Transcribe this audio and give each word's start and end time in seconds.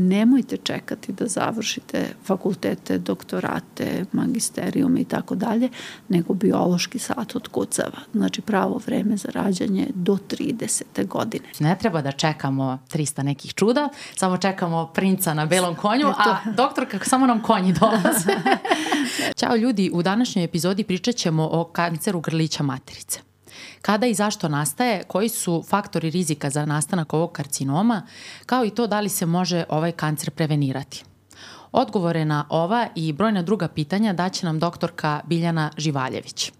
Nemojte 0.00 0.56
čekati 0.56 1.12
da 1.12 1.26
završite 1.26 2.14
fakultete, 2.24 2.98
doktorate, 2.98 4.04
magisterijume 4.12 5.00
i 5.00 5.04
tako 5.04 5.34
dalje, 5.34 5.68
nego 6.08 6.34
biološki 6.34 6.98
sat 6.98 7.36
od 7.36 7.48
kucava. 7.48 7.98
Znači 8.12 8.42
pravo 8.42 8.80
vreme 8.86 9.16
za 9.16 9.28
rađanje 9.34 9.86
do 9.94 10.18
30. 10.28 11.06
godine. 11.06 11.44
Ne 11.58 11.76
treba 11.80 12.02
da 12.02 12.12
čekamo 12.12 12.78
300 12.92 13.22
nekih 13.22 13.54
čuda, 13.54 13.88
samo 14.16 14.36
čekamo 14.36 14.86
princa 14.86 15.34
na 15.34 15.46
belom 15.46 15.74
konju, 15.74 16.06
a 16.08 16.36
doktor 16.62 16.90
kako 16.90 17.04
samo 17.04 17.26
nam 17.26 17.42
konji 17.42 17.72
dolaze. 17.72 18.32
Ćao 19.40 19.56
ljudi, 19.56 19.90
u 19.92 20.02
današnjoj 20.02 20.44
epizodi 20.44 20.84
pričat 20.84 21.14
ćemo 21.14 21.48
o 21.52 21.64
kanceru 21.64 22.20
grlića 22.20 22.62
materice 22.62 23.33
kada 23.82 24.06
i 24.06 24.14
zašto 24.14 24.48
nastaje, 24.48 25.02
koji 25.02 25.28
su 25.28 25.64
faktori 25.68 26.10
rizika 26.10 26.50
za 26.50 26.66
nastanak 26.66 27.12
ovog 27.12 27.32
karcinoma, 27.32 28.02
kao 28.46 28.64
i 28.64 28.70
to 28.70 28.86
da 28.86 29.00
li 29.00 29.08
se 29.08 29.26
može 29.26 29.64
ovaj 29.68 29.92
kancer 29.92 30.30
prevenirati. 30.30 31.04
Odgovore 31.72 32.24
na 32.24 32.46
ova 32.48 32.88
i 32.94 33.12
brojna 33.12 33.42
druga 33.42 33.68
pitanja 33.68 34.12
daće 34.12 34.46
nam 34.46 34.58
doktorka 34.58 35.20
Biljana 35.26 35.70
Živaljević. 35.78 36.52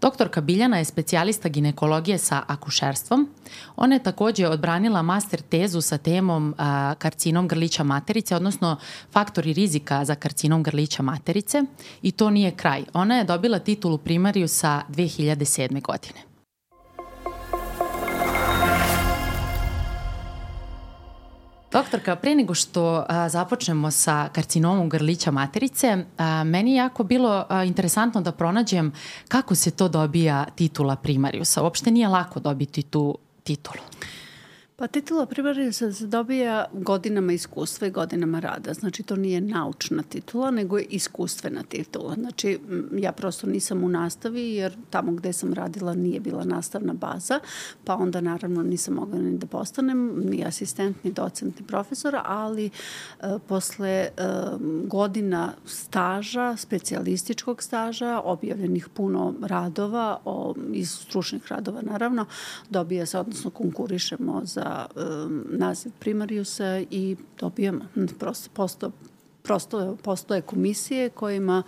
Doktorka 0.00 0.40
Biljana 0.40 0.78
je 0.78 0.84
specijalista 0.84 1.48
ginekologije 1.48 2.18
sa 2.18 2.42
akušerstvom. 2.46 3.28
Ona 3.76 3.94
je 3.94 4.02
takođe 4.02 4.48
odbranila 4.48 5.02
master 5.02 5.40
tezu 5.40 5.80
sa 5.80 5.98
temom 5.98 6.54
a, 6.58 6.94
karcinom 6.98 7.48
grlića 7.48 7.84
materice, 7.84 8.36
odnosno 8.36 8.76
faktori 9.12 9.52
rizika 9.52 10.04
za 10.04 10.14
karcinom 10.14 10.62
grlića 10.62 11.02
materice 11.02 11.62
i 12.02 12.12
to 12.12 12.30
nije 12.30 12.50
kraj. 12.50 12.84
Ona 12.92 13.16
je 13.16 13.24
dobila 13.24 13.58
titulu 13.58 13.98
primariju 13.98 14.48
sa 14.48 14.82
2007. 14.88 15.82
godine. 15.82 16.35
Doktorka, 21.76 22.16
pre 22.16 22.34
nego 22.34 22.54
što 22.54 23.04
a, 23.08 23.28
započnemo 23.28 23.90
sa 23.90 24.28
karcinomom 24.32 24.88
grlića 24.88 25.30
materice, 25.30 25.96
a, 26.18 26.44
meni 26.44 26.70
je 26.70 26.76
jako 26.76 27.04
bilo 27.04 27.44
a, 27.48 27.64
interesantno 27.64 28.20
da 28.20 28.32
pronađem 28.32 28.92
kako 29.28 29.54
se 29.54 29.70
to 29.70 29.88
dobija 29.88 30.44
titula 30.54 30.96
primariusa. 30.96 31.62
Uopšte 31.62 31.90
nije 31.90 32.08
lako 32.08 32.40
dobiti 32.40 32.82
tu 32.82 33.18
titulu. 33.44 33.84
Pa 34.78 34.86
titula 34.86 35.26
primarija 35.26 35.72
se 35.72 36.06
dobija 36.06 36.64
godinama 36.72 37.32
iskustva 37.32 37.86
i 37.86 37.90
godinama 37.90 38.40
rada. 38.40 38.74
Znači 38.74 39.02
to 39.02 39.16
nije 39.16 39.40
naučna 39.40 40.02
titula, 40.02 40.50
nego 40.50 40.78
je 40.78 40.84
iskustvena 40.84 41.62
titula. 41.62 42.14
Znači 42.14 42.58
ja 42.92 43.12
prosto 43.12 43.46
nisam 43.46 43.84
u 43.84 43.88
nastavi 43.88 44.54
jer 44.54 44.76
tamo 44.90 45.12
gde 45.12 45.32
sam 45.32 45.54
radila 45.54 45.94
nije 45.94 46.20
bila 46.20 46.44
nastavna 46.44 46.92
baza, 46.92 47.40
pa 47.84 47.94
onda 47.94 48.20
naravno 48.20 48.62
nisam 48.62 48.94
mogla 48.94 49.18
ni 49.18 49.38
da 49.38 49.46
postanem 49.46 50.20
ni 50.30 50.44
asistent, 50.44 51.04
ni 51.04 51.12
docent, 51.12 51.60
ni 51.60 51.66
profesor, 51.66 52.16
ali 52.24 52.66
e, 52.66 52.70
posle 53.48 53.88
e, 53.88 54.10
godina 54.84 55.52
staža, 55.66 56.56
specijalističkog 56.56 57.62
staža, 57.62 58.20
objavljenih 58.24 58.88
puno 58.88 59.34
radova, 59.42 60.18
o, 60.24 60.54
iz 60.72 60.90
stručnih 60.90 61.46
radova 61.48 61.82
naravno, 61.82 62.26
dobija 62.70 63.06
se, 63.06 63.18
odnosno 63.18 63.50
konkurišemo 63.50 64.40
za 64.44 64.65
um, 64.96 65.44
naziv 65.48 65.92
primariusa 65.98 66.80
i 66.90 67.16
dobijamo. 67.40 67.84
Prosto, 68.18 68.50
posto, 68.54 68.90
prosto 69.42 69.96
postoje 70.02 70.42
komisije 70.42 71.08
kojima 71.10 71.62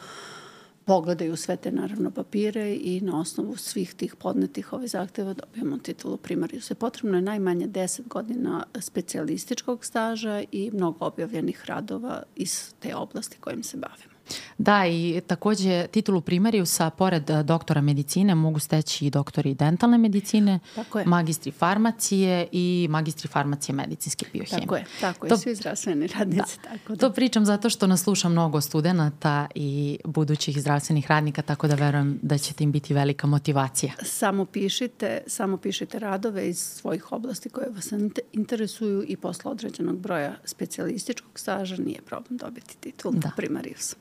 pogledaju 0.88 1.36
sve 1.36 1.56
te 1.56 1.70
naravno 1.72 2.10
papire 2.10 2.74
i 2.74 3.00
na 3.00 3.20
osnovu 3.20 3.56
svih 3.56 3.94
tih 3.94 4.16
podnetih 4.16 4.72
ove 4.72 4.88
zahteva 4.88 5.34
dobijamo 5.34 5.78
titulu 5.78 6.16
primariusa. 6.16 6.74
Potrebno 6.74 7.18
je 7.18 7.22
najmanje 7.22 7.68
10 7.68 8.08
godina 8.08 8.64
specijalističkog 8.80 9.84
staža 9.84 10.42
i 10.52 10.70
mnogo 10.74 11.06
objavljenih 11.06 11.64
radova 11.66 12.22
iz 12.36 12.74
te 12.80 12.94
oblasti 12.96 13.36
kojim 13.40 13.62
se 13.62 13.76
bavimo. 13.76 14.17
Da, 14.58 14.86
i 14.86 15.20
takođe 15.26 15.86
titulu 15.86 16.20
primariusa, 16.20 16.90
pored 16.90 17.30
e, 17.30 17.42
doktora 17.42 17.80
medicine, 17.80 18.34
mogu 18.34 18.58
steći 18.58 19.06
i 19.06 19.10
doktori 19.10 19.54
dentalne 19.54 19.98
medicine, 19.98 20.58
tako 20.74 20.98
je. 20.98 21.04
magistri 21.04 21.52
farmacije 21.52 22.48
i 22.52 22.86
magistri 22.90 23.28
farmacije 23.28 23.74
medicinske 23.74 24.26
biohemije. 24.32 24.60
Tako 24.60 24.76
je, 24.76 24.84
tako 25.00 25.26
je, 25.26 25.28
to, 25.30 25.36
svi 25.36 25.54
zdravstveni 25.54 26.06
radnici. 26.06 26.58
Da. 26.62 26.68
Tako 26.68 26.94
da. 26.94 26.96
To 26.96 27.12
pričam 27.12 27.44
zato 27.44 27.70
što 27.70 27.86
nas 27.86 28.02
sluša 28.02 28.28
mnogo 28.28 28.60
studenta 28.60 29.46
i 29.54 29.98
budućih 30.04 30.60
zdravstvenih 30.60 31.06
radnika, 31.06 31.42
tako 31.42 31.68
da 31.68 31.74
verujem 31.74 32.18
da 32.22 32.38
će 32.38 32.54
tim 32.54 32.72
biti 32.72 32.94
velika 32.94 33.26
motivacija. 33.26 33.92
Samo 34.02 34.44
pišite, 34.44 35.20
samo 35.26 35.56
pišite 35.56 35.98
radove 35.98 36.48
iz 36.48 36.58
svojih 36.58 37.12
oblasti 37.12 37.48
koje 37.48 37.70
vas 37.70 37.92
interesuju 38.32 39.04
i 39.08 39.16
posle 39.16 39.50
određenog 39.50 39.98
broja 39.98 40.36
specijalističkog 40.44 41.38
staža 41.38 41.76
nije 41.76 42.00
problem 42.02 42.36
dobiti 42.38 42.76
titul 42.80 43.12
da. 43.12 43.30
primariusa. 43.36 43.96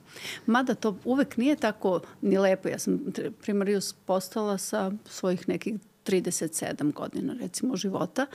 Mada 0.46 0.76
to 0.76 0.98
uvek 1.06 1.38
nije 1.38 1.56
tako 1.56 2.00
ni 2.22 2.38
lepo. 2.38 2.70
Ja 2.70 2.80
sam 2.80 3.00
primarijus 3.42 3.94
postala 3.94 4.58
sa 4.58 4.92
svojih 5.06 5.50
nekih 5.50 5.74
37 6.08 6.94
godina 6.94 7.36
recimo 7.40 7.76
života, 7.76 8.26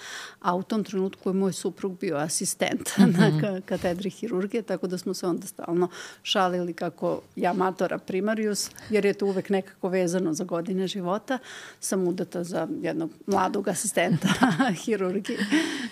a 0.41 0.55
u 0.55 0.63
tom 0.63 0.85
trenutku 0.85 1.29
je 1.29 1.35
moj 1.35 1.53
suprug 1.53 1.99
bio 1.99 2.17
asistent 2.17 2.99
mm 2.99 3.03
-hmm. 3.03 3.43
na 3.43 3.61
katedri 3.61 4.11
hirurgije, 4.11 4.63
tako 4.63 4.87
da 4.87 4.99
smo 4.99 5.15
se 5.15 5.27
onda 5.27 5.47
stalno 5.47 5.89
šalili 6.23 6.73
kako 6.73 7.21
ja 7.37 7.53
matora 7.53 7.99
primarius, 7.99 8.71
jer 8.91 9.05
je 9.05 9.15
to 9.15 9.27
uvek 9.27 9.49
nekako 9.49 9.89
vezano 9.89 10.35
za 10.35 10.45
godine 10.45 10.87
života. 10.87 11.39
Sam 11.81 12.09
udata 12.09 12.45
za 12.45 12.69
jednog 12.83 13.11
mladog 13.27 13.69
asistenta 13.69 14.29
hirurgije. 14.85 15.39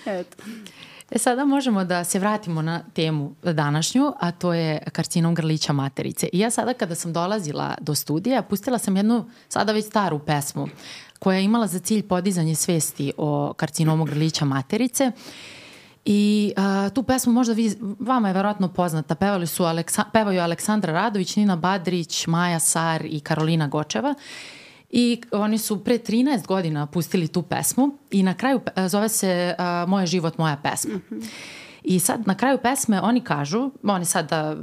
Eto. 0.07 0.37
E 1.11 1.19
sada 1.19 1.45
možemo 1.45 1.85
da 1.85 2.05
se 2.05 2.19
vratimo 2.19 2.63
na 2.63 2.83
temu 2.95 3.35
današnju, 3.43 4.13
a 4.21 4.31
to 4.31 4.55
je 4.55 4.83
karcinom 4.93 5.35
grlića 5.35 5.73
materice. 5.73 6.29
I 6.33 6.39
ja 6.39 6.51
sada 6.51 6.75
kada 6.75 6.95
sam 6.95 7.13
dolazila 7.13 7.75
do 7.81 7.95
studija, 7.95 8.43
pustila 8.43 8.79
sam 8.79 8.97
jednu 8.97 9.31
sada 9.49 9.73
već 9.73 9.87
staru 9.87 10.19
pesmu 10.19 10.69
koja 11.19 11.39
je 11.39 11.45
imala 11.45 11.67
za 11.67 11.79
cilj 11.79 12.03
podizanje 12.03 12.55
svesti 12.55 13.13
o 13.17 13.53
karcinomu 13.57 14.05
grlića 14.05 14.45
materice. 14.45 15.13
I 16.05 16.53
a, 16.57 16.91
tu 16.95 17.03
pesmu 17.03 17.33
možda 17.33 17.53
vi, 17.53 17.75
vama 17.99 18.29
je 18.29 18.35
verovatno 18.35 18.69
poznata, 18.69 19.15
pevali 19.15 19.47
su 19.47 19.65
Aleksa, 19.65 20.05
pevaju 20.13 20.41
Aleksandra 20.41 20.93
Radović, 20.93 21.37
Nina 21.37 21.57
Badrić, 21.57 22.27
Maja 22.27 22.59
Sar 22.59 23.05
i 23.05 23.21
Karolina 23.21 23.69
Gočeva. 23.69 24.15
I 24.91 25.21
oni 25.33 25.59
su 25.59 25.85
pre 25.85 25.99
13 25.99 26.47
godina 26.47 26.87
pustili 26.87 27.29
tu 27.29 27.43
pesmu 27.43 27.99
i 28.11 28.23
na 28.23 28.35
kraju 28.35 28.61
zove 28.89 29.09
se 29.09 29.55
uh, 29.59 29.89
Moje 29.89 30.07
život, 30.07 30.39
moja 30.39 30.57
pesma. 30.57 30.95
Mm 30.95 31.03
-hmm. 31.11 31.29
I 31.83 32.01
sad 32.01 32.27
na 32.27 32.35
kraju 32.35 32.59
pesme 32.63 33.01
oni 33.01 33.21
kažu, 33.21 33.71
oni 33.83 34.05
sada 34.05 34.57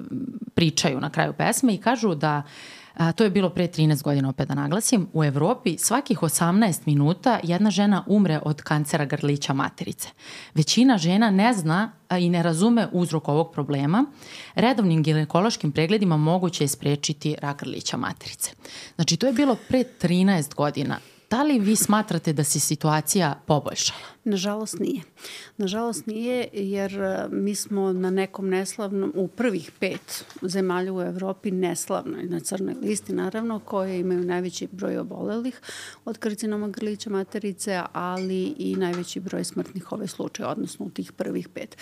pričaju 0.53 0.99
na 0.99 1.09
kraju 1.09 1.33
pesme 1.33 1.73
i 1.73 1.77
kažu 1.77 2.15
da 2.15 2.43
uh, 2.45 2.76
A, 2.97 3.11
to 3.11 3.23
je 3.23 3.29
bilo 3.29 3.49
pre 3.49 3.67
13 3.67 4.03
godina, 4.03 4.29
opet 4.29 4.47
da 4.47 4.55
naglasim. 4.55 5.07
U 5.13 5.23
Evropi 5.23 5.77
svakih 5.77 6.19
18 6.19 6.79
minuta 6.85 7.39
jedna 7.43 7.69
žena 7.69 8.03
umre 8.07 8.39
od 8.43 8.61
kancera 8.61 9.05
grlića 9.05 9.53
materice. 9.53 10.09
Većina 10.53 10.97
žena 10.97 11.29
ne 11.29 11.53
zna 11.53 11.91
i 12.19 12.29
ne 12.29 12.43
razume 12.43 12.87
uzrok 12.91 13.27
ovog 13.27 13.51
problema. 13.51 14.05
Redovnim 14.55 15.03
ginekološkim 15.03 15.71
pregledima 15.71 16.17
moguće 16.17 16.63
je 16.63 16.67
sprečiti 16.67 17.35
rak 17.41 17.59
grlića 17.59 17.97
materice. 17.97 18.51
Znači, 18.95 19.17
to 19.17 19.27
je 19.27 19.33
bilo 19.33 19.55
pre 19.67 19.83
13 20.01 20.55
godina. 20.55 20.99
Da 21.29 21.43
li 21.43 21.59
vi 21.59 21.75
smatrate 21.75 22.33
da 22.33 22.43
se 22.43 22.59
situacija 22.59 23.41
poboljšala? 23.45 23.99
Nažalost 24.23 24.79
nije. 24.79 25.01
Nažalost 25.57 26.05
nije 26.05 26.47
jer 26.53 27.01
e, 27.01 27.27
mi 27.31 27.55
smo 27.55 27.93
na 27.93 28.09
nekom 28.09 28.49
neslavnom, 28.49 29.11
u 29.15 29.27
prvih 29.27 29.71
pet 29.79 30.25
zemalja 30.41 30.93
u 30.93 31.01
Evropi 31.01 31.51
neslavnoj, 31.51 32.23
na 32.23 32.39
crnoj 32.39 32.75
listi 32.81 33.13
naravno, 33.13 33.59
koje 33.59 33.99
imaju 33.99 34.23
najveći 34.23 34.67
broj 34.71 34.97
obolelih 34.97 35.61
od 36.05 36.17
karcinoma 36.17 36.67
grlića 36.67 37.09
materice, 37.09 37.81
ali 37.93 38.43
i 38.57 38.75
najveći 38.75 39.19
broj 39.19 39.43
smrtnih 39.43 39.91
ove 39.91 40.07
slučaja, 40.07 40.49
odnosno 40.49 40.85
u 40.85 40.89
tih 40.89 41.11
prvih 41.11 41.49
pet 41.49 41.77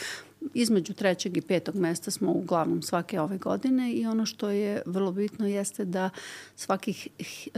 između 0.53 0.93
trećeg 0.93 1.37
i 1.37 1.41
petog 1.41 1.75
mesta 1.75 2.11
smo 2.11 2.31
uglavnom 2.31 2.81
svake 2.81 3.19
ove 3.21 3.37
godine 3.37 3.91
i 3.93 4.05
ono 4.05 4.25
što 4.25 4.49
je 4.49 4.81
vrlo 4.85 5.11
bitno 5.11 5.47
jeste 5.47 5.85
da 5.85 6.09
svakih, 6.55 7.07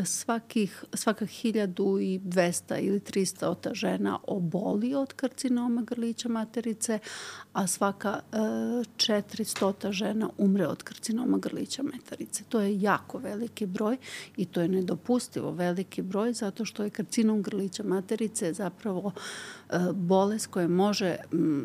svakih, 0.06 0.84
svaka 0.94 1.26
hiljadu 1.26 2.00
i 2.02 2.20
dvesta 2.24 2.78
ili 2.78 3.00
trista 3.00 3.50
ota 3.50 3.74
žena 3.74 4.20
oboli 4.28 4.94
od 4.96 5.14
karcinoma 5.14 5.82
grlića 5.82 6.30
materice, 6.30 7.00
a 7.54 7.68
svaka 7.68 8.20
e, 8.32 8.38
400 8.38 9.92
žena 9.92 10.30
umre 10.38 10.68
od 10.68 10.84
karcinoma 10.84 11.38
grlića 11.38 11.84
materice. 11.84 12.44
To 12.50 12.62
je 12.62 12.82
jako 12.82 13.18
veliki 13.18 13.66
broj 13.66 13.98
i 14.38 14.46
to 14.46 14.62
je 14.62 14.68
nedopustivo 14.68 15.52
veliki 15.52 16.02
broj 16.02 16.34
zato 16.34 16.66
što 16.66 16.84
je 16.84 16.90
karcinom 16.90 17.42
grlića 17.42 17.84
materice 17.84 18.54
zapravo 18.54 19.12
bolest 19.94 20.48
koja 20.48 20.68
može 20.68 21.16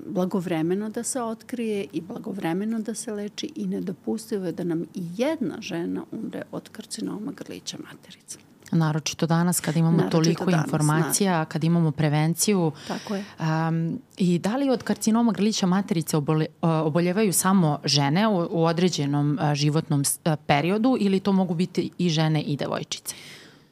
blagovremeno 0.06 0.90
da 0.90 1.02
se 1.02 1.22
otkrije 1.22 1.86
i 1.92 2.00
blagovremeno 2.00 2.78
da 2.78 2.94
se 2.94 3.12
leči 3.12 3.52
i 3.56 3.66
nedopustivo 3.66 4.46
je 4.46 4.52
da 4.52 4.64
nam 4.64 4.82
i 4.82 5.02
jedna 5.16 5.60
žena 5.60 6.04
umre 6.12 6.42
od 6.52 6.68
karcinoma 6.68 7.32
grlića 7.32 7.78
materice. 7.92 8.38
Naročito 8.72 9.26
danas 9.26 9.60
kad 9.60 9.76
imamo 9.76 9.96
Naročito 9.96 10.18
toliko 10.18 10.50
danas, 10.50 10.66
informacija, 10.66 11.38
na. 11.38 11.44
kad 11.44 11.64
imamo 11.64 11.90
prevenciju. 11.90 12.72
Tako 12.88 13.14
je. 13.14 13.24
Um, 13.40 13.98
I 14.16 14.38
da 14.38 14.56
li 14.56 14.70
od 14.70 14.82
karcinoma 14.82 15.32
grlića 15.32 15.66
materice 15.66 16.16
obole, 16.16 16.46
oboljevaju 16.60 17.32
samo 17.32 17.78
žene 17.84 18.28
u, 18.28 18.48
u 18.50 18.64
određenom 18.64 19.38
životnom 19.54 20.02
periodu 20.46 20.96
ili 21.00 21.20
to 21.20 21.32
mogu 21.32 21.54
biti 21.54 21.90
i 21.98 22.08
žene 22.08 22.42
i 22.42 22.56
devojčice? 22.56 23.14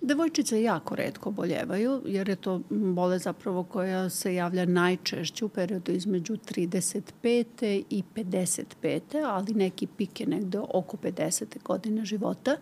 Devojčice 0.03 0.63
jako 0.63 0.97
redko 0.97 1.31
boljevaju, 1.31 2.03
jer 2.07 2.29
je 2.29 2.37
to 2.37 2.61
bole 2.71 3.19
zapravo 3.19 3.63
koja 3.65 4.11
se 4.11 4.35
javlja 4.35 4.65
najčešće 4.65 5.45
u 5.45 5.49
periodu 5.49 5.93
između 5.93 6.37
35. 6.37 7.85
i 7.91 8.03
55. 8.15 9.01
ali 9.27 9.55
neki 9.55 9.87
pik 9.87 10.21
je 10.21 10.27
negde 10.27 10.59
oko 10.59 10.97
50. 10.97 11.63
godine 11.65 12.05
života 12.05 12.57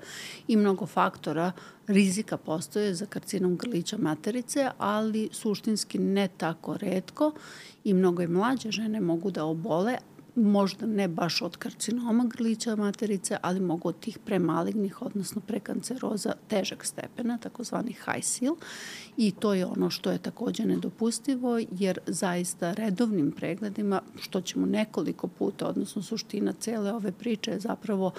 i 0.49 0.57
mnogo 0.57 0.87
faktora 0.87 1.53
rizika 1.87 2.37
postoje 2.37 2.95
za 2.95 3.07
karcinom 3.07 3.57
grlića 3.57 3.99
materice, 3.99 4.69
ali 4.79 5.29
suštinski 5.33 5.99
ne 5.99 6.29
tako 6.37 6.77
redko 6.77 7.33
i 7.85 7.95
mnogo 7.95 8.23
i 8.23 8.27
mlađe 8.27 8.71
žene 8.71 9.01
mogu 9.01 9.31
da 9.31 9.45
obole, 9.45 9.97
možda 10.39 10.87
ne 10.87 11.09
baš 11.09 11.43
od 11.43 11.57
karcinoma 11.57 12.25
grlića 12.25 12.77
materice, 12.77 13.37
ali 13.43 13.61
mogu 13.61 13.89
od 13.89 14.01
tih 14.01 14.19
premalignih, 14.19 15.03
odnosno 15.03 15.41
prekanceroza 15.41 16.33
težeg 16.49 16.85
stepena, 16.85 17.39
takozvani 17.39 17.93
high 17.93 18.25
seal. 18.25 18.57
I 19.17 19.31
to 19.31 19.55
je 19.55 19.67
ono 19.67 19.91
što 19.91 20.11
je 20.11 20.19
takođe 20.19 20.67
nedopustivo, 20.67 21.61
jer 21.79 21.99
zaista 22.07 22.73
redovnim 22.73 23.33
pregledima, 23.33 24.03
što 24.21 24.41
ćemo 24.41 24.67
nekoliko 24.67 25.27
puta, 25.29 25.69
odnosno 25.69 26.03
suština 26.03 26.53
cele 26.53 26.93
ove 26.93 27.13
priče 27.13 27.51
je 27.51 27.61
zapravo 27.61 28.13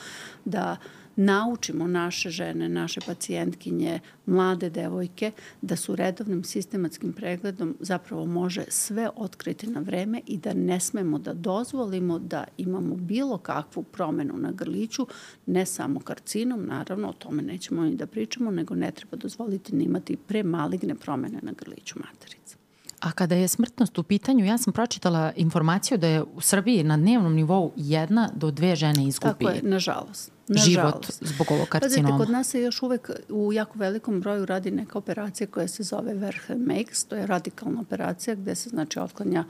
da 0.45 0.77
naučimo 1.19 1.87
naše 1.87 2.29
žene, 2.29 2.69
naše 2.69 2.99
pacijentkinje, 3.05 3.99
mlade 4.25 4.69
devojke 4.69 5.31
da 5.61 5.75
su 5.75 5.95
redovnim 5.95 6.43
sistematskim 6.43 7.13
pregledom 7.13 7.75
zapravo 7.79 8.25
može 8.25 8.63
sve 8.67 9.09
otkriti 9.15 9.67
na 9.67 9.79
vreme 9.79 10.21
i 10.27 10.37
da 10.37 10.53
ne 10.53 10.79
smemo 10.79 11.19
da 11.19 11.33
dozvolimo 11.33 12.19
da 12.19 12.43
imamo 12.57 12.95
bilo 12.95 13.37
kakvu 13.37 13.83
promenu 13.83 14.33
na 14.37 14.51
grliću, 14.51 15.07
ne 15.45 15.65
samo 15.65 15.99
karcinom, 15.99 16.65
naravno 16.65 17.09
o 17.09 17.13
tome 17.13 17.41
nećemo 17.41 17.83
ni 17.83 17.95
da 17.95 18.07
pričamo, 18.07 18.51
nego 18.51 18.75
ne 18.75 18.91
treba 18.91 19.17
dozvoliti 19.17 19.75
ni 19.75 19.83
imati 19.83 20.17
premaligne 20.17 20.95
promene 20.95 21.39
na 21.41 21.51
grliću 21.51 21.99
materice. 21.99 22.55
A 22.99 23.11
kada 23.11 23.35
je 23.35 23.47
smrtnost 23.47 23.97
u 23.97 24.03
pitanju, 24.03 24.45
ja 24.45 24.57
sam 24.57 24.73
pročitala 24.73 25.31
informaciju 25.35 25.97
da 25.97 26.07
je 26.07 26.23
u 26.23 26.41
Srbiji 26.41 26.83
na 26.83 26.97
dnevnom 26.97 27.33
nivou 27.35 27.71
jedna 27.75 28.29
do 28.35 28.51
dve 28.51 28.75
žene 28.75 29.07
izgubi. 29.07 29.45
Tako 29.45 29.49
je, 29.49 29.61
nažalost 29.63 30.38
život 30.49 31.05
zbog 31.21 31.51
ovog 31.51 31.67
karcinoma. 31.67 32.07
Pazite, 32.07 32.25
kod 32.25 32.29
nas 32.29 32.47
se 32.47 32.61
još 32.61 32.81
uvek 32.81 33.11
u 33.29 33.53
jako 33.53 33.79
velikom 33.79 34.21
broju 34.21 34.45
radi 34.45 34.71
neka 34.71 34.97
operacija 34.97 35.47
koja 35.47 35.67
se 35.67 35.83
zove 35.83 36.13
Verheim 36.13 36.61
Makes, 36.61 37.03
to 37.03 37.15
je 37.15 37.27
radikalna 37.27 37.81
operacija 37.81 38.35
gde 38.35 38.55
se 38.55 38.69
znači 38.69 38.99
otklanja 38.99 39.43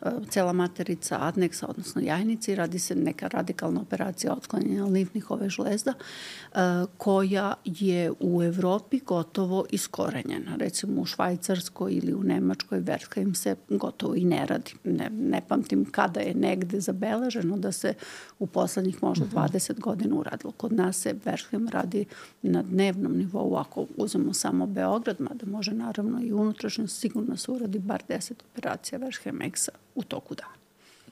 uh, 0.00 0.08
cela 0.28 0.52
materica 0.52 1.18
adneksa, 1.20 1.66
odnosno 1.68 2.02
jajnici 2.02 2.52
i 2.52 2.54
radi 2.54 2.78
se 2.78 2.94
neka 2.94 3.28
radikalna 3.28 3.80
operacija 3.80 4.32
otklanjanja 4.32 4.84
limfnih 4.84 5.30
ove 5.30 5.48
žlezda 5.48 5.92
uh, 5.92 6.58
koja 6.98 7.54
je 7.64 8.12
u 8.20 8.42
Evropi 8.42 9.00
gotovo 9.06 9.64
iskorenjena. 9.70 10.56
Recimo 10.56 11.00
u 11.00 11.06
Švajcarskoj 11.06 11.92
ili 11.92 12.14
u 12.14 12.22
Nemačkoj 12.22 12.78
Verheim 12.78 13.34
se 13.34 13.56
gotovo 13.68 14.14
i 14.14 14.24
ne 14.24 14.46
radi. 14.46 14.72
Ne, 14.84 15.10
ne 15.10 15.42
pamtim 15.48 15.84
kada 15.90 16.20
je 16.20 16.34
negde 16.34 16.80
zabeleženo 16.80 17.56
da 17.56 17.72
se 17.72 17.94
u 18.38 18.46
poslednjih 18.46 19.02
možda 19.02 19.24
20 19.26 19.72
mhm. 19.72 19.80
godina 19.80 20.16
uradi. 20.16 20.43
Kod 20.52 20.72
nas 20.72 20.96
se 20.96 21.14
Berhem 21.24 21.68
radi 21.68 22.04
na 22.42 22.62
dnevnom 22.62 23.16
nivou, 23.16 23.56
ako 23.56 23.86
uzmemo 23.96 24.34
samo 24.34 24.66
Beograd, 24.66 25.20
mada 25.20 25.46
može 25.46 25.72
naravno 25.72 26.20
i 26.22 26.32
unutrašnjo, 26.32 26.86
sigurno 26.86 27.36
se 27.36 27.50
uradi 27.50 27.78
bar 27.78 28.02
10 28.08 28.32
operacija 28.52 28.98
Berhem 28.98 29.38
Exa 29.38 29.68
u 29.94 30.02
toku 30.02 30.34
dana. 30.34 30.54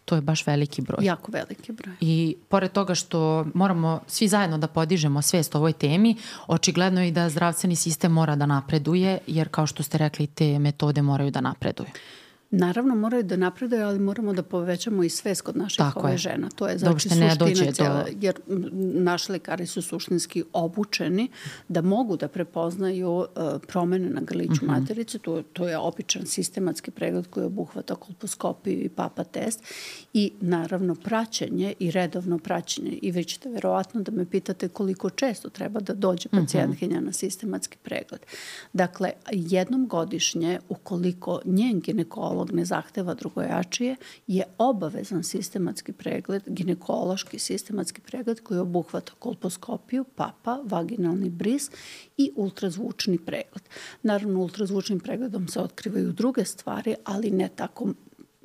To 0.04 0.14
je 0.14 0.20
baš 0.20 0.46
veliki 0.46 0.82
broj. 0.82 1.04
Jako 1.04 1.32
veliki 1.32 1.72
broj. 1.72 1.94
I 2.00 2.36
pored 2.48 2.72
toga 2.72 2.94
što 2.94 3.46
moramo 3.54 4.00
svi 4.06 4.28
zajedno 4.28 4.58
da 4.58 4.66
podižemo 4.66 5.22
svest 5.22 5.54
o 5.54 5.58
ovoj 5.58 5.72
temi, 5.72 6.16
očigledno 6.46 7.02
je 7.02 7.08
i 7.08 7.12
da 7.12 7.28
zdravstveni 7.28 7.76
sistem 7.76 8.12
mora 8.12 8.36
da 8.36 8.46
napreduje, 8.46 9.18
jer 9.26 9.48
kao 9.48 9.66
što 9.66 9.82
ste 9.82 9.98
rekli, 9.98 10.26
te 10.26 10.58
metode 10.58 11.02
moraju 11.02 11.30
da 11.30 11.40
napreduju. 11.40 11.88
Naravno, 12.54 12.94
moraju 12.94 13.22
da 13.22 13.36
napreduju, 13.36 13.86
ali 13.86 13.98
moramo 13.98 14.32
da 14.32 14.42
povećamo 14.42 15.04
i 15.04 15.08
svest 15.08 15.42
kod 15.42 15.56
naših 15.56 15.78
Tako 15.78 16.00
ove 16.00 16.12
je. 16.12 16.18
žena. 16.18 16.48
To 16.54 16.68
je 16.68 16.78
znači 16.78 17.08
da 17.08 17.14
ne 17.14 17.36
dođe 17.36 17.72
cijela, 17.72 18.04
do... 18.04 18.10
jer 18.20 18.34
naši 18.94 19.32
lekari 19.32 19.66
su 19.66 19.82
suštinski 19.82 20.44
obučeni 20.52 21.28
da 21.68 21.82
mogu 21.82 22.16
da 22.16 22.28
prepoznaju 22.28 23.10
uh, 23.10 23.26
promene 23.66 24.10
na 24.10 24.20
grliću 24.20 24.52
mhm. 24.52 24.66
-huh. 24.66 24.80
materice. 24.80 25.18
To, 25.18 25.42
to 25.52 25.68
je 25.68 25.78
opičan 25.78 26.26
sistematski 26.26 26.90
pregled 26.90 27.26
koji 27.30 27.46
obuhvata 27.46 27.94
kolposkopiju 27.94 28.84
i 28.84 28.88
papa 28.88 29.24
test 29.24 29.64
i 30.14 30.32
naravno 30.40 30.94
praćenje 30.94 31.74
i 31.78 31.90
redovno 31.90 32.38
praćenje. 32.38 32.98
I 33.02 33.10
vi 33.10 33.24
ćete 33.24 33.48
verovatno 33.48 34.00
da 34.00 34.12
me 34.12 34.30
pitate 34.30 34.68
koliko 34.68 35.10
često 35.10 35.48
treba 35.48 35.80
da 35.80 35.94
dođe 35.94 36.28
mhm. 36.32 36.42
pacijentkinja 36.42 36.96
uh 36.96 37.02
-huh. 37.02 37.06
na 37.06 37.12
sistematski 37.12 37.76
pregled. 37.82 38.20
Dakle, 38.72 39.10
jednom 39.30 39.86
godišnje, 39.86 40.58
ukoliko 40.68 41.40
njen 41.44 41.80
ginekolog 41.80 42.41
ginekolog 42.42 42.52
ne 42.52 42.64
zahteva 42.64 43.14
drugojačije, 43.14 43.96
je 44.26 44.44
obavezan 44.58 45.22
sistematski 45.22 45.92
pregled, 45.92 46.42
ginekološki 46.46 47.38
sistematski 47.38 48.00
pregled 48.00 48.40
koji 48.40 48.60
obuhvata 48.60 49.12
kolposkopiju, 49.18 50.04
papa, 50.04 50.60
vaginalni 50.64 51.30
bris 51.30 51.70
i 52.16 52.32
ultrazvučni 52.36 53.18
pregled. 53.18 53.68
Naravno, 54.02 54.40
ultrazvučnim 54.40 55.00
pregledom 55.00 55.48
se 55.48 55.60
otkrivaju 55.60 56.12
druge 56.12 56.44
stvari, 56.44 56.94
ali 57.04 57.30
ne 57.30 57.48
tako 57.48 57.94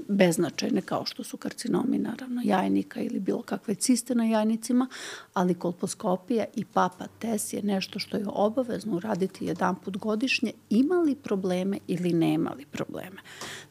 beznačajne 0.07 0.81
kao 0.81 1.05
što 1.05 1.23
su 1.23 1.37
karcinomi 1.37 1.97
naravno 1.97 2.41
jajnika 2.45 3.01
ili 3.01 3.19
bilo 3.19 3.41
kakve 3.41 3.75
ciste 3.75 4.15
na 4.15 4.25
jajnicima, 4.25 4.87
ali 5.33 5.53
kolposkopija 5.53 6.45
i 6.55 6.65
papa 6.65 7.07
test 7.19 7.53
je 7.53 7.61
nešto 7.61 7.99
što 7.99 8.17
je 8.17 8.25
obavezno 8.27 8.95
uraditi 8.95 9.45
jedan 9.45 9.75
put 9.75 9.97
godišnje, 9.97 10.51
imali 10.69 11.15
probleme 11.15 11.77
ili 11.87 12.13
nemali 12.13 12.65
probleme. 12.65 13.21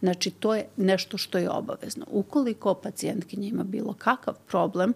Znači 0.00 0.30
to 0.30 0.54
je 0.54 0.68
nešto 0.76 1.18
što 1.18 1.38
je 1.38 1.50
obavezno. 1.50 2.06
Ukoliko 2.10 2.74
pacijentkinja 2.74 3.48
ima 3.48 3.64
bilo 3.64 3.92
kakav 3.92 4.34
problem, 4.46 4.92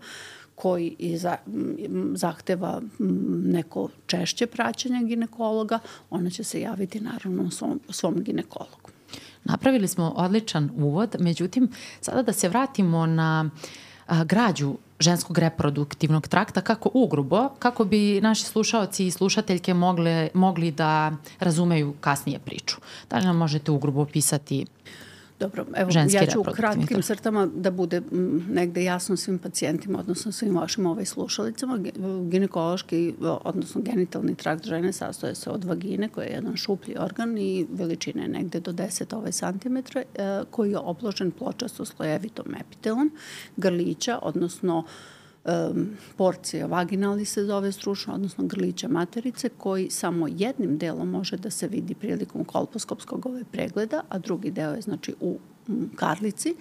koji 0.60 1.16
za, 1.16 1.36
zahteva 2.14 2.82
neko 3.44 3.88
češće 4.06 4.46
praćenje 4.46 5.04
ginekologa, 5.04 5.78
ona 6.10 6.30
će 6.30 6.44
se 6.44 6.60
javiti 6.60 7.00
naravno 7.00 7.50
svom, 7.50 7.80
svom 7.88 8.22
ginekologu. 8.22 8.79
Napravili 9.44 9.88
smo 9.88 10.12
odličan 10.16 10.70
uvod, 10.76 11.16
međutim, 11.18 11.68
sada 12.00 12.22
da 12.22 12.32
se 12.32 12.48
vratimo 12.48 13.06
na 13.06 13.50
a, 14.06 14.24
građu 14.24 14.74
ženskog 15.00 15.38
reproduktivnog 15.38 16.28
trakta, 16.28 16.60
kako 16.60 16.90
ugrubo, 16.94 17.48
kako 17.58 17.84
bi 17.84 18.20
naši 18.20 18.44
slušaoci 18.44 19.06
i 19.06 19.10
slušateljke 19.10 19.74
mogle, 19.74 20.28
mogli 20.34 20.70
da 20.70 21.12
razumeju 21.38 21.94
kasnije 22.00 22.38
priču. 22.38 22.76
Da 23.10 23.18
li 23.18 23.24
nam 23.24 23.36
možete 23.36 23.70
ugrubo 23.70 24.02
opisati 24.02 24.66
Dobro, 25.40 25.64
evo 25.76 25.90
Ženski 25.90 26.16
ja 26.16 26.26
ću 26.26 26.40
u 26.40 26.44
kratkim 26.44 27.02
crtama 27.02 27.46
da 27.46 27.70
bude 27.70 28.02
negde 28.48 28.84
jasno 28.84 29.16
svim 29.16 29.38
pacijentima, 29.38 29.98
odnosno 29.98 30.32
svim 30.32 30.56
vašim 30.56 30.86
ovaj 30.86 31.04
slušalicama. 31.04 31.78
Ginekološki, 32.30 33.14
odnosno 33.20 33.80
genitalni 33.80 34.34
trakt 34.34 34.66
žene 34.66 34.92
sastoje 34.92 35.34
se 35.34 35.50
od 35.50 35.64
vagine 35.64 36.08
koja 36.08 36.24
je 36.24 36.32
jedan 36.32 36.56
šuplji 36.56 36.96
organ 36.98 37.38
i 37.38 37.66
veličine 37.72 38.28
negde 38.28 38.60
do 38.60 38.72
10 38.72 39.16
ovaj 39.16 39.32
santimetra 39.32 40.00
e, 40.00 40.04
koji 40.50 40.70
je 40.70 40.78
obložen 40.78 41.30
pločasto 41.30 41.84
slojevitom 41.84 42.54
epitelom, 42.60 43.10
grlića, 43.56 44.18
odnosno 44.22 44.78
uh, 44.78 44.84
um, 45.44 45.88
porcija 46.16 46.66
vaginali 46.66 47.24
se 47.24 47.44
zove 47.44 47.72
stručno, 47.72 48.14
odnosno 48.14 48.44
grlića 48.44 48.88
materice, 48.88 49.48
koji 49.48 49.90
samo 49.90 50.28
jednim 50.28 50.78
delom 50.78 51.10
može 51.10 51.36
da 51.36 51.50
se 51.50 51.68
vidi 51.68 51.94
prilikom 51.94 52.44
kolposkopskog 52.44 53.26
ove 53.26 53.44
pregleda, 53.44 54.02
a 54.08 54.18
drugi 54.18 54.50
deo 54.50 54.72
je 54.72 54.80
znači 54.80 55.14
u 55.20 55.38
karlici. 55.96 56.54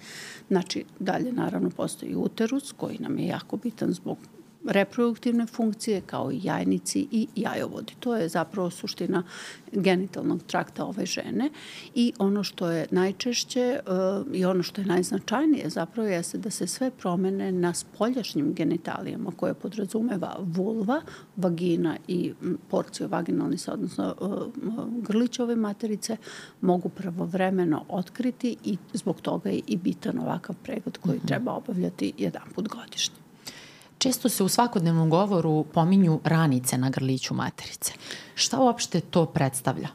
Znači, 0.48 0.84
dalje 0.98 1.32
naravno 1.32 1.70
postoji 1.70 2.14
uterus 2.14 2.72
koji 2.72 2.98
nam 2.98 3.18
je 3.18 3.26
jako 3.26 3.56
bitan 3.56 3.92
zbog 3.92 4.18
reproduktivne 4.68 5.46
funkcije 5.46 6.00
kao 6.00 6.32
i 6.32 6.40
jajnici 6.42 7.08
i 7.10 7.28
jajovodi. 7.36 7.94
To 8.00 8.16
je 8.16 8.28
zapravo 8.28 8.70
suština 8.70 9.22
genitalnog 9.72 10.42
trakta 10.42 10.84
ove 10.84 11.06
žene 11.06 11.50
i 11.94 12.12
ono 12.18 12.44
što 12.44 12.70
je 12.70 12.86
najčešće 12.90 13.80
uh, 13.86 14.34
i 14.34 14.44
ono 14.44 14.62
što 14.62 14.80
je 14.80 14.86
najznačajnije 14.86 15.70
zapravo 15.70 16.08
jeste 16.08 16.38
da 16.38 16.50
se 16.50 16.66
sve 16.66 16.90
promene 16.90 17.52
na 17.52 17.74
spoljašnjim 17.74 18.54
genitalijama 18.54 19.30
koje 19.36 19.54
podrazumeva 19.54 20.36
vulva, 20.40 21.00
vagina 21.36 21.96
i 22.08 22.32
porcio 22.68 23.08
vaginalni 23.08 23.58
se, 23.58 23.70
odnosno 23.70 24.14
uh, 24.20 24.42
grlićove 25.02 25.56
materice 25.56 26.16
mogu 26.60 26.88
pravovremeno 26.88 27.84
otkriti 27.88 28.56
i 28.64 28.76
zbog 28.92 29.20
toga 29.20 29.50
je 29.50 29.60
i 29.66 29.76
bitan 29.76 30.18
ovakav 30.18 30.56
pregled 30.62 30.98
koji 30.98 31.16
mhm. 31.16 31.26
treba 31.26 31.52
obavljati 31.52 32.12
jedan 32.18 32.42
put 32.54 32.68
godišnje 32.68 33.19
često 34.00 34.28
se 34.28 34.44
u 34.44 34.48
svakodnevnom 34.48 35.10
govoru 35.10 35.64
pominju 35.64 36.20
ranice 36.24 36.78
na 36.78 36.90
grliću 36.90 37.34
materice. 37.34 37.92
Šta 38.34 38.60
uopšte 38.60 39.00
to 39.00 39.26
predstavlja? 39.26 39.88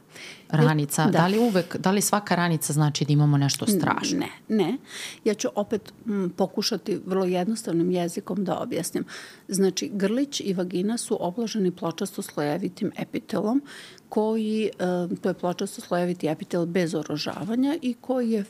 Ranica, 0.50 1.06
da. 1.06 1.12
da 1.12 1.28
li 1.28 1.40
uvek, 1.40 1.78
da 1.78 1.92
li 1.92 2.02
svaka 2.02 2.36
ranica 2.36 2.74
znači 2.74 3.06
da 3.06 3.14
imamo 3.14 3.38
nešto 3.38 3.68
strašno? 3.68 4.20
Ne, 4.20 4.30
ne. 4.50 4.78
Ja 5.24 5.34
ću 5.34 5.48
opet 5.56 5.94
m, 6.06 6.34
pokušati 6.38 7.02
vrlo 7.06 7.26
jednostavnim 7.26 7.92
jezikom 7.92 8.44
da 8.44 8.60
objasnim. 8.60 9.06
Znači, 9.48 9.90
grlić 9.94 10.42
i 10.46 10.54
vagina 10.54 10.98
su 10.98 11.18
obloženi 11.20 11.72
pločasto 11.72 12.22
slojevitim 12.22 12.92
epitelom 12.98 13.62
koji, 14.10 14.66
e, 14.66 15.16
to 15.22 15.30
je 15.30 15.34
pločasto 15.34 15.82
slojeviti 15.82 16.28
epitel 16.28 16.66
bez 16.66 16.96
orožavanja 16.96 17.78
i 17.82 17.94
koji 18.02 18.32
je 18.32 18.44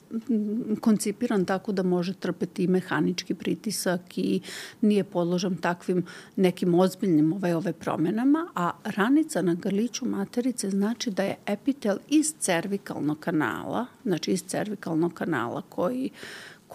koncipiran 0.81 1.45
tako 1.45 1.71
da 1.71 1.83
može 1.83 2.13
trpeti 2.13 2.67
mehanički 2.67 3.33
pritisak 3.33 4.17
i 4.17 4.41
nije 4.81 5.03
podložan 5.03 5.55
takvim 5.55 6.05
nekim 6.35 6.75
ozbiljnim 6.75 7.33
ove, 7.33 7.55
ove 7.55 7.74
promenama, 7.74 8.47
a 8.55 8.71
ranica 8.83 9.41
na 9.41 9.53
grliću 9.53 10.05
materice 10.05 10.69
znači 10.69 11.12
da 11.12 11.24
je 11.24 11.35
epitel 11.45 11.97
iz 12.09 12.33
cervikalnog 12.39 13.19
kanala, 13.19 13.85
znači 14.03 14.31
iz 14.31 14.43
cervikalnog 14.43 15.13
kanala 15.13 15.62
koji 15.69 16.09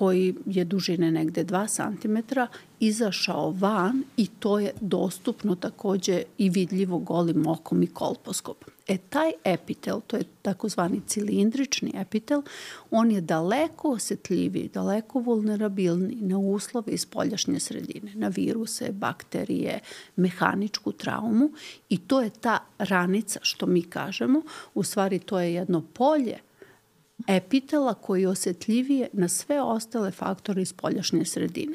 koji 0.00 0.34
je 0.46 0.64
dužine 0.64 1.10
negde 1.10 1.44
2 1.44 1.66
cm, 1.68 2.40
izašao 2.80 3.50
van 3.50 4.02
i 4.16 4.26
to 4.26 4.58
je 4.58 4.72
dostupno 4.80 5.54
takođe 5.54 6.22
i 6.38 6.50
vidljivo 6.50 6.98
golim 6.98 7.46
okom 7.46 7.82
i 7.82 7.86
kolposkopom. 7.86 8.70
E 8.88 8.96
taj 8.98 9.32
epitel, 9.44 10.00
to 10.06 10.16
je 10.16 10.24
takozvani 10.42 11.00
cilindrični 11.06 11.92
epitel, 11.94 12.42
on 12.90 13.10
je 13.10 13.20
daleko 13.20 13.90
osetljiviji, 13.90 14.70
daleko 14.74 15.18
vulnerabilniji 15.18 16.20
na 16.20 16.38
uslove 16.38 16.92
iz 16.92 17.06
poljašnje 17.06 17.60
sredine, 17.60 18.14
na 18.14 18.28
viruse, 18.28 18.92
bakterije, 18.92 19.80
mehaničku 20.16 20.92
traumu 20.92 21.50
i 21.88 21.98
to 21.98 22.20
je 22.20 22.30
ta 22.30 22.58
ranica 22.78 23.40
što 23.42 23.66
mi 23.66 23.82
kažemo, 23.82 24.42
u 24.74 24.82
stvari 24.82 25.18
to 25.18 25.40
je 25.40 25.54
jedno 25.54 25.82
polje 25.92 26.38
epitela 27.26 27.94
koji 27.94 28.22
je 28.22 28.28
osetljivije 28.28 29.08
na 29.12 29.28
sve 29.28 29.62
ostale 29.62 30.10
faktore 30.10 30.62
iz 30.62 30.72
poljašnje 30.72 31.24
sredine. 31.24 31.74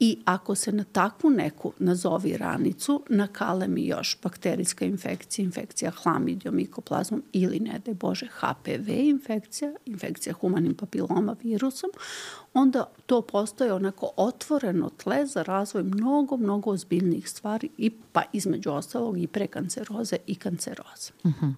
I 0.00 0.18
ako 0.24 0.54
se 0.54 0.72
na 0.72 0.84
takvu 0.84 1.30
neku 1.30 1.72
nazovi 1.78 2.36
ranicu 2.36 3.02
nakale 3.08 3.68
mi 3.68 3.86
još 3.86 4.18
bakterijska 4.22 4.84
infekcija, 4.84 5.44
infekcija 5.44 5.90
hlamidijom, 5.90 6.56
mikoplazmom 6.56 7.22
ili 7.32 7.60
ne 7.60 7.80
da 7.86 7.94
Bože 7.94 8.26
HPV 8.26 8.88
infekcija, 8.88 9.72
infekcija 9.86 10.32
humanim 10.32 10.74
papiloma 10.74 11.36
virusom, 11.42 11.90
onda 12.54 12.90
to 13.06 13.22
postoje 13.22 13.72
onako 13.72 14.10
otvoreno 14.16 14.90
tle 14.90 15.26
za 15.26 15.42
razvoj 15.42 15.82
mnogo, 15.82 16.36
mnogo 16.36 16.70
ozbiljnijih 16.70 17.28
stvari 17.28 17.68
i 17.78 17.90
pa 18.12 18.22
između 18.32 18.70
ostalog 18.70 19.18
i 19.18 19.26
prekanceroze 19.26 20.16
i 20.26 20.34
kanceroze. 20.34 21.12
Uh 21.24 21.30
mhm. 21.30 21.46
-huh. 21.46 21.54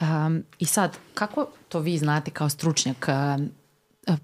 Um, 0.00 0.44
I 0.58 0.64
sad, 0.64 0.98
kako 1.14 1.46
to 1.68 1.80
vi 1.80 1.98
znate 1.98 2.30
kao 2.30 2.48
stručnjak? 2.48 3.08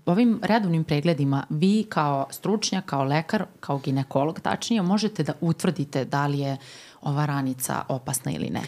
Ovim 0.06 0.40
redovnim 0.42 0.84
pregledima 0.84 1.46
vi 1.50 1.86
kao 1.88 2.26
stručnjak, 2.30 2.84
kao 2.84 3.04
lekar, 3.04 3.44
kao 3.60 3.78
ginekolog 3.78 4.40
tačnije, 4.40 4.82
možete 4.82 5.22
da 5.22 5.32
utvrdite 5.40 6.04
da 6.04 6.26
li 6.26 6.38
je 6.38 6.56
ova 7.02 7.26
ranica 7.26 7.82
opasna 7.88 8.32
ili 8.32 8.50
ne. 8.50 8.62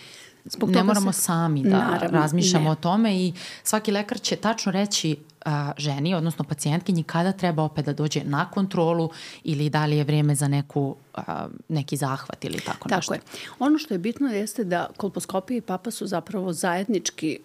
Zbog 0.45 0.71
ne 0.71 0.83
moramo 0.83 1.13
se... 1.13 1.21
sami 1.21 1.63
da 1.63 1.79
Naravno, 1.79 2.19
razmišljamo 2.19 2.65
ne. 2.65 2.71
o 2.71 2.75
tome 2.75 3.17
i 3.17 3.33
svaki 3.63 3.93
lekar 3.93 4.21
će 4.21 4.37
tačno 4.37 4.73
reći 4.73 5.17
a, 5.45 5.73
ženi, 5.77 6.15
odnosno 6.15 6.45
pacijentkinji, 6.45 7.03
kada 7.03 7.33
treba 7.33 7.63
opet 7.63 7.87
da 7.87 7.93
dođe 7.93 8.25
na 8.25 8.51
kontrolu 8.51 9.11
ili 9.45 9.71
da 9.71 9.87
li 9.87 9.97
je 9.97 10.05
vreme 10.05 10.35
za 10.35 10.49
neku, 10.49 10.97
a, 11.15 11.49
neki 11.69 11.97
zahvat 11.97 12.45
ili 12.45 12.61
tako, 12.61 12.89
tako 12.89 12.97
nešto. 12.97 13.15
Tako 13.15 13.15
je. 13.15 13.21
Ono 13.59 13.79
što 13.79 13.95
je 13.95 13.99
bitno 13.99 14.29
jeste 14.29 14.65
da 14.65 14.89
kolposkopija 14.97 15.59
i 15.59 15.61
papa 15.61 15.91
su 15.91 16.07
zapravo 16.07 16.53
zajednički, 16.53 17.39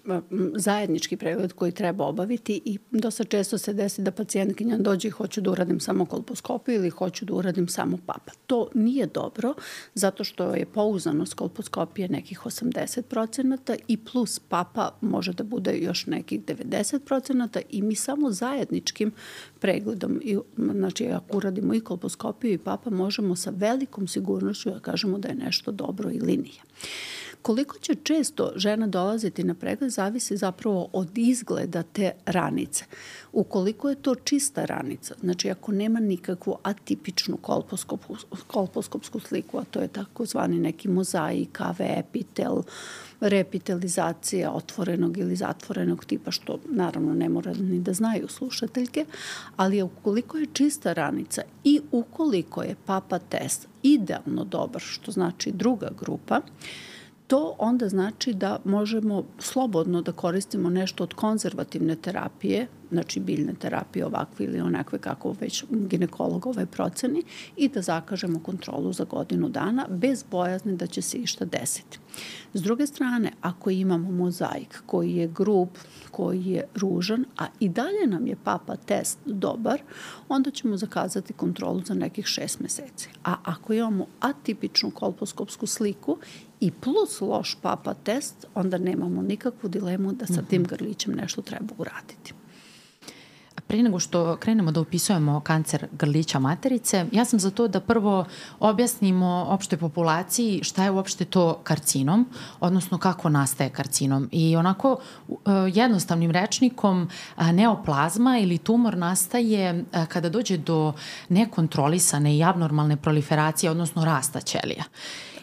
zajednički 0.55 1.17
pregled 1.17 1.53
koji 1.53 1.71
treba 1.71 2.05
obaviti 2.05 2.61
i 2.65 2.79
dosta 2.91 3.23
često 3.23 3.57
se 3.57 3.73
desi 3.73 4.01
da 4.01 4.11
pacijentkinja 4.11 4.77
dođe 4.77 5.07
i 5.07 5.11
hoću 5.11 5.41
da 5.41 5.51
uradim 5.51 5.79
samo 5.79 6.05
kolposkopiju 6.05 6.75
ili 6.75 6.89
hoću 6.89 7.25
da 7.25 7.33
uradim 7.33 7.67
samo 7.67 7.97
papa. 8.05 8.31
To 8.47 8.67
nije 8.73 9.05
dobro 9.05 9.53
zato 9.93 10.23
što 10.23 10.55
je 10.55 10.65
pouzanost 10.65 11.33
kolposkopije 11.33 12.09
nekih 12.09 12.39
80% 12.39 13.77
i 13.87 13.97
plus 13.97 14.39
papa 14.39 14.91
može 15.01 15.33
da 15.33 15.43
bude 15.43 15.77
još 15.77 16.05
nekih 16.05 16.41
90% 16.41 17.61
i 17.69 17.81
mi 17.87 17.95
samo 17.95 18.31
zajedničkim 18.31 19.11
pregledom, 19.59 20.19
i, 20.23 20.37
znači 20.57 21.07
ako 21.07 21.37
uradimo 21.37 21.73
i 21.73 21.79
kolposkopiju 21.79 22.53
i 22.53 22.57
papa, 22.57 22.89
možemo 22.89 23.35
sa 23.35 23.51
velikom 23.55 24.07
sigurnošću 24.07 24.69
da 24.69 24.79
kažemo 24.79 25.17
da 25.17 25.27
je 25.27 25.35
nešto 25.35 25.71
dobro 25.71 26.09
ili 26.11 26.37
nije. 26.37 26.61
Koliko 27.47 27.77
će 27.79 27.95
često 27.95 28.51
žena 28.55 28.87
dolaziti 28.87 29.43
na 29.43 29.53
pregled 29.53 29.91
zavisi 29.91 30.37
zapravo 30.37 30.89
od 30.93 31.17
izgleda 31.17 31.83
te 31.83 32.11
ranice. 32.25 32.85
Ukoliko 33.31 33.89
je 33.89 33.95
to 33.95 34.15
čista 34.15 34.65
ranica, 34.65 35.15
znači 35.21 35.49
ako 35.49 35.71
nema 35.71 35.99
nikakvu 35.99 36.57
atipičnu 36.63 37.37
kolposkopsku, 38.47 39.19
sliku, 39.19 39.57
a 39.57 39.63
to 39.71 39.79
je 39.79 39.87
takozvani 39.87 40.59
neki 40.59 40.87
mozaik, 40.87 41.61
AV 41.61 41.75
epitel, 41.79 42.63
repitelizacija 43.19 44.51
otvorenog 44.51 45.17
ili 45.17 45.35
zatvorenog 45.35 46.05
tipa, 46.05 46.31
što 46.31 46.59
naravno 46.69 47.13
ne 47.13 47.29
mora 47.29 47.53
ni 47.53 47.79
da 47.79 47.93
znaju 47.93 48.27
slušateljke, 48.27 49.05
ali 49.55 49.81
ukoliko 49.81 50.37
je 50.37 50.47
čista 50.53 50.93
ranica 50.93 51.41
i 51.63 51.81
ukoliko 51.91 52.63
je 52.63 52.75
papa 52.85 53.19
test 53.19 53.67
idealno 53.83 54.43
dobar, 54.43 54.81
što 54.81 55.11
znači 55.11 55.51
druga 55.51 55.89
grupa, 55.99 56.41
to 57.27 57.55
onda 57.57 57.89
znači 57.89 58.33
da 58.33 58.59
možemo 58.63 59.23
slobodno 59.39 60.01
da 60.01 60.11
koristimo 60.11 60.69
nešto 60.69 61.03
od 61.03 61.13
konzervativne 61.13 61.95
terapije, 61.95 62.67
znači 62.91 63.19
biljne 63.19 63.53
terapije 63.53 64.05
ovakve 64.05 64.45
ili 64.45 64.61
onakve 64.61 64.99
kako 64.99 65.35
već 65.41 65.63
ginekolog 65.69 66.45
ove 66.45 66.65
proceni 66.65 67.23
i 67.57 67.69
da 67.69 67.81
zakažemo 67.81 68.39
kontrolu 68.39 68.93
za 68.93 69.03
godinu 69.03 69.49
dana 69.49 69.87
bez 69.89 70.23
bojazne 70.31 70.75
da 70.75 70.87
će 70.87 71.01
se 71.01 71.17
išta 71.17 71.45
desiti. 71.45 71.99
S 72.53 72.61
druge 72.61 72.87
strane, 72.87 73.31
ako 73.41 73.69
imamo 73.69 74.11
mozaik 74.11 74.81
koji 74.85 75.15
je 75.15 75.27
grub, 75.27 75.69
koji 76.11 76.45
je 76.45 76.63
ružan, 76.75 77.25
a 77.37 77.45
i 77.59 77.69
dalje 77.69 78.07
nam 78.07 78.27
je 78.27 78.35
papa 78.43 78.75
test 78.75 79.19
dobar, 79.25 79.81
onda 80.29 80.51
ćemo 80.51 80.77
zakazati 80.77 81.33
kontrolu 81.33 81.81
za 81.85 81.93
nekih 81.93 82.25
šest 82.25 82.59
meseci. 82.59 83.09
A 83.23 83.35
ako 83.43 83.73
imamo 83.73 84.05
atipičnu 84.19 84.91
kolposkopsku 84.91 85.67
sliku 85.67 86.17
i 86.59 86.71
plus 86.71 87.21
loš 87.21 87.57
papa 87.61 87.93
test, 87.93 88.45
onda 88.55 88.77
nemamo 88.77 89.21
nikakvu 89.21 89.69
dilemu 89.69 90.13
da 90.13 90.25
sa 90.25 90.41
tim 90.41 90.61
mhm. 90.61 90.69
grlićem 90.69 91.13
nešto 91.13 91.41
treba 91.41 91.73
uraditi. 91.77 92.33
Pre 93.67 93.83
nego 93.83 93.99
što 93.99 94.35
krenemo 94.35 94.71
da 94.71 94.81
upisujemo 94.81 95.39
kancer 95.39 95.87
grlića 95.91 96.39
materice, 96.39 97.05
ja 97.11 97.25
sam 97.25 97.39
za 97.39 97.51
to 97.51 97.67
da 97.67 97.79
prvo 97.79 98.25
objasnimo 98.59 99.45
opštoj 99.49 99.79
populaciji 99.79 100.63
šta 100.63 100.83
je 100.83 100.91
uopšte 100.91 101.25
to 101.25 101.59
karcinom, 101.63 102.29
odnosno 102.59 102.97
kako 102.97 103.29
nastaje 103.29 103.69
karcinom. 103.69 104.29
I 104.31 104.55
onako 104.55 104.97
e, 105.29 105.35
jednostavnim 105.73 106.31
rečnikom 106.31 107.09
neoplazma 107.37 108.37
ili 108.39 108.57
tumor 108.57 108.97
nastaje 108.97 109.85
kada 110.07 110.29
dođe 110.29 110.57
do 110.57 110.93
nekontrolisane 111.29 112.37
i 112.37 112.43
abnormalne 112.43 112.97
proliferacije, 112.97 113.71
odnosno 113.71 114.05
rasta 114.05 114.41
ćelija. 114.41 114.83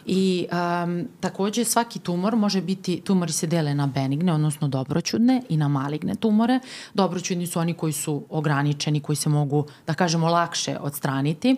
I 0.05 0.47
um, 0.51 1.07
takođe 1.19 1.63
svaki 1.63 1.99
tumor 1.99 2.35
može 2.35 2.61
biti, 2.61 3.01
tumori 3.01 3.31
se 3.31 3.47
dele 3.47 3.73
na 3.75 3.87
benigne, 3.87 4.33
odnosno 4.33 4.67
dobroćudne 4.67 5.41
i 5.49 5.57
na 5.57 5.67
maligne 5.67 6.15
tumore. 6.15 6.59
Dobroćudni 6.93 7.47
su 7.47 7.59
oni 7.59 7.73
koji 7.73 7.93
su 7.93 8.23
ograničeni, 8.29 8.99
koji 8.99 9.15
se 9.15 9.29
mogu, 9.29 9.65
da 9.87 9.93
kažemo, 9.93 10.27
lakše 10.27 10.77
odstraniti. 10.81 11.55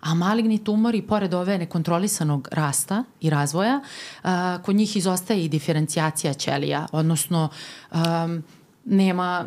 A 0.00 0.14
maligni 0.14 0.58
tumori, 0.64 1.02
pored 1.02 1.34
ove 1.34 1.58
nekontrolisanog 1.58 2.48
rasta 2.52 3.04
i 3.20 3.30
razvoja, 3.30 3.80
uh, 4.24 4.30
kod 4.62 4.76
njih 4.76 4.96
izostaje 4.96 5.44
i 5.44 5.48
diferencijacija 5.48 6.34
ćelija, 6.34 6.86
odnosno 6.92 7.48
um, 7.92 8.42
nema, 8.84 9.44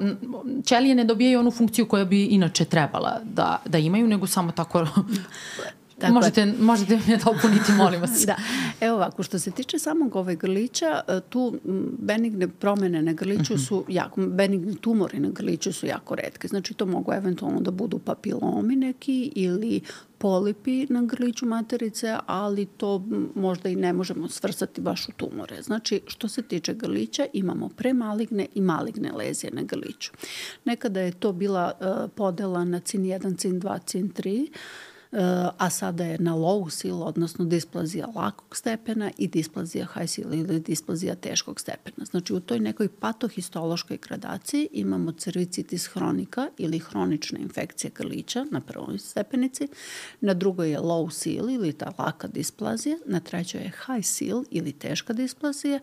ćelije 0.66 0.96
ne 0.96 1.04
dobijaju 1.04 1.40
onu 1.40 1.52
funkciju 1.52 1.88
koja 1.88 2.06
bi 2.06 2.26
inače 2.26 2.66
trebala 2.66 3.20
da, 3.24 3.62
da 3.66 3.78
imaju, 3.78 4.08
nego 4.08 4.28
samo 4.28 4.52
tako 4.52 4.88
Tako 6.00 6.14
možete, 6.14 6.54
možete 6.60 7.00
mi 7.08 7.18
dopuniti, 7.26 7.72
molim 7.78 8.02
vas. 8.02 8.26
da. 8.28 8.36
Evo 8.82 8.96
ovako, 8.96 9.24
što 9.24 9.40
se 9.40 9.52
tiče 9.52 9.80
samog 9.80 10.16
ove 10.16 10.36
grlića, 10.36 11.02
e, 11.08 11.20
tu 11.30 11.60
benigne 12.00 12.48
promene 12.48 13.02
na 13.02 13.14
grliću 13.14 13.54
mhm. 13.54 13.64
su 13.64 13.86
jako, 13.88 14.22
benigni 14.22 14.76
tumori 14.76 15.20
na 15.20 15.30
grliću 15.30 15.74
su 15.74 15.86
jako 15.86 16.16
redke. 16.16 16.48
Znači 16.48 16.74
to 16.74 16.86
mogu 16.86 17.14
eventualno 17.14 17.62
da 17.62 17.72
budu 17.72 18.00
papilomi 18.00 18.76
neki 18.76 19.32
ili 19.36 19.82
polipi 20.18 20.86
na 20.90 21.02
grliću 21.02 21.46
materice, 21.46 22.16
ali 22.26 22.66
to 22.66 23.04
možda 23.36 23.70
i 23.70 23.76
ne 23.76 23.94
možemo 23.94 24.30
svrstati 24.30 24.82
baš 24.82 25.10
u 25.10 25.12
tumore. 25.12 25.62
Znači, 25.62 26.02
što 26.08 26.28
se 26.28 26.42
tiče 26.42 26.74
grlića, 26.74 27.26
imamo 27.34 27.70
premaligne 27.70 28.48
i 28.56 28.62
maligne 28.62 29.12
lezije 29.12 29.52
na 29.54 29.62
grliću. 29.62 30.12
Nekada 30.66 31.02
je 31.02 31.12
to 31.12 31.32
bila 31.32 31.72
uh, 31.80 32.12
podela 32.16 32.64
na 32.64 32.80
CIN 32.80 33.04
1, 33.04 33.38
CIN 33.38 33.62
2, 33.62 33.80
CIN 33.86 34.10
3, 34.10 34.48
a 35.58 35.70
sada 35.70 36.04
je 36.04 36.18
na 36.20 36.36
low 36.36 36.70
seal, 36.70 37.04
odnosno 37.04 37.46
displazija 37.46 38.08
lakog 38.16 38.58
stepena 38.58 39.12
i 39.18 39.28
displazija 39.28 39.88
high 39.94 40.10
seal 40.10 40.34
ili 40.34 40.60
displazija 40.60 41.16
teškog 41.16 41.60
stepena. 41.60 42.06
Znači 42.06 42.34
u 42.34 42.40
toj 42.40 42.60
nekoj 42.60 42.90
patohistološkoj 42.90 43.98
gradaciji 43.98 44.68
imamo 44.72 45.12
cervicitis 45.12 45.88
hronika 45.88 46.50
ili 46.58 46.80
hronična 46.80 47.40
infekcija 47.40 47.92
grlića 47.96 48.46
na 48.52 48.62
prvoj 48.62 49.00
stepenici, 49.00 49.68
na 50.22 50.34
drugoj 50.34 50.72
je 50.72 50.80
low 50.80 51.12
seal 51.12 51.50
ili 51.50 51.74
ta 51.74 51.94
laka 52.00 52.28
displazija, 52.28 52.98
na 53.06 53.20
trećoj 53.20 53.62
je 53.62 53.72
high 53.86 54.06
seal 54.06 54.44
ili 54.52 54.72
teška 54.72 55.14
displazija 55.14 55.80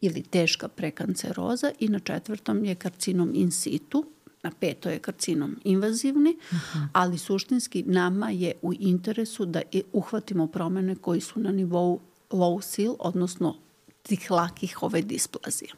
ili 0.00 0.22
teška 0.22 0.68
prekanceroza 0.68 1.70
i 1.78 1.88
na 1.88 1.98
četvrtom 1.98 2.64
je 2.64 2.74
karcinom 2.74 3.32
in 3.34 3.50
situ, 3.50 4.04
na 4.46 4.52
peto 4.60 4.90
je 4.90 4.98
karcinom 4.98 5.56
invazivni, 5.64 6.36
uh 6.52 6.58
-huh. 6.58 6.86
ali 6.92 7.18
suštinski 7.18 7.82
nama 7.82 8.30
je 8.30 8.52
u 8.62 8.72
interesu 8.74 9.46
da 9.46 9.62
uhvatimo 9.92 10.46
promene 10.46 10.94
koji 10.94 11.20
su 11.20 11.40
na 11.40 11.52
nivou 11.52 12.00
low 12.30 12.60
seal, 12.62 12.94
odnosno 12.98 13.54
tih 14.02 14.30
lakih 14.30 14.82
ove 14.82 15.02
displazije. 15.02 15.70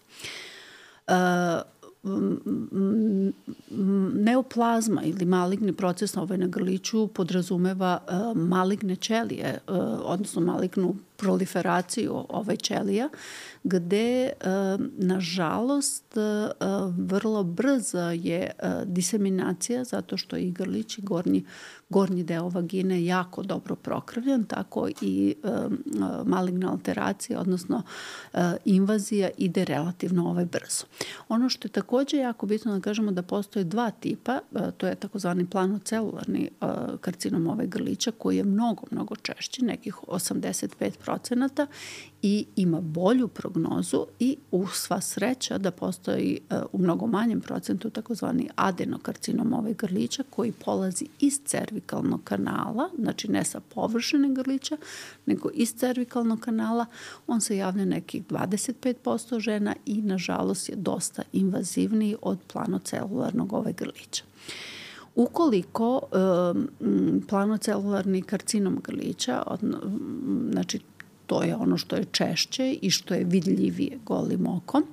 Uh, 1.08 1.14
neoplazma 4.14 5.02
ili 5.02 5.24
maligni 5.24 5.72
proces 5.72 6.14
na 6.14 6.22
ovaj 6.22 6.38
na 6.38 6.46
grliću 6.46 7.06
podrazumeva 7.06 7.98
uh, 8.02 8.36
maligne 8.36 8.96
ćelije, 8.96 9.58
uh, 9.68 9.76
odnosno 10.02 10.40
malignu 10.40 10.96
proliferaciju 11.18 12.24
ove 12.28 12.56
ćelija, 12.56 13.08
gde, 13.64 14.32
nažalost, 14.96 16.14
vrlo 16.98 17.44
brza 17.44 18.12
je 18.12 18.50
diseminacija 18.84 19.84
zato 19.84 20.16
što 20.16 20.36
i 20.36 20.50
grlić 20.50 20.98
i 20.98 21.02
gornji, 21.02 21.44
gornji 21.88 22.22
deo 22.22 22.48
vagine 22.48 23.04
jako 23.04 23.42
dobro 23.42 23.76
prokrvljen, 23.76 24.44
tako 24.44 24.88
i 25.00 25.34
maligna 26.24 26.70
alteracija, 26.70 27.40
odnosno 27.40 27.82
invazija 28.64 29.30
ide 29.38 29.64
relativno 29.64 30.30
ovaj 30.30 30.44
brzo. 30.44 30.84
Ono 31.28 31.48
što 31.48 31.68
je 31.68 31.72
takođe 31.72 32.16
jako 32.16 32.46
bitno 32.46 32.74
da 32.74 32.80
kažemo 32.80 33.12
da 33.12 33.22
postoje 33.22 33.64
dva 33.64 33.90
tipa, 33.90 34.40
to 34.76 34.86
je 34.86 34.94
takozvani 34.94 35.46
planocelularni 35.46 36.50
karcinom 37.00 37.46
ove 37.46 37.66
grlića 37.66 38.10
koji 38.18 38.36
je 38.36 38.44
mnogo, 38.44 38.82
mnogo 38.90 39.16
češći, 39.16 39.64
nekih 39.64 39.94
85 40.06 40.90
procenata 41.08 41.66
i 42.22 42.46
ima 42.56 42.80
bolju 42.80 43.28
prognozu 43.28 44.06
i 44.18 44.36
u 44.50 44.66
sva 44.66 45.00
sreća 45.00 45.58
da 45.58 45.70
postoji 45.70 46.40
uh, 46.50 46.56
u 46.72 46.78
mnogo 46.78 47.06
manjem 47.06 47.40
procentu 47.40 47.90
takozvani 47.90 48.48
adenokarcinom 48.56 49.52
ovaj 49.52 49.74
grlića 49.74 50.22
koji 50.30 50.52
polazi 50.52 51.06
iz 51.20 51.40
cervikalnog 51.44 52.20
kanala, 52.24 52.90
znači 52.98 53.30
ne 53.30 53.44
sa 53.44 53.60
površine 53.60 54.34
grlića, 54.34 54.76
nego 55.26 55.50
iz 55.54 55.74
cervikalnog 55.74 56.40
kanala. 56.40 56.86
On 57.26 57.40
se 57.40 57.56
javlja 57.56 57.84
nekih 57.84 58.22
25% 58.26 59.40
žena 59.40 59.74
i 59.86 60.02
nažalost 60.02 60.68
je 60.68 60.76
dosta 60.76 61.22
invazivniji 61.32 62.16
od 62.22 62.38
planocelularnog 62.52 63.52
ovaj 63.52 63.72
grlića. 63.72 64.24
Ukoliko 65.14 66.00
um, 66.00 66.68
planocelularni 67.28 68.22
karcinom 68.22 68.80
grlića, 68.84 69.42
od, 69.46 69.60
znači 70.52 70.80
to 71.28 71.42
je 71.42 71.56
ono 71.56 71.76
što 71.76 71.96
je 71.96 72.04
češće 72.12 72.72
i 72.82 72.90
što 72.90 73.14
je 73.14 73.24
vidljivije 73.24 73.98
golim 74.04 74.46
okom. 74.46 74.84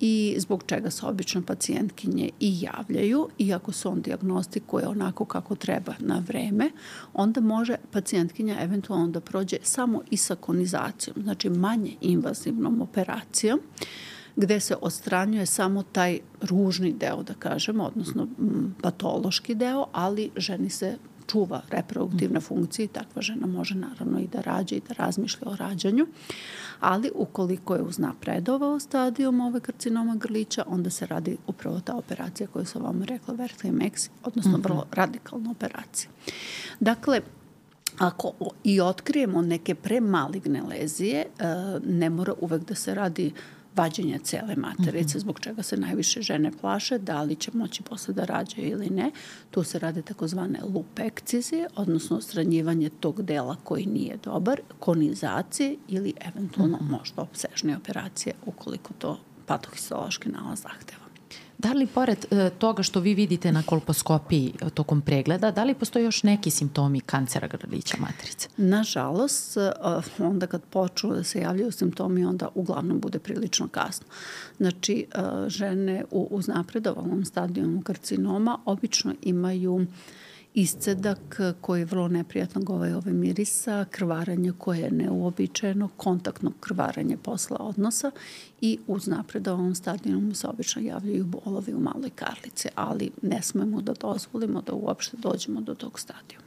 I 0.00 0.34
zbog 0.38 0.64
čega 0.66 0.90
se 0.90 1.06
obično 1.06 1.42
pacijentkinje 1.42 2.30
i 2.40 2.60
javljaju 2.60 3.28
i 3.38 3.52
ako 3.54 3.72
se 3.72 3.88
on 3.88 4.00
diagnostikuje 4.02 4.88
onako 4.88 5.24
kako 5.24 5.54
treba 5.54 5.94
na 5.98 6.22
vreme, 6.28 6.70
onda 7.14 7.40
može 7.40 7.76
pacijentkinja 7.90 8.56
eventualno 8.60 9.08
da 9.08 9.20
prođe 9.20 9.56
samo 9.62 10.02
isakonizacijom, 10.10 11.16
znači 11.22 11.50
manje 11.50 11.92
invazivnom 12.00 12.82
operacijom, 12.82 13.60
gde 14.36 14.60
se 14.60 14.76
odstranjuje 14.80 15.46
samo 15.46 15.82
taj 15.82 16.18
ružni 16.40 16.92
deo, 16.92 17.22
da 17.22 17.34
kažemo, 17.34 17.84
odnosno 17.84 18.26
patološki 18.82 19.54
deo, 19.54 19.86
ali 19.92 20.30
ženi 20.36 20.70
se 20.70 20.98
čuva 21.32 21.62
reproduktivna 21.70 22.40
funkcija 22.40 22.84
i 22.84 22.88
takva 22.88 23.22
žena 23.22 23.46
može 23.46 23.74
naravno 23.74 24.20
i 24.20 24.26
da 24.26 24.40
rađa 24.40 24.76
i 24.76 24.82
da 24.88 24.94
razmišlja 24.94 25.48
o 25.48 25.56
rađanju, 25.56 26.06
ali 26.80 27.10
ukoliko 27.14 27.74
je 27.74 27.82
uznapredovao 27.82 28.80
stadijom 28.80 29.40
ove 29.40 29.60
karcinoma 29.60 30.14
grlića, 30.16 30.64
onda 30.66 30.90
se 30.90 31.06
radi 31.06 31.36
upravo 31.46 31.80
ta 31.80 31.96
operacija 31.96 32.46
koju 32.46 32.66
sam 32.66 32.82
vam 32.82 33.02
rekla, 33.02 33.34
Vertlimex, 33.34 34.10
odnosno 34.24 34.52
mhm. 34.52 34.62
vrlo 34.62 34.86
radikalna 34.92 35.50
operacija. 35.50 36.10
Dakle, 36.80 37.20
ako 37.98 38.32
i 38.64 38.80
otkrijemo 38.80 39.42
neke 39.42 39.74
premaligne 39.74 40.62
lezije, 40.62 41.20
e, 41.20 41.44
ne 41.86 42.10
mora 42.10 42.34
uvek 42.40 42.62
da 42.62 42.74
se 42.74 42.94
radi 42.94 43.32
vađenja 43.76 44.18
cele 44.18 44.56
materice, 44.56 45.16
mm 45.16 45.18
-hmm. 45.18 45.20
zbog 45.20 45.40
čega 45.40 45.62
se 45.62 45.76
najviše 45.76 46.22
žene 46.22 46.50
plaše, 46.60 46.98
da 46.98 47.22
li 47.22 47.36
će 47.36 47.50
moći 47.54 47.82
posle 47.82 48.14
da 48.14 48.24
rađaju 48.24 48.68
ili 48.68 48.90
ne. 48.90 49.10
Tu 49.50 49.62
se 49.62 49.78
rade 49.78 50.02
takozvane 50.02 50.60
lupekcizije, 50.74 51.68
odnosno 51.76 52.16
ostranjivanje 52.16 52.90
tog 53.00 53.22
dela 53.22 53.56
koji 53.64 53.86
nije 53.86 54.16
dobar, 54.24 54.60
konizacije 54.78 55.76
ili 55.88 56.14
eventualno 56.20 56.76
mm 56.76 56.86
-hmm. 56.86 56.98
možda 56.98 57.22
obsežne 57.22 57.76
operacije 57.76 58.34
ukoliko 58.46 58.92
to 58.98 59.18
patohistološki 59.46 60.28
nalaz 60.28 60.62
zahteva. 60.62 61.01
Da 61.62 61.72
li 61.72 61.86
pored 61.86 62.26
e, 62.30 62.50
toga 62.58 62.82
što 62.82 63.00
vi 63.00 63.14
vidite 63.14 63.52
na 63.52 63.62
kolposkopiji 63.62 64.54
tokom 64.74 65.00
pregleda, 65.00 65.50
da 65.50 65.64
li 65.64 65.74
postoje 65.74 66.04
još 66.04 66.22
neki 66.22 66.50
simptomi 66.50 67.00
kancera 67.00 67.48
grlića 67.48 67.96
materice? 68.00 68.48
Nažalost, 68.56 69.56
e, 69.56 69.70
onda 70.18 70.46
kad 70.46 70.62
počnu 70.62 71.14
da 71.14 71.24
se 71.24 71.40
javljaju 71.40 71.72
simptomi, 71.72 72.24
onda 72.24 72.48
uglavnom 72.54 73.00
bude 73.00 73.18
prilično 73.18 73.68
kasno. 73.68 74.06
Znači, 74.58 75.06
e, 75.14 75.18
žene 75.48 76.04
u 76.10 76.28
uznapredovalnom 76.30 77.24
stadijumu 77.24 77.82
karcinoma 77.82 78.58
obično 78.64 79.14
imaju 79.22 79.74
uh, 79.74 79.86
iscedak 80.54 81.40
koji 81.60 81.80
je 81.80 81.84
vrlo 81.84 82.08
neprijatno 82.08 82.62
ovaj 82.66 82.92
ove 82.92 83.12
mirisa, 83.12 83.84
krvaranje 83.90 84.52
koje 84.58 84.80
je 84.80 84.90
neuobičajeno, 84.90 85.88
kontaktno 85.96 86.52
krvaranje 86.60 87.16
posle 87.16 87.56
odnosa 87.60 88.10
i 88.60 88.78
uz 88.86 89.06
napredovom 89.06 89.74
stadijumu 89.74 90.34
se 90.34 90.46
obično 90.46 90.82
javljaju 90.82 91.24
bolovi 91.24 91.74
u 91.74 91.80
maloj 91.80 92.10
karlici, 92.10 92.68
ali 92.74 93.10
ne 93.22 93.42
smemo 93.42 93.82
da 93.82 93.92
dozvolimo 93.92 94.62
da 94.62 94.72
uopšte 94.72 95.16
dođemo 95.16 95.60
do 95.60 95.74
tog 95.74 96.00
stadijuma. 96.00 96.46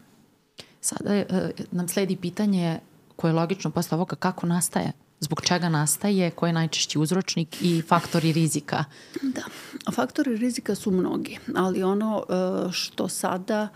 Sada 0.81 1.15
e, 1.15 1.51
nam 1.71 1.87
sledi 1.87 2.15
pitanje 2.15 2.79
koje 3.15 3.29
je 3.29 3.35
logično 3.35 3.71
posle 3.71 3.95
ovoga 3.95 4.15
kako 4.15 4.47
nastaje 4.47 4.91
zbog 5.19 5.41
čega 5.41 5.69
nastaje, 5.69 6.31
ko 6.31 6.47
je 6.47 6.53
najčešći 6.53 6.99
uzročnik 6.99 7.61
i 7.61 7.81
faktori 7.87 8.31
rizika? 8.31 8.83
Da, 9.21 9.43
faktori 9.91 10.35
rizika 10.37 10.75
su 10.75 10.91
mnogi, 10.91 11.39
ali 11.55 11.83
ono 11.83 12.23
e, 12.29 12.33
što 12.71 13.07
sada 13.07 13.67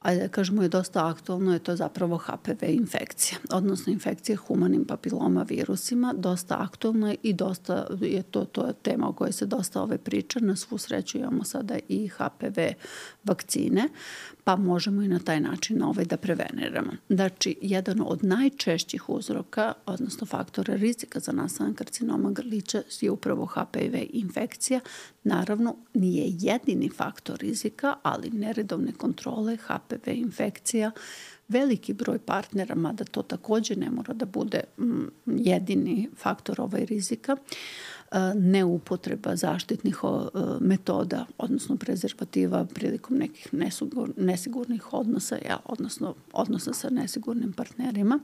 ajde 0.00 0.22
da 0.22 0.28
kažemo 0.28 0.62
je 0.62 0.68
dosta 0.68 1.08
aktualno 1.08 1.52
je 1.52 1.58
to 1.58 1.76
zapravo 1.76 2.16
HPV 2.16 2.64
infekcija, 2.68 3.38
odnosno 3.52 3.92
infekcija 3.92 4.36
humanim 4.36 4.84
papiloma 4.84 5.42
virusima, 5.42 6.14
dosta 6.16 6.56
aktualno 6.58 7.08
je 7.08 7.16
i 7.22 7.32
dosta 7.32 7.86
je 8.00 8.22
to, 8.22 8.44
to 8.44 8.66
je 8.66 8.72
tema 8.72 9.08
o 9.08 9.12
kojoj 9.12 9.32
se 9.32 9.46
dosta 9.46 9.82
ove 9.82 9.98
priča, 9.98 10.40
na 10.40 10.56
svu 10.56 10.78
sreću 10.78 11.18
imamo 11.18 11.44
sada 11.44 11.78
i 11.88 12.08
HPV 12.08 12.60
vakcine, 13.24 13.88
pa 14.44 14.56
možemo 14.56 15.02
i 15.02 15.08
na 15.08 15.18
taj 15.18 15.40
način 15.40 15.82
ovaj 15.82 16.04
da 16.04 16.16
preveniramo. 16.16 16.92
Znači, 17.08 17.56
jedan 17.62 18.00
od 18.06 18.24
najčešćih 18.24 19.08
uzroka, 19.08 19.72
odnosno 19.86 20.26
faktora 20.26 20.74
rizika 20.74 21.20
za 21.20 21.32
nastanak 21.32 21.76
karcinoma 21.76 22.30
grlića 22.30 22.82
je 23.00 23.10
upravo 23.10 23.46
HPV 23.46 23.96
infekcija. 24.12 24.80
Naravno, 25.24 25.76
nije 25.94 26.24
jedini 26.38 26.88
faktor 26.88 27.38
rizika, 27.38 27.94
ali 28.02 28.30
neredovne 28.30 28.92
kontrole 28.92 29.56
HPV 29.56 29.89
infekcija. 30.06 30.90
Veliki 31.48 31.92
broj 31.92 32.18
partnera, 32.18 32.74
mada 32.74 33.04
to 33.04 33.22
takođe 33.22 33.76
ne 33.76 33.90
mora 33.90 34.14
da 34.14 34.26
bude 34.26 34.60
mm, 34.78 35.04
jedini 35.26 36.08
faktor 36.16 36.60
ovaj 36.60 36.84
rizika, 36.84 37.36
neupotreba 38.34 39.36
zaštitnih 39.36 39.98
metoda, 40.60 41.26
odnosno 41.38 41.76
prezervativa 41.76 42.64
prilikom 42.74 43.16
nekih 43.16 43.48
nesigurnih 44.16 44.92
odnosa, 44.92 45.38
odnosno 45.64 46.14
odnosa 46.32 46.72
sa 46.72 46.90
nesigurnim 46.90 47.52
partnerima 47.52 48.18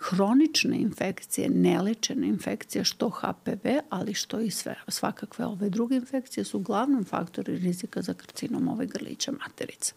hronične 0.00 0.76
infekcije, 0.76 1.50
nelečene 1.50 2.28
infekcije, 2.28 2.84
što 2.84 3.10
HPV, 3.10 3.68
ali 3.90 4.14
što 4.14 4.40
i 4.40 4.50
sve, 4.50 4.74
svakakve 4.88 5.46
ove 5.46 5.70
druge 5.70 5.96
infekcije 5.96 6.44
su 6.44 6.58
uglavnom 6.58 7.04
faktori 7.04 7.58
rizika 7.58 8.02
za 8.02 8.14
karcinom 8.14 8.68
ove 8.68 8.86
grlića 8.86 9.32
materice. 9.32 9.92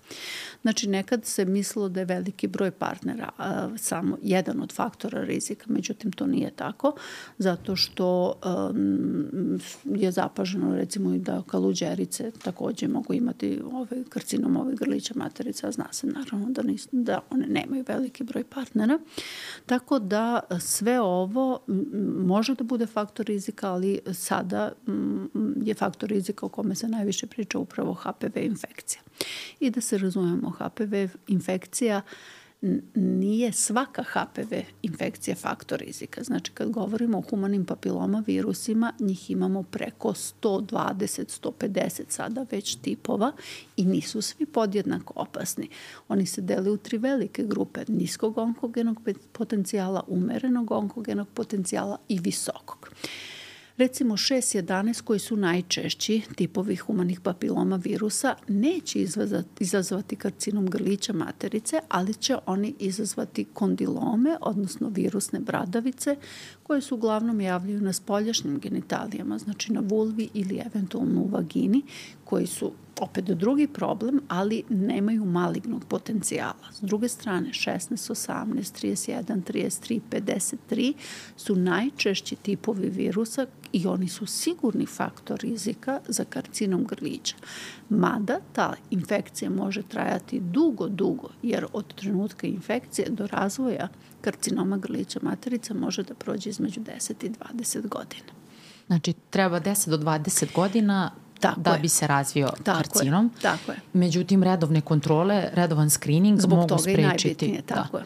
Znači, 0.61 0.89
nekad 0.89 1.25
se 1.25 1.45
mislilo 1.45 1.89
da 1.89 1.99
je 1.99 2.05
veliki 2.05 2.47
broj 2.47 2.71
partnera 2.71 3.29
a, 3.37 3.69
samo 3.77 4.17
jedan 4.21 4.61
od 4.61 4.73
faktora 4.73 5.21
rizika, 5.21 5.65
međutim 5.67 6.11
to 6.11 6.27
nije 6.27 6.51
tako, 6.51 6.95
zato 7.37 7.75
što 7.75 8.39
um, 8.69 9.59
je 9.85 10.11
zapaženo 10.11 10.75
recimo 10.75 11.13
i 11.13 11.19
da 11.19 11.43
kaluđerice 11.47 12.31
takođe 12.43 12.87
mogu 12.87 13.13
imati 13.13 13.61
ovaj 13.71 14.03
karcinom 14.09 14.57
ove 14.57 14.75
grlića 14.75 15.13
materica, 15.15 15.67
a 15.67 15.71
zna 15.71 15.87
se 15.91 16.07
naravno 16.07 16.45
da, 16.49 16.61
nis, 16.61 16.87
da 16.91 17.19
one 17.29 17.47
nemaju 17.47 17.83
veliki 17.87 18.23
broj 18.23 18.43
partnera. 18.43 18.99
Tako 19.65 19.92
da 19.99 20.39
sve 20.59 21.01
ovo 21.01 21.59
može 22.25 22.55
da 22.55 22.63
bude 22.63 22.85
faktor 22.85 23.25
rizika, 23.25 23.71
ali 23.71 23.99
sada 24.13 24.71
je 25.61 25.73
faktor 25.73 26.09
rizika 26.09 26.45
o 26.45 26.49
kome 26.49 26.75
se 26.75 26.87
najviše 26.87 27.27
priča 27.27 27.59
upravo 27.59 27.93
HPV 27.93 28.37
infekcija. 28.37 29.01
I 29.59 29.69
da 29.69 29.81
se 29.81 29.97
razumemo, 29.97 30.49
HPV 30.49 30.95
infekcija 31.27 32.01
nije 32.95 33.51
svaka 33.51 34.03
HPV 34.03 34.55
infekcija 34.81 35.35
faktor 35.35 35.79
rizika. 35.79 36.23
Znači, 36.23 36.51
kad 36.51 36.69
govorimo 36.69 37.17
o 37.17 37.23
humanim 37.29 37.65
papiloma 37.65 38.23
virusima, 38.27 38.93
njih 38.99 39.31
imamo 39.31 39.63
preko 39.63 40.13
120, 40.41 41.41
150 41.41 42.01
sada 42.07 42.45
već 42.51 42.75
tipova 42.75 43.31
i 43.77 43.85
nisu 43.85 44.21
svi 44.21 44.45
podjednako 44.45 45.13
opasni. 45.15 45.69
Oni 46.07 46.25
se 46.25 46.41
dele 46.41 46.71
u 46.71 46.77
tri 46.77 46.97
velike 46.97 47.43
grupe, 47.43 47.85
niskog 47.87 48.37
onkogenog 48.37 49.01
potencijala, 49.31 50.03
umerenog 50.07 50.71
onkogenog 50.71 51.27
potencijala 51.33 51.97
i 52.09 52.19
visokog. 52.19 52.82
Recimo 53.77 54.17
6.11 54.17 55.01
koji 55.01 55.19
su 55.19 55.35
najčešći 55.35 56.21
tipovi 56.35 56.75
humanih 56.75 57.19
papiloma 57.19 57.75
virusa 57.75 58.35
neće 58.47 59.05
izazvati 59.59 60.15
karcinom 60.15 60.65
grlića 60.65 61.13
materice, 61.13 61.79
ali 61.89 62.13
će 62.13 62.37
oni 62.45 62.75
izazvati 62.79 63.45
kondilome, 63.53 64.37
odnosno 64.41 64.89
virusne 64.89 65.39
bradavice, 65.39 66.15
koje 66.63 66.81
su 66.81 66.95
uglavnom 66.95 67.41
javljaju 67.41 67.81
na 67.81 67.93
spoljašnjim 67.93 68.59
genitalijama, 68.59 69.37
znači 69.37 69.73
na 69.73 69.81
vulvi 69.85 70.29
ili 70.33 70.61
eventualno 70.65 71.21
u 71.21 71.27
vagini, 71.27 71.81
koji 72.25 72.47
su 72.47 72.71
opet 73.03 73.25
drugi 73.25 73.67
problem, 73.67 74.19
ali 74.27 74.63
nemaju 74.69 75.25
malignog 75.25 75.85
potencijala. 75.85 76.71
S 76.73 76.81
druge 76.81 77.07
strane, 77.07 77.49
16, 77.49 78.11
18, 78.11 78.85
31, 78.85 79.41
33, 79.43 79.99
53 80.09 80.93
su 81.37 81.55
najčešći 81.55 82.35
tipovi 82.35 82.89
virusa 82.89 83.45
i 83.71 83.87
oni 83.87 84.07
su 84.07 84.25
sigurni 84.25 84.85
faktor 84.85 85.39
rizika 85.39 85.99
za 86.07 86.23
karcinom 86.23 86.85
grlića. 86.85 87.35
Mada 87.89 88.39
ta 88.53 88.73
infekcija 88.89 89.49
može 89.49 89.81
trajati 89.81 90.39
dugo, 90.39 90.87
dugo, 90.87 91.29
jer 91.41 91.65
od 91.73 91.93
trenutka 91.93 92.47
infekcije 92.47 93.09
do 93.09 93.27
razvoja 93.27 93.87
karcinoma 94.21 94.77
grlića 94.77 95.19
materica 95.21 95.73
može 95.73 96.03
da 96.03 96.13
prođe 96.13 96.49
između 96.49 96.81
10 96.81 97.25
i 97.25 97.29
20 97.29 97.87
godina. 97.87 98.43
Znači, 98.87 99.13
treba 99.29 99.59
10 99.59 99.89
do 99.89 99.97
20 99.97 100.55
godina 100.55 101.11
Tako 101.43 101.61
da 101.61 101.73
je. 101.73 101.79
bi 101.79 101.89
se 101.89 102.07
razvio 102.07 102.49
tako 102.63 102.77
karcinom. 102.77 103.25
Je. 103.35 103.41
Tako 103.41 103.71
je. 103.71 103.77
Međutim, 103.93 104.43
redovne 104.43 104.81
kontrole, 104.81 105.49
redovan 105.53 105.89
screening 105.89 106.39
Zbog 106.39 106.59
mogu 106.59 106.77
sprečiti. 106.79 107.01
Zbog 107.01 107.01
toga 107.01 107.01
i 107.01 107.07
najbitnije, 107.07 107.61
da. 107.67 107.75
tako 107.75 107.97
je. 107.97 108.03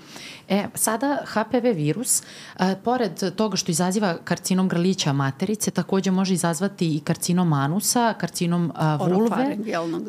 E, 0.50 0.67
sada 0.76 1.17
HPV 1.26 1.76
virus, 1.76 2.23
a, 2.58 2.76
pored 2.84 3.36
toga 3.36 3.58
što 3.58 3.71
izaziva 3.71 4.17
karcinom 4.23 4.67
grlića 4.67 5.13
materice, 5.13 5.71
takođe 5.71 6.12
može 6.12 6.34
izazvati 6.34 6.95
i 6.95 7.00
karcinom 7.00 7.54
anusa, 7.54 8.13
karcinom 8.13 8.71
a, 8.76 8.95
vulve, 8.95 9.58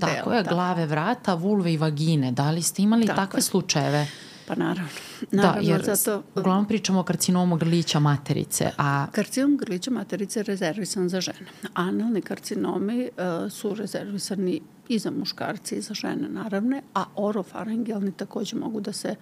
tako 0.00 0.32
je, 0.32 0.42
glave 0.42 0.86
vrata, 0.86 1.34
vulve 1.34 1.72
i 1.72 1.76
vagine. 1.76 2.32
Da 2.32 2.50
li 2.50 2.62
ste 2.62 2.82
imali 2.82 3.06
tako 3.06 3.16
takve 3.16 3.38
je. 3.38 3.42
slučajeve? 3.42 4.06
Pa 4.48 4.54
naravno. 4.54 4.90
naravno 5.30 5.62
da, 5.62 5.68
jer 5.68 5.96
zato, 5.96 6.22
uglavnom 6.34 6.66
pričamo 6.66 7.00
o 7.00 7.02
karcinomu 7.02 7.56
grlića 7.56 7.98
materice. 7.98 8.70
A... 8.76 9.06
Karcinom 9.12 9.56
grlića 9.56 9.90
materice 9.90 10.40
je 10.40 10.44
rezervisan 10.44 11.08
za 11.08 11.20
žene. 11.20 11.46
Analni 11.74 12.22
karcinomi 12.22 13.02
uh, 13.02 13.52
su 13.52 13.74
rezervisani 13.74 14.60
i 14.88 14.98
za 14.98 15.10
muškarci 15.10 15.74
i 15.74 15.80
za 15.80 15.94
žene 15.94 16.28
naravne, 16.28 16.82
a 16.94 17.04
orofaringijalni 17.16 18.12
takođe 18.12 18.56
mogu 18.56 18.80
da 18.80 18.92
se 18.92 19.14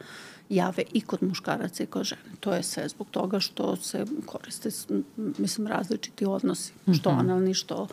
jave 0.48 0.82
i 0.92 1.00
kod 1.00 1.22
muškaraca 1.22 1.82
i 1.82 1.86
kod 1.86 2.04
žene. 2.04 2.36
To 2.40 2.52
je 2.54 2.62
sve 2.62 2.88
zbog 2.88 3.06
toga 3.10 3.40
što 3.40 3.76
se 3.76 4.04
koriste, 4.26 4.70
mislim, 5.16 5.66
različiti 5.66 6.26
odnosi, 6.26 6.72
što 7.00 7.12
mm 7.12 7.14
-hmm. 7.14 7.20
analni, 7.20 7.54
što 7.54 7.82
uh, 7.82 7.88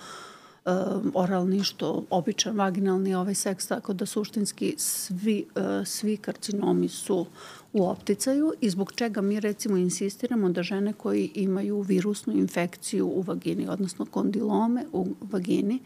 um, 0.66 1.12
oralni, 1.14 1.64
što 1.64 2.04
običan 2.10 2.58
vaginalni 2.58 3.16
ovaj 3.16 3.36
seks, 3.36 3.68
tako 3.68 3.94
da 3.94 4.06
suštinski 4.06 4.76
svi, 4.78 5.46
uh, 5.56 5.88
svi 5.88 6.18
karcinomi 6.18 6.90
su 6.90 7.26
u 7.74 7.86
opticaju 7.86 8.54
i 8.62 8.70
zbog 8.70 8.94
čega 8.94 9.22
mi 9.22 9.40
recimo 9.40 9.78
insistiramo 9.78 10.50
da 10.50 10.64
žene 10.64 10.94
koji 10.94 11.32
imaju 11.36 11.82
virusnu 11.82 12.34
infekciju 12.34 13.08
u 13.08 13.22
vagini, 13.22 13.68
odnosno 13.68 14.06
kondilome 14.06 14.86
u 14.94 15.08
vagini, 15.22 15.80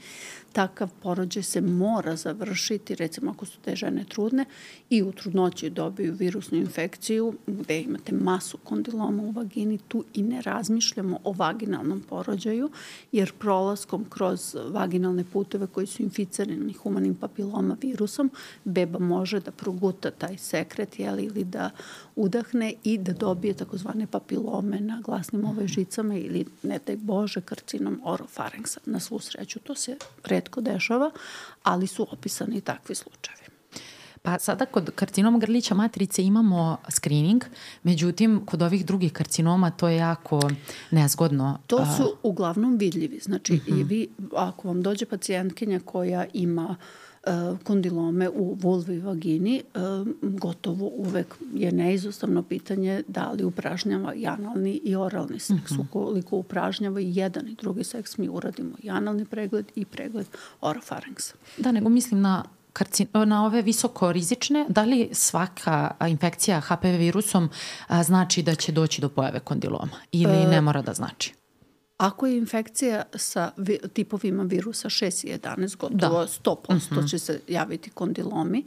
takav 0.58 0.90
porođaj 1.02 1.44
se 1.44 1.62
mora 1.62 2.16
završiti, 2.16 2.96
recimo 2.96 3.32
ako 3.32 3.46
su 3.46 3.58
te 3.66 3.76
žene 3.76 4.06
trudne 4.10 4.46
i 4.90 5.04
u 5.04 5.12
trudnoći 5.12 5.70
dobiju 5.70 6.14
virusnu 6.14 6.58
infekciju 6.58 7.34
gde 7.48 7.82
imate 7.82 8.12
masu 8.12 8.58
kondiloma 8.58 9.24
u 9.24 9.32
vagini, 9.32 9.78
tu 9.88 10.04
i 10.14 10.24
ne 10.24 10.42
razmišljamo 10.42 11.20
o 11.24 11.32
vaginalnom 11.32 12.02
porođaju, 12.10 12.70
jer 13.12 13.34
prolaskom 13.34 14.06
kroz 14.10 14.56
vaginalne 14.70 15.24
puteve 15.34 15.68
koji 15.68 15.88
su 15.88 16.04
inficirani 16.04 16.74
humanim 16.74 17.16
papiloma 17.16 17.78
virusom, 17.82 18.32
beba 18.64 19.00
može 19.00 19.40
da 19.40 19.52
proguta 19.52 20.12
taj 20.12 20.38
sekret 20.38 21.00
jeli, 21.00 21.24
ili 21.24 21.44
da 21.44 21.70
udahne 22.18 22.74
i 22.84 22.98
da 22.98 23.14
dobije 23.14 23.54
takozvane 23.54 24.08
papilome 24.08 24.80
na 24.80 25.02
glasnim 25.06 25.46
ovaj 25.46 25.68
žicama 25.68 26.16
ili, 26.16 26.46
ne 26.64 26.80
daj 26.88 26.96
Bože, 26.96 27.42
karcinom 27.42 28.02
orofaringsa. 28.04 28.80
Na 28.86 29.00
svu 29.00 29.20
sreću 29.20 29.60
to 29.60 29.76
se 29.76 29.98
redko 30.26 30.62
dešava, 30.62 31.12
ali 31.64 31.88
su 31.88 32.08
opisani 32.12 32.62
takvi 32.62 32.96
slučajevi. 32.96 33.48
Pa 34.22 34.40
sada 34.40 34.66
kod 34.66 34.92
karcinoma 34.96 35.40
grlića 35.40 35.76
matrice 35.76 36.24
imamo 36.24 36.78
screening, 36.90 37.44
međutim 37.84 38.46
kod 38.46 38.62
ovih 38.62 38.86
drugih 38.86 39.14
karcinoma 39.14 39.72
to 39.72 39.88
je 39.88 39.98
jako 39.98 40.50
nezgodno. 40.92 41.60
To 41.68 41.86
su 41.98 42.16
uglavnom 42.24 42.78
vidljivi. 42.78 43.20
Znači 43.20 43.54
uh 43.54 43.60
-huh. 43.60 43.80
i 43.80 43.84
vi, 43.84 44.10
ako 44.36 44.68
vam 44.68 44.82
dođe 44.82 45.06
pacijentkinja 45.06 45.80
koja 45.86 46.26
ima 46.34 46.66
uh, 46.70 47.07
kondilome 47.64 48.30
u 48.30 48.58
vulvi 48.60 48.96
i 48.96 49.00
vagini, 49.00 49.58
e, 49.58 49.80
gotovo 50.22 50.92
uvek 50.96 51.36
je 51.54 51.72
neizostavno 51.72 52.44
pitanje 52.44 53.04
da 53.08 53.32
li 53.32 53.44
upražnjava 53.44 54.14
i 54.14 54.28
analni 54.28 54.82
i 54.84 54.96
oralni 54.96 55.40
seks. 55.40 55.72
Uh 55.72 55.78
mhm. 55.78 55.82
-huh. 55.82 55.86
Ukoliko 55.90 56.38
upražnjava 56.38 57.00
i 57.02 57.16
jedan 57.16 57.48
i 57.48 57.56
drugi 57.56 57.84
seks, 57.84 58.18
mi 58.18 58.30
uradimo 58.30 58.76
i 58.84 58.90
analni 58.90 59.26
pregled 59.26 59.66
i 59.76 59.86
pregled 59.86 60.28
orofaringsa. 60.62 61.34
Da, 61.58 61.72
nego 61.72 61.90
mislim 61.90 62.22
na 62.22 62.44
karcin, 62.74 63.08
na 63.26 63.46
ove 63.46 63.62
visoko 63.62 64.12
rizične, 64.12 64.66
da 64.70 64.84
li 64.84 65.10
svaka 65.12 65.92
infekcija 66.08 66.62
HPV 66.62 66.98
virusom 66.98 67.50
a, 67.88 68.04
znači 68.04 68.44
da 68.44 68.56
će 68.56 68.72
doći 68.72 69.02
do 69.02 69.10
pojave 69.10 69.40
kondiloma 69.40 69.98
ili 70.12 70.38
e, 70.38 70.48
ne 70.48 70.62
mora 70.62 70.82
da 70.82 70.94
znači? 70.94 71.34
Ako 71.98 72.28
je 72.28 72.38
infekcija 72.38 73.04
sa 73.16 73.52
vi, 73.58 73.80
tipovima 73.94 74.44
virusa 74.44 74.90
6 74.90 75.28
i 75.28 75.38
11, 75.38 75.78
gotovo 75.78 76.20
da. 76.20 76.28
100% 76.28 76.56
uh 76.70 76.76
-huh. 76.76 77.10
će 77.10 77.20
se 77.20 77.42
javiti 77.48 77.90
kondilomi, 77.90 78.66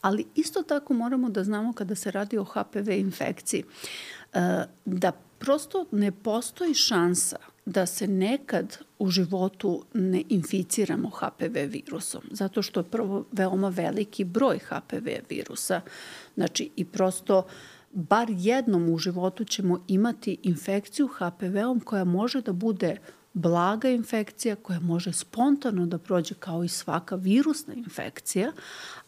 ali 0.00 0.26
isto 0.34 0.62
tako 0.62 0.94
moramo 0.94 1.30
da 1.30 1.44
znamo 1.44 1.72
kada 1.72 1.94
se 1.94 2.10
radi 2.10 2.38
o 2.38 2.44
HPV 2.44 2.90
infekciji, 2.90 3.64
uh, 3.64 4.40
da 4.84 5.12
prosto 5.38 5.86
ne 5.90 6.12
postoji 6.12 6.74
šansa 6.74 7.36
da 7.66 7.86
se 7.86 8.08
nekad 8.08 8.78
u 8.98 9.10
životu 9.10 9.84
ne 9.94 10.22
inficiramo 10.28 11.10
HPV 11.10 11.58
virusom, 11.66 12.22
zato 12.30 12.62
što 12.62 12.80
je 12.80 12.84
prvo 12.84 13.24
veoma 13.32 13.68
veliki 13.68 14.24
broj 14.24 14.58
HPV 14.58 15.08
virusa, 15.28 15.80
znači 16.34 16.70
i 16.76 16.84
prosto 16.84 17.38
uh, 17.38 17.44
bar 17.90 18.26
jednom 18.30 18.88
u 18.88 18.98
životu 18.98 19.44
ćemo 19.44 19.84
imati 19.88 20.38
infekciju 20.42 21.08
HPV-om 21.08 21.80
koja 21.80 22.04
može 22.04 22.40
da 22.40 22.52
bude 22.52 22.96
blaga 23.32 23.88
infekcija 23.88 24.56
koja 24.56 24.80
može 24.80 25.12
spontano 25.12 25.86
da 25.86 25.98
prođe 25.98 26.34
kao 26.34 26.64
i 26.64 26.68
svaka 26.68 27.16
virusna 27.16 27.74
infekcija, 27.74 28.52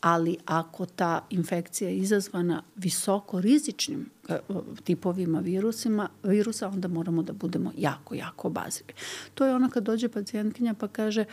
ali 0.00 0.36
ako 0.44 0.86
ta 0.86 1.26
infekcija 1.30 1.90
je 1.90 1.96
izazvana 1.96 2.62
visoko 2.76 3.40
rizičnim 3.40 4.10
e, 4.28 4.38
tipovima 4.84 5.40
virusima, 5.40 6.08
virusa, 6.22 6.68
onda 6.68 6.88
moramo 6.88 7.22
da 7.22 7.32
budemo 7.32 7.72
jako, 7.76 8.14
jako 8.14 8.48
obazrivi. 8.48 8.92
To 9.34 9.46
je 9.46 9.54
ono 9.54 9.70
kad 9.70 9.84
dođe 9.84 10.08
pacijentkinja 10.08 10.74
pa 10.74 10.88
kaže 10.88 11.24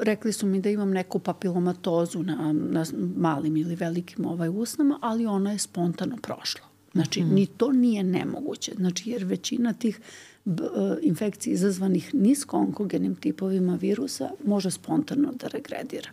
rekli 0.00 0.32
su 0.32 0.46
mi 0.46 0.60
da 0.60 0.70
imam 0.70 0.90
neku 0.90 1.18
papilomatozu 1.18 2.22
na, 2.22 2.52
na 2.52 2.84
malim 3.16 3.56
ili 3.56 3.74
velikim 3.74 4.26
ovaj 4.26 4.48
usnama, 4.48 4.98
ali 5.02 5.26
ona 5.26 5.52
je 5.52 5.58
spontano 5.58 6.16
prošla. 6.22 6.66
Znači, 6.92 7.22
mm. 7.22 7.34
ni 7.34 7.46
to 7.46 7.72
nije 7.72 8.02
nemoguće. 8.02 8.72
Znači, 8.76 9.10
jer 9.10 9.24
većina 9.24 9.72
tih 9.72 10.00
b, 10.44 10.64
e, 10.64 10.96
infekcija 11.02 11.54
izazvanih 11.54 12.14
nisko 12.14 12.56
onkogenim 12.56 13.14
tipovima 13.14 13.74
virusa 13.80 14.30
može 14.44 14.70
spontano 14.70 15.32
da 15.32 15.46
regredira. 15.46 16.10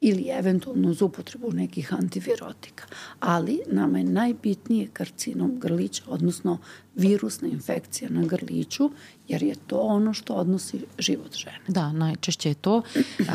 Ili 0.00 0.28
eventualno 0.28 0.88
uz 0.88 1.02
upotrebu 1.02 1.52
nekih 1.52 1.94
antivirotika. 1.94 2.84
Ali 3.20 3.60
nama 3.70 3.98
je 3.98 4.04
najbitnije 4.04 4.88
karcinom 4.92 5.58
grlića, 5.60 6.02
odnosno 6.06 6.58
virusna 6.94 7.48
infekcija 7.48 8.10
na 8.10 8.26
grliću, 8.26 8.90
jer 9.28 9.42
je 9.42 9.54
to 9.66 9.80
ono 9.80 10.14
što 10.14 10.34
odnosi 10.34 10.84
život 10.98 11.36
žene. 11.36 11.58
Da, 11.68 11.92
najčešće 11.92 12.48
je 12.48 12.54
to. 12.54 12.82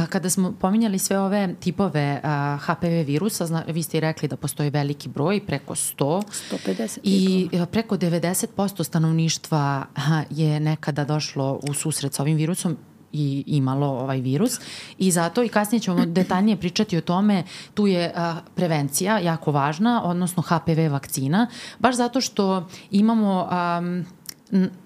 Kada 0.09 0.29
smo 0.29 0.51
pominjali 0.61 0.99
sve 0.99 1.19
ove 1.19 1.55
tipove 1.59 2.21
HPV 2.59 3.05
virusa, 3.05 3.45
zna, 3.45 3.63
vi 3.67 3.83
ste 3.83 3.97
i 3.97 4.01
rekli 4.01 4.27
da 4.27 4.37
postoji 4.37 4.69
veliki 4.69 5.09
broj, 5.09 5.45
preko 5.45 5.75
100. 5.75 6.23
150 6.51 6.99
I 7.03 7.47
tipova. 7.51 7.65
preko 7.65 7.97
90% 7.97 8.83
stanovništva 8.83 9.85
je 10.29 10.59
nekada 10.59 11.05
došlo 11.05 11.59
u 11.69 11.73
susret 11.73 12.13
sa 12.13 12.21
ovim 12.21 12.37
virusom 12.37 12.77
i 13.13 13.43
imalo 13.47 13.87
ovaj 13.87 14.19
virus. 14.21 14.59
I 14.97 15.11
zato 15.11 15.43
i 15.43 15.49
kasnije 15.49 15.79
ćemo 15.79 16.05
detaljnije 16.19 16.57
pričati 16.57 16.97
o 16.97 17.01
tome, 17.01 17.43
tu 17.73 17.87
je 17.87 18.11
a, 18.15 18.35
prevencija 18.55 19.19
jako 19.19 19.51
važna, 19.51 20.01
odnosno 20.03 20.43
HPV 20.43 20.91
vakcina, 20.91 21.47
baš 21.79 21.95
zato 21.95 22.21
što 22.21 22.67
imamo 22.91 23.47
a, 23.49 23.81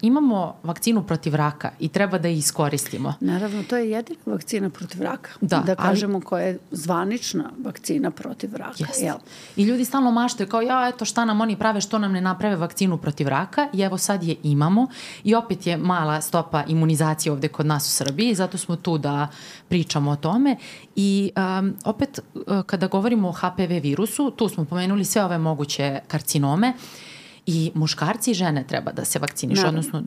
imamo 0.01 0.55
vakcinu 0.63 1.03
protiv 1.03 1.35
raka 1.35 1.71
i 1.79 1.89
treba 1.89 2.17
da 2.17 2.27
je 2.27 2.37
iskoristimo. 2.37 3.13
Naravno, 3.19 3.63
to 3.63 3.77
je 3.77 3.89
jedina 3.89 4.19
vakcina 4.25 4.69
protiv 4.69 5.01
raka. 5.01 5.29
Da, 5.41 5.59
da 5.59 5.75
kažemo 5.75 6.15
ali, 6.15 6.23
koja 6.23 6.43
je 6.43 6.59
zvanična 6.71 7.49
vakcina 7.63 8.11
protiv 8.11 8.55
raka. 8.55 8.79
Jest. 8.79 9.01
Jel? 9.01 9.15
I 9.55 9.63
ljudi 9.63 9.85
stalno 9.85 10.11
maštaju 10.11 10.49
kao, 10.49 10.61
ja, 10.61 10.91
eto 10.93 11.05
šta 11.05 11.25
nam 11.25 11.41
oni 11.41 11.55
prave, 11.55 11.81
što 11.81 11.99
nam 11.99 12.11
ne 12.11 12.21
naprave 12.21 12.55
vakcinu 12.55 12.97
protiv 12.97 13.27
raka 13.27 13.67
i 13.73 13.81
evo 13.81 13.97
sad 13.97 14.23
je 14.23 14.35
imamo 14.43 14.87
i 15.23 15.35
opet 15.35 15.67
je 15.67 15.77
mala 15.77 16.21
stopa 16.21 16.63
imunizacije 16.67 17.31
ovde 17.31 17.47
kod 17.47 17.65
nas 17.65 17.87
u 17.87 17.91
Srbiji, 17.91 18.35
zato 18.35 18.57
smo 18.57 18.75
tu 18.75 18.97
da 18.97 19.27
pričamo 19.67 20.11
o 20.11 20.15
tome 20.15 20.55
i 20.95 21.31
um, 21.59 21.75
opet 21.85 22.19
uh, 22.33 22.61
kada 22.65 22.87
govorimo 22.87 23.29
o 23.29 23.31
HPV 23.31 23.81
virusu, 23.81 24.31
tu 24.31 24.49
smo 24.49 24.65
pomenuli 24.65 25.05
sve 25.05 25.23
ove 25.23 25.37
moguće 25.37 25.99
karcinome, 26.07 26.69
uh, 26.69 27.07
I 27.47 27.71
muškarci 27.73 28.31
i 28.31 28.33
žene 28.33 28.63
treba 28.67 28.91
da 28.91 29.05
se 29.05 29.19
vakcinišu, 29.19 29.61
Naravno. 29.61 29.79
odnosno 29.79 30.03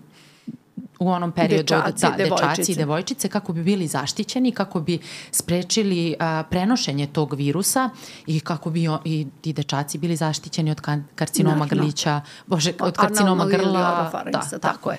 u 1.00 1.09
onom 1.09 1.33
periodu 1.33 1.62
dečaci, 1.62 2.07
da, 2.07 2.11
devojčice. 2.16 2.48
dečaci 2.48 2.72
i 2.72 2.74
devojčice 2.74 3.29
kako 3.29 3.53
bi 3.53 3.62
bili 3.62 3.87
zaštićeni, 3.87 4.53
kako 4.53 4.81
bi 4.81 4.98
sprečili 5.31 6.14
a, 6.18 6.42
prenošenje 6.50 7.07
tog 7.07 7.35
virusa 7.35 7.90
i 8.26 8.40
kako 8.40 8.70
bi 8.70 8.88
o, 8.88 8.98
i 9.05 9.26
ti 9.40 9.53
dečaci 9.53 9.98
bili 9.98 10.16
zaštićeni 10.16 10.70
od 10.70 10.81
karcinoma 11.14 11.57
Naravno. 11.57 11.83
grlića, 11.83 12.20
bože, 12.46 12.72
od 12.81 12.96
karcinoma 12.96 13.46
grla. 13.46 14.11
Da, 14.24 14.40
tako, 14.40 14.59
tako 14.59 14.90
je. 14.90 14.98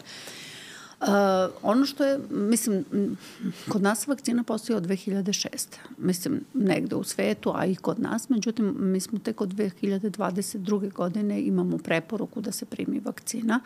Uh, 1.01 1.07
ono 1.61 1.85
što 1.85 2.05
je, 2.05 2.19
mislim, 2.29 2.85
kod 3.69 3.81
nas 3.81 4.07
vakcina 4.07 4.43
postoji 4.43 4.77
od 4.77 4.87
2006. 4.87 5.67
Mislim, 5.97 6.41
negde 6.53 6.95
u 6.95 7.03
svetu, 7.03 7.51
a 7.55 7.65
i 7.65 7.75
kod 7.75 7.99
nas. 7.99 8.29
Međutim, 8.29 8.75
mi 8.79 8.99
smo 8.99 9.19
tek 9.19 9.41
od 9.41 9.49
2022. 9.49 10.93
godine 10.93 11.41
imamo 11.41 11.77
preporuku 11.77 12.41
da 12.41 12.51
se 12.51 12.65
primi 12.65 12.99
vakcina 12.99 13.59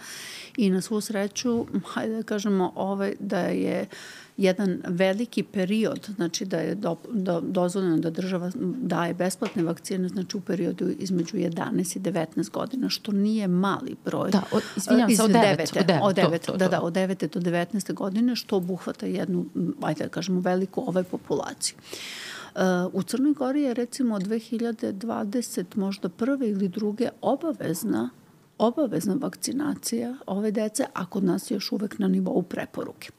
i 0.57 0.69
na 0.69 0.81
svu 0.81 1.01
sreću, 1.01 1.65
hajde 1.85 2.15
da 2.15 2.23
kažemo, 2.23 2.71
ovaj, 2.75 3.15
da 3.19 3.39
je 3.39 3.81
uh, 3.81 4.24
jedan 4.37 4.81
veliki 4.87 5.43
period, 5.43 6.09
znači 6.15 6.45
da 6.45 6.57
je 6.57 6.75
do, 6.75 6.95
do, 7.11 7.41
dozvoljeno 7.41 7.97
da 7.97 8.09
država 8.09 8.51
daje 8.81 9.13
besplatne 9.13 9.63
vakcine, 9.63 10.07
znači 10.07 10.37
u 10.37 10.41
periodu 10.41 10.89
između 10.99 11.37
11 11.37 11.97
i 11.97 11.99
19 11.99 12.51
godina, 12.51 12.89
što 12.89 13.11
nije 13.11 13.47
mali 13.47 13.95
broj. 14.05 14.31
Da, 14.31 14.43
od, 14.51 14.63
izvinjam 14.77 15.09
se, 15.09 15.23
od 15.23 15.31
9. 15.31 15.79
Od 15.79 15.85
9, 15.85 15.99
od 16.01 16.15
9 16.15 16.45
to, 16.45 16.51
to, 16.51 16.57
da, 16.57 16.67
da, 16.67 16.81
od 16.81 16.93
9 16.93 17.33
do 17.33 17.39
19 17.39 17.93
godine, 17.93 18.35
što 18.35 18.57
obuhvata 18.57 19.05
jednu, 19.05 19.45
ajde 19.81 20.03
da 20.03 20.09
kažemo, 20.09 20.39
veliku 20.39 20.83
ovaj 20.87 21.03
populaciju. 21.03 21.77
Uh, 22.55 22.61
u 22.93 23.03
Crnoj 23.03 23.33
Gori 23.33 23.61
je 23.61 23.73
recimo 23.73 24.15
od 24.15 24.23
2020 24.23 25.65
možda 25.75 26.09
prve 26.09 26.49
ili 26.49 26.67
druge 26.67 27.09
obavezna 27.21 28.09
obavezna 28.57 29.15
vakcinacija 29.19 30.15
ove 30.27 30.51
dece, 30.51 30.85
a 30.93 31.05
kod 31.05 31.23
nas 31.23 31.51
je 31.51 31.55
još 31.55 31.71
uvek 31.71 31.99
na 31.99 32.07
nivou 32.07 32.41
preporuke. 32.41 33.09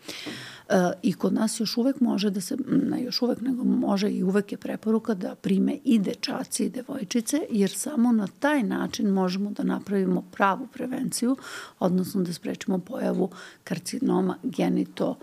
E, 0.68 0.74
I 1.02 1.12
kod 1.12 1.32
nas 1.32 1.60
još 1.60 1.76
uvek 1.76 2.00
može 2.00 2.30
da 2.30 2.40
se, 2.40 2.56
ne 2.66 3.02
još 3.02 3.22
uvek, 3.22 3.40
nego 3.40 3.64
može 3.64 4.10
i 4.10 4.22
uvek 4.22 4.52
je 4.52 4.58
preporuka 4.58 5.14
da 5.14 5.34
prime 5.34 5.78
i 5.84 5.98
dečaci 5.98 6.64
i 6.64 6.70
devojčice, 6.70 7.40
jer 7.50 7.70
samo 7.70 8.12
na 8.12 8.26
taj 8.38 8.62
način 8.62 9.08
možemo 9.08 9.50
da 9.50 9.62
napravimo 9.62 10.24
pravu 10.32 10.66
prevenciju, 10.72 11.36
odnosno 11.78 12.22
da 12.22 12.32
sprečimo 12.32 12.78
pojavu 12.78 13.30
karcinoma 13.64 14.36
genito 14.42 15.18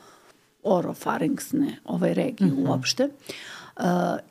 orofarinksne 0.63 1.77
ove 1.85 2.13
regije 2.13 2.51
mm 2.51 2.55
-hmm. 2.55 2.69
uopšte. 2.69 3.03
Uh, 3.03 3.11
Uh, 3.62 3.62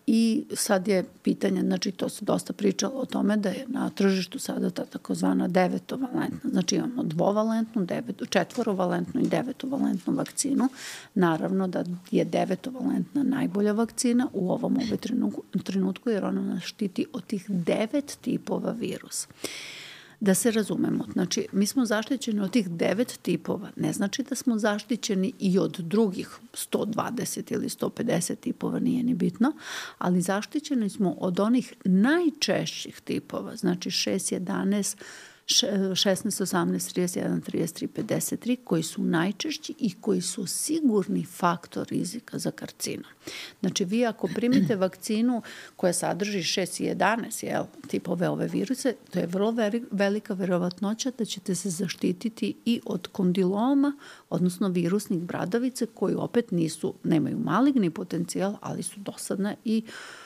I 0.07 0.45
sad 0.55 0.89
je 0.89 1.05
pitanje, 1.23 1.61
znači 1.61 1.93
to 1.93 2.09
se 2.09 2.25
dosta 2.25 2.53
pričalo 2.53 2.95
o 2.95 3.05
tome 3.05 3.37
da 3.37 3.49
je 3.49 3.65
na 3.69 3.91
tržištu 3.91 4.39
sada 4.39 4.71
ta 4.71 4.85
takozvana 4.85 5.49
devetovalentna, 5.49 6.51
znači 6.51 6.77
imamo 6.77 7.03
dvovalentnu, 7.03 7.85
devet, 7.85 8.23
četvorovalentnu 8.31 9.21
i 9.21 9.29
devetovalentnu 9.29 10.15
vakcinu. 10.15 10.69
Naravno 11.15 11.69
da 11.69 11.85
je 12.11 12.25
devetovalentna 12.25 13.23
najbolja 13.23 13.73
vakcina 13.73 14.29
u 14.33 14.53
ovom 14.53 14.77
ovaj 14.77 14.99
trenutku 15.65 16.11
jer 16.11 16.25
ona 16.25 16.43
nas 16.43 16.63
štiti 16.63 17.07
od 17.13 17.27
tih 17.27 17.51
devet 17.51 18.19
tipova 18.21 18.71
virusa. 18.71 19.29
Da 20.23 20.35
se 20.35 20.51
razumemo, 20.51 21.07
znači 21.13 21.47
mi 21.53 21.67
smo 21.67 21.87
zaštićeni 21.87 22.41
od 22.41 22.51
tih 22.51 22.71
devet 22.71 23.19
tipova, 23.23 23.71
ne 23.77 23.93
znači 23.93 24.23
da 24.23 24.35
smo 24.35 24.59
zaštićeni 24.59 25.33
i 25.39 25.59
od 25.59 25.77
drugih 25.79 26.39
120 26.53 27.53
ili 27.53 27.69
150 27.69 28.37
tipova, 28.37 28.79
nije 28.79 29.03
ni 29.03 29.15
bitno, 29.15 29.53
ali 29.99 30.21
zaštićeni 30.21 30.91
smo 30.91 31.11
od 31.11 31.41
onih 31.41 31.75
najčešćih 31.85 33.01
tipova, 33.01 33.57
znači 33.57 33.91
6, 33.91 34.41
11, 34.41 34.97
16, 35.47 36.43
18, 36.43 36.93
31, 36.93 37.41
33, 37.41 37.89
53, 37.89 38.57
koji 38.65 38.83
su 38.83 39.03
najčešći 39.03 39.75
i 39.79 39.95
koji 40.01 40.21
su 40.21 40.47
sigurni 40.47 41.25
faktor 41.25 41.87
rizika 41.91 42.39
za 42.39 42.51
karcinom. 42.51 43.11
Znači, 43.61 43.85
vi 43.85 44.07
ako 44.07 44.29
primite 44.35 44.77
vakcinu 44.77 45.43
koja 45.77 45.93
sadrži 45.93 46.39
6 46.39 46.83
i 46.83 46.95
11 46.95 47.45
jel, 47.45 47.65
tipove 47.89 48.29
ove 48.29 48.49
viruse, 48.49 48.95
to 49.11 49.19
je 49.19 49.27
vrlo 49.27 49.55
velika 49.91 50.35
verovatnoća 50.35 51.11
da 51.19 51.25
ćete 51.25 51.55
se 51.55 51.71
zaštititi 51.71 52.55
i 52.65 52.81
od 52.85 53.07
kondiloma, 53.07 53.97
odnosno 54.31 54.69
virusnih 54.69 55.21
bradavice, 55.21 55.87
koji 55.87 56.15
opet 56.15 56.51
nisu, 56.51 56.95
nemaju 57.05 57.39
maligni 57.39 57.91
potencijal, 57.91 58.57
ali 58.61 58.83
su 58.83 59.01
dosadne 59.01 59.57
i 59.65 59.83
uh, 59.87 60.22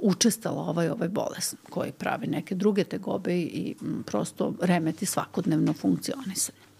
učestala 0.00 0.62
ovaj, 0.62 0.88
ovaj 0.88 1.08
bolest 1.08 1.54
koji 1.70 1.92
pravi 1.92 2.26
neke 2.26 2.54
druge 2.54 2.84
tegobe 2.84 3.38
i 3.38 3.74
prosto 4.06 4.54
remeti 4.60 5.06
svakodnevno 5.06 5.72
funkcionisanje. 5.72 6.71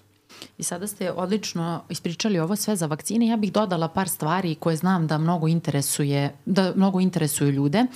I 0.58 0.62
sada 0.62 0.86
ste 0.86 1.12
odlično 1.12 1.82
ispričali 1.88 2.38
ovo 2.38 2.56
sve 2.56 2.76
za 2.76 2.86
vakcine. 2.86 3.26
Ja 3.26 3.36
bih 3.36 3.52
dodala 3.52 3.88
par 3.88 4.08
stvari 4.08 4.54
koje 4.54 4.76
znam 4.76 5.06
da 5.06 5.18
mnogo 5.18 5.48
interesuje, 5.48 6.34
da 6.44 6.72
mnogo 6.76 7.00
interesuju 7.00 7.50
ljude. 7.50 7.86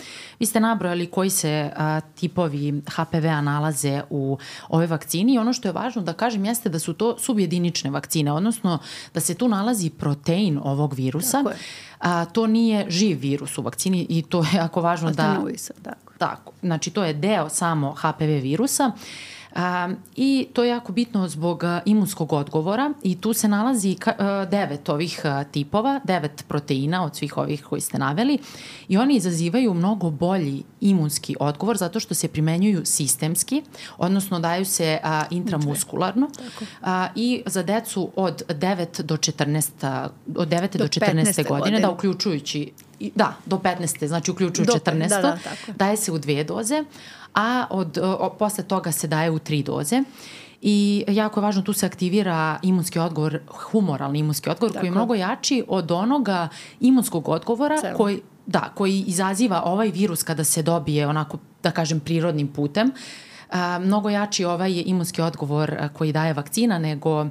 Vi 0.41 0.47
ste 0.47 0.61
nabrojali 0.61 1.07
koji 1.07 1.31
se 1.31 1.71
a, 1.77 2.01
tipovi 2.01 2.83
HPV-a 2.97 3.41
nalaze 3.41 4.03
u 4.11 4.39
ovoj 4.69 4.87
vakcini 4.87 5.35
i 5.35 5.39
ono 5.39 5.53
što 5.53 5.69
je 5.69 5.73
važno 5.73 6.03
da 6.03 6.13
kažem 6.13 6.45
jeste 6.45 6.69
da 6.69 6.79
su 6.79 6.93
to 6.93 7.19
subjedinične 7.19 7.91
vakcine, 7.91 8.33
odnosno 8.33 8.79
da 9.15 9.21
se 9.21 9.35
tu 9.35 9.49
nalazi 9.49 9.91
protein 9.91 10.61
ovog 10.63 10.95
virusa. 10.95 11.39
Tako 11.39 11.51
je 11.51 11.57
a, 11.99 12.25
to 12.25 12.47
nije 12.47 12.87
živ 12.89 13.19
virus 13.21 13.59
u 13.59 13.63
vakcini 13.63 14.07
i 14.09 14.23
to 14.23 14.39
je 14.39 14.49
jako 14.55 14.81
važno 14.81 15.11
da... 15.11 15.33
Atenuji 15.33 15.59
se, 15.59 15.73
tako. 15.83 16.13
Tako, 16.19 16.53
znači 16.63 16.91
to 16.91 17.05
je 17.05 17.15
deo 17.15 17.49
samo 17.49 17.95
HPV 17.95 18.41
virusa. 18.43 18.93
I 20.17 20.47
to 20.53 20.65
je 20.65 20.71
jako 20.71 20.93
bitno 20.93 21.29
zbog 21.29 21.65
imunskog 21.85 22.33
odgovora 22.33 22.93
i 23.03 23.21
tu 23.21 23.33
se 23.33 23.49
nalazi 23.49 23.97
devet 24.51 24.89
ovih 24.89 25.23
tipova, 25.53 26.01
devet 26.05 26.45
proteina 26.49 27.05
od 27.05 27.17
svih 27.17 27.37
ovih 27.37 27.65
koji 27.65 27.81
ste 27.81 27.99
naveli 27.99 28.39
i 28.89 28.97
oni 28.97 29.17
izazivaju 29.17 29.75
mnogo 29.75 30.11
bolji 30.11 30.63
imunski 30.81 31.37
odgovor 31.41 31.77
zato 31.77 32.01
što 32.01 32.15
se 32.15 32.29
primenjuju 32.29 32.85
sistemski, 32.85 33.63
odnosno 33.99 34.41
daju 34.41 34.65
se 34.65 34.99
a, 35.03 35.25
intramuskularno 35.31 36.31
a, 36.83 37.09
i 37.15 37.43
za 37.47 37.63
decu 37.63 38.11
od 38.17 38.43
9 38.49 39.03
do 39.03 39.17
14, 39.17 40.09
od 40.37 40.49
9 40.49 40.73
do, 40.73 40.79
do 40.79 40.89
14. 40.89 41.09
godine, 41.09 41.45
godine, 41.45 41.81
da 41.81 41.91
uključujući 41.91 42.73
da, 43.15 43.37
do 43.47 43.57
15. 43.57 44.07
znači 44.07 44.31
uključuju 44.31 44.67
do, 44.67 44.73
14. 44.73 45.09
Da, 45.09 45.23
da, 45.23 45.39
tako. 45.45 45.73
daje 45.77 45.97
se 45.97 46.13
u 46.13 46.19
dve 46.19 46.45
doze, 46.45 46.85
a 47.37 47.67
od, 47.71 47.99
o, 47.99 48.35
posle 48.39 48.65
toga 48.65 48.93
se 48.93 49.07
daje 49.07 49.31
u 49.31 49.39
tri 49.39 49.63
doze. 49.63 50.03
I 50.63 51.05
jako 51.09 51.41
je 51.41 51.43
važno, 51.43 51.63
tu 51.63 51.73
se 51.73 51.87
aktivira 51.87 52.59
imunski 52.63 52.99
odgovor, 52.99 53.39
humoralni 53.49 54.19
imunski 54.19 54.51
odgovor, 54.51 54.73
Tako. 54.73 54.81
koji 54.81 54.89
je 54.89 54.93
mnogo 54.93 55.15
jači 55.15 55.65
od 55.69 55.91
onoga 55.91 56.49
imunskog 56.81 57.29
odgovora 57.29 57.81
Celo. 57.81 57.97
koji, 57.97 58.21
da, 58.47 58.73
koji 58.75 59.05
izaziva 59.07 59.63
ovaj 59.65 59.91
virus 59.91 60.23
kada 60.23 60.45
se 60.45 60.63
dobije 60.63 61.07
onako, 61.07 61.39
da 61.63 61.71
kažem, 61.71 62.01
prirodnim 62.01 62.49
putem. 62.49 62.91
A, 63.51 63.79
mnogo 63.79 64.11
jači 64.11 64.45
ovaj 64.45 64.83
imunski 64.87 65.23
odgovor 65.23 65.75
a, 65.79 65.89
koji 65.89 66.13
daje 66.13 66.33
vakcina 66.33 66.79
nego 66.79 67.27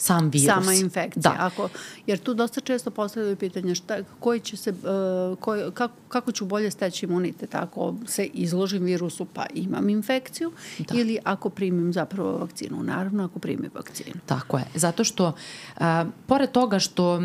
sam 0.00 0.30
virus. 0.30 0.46
Sama 0.46 0.72
infekcija. 0.72 1.22
Da. 1.22 1.36
Ako, 1.38 1.68
jer 2.06 2.18
tu 2.18 2.34
dosta 2.34 2.60
često 2.60 2.90
postavljaju 2.90 3.36
pitanje 3.36 3.74
šta, 3.74 3.98
koji 4.20 4.40
će 4.40 4.56
se, 4.56 4.70
uh, 4.70 5.38
koji, 5.38 5.70
kako, 5.74 5.94
kako 6.08 6.32
ću 6.32 6.44
bolje 6.44 6.70
steći 6.70 7.06
imunitet 7.06 7.54
ako 7.54 7.94
se 8.06 8.24
izložim 8.24 8.82
virusu 8.84 9.24
pa 9.24 9.46
imam 9.54 9.88
infekciju 9.88 10.52
da. 10.78 10.94
ili 10.94 11.18
ako 11.24 11.50
primim 11.50 11.92
zapravo 11.92 12.38
vakcinu. 12.38 12.82
Naravno 12.82 13.24
ako 13.24 13.38
primim 13.38 13.70
vakcinu. 13.74 14.14
Tako 14.26 14.58
je. 14.58 14.64
Zato 14.74 15.04
što 15.04 15.26
uh, 15.26 15.82
pored 16.26 16.50
toga 16.50 16.78
što 16.78 17.14
uh, 17.16 17.24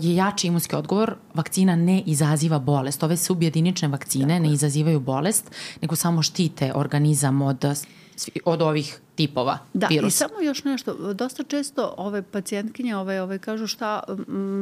je 0.00 0.16
jači 0.16 0.46
imunski 0.46 0.76
odgovor, 0.76 1.14
vakcina 1.34 1.76
ne 1.76 2.02
izaziva 2.06 2.58
bolest. 2.58 3.02
Ove 3.02 3.16
subjedinične 3.16 3.88
vakcine 3.88 4.34
Tako 4.34 4.42
ne 4.42 4.52
izazivaju 4.52 5.00
bolest, 5.00 5.50
nego 5.82 5.96
samo 5.96 6.22
štite 6.22 6.72
organizam 6.74 7.42
od 7.42 7.64
od 8.44 8.62
ovih 8.62 9.00
tipova 9.18 9.58
da, 9.74 9.86
virusa. 9.86 10.04
Da, 10.04 10.08
i 10.08 10.30
samo 10.30 10.42
još 10.42 10.64
nešto. 10.64 11.12
Dosta 11.14 11.42
često 11.42 11.94
ove 11.96 12.22
pacijentkinje 12.22 12.96
ove, 12.96 13.22
ove 13.22 13.38
kažu 13.38 13.66
šta, 13.66 14.00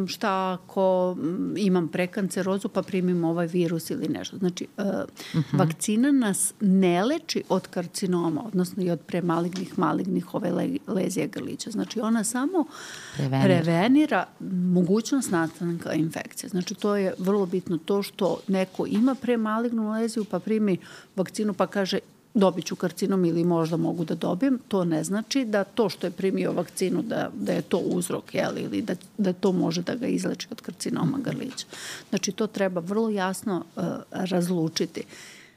šta 0.07 0.59
ako 0.61 1.17
imam 1.57 1.89
prekancerozu 1.89 2.69
pa 2.69 2.83
primim 2.83 3.25
ovaj 3.25 3.47
virus 3.47 3.91
ili 3.91 4.09
nešto. 4.09 4.39
Znači, 4.39 4.67
uh, 4.77 4.85
uh 4.85 4.93
-huh. 5.35 5.59
vakcina 5.59 6.13
nas 6.13 6.55
ne 6.61 7.05
leči 7.05 7.43
od 7.49 7.67
karcinoma, 7.67 8.43
odnosno 8.47 8.83
i 8.83 8.91
od 8.91 9.01
premalignih, 9.01 9.79
malignih 9.79 10.35
ove 10.35 10.51
le, 10.51 10.69
lezije 10.87 11.27
grlića. 11.27 11.71
Znači, 11.71 12.01
ona 12.01 12.25
samo 12.25 12.65
prevenira, 13.17 13.45
prevenira 13.47 14.27
mogućnost 14.51 15.31
nastanka 15.31 15.93
infekcije. 15.93 16.51
Znači, 16.51 16.75
to 16.75 16.97
je 16.97 17.15
vrlo 17.19 17.47
bitno 17.47 17.79
to 17.79 18.03
što 18.03 18.41
neko 18.49 18.87
ima 18.87 19.15
premalignu 19.15 19.91
leziju 19.91 20.25
pa 20.25 20.39
primi 20.39 20.79
vakcinu 21.17 21.55
pa 21.55 21.67
kaže 21.67 21.99
dobit 22.37 22.65
ću 22.65 22.77
karcinom 22.77 23.25
ili 23.25 23.45
možda 23.45 23.77
mogu 23.77 24.05
da 24.05 24.15
dobijem, 24.15 24.59
to 24.69 24.85
ne 24.85 25.05
znači 25.05 25.45
da 25.45 25.65
to 25.65 25.89
što 25.89 26.07
je 26.07 26.11
primio 26.11 26.53
vakcinu 26.53 27.03
da, 27.03 27.31
da 27.35 27.53
je 27.53 27.63
to 27.63 27.79
uzrok 27.79 28.35
jel, 28.35 28.59
ili 28.59 28.83
da, 28.83 28.95
da 29.19 29.33
to 29.33 29.53
može 29.53 29.83
da 29.83 29.95
ga 29.95 30.07
izleči 30.07 30.49
od 30.51 30.61
karcinoma 30.61 31.19
grlića. 31.19 31.67
Znači 32.09 32.33
to 32.33 32.47
treba 32.47 32.81
vrlo 32.81 33.11
jasno 33.11 33.65
uh, 33.77 33.85
razlučiti. 34.11 35.03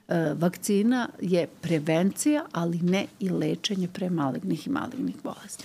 Uh, 0.07 0.15
vakcina 0.37 1.09
je 1.21 1.47
prevencija, 1.61 2.45
ali 2.51 2.77
ne 2.77 3.05
i 3.19 3.29
lečenje 3.29 3.87
pre 3.93 4.09
malignih 4.09 4.67
i 4.67 4.69
malignih 4.69 5.15
bolesti. 5.23 5.63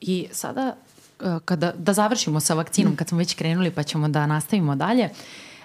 I 0.00 0.26
sada 0.32 0.76
uh, 1.20 1.38
kada, 1.44 1.72
da 1.78 1.92
završimo 1.92 2.40
sa 2.40 2.54
vakcinom, 2.54 2.96
kad 2.96 3.08
smo 3.08 3.18
već 3.18 3.34
krenuli 3.34 3.70
pa 3.70 3.82
ćemo 3.82 4.08
da 4.08 4.26
nastavimo 4.26 4.76
dalje, 4.76 5.10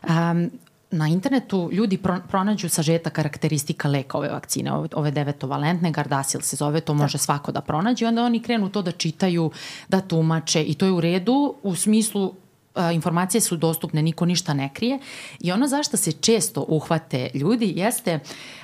um, 0.04 0.50
na 0.92 1.08
internetu 1.08 1.70
ljudi 1.72 1.98
pro, 1.98 2.18
pronađu 2.28 2.70
sažeta 2.70 3.10
karakteristika 3.10 3.88
leka 3.88 4.18
ove 4.18 4.30
vakcine, 4.30 4.72
ove, 4.94 5.12
devetovalentne, 5.12 5.92
Gardasil 5.92 6.42
se 6.42 6.56
zove, 6.56 6.82
to 6.82 6.94
može 6.94 7.18
da. 7.18 7.22
svako 7.22 7.52
da 7.52 7.62
pronađe 7.62 8.08
onda 8.08 8.24
oni 8.24 8.40
krenu 8.40 8.70
to 8.70 8.82
da 8.82 8.92
čitaju, 8.92 9.52
da 9.90 10.02
tumače 10.02 10.64
i 10.64 10.74
to 10.74 10.86
je 10.86 10.92
u 10.92 11.02
redu 11.02 11.56
u 11.64 11.76
smislu 11.76 12.34
a, 12.76 12.92
informacije 12.92 13.42
su 13.42 13.58
dostupne, 13.58 14.02
niko 14.02 14.26
ništa 14.26 14.54
ne 14.54 14.70
krije 14.74 15.00
i 15.40 15.52
ono 15.52 15.68
zašto 15.68 15.98
se 15.98 16.12
često 16.12 16.66
uhvate 16.68 17.30
ljudi 17.34 17.74
jeste 17.76 18.20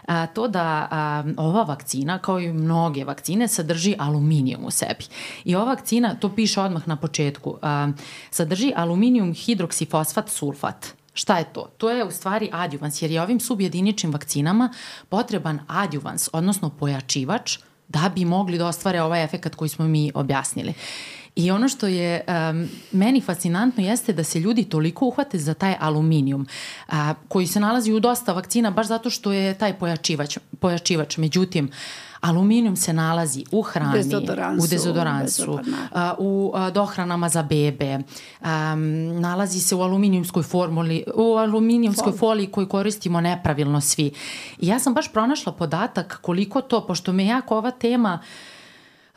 a, 0.05 0.27
to 0.27 0.47
da 0.47 0.87
a, 0.91 1.23
ova 1.37 1.63
vakcina, 1.63 2.19
kao 2.19 2.39
i 2.39 2.53
mnoge 2.53 3.03
vakcine, 3.03 3.47
sadrži 3.47 3.95
aluminijum 3.99 4.65
u 4.65 4.71
sebi. 4.71 5.05
I 5.45 5.55
ova 5.55 5.65
vakcina, 5.65 6.15
to 6.15 6.35
piše 6.35 6.61
odmah 6.61 6.87
na 6.87 6.95
početku, 6.95 7.57
a, 7.61 7.91
sadrži 8.31 8.73
aluminijum 8.75 9.33
hidroksifosfat 9.33 10.29
sulfat 10.29 10.96
Šta 11.17 11.37
je 11.37 11.53
to? 11.53 11.69
To 11.77 11.89
je 11.89 12.03
u 12.03 12.11
stvari 12.11 12.49
adjuvans, 12.51 13.01
jer 13.01 13.11
je 13.11 13.21
ovim 13.21 13.39
subjediničnim 13.39 14.11
vakcinama 14.13 14.73
potreban 15.09 15.59
adjuvans, 15.67 16.29
odnosno 16.33 16.69
pojačivač, 16.69 17.57
da 17.87 18.11
bi 18.15 18.25
mogli 18.25 18.57
da 18.57 18.67
ostvare 18.67 19.01
ovaj 19.01 19.23
efekt 19.23 19.55
koji 19.55 19.69
smo 19.69 19.87
mi 19.87 20.11
objasnili. 20.13 20.73
I 21.35 21.51
ono 21.51 21.69
što 21.69 21.87
je 21.87 22.21
um, 22.27 22.69
meni 22.91 23.21
fascinantno 23.21 23.83
jeste 23.83 24.13
da 24.13 24.23
se 24.23 24.39
ljudi 24.39 24.63
toliko 24.63 25.05
uhvate 25.05 25.39
za 25.39 25.53
taj 25.53 25.75
aluminijum 25.79 26.47
uh, 26.87 26.93
koji 27.27 27.47
se 27.47 27.59
nalazi 27.59 27.93
u 27.93 27.99
dosta 27.99 28.33
vakcina 28.33 28.71
baš 28.71 28.87
zato 28.87 29.09
što 29.09 29.31
je 29.31 29.57
taj 29.57 29.73
pojačivač. 29.73 30.37
pojačivač. 30.59 31.17
Međutim, 31.17 31.65
uh, 31.65 32.06
Aluminijum 32.27 32.75
se 32.75 32.93
nalazi 32.93 33.43
u 33.51 33.61
hrani, 33.61 33.93
dezodoransu, 33.93 34.63
u 34.63 34.67
dezodoransu, 34.67 35.59
u 36.17 36.53
dohranama 36.73 37.29
za 37.29 37.43
bebe, 37.43 37.99
nalazi 39.19 39.59
se 39.59 39.75
u 39.75 39.81
aluminijumskoj 39.81 40.43
formuli, 40.43 41.03
u 41.15 41.35
aluminijumskoj 41.35 42.13
foliji 42.13 42.47
koju 42.47 42.67
koristimo 42.67 43.21
nepravilno 43.21 43.81
svi. 43.81 44.11
I 44.59 44.67
ja 44.67 44.79
sam 44.79 44.93
baš 44.93 45.11
pronašla 45.13 45.51
podatak 45.51 46.19
koliko 46.21 46.61
to, 46.61 46.87
pošto 46.87 47.13
me 47.13 47.25
jako 47.25 47.57
ova 47.57 47.71
tema 47.71 48.19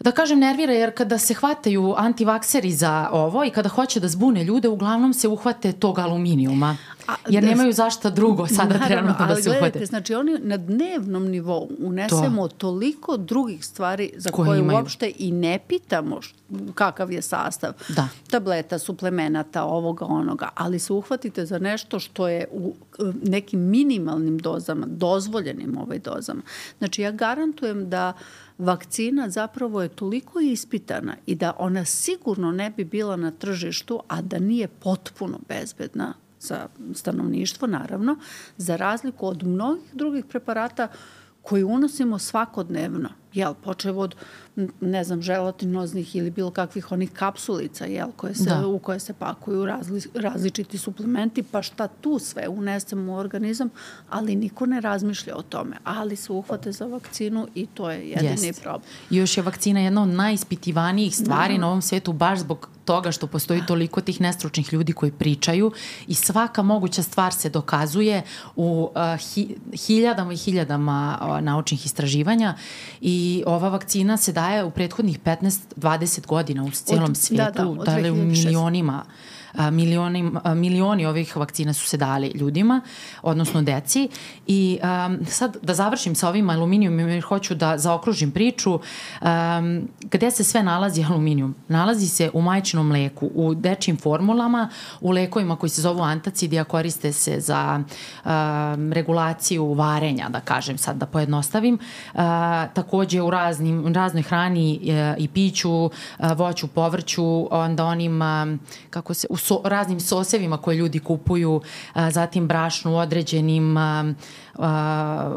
da 0.00 0.12
kažem 0.12 0.38
nervira 0.38 0.72
jer 0.72 0.94
kada 0.94 1.18
se 1.18 1.34
hvataju 1.34 1.94
antivakseri 1.96 2.72
za 2.72 3.08
ovo 3.12 3.44
i 3.44 3.50
kada 3.50 3.68
hoće 3.68 4.00
da 4.00 4.08
zbune 4.08 4.44
ljude, 4.44 4.68
uglavnom 4.68 5.12
se 5.12 5.28
uhvate 5.28 5.72
tog 5.72 5.98
aluminijuma. 5.98 6.76
A, 7.10 7.14
jer 7.28 7.42
da, 7.42 7.50
nemaju 7.50 7.72
zašta 7.72 8.10
drugo 8.10 8.46
sada 8.46 8.78
naravno, 8.78 8.86
trenutno 8.86 9.26
da 9.26 9.34
se 9.34 9.48
uhvate. 9.48 9.60
Gledajte, 9.60 9.86
znači 9.86 10.14
oni 10.14 10.38
na 10.38 10.56
dnevnom 10.56 11.28
nivou 11.28 11.70
unesemo 11.78 12.48
to. 12.48 12.56
toliko 12.56 13.16
drugih 13.16 13.64
stvari 13.64 14.12
za 14.16 14.30
koje, 14.30 14.46
koje 14.46 14.62
uopšte 14.62 15.12
i 15.18 15.32
ne 15.32 15.58
pitamo 15.68 16.20
kakav 16.74 17.12
je 17.12 17.22
sastav. 17.22 17.72
Da. 17.88 18.08
Tableta, 18.30 18.78
suplemenata, 18.78 19.64
ovoga, 19.64 20.04
onoga, 20.04 20.48
ali 20.54 20.78
se 20.78 20.92
uhvatite 20.92 21.46
za 21.46 21.58
nešto 21.58 21.98
što 21.98 22.28
je 22.28 22.48
u 22.52 22.74
nekim 23.22 23.60
minimalnim 23.60 24.38
dozama, 24.38 24.86
dozvoljenim 24.86 25.78
ovaj 25.78 25.98
dozama. 25.98 26.42
Znači 26.78 27.02
ja 27.02 27.10
garantujem 27.10 27.90
da 27.90 28.12
vakcina 28.58 29.30
zapravo 29.30 29.82
je 29.82 29.88
toliko 29.88 30.40
ispitana 30.40 31.16
i 31.26 31.34
da 31.34 31.52
ona 31.58 31.84
sigurno 31.84 32.52
ne 32.52 32.70
bi 32.70 32.84
bila 32.84 33.16
na 33.16 33.30
tržištu, 33.30 34.00
a 34.08 34.22
da 34.22 34.38
nije 34.38 34.68
potpuno 34.68 35.38
bezbedna 35.48 36.14
za 36.40 36.68
stanovništvo, 36.94 37.68
naravno, 37.68 38.16
za 38.56 38.76
razliku 38.76 39.26
od 39.26 39.42
mnogih 39.46 39.94
drugih 39.94 40.24
preparata 40.24 40.88
koji 41.42 41.64
unosimo 41.64 42.18
svakodnevno, 42.18 43.08
jel, 43.32 43.54
počev 43.54 43.98
od 43.98 44.14
ne 44.80 45.04
znam, 45.04 45.22
želatinoznih 45.22 46.16
ili 46.16 46.30
bilo 46.30 46.50
kakvih 46.50 46.92
onih 46.92 47.10
kapsulica, 47.12 47.84
jel, 47.84 48.08
koje 48.16 48.34
se, 48.34 48.44
da. 48.44 48.66
u 48.66 48.78
koje 48.78 49.00
se 49.00 49.12
pakuju 49.12 49.66
razli, 49.66 50.02
različiti 50.14 50.78
suplementi, 50.78 51.42
pa 51.42 51.62
šta 51.62 51.88
tu 51.88 52.18
sve 52.18 52.48
unesemo 52.48 53.12
u 53.12 53.16
organizam, 53.16 53.70
ali 54.10 54.36
niko 54.36 54.66
ne 54.66 54.80
razmišlja 54.80 55.36
o 55.36 55.42
tome, 55.42 55.76
ali 55.84 56.16
se 56.16 56.32
uhvate 56.32 56.72
za 56.72 56.86
vakcinu 56.86 57.48
i 57.54 57.66
to 57.66 57.90
je 57.90 58.08
jedini 58.08 58.46
Jest. 58.46 58.62
problem. 58.62 58.90
I 59.10 59.16
još 59.16 59.36
je 59.36 59.42
vakcina 59.42 59.80
jedna 59.80 60.02
od 60.02 60.08
najispitivanijih 60.08 61.16
stvari 61.16 61.54
da. 61.54 61.60
na 61.60 61.66
ovom 61.66 61.82
svetu, 61.82 62.12
baš 62.12 62.38
zbog 62.38 62.68
toga 62.84 63.12
što 63.12 63.26
postoji 63.26 63.62
toliko 63.66 64.00
tih 64.00 64.20
nestručnih 64.20 64.72
ljudi 64.72 64.92
koji 64.92 65.12
pričaju 65.12 65.72
i 66.06 66.14
svaka 66.14 66.62
moguća 66.62 67.02
stvar 67.02 67.34
se 67.34 67.50
dokazuje 67.50 68.22
u 68.56 68.90
uh, 68.94 69.20
hi, 69.20 69.56
hiljadama 69.86 70.32
i 70.32 70.36
hiljadama 70.36 71.18
uh, 71.20 71.44
naučnih 71.44 71.86
istraživanja 71.86 72.54
i 73.00 73.19
ova 73.46 73.68
vakcina 73.68 74.16
se 74.16 74.32
daje 74.32 74.64
u 74.64 74.70
prethodnih 74.70 75.20
15-20 75.24 76.26
godina 76.26 76.64
u 76.64 76.70
cijelom 76.70 77.14
svijetu, 77.14 77.74
da, 77.74 77.84
da, 77.84 77.84
da 77.84 77.96
li 77.96 78.10
u 78.10 78.14
milionima 78.14 79.04
a, 79.54 79.70
milioni, 79.70 80.30
a, 80.44 80.54
milioni 80.54 81.06
ovih 81.06 81.36
vakcina 81.36 81.72
su 81.72 81.86
se 81.86 81.96
dali 81.96 82.32
ljudima, 82.34 82.80
odnosno 83.22 83.62
deci. 83.62 84.08
I 84.46 84.78
a, 84.82 85.10
sad 85.28 85.56
da 85.62 85.74
završim 85.74 86.14
sa 86.14 86.28
ovim 86.28 86.50
aluminijom, 86.50 86.98
jer 86.98 87.22
hoću 87.22 87.54
da 87.54 87.78
zaokružim 87.78 88.30
priču. 88.30 88.80
A, 89.20 89.62
gde 90.00 90.30
se 90.30 90.44
sve 90.44 90.62
nalazi 90.62 91.04
aluminijum? 91.04 91.54
Nalazi 91.68 92.08
se 92.08 92.30
u 92.34 92.42
majčinom 92.42 92.86
mleku, 92.86 93.30
u 93.34 93.54
dečim 93.54 93.96
formulama, 93.96 94.68
u 95.00 95.10
lekovima 95.10 95.56
koji 95.56 95.70
se 95.70 95.82
zovu 95.82 96.02
antacidija, 96.02 96.64
koriste 96.64 97.12
se 97.12 97.40
za 97.40 97.82
a, 98.24 98.76
regulaciju 98.92 99.74
varenja, 99.74 100.28
da 100.28 100.40
kažem 100.40 100.78
sad, 100.78 100.96
da 100.96 101.06
pojednostavim. 101.06 101.78
A, 102.14 102.66
takođe 102.74 103.22
u 103.22 103.30
raznim, 103.30 103.94
raznoj 103.94 104.22
hrani 104.22 104.80
a, 104.82 104.92
e, 104.92 105.14
i 105.18 105.28
piću, 105.28 105.90
a, 106.18 106.32
voću, 106.32 106.66
povrću, 106.66 107.56
onda 107.56 107.84
onim, 107.84 108.22
a, 108.22 108.56
kako 108.90 109.14
se, 109.14 109.26
u 109.30 109.36
so, 109.40 109.60
raznim 109.64 110.00
sosevima 110.00 110.56
koje 110.56 110.76
ljudi 110.76 110.98
kupuju, 110.98 111.60
a, 111.92 112.10
zatim 112.10 112.48
brašnu, 112.48 112.96
određenim 112.96 113.76
a, 113.76 114.12
a, 114.58 115.36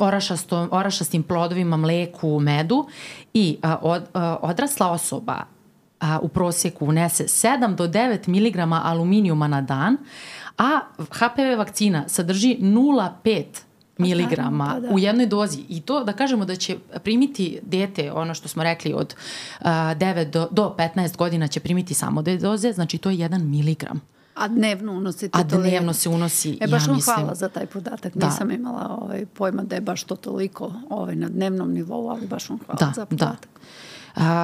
orašasto, 0.00 0.68
orašastim 0.70 1.22
plodovima, 1.22 1.76
mleku, 1.76 2.40
medu 2.40 2.86
i 3.34 3.58
a, 3.62 3.76
od, 3.82 4.02
a, 4.14 4.36
odrasla 4.42 4.90
osoba 4.90 5.36
a, 6.00 6.18
u 6.22 6.28
prosjeku 6.28 6.86
unese 6.86 7.24
7 7.24 7.74
do 7.74 7.88
9 7.88 8.28
mg 8.28 8.72
aluminijuma 8.84 9.48
na 9.48 9.60
dan, 9.60 9.96
a 10.58 10.80
HPV 11.10 11.58
vakcina 11.58 12.08
sadrži 12.08 12.56
0,5 12.60 13.44
Pa 13.54 13.71
miligrama 13.98 14.70
pa 14.74 14.80
da. 14.80 14.94
u 14.94 14.98
jednoj 14.98 15.26
dozi 15.26 15.64
i 15.68 15.80
to 15.80 16.04
da 16.04 16.12
kažemo 16.12 16.44
da 16.44 16.56
će 16.56 16.76
primiti 17.04 17.58
dete, 17.62 18.12
ono 18.12 18.34
što 18.34 18.48
smo 18.48 18.62
rekli 18.62 18.92
od 18.92 19.14
uh, 19.60 19.66
9 19.66 20.30
do, 20.30 20.48
do 20.50 20.74
15 20.78 21.16
godina 21.16 21.48
će 21.48 21.60
primiti 21.60 21.94
samo 21.94 22.22
dve 22.22 22.36
doze, 22.36 22.72
znači 22.72 22.98
to 22.98 23.10
je 23.10 23.28
1 23.28 23.44
miligram. 23.44 24.00
A 24.34 24.48
dnevno 24.48 24.92
unosite 24.92 25.38
A 25.38 25.42
dnevno 25.42 25.92
se 25.92 26.08
unosi, 26.08 26.58
e, 26.60 26.66
baš 26.66 26.82
ja 26.82 26.86
vam 26.86 26.96
mislim... 26.96 27.16
hvala 27.16 27.34
za 27.34 27.48
taj 27.48 27.66
podatak. 27.66 28.16
Da. 28.16 28.26
Nisam 28.26 28.50
imala 28.50 28.98
ovaj, 29.00 29.26
pojma 29.26 29.62
da 29.62 29.74
je 29.74 29.80
baš 29.80 30.04
to 30.04 30.16
toliko 30.16 30.72
ovaj, 30.90 31.16
na 31.16 31.28
dnevnom 31.28 31.72
nivou, 31.72 32.08
ali 32.08 32.26
baš 32.26 32.48
vam 32.48 32.58
hvala 32.66 32.78
da, 32.80 32.92
za 32.96 33.06
podatak. 33.06 33.48
Da. 33.54 33.60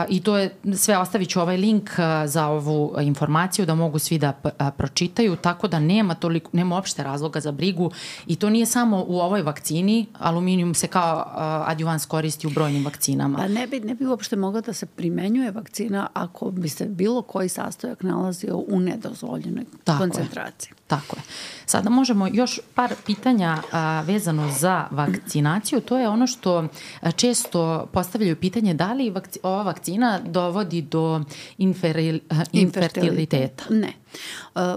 I 0.09 0.21
to 0.21 0.37
je, 0.37 0.55
sve 0.77 0.99
ostavit 0.99 1.29
ću 1.29 1.41
ovaj 1.41 1.57
link 1.57 1.91
za 2.27 2.47
ovu 2.47 2.95
informaciju 3.01 3.67
da 3.67 3.75
mogu 3.75 3.99
svi 3.99 4.19
da 4.19 4.33
pročitaju, 4.77 5.37
tako 5.37 5.69
da 5.69 5.79
nema, 5.81 6.15
toliko, 6.15 6.51
nema 6.53 6.77
opšte 6.77 7.03
razloga 7.03 7.41
za 7.41 7.53
brigu 7.53 7.91
i 8.27 8.37
to 8.37 8.51
nije 8.51 8.67
samo 8.67 9.05
u 9.09 9.21
ovoj 9.21 9.43
vakcini, 9.43 10.07
aluminijum 10.19 10.75
se 10.75 10.87
kao 10.87 11.25
adjuvans 11.67 12.07
koristi 12.07 12.47
u 12.47 12.51
brojnim 12.51 12.85
vakcinama. 12.85 13.39
Pa 13.39 13.49
ne 13.49 13.67
bi, 13.67 13.81
ne 13.81 13.95
bi 13.95 14.07
uopšte 14.07 14.37
mogla 14.37 14.61
da 14.61 14.73
se 14.73 14.87
primenjuje 14.87 15.51
vakcina 15.51 16.09
ako 16.15 16.51
bi 16.51 16.69
se 16.69 16.85
bilo 16.85 17.23
koji 17.23 17.49
sastojak 17.49 18.03
nalazio 18.03 18.57
u 18.57 18.81
nedozvoljenoj 18.81 19.65
tako 19.85 19.99
koncentraciji. 19.99 20.71
Je. 20.71 20.78
Tako 20.89 21.17
je. 21.17 21.23
Sada 21.67 21.91
možemo 21.91 22.29
još 22.33 22.61
par 22.75 22.95
pitanja 23.07 23.63
a, 23.73 24.03
vezano 24.07 24.53
za 24.59 24.87
vakcinaciju. 24.91 25.81
To 25.81 25.99
je 25.99 26.09
ono 26.09 26.27
što 26.27 26.69
često 27.17 27.87
postavljaju 27.93 28.37
pitanje 28.37 28.75
da 28.75 28.93
li 28.93 29.11
vakci, 29.11 29.39
ova 29.43 29.63
vakcina 29.63 30.21
dovodi 30.25 30.83
do 30.83 31.21
inferil, 31.59 32.19
a, 32.31 32.45
infertiliteta. 32.53 33.65
Ne. 33.71 33.93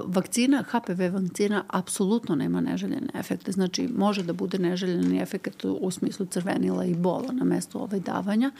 Vakcina, 0.05 0.63
HPV 0.63 1.01
vakcina 1.13 1.63
apsolutno 1.67 2.35
nema 2.35 2.61
neželjene 2.61 3.07
efekte. 3.13 3.51
Znači, 3.51 3.87
može 3.95 4.23
da 4.23 4.33
bude 4.33 4.59
neželjeni 4.59 5.21
efekt 5.21 5.65
u 5.65 5.91
smislu 5.91 6.25
crvenila 6.25 6.85
i 6.85 6.95
bola 6.95 7.31
na 7.31 7.43
mestu 7.43 7.83
ove 7.83 7.99
davanja 7.99 8.51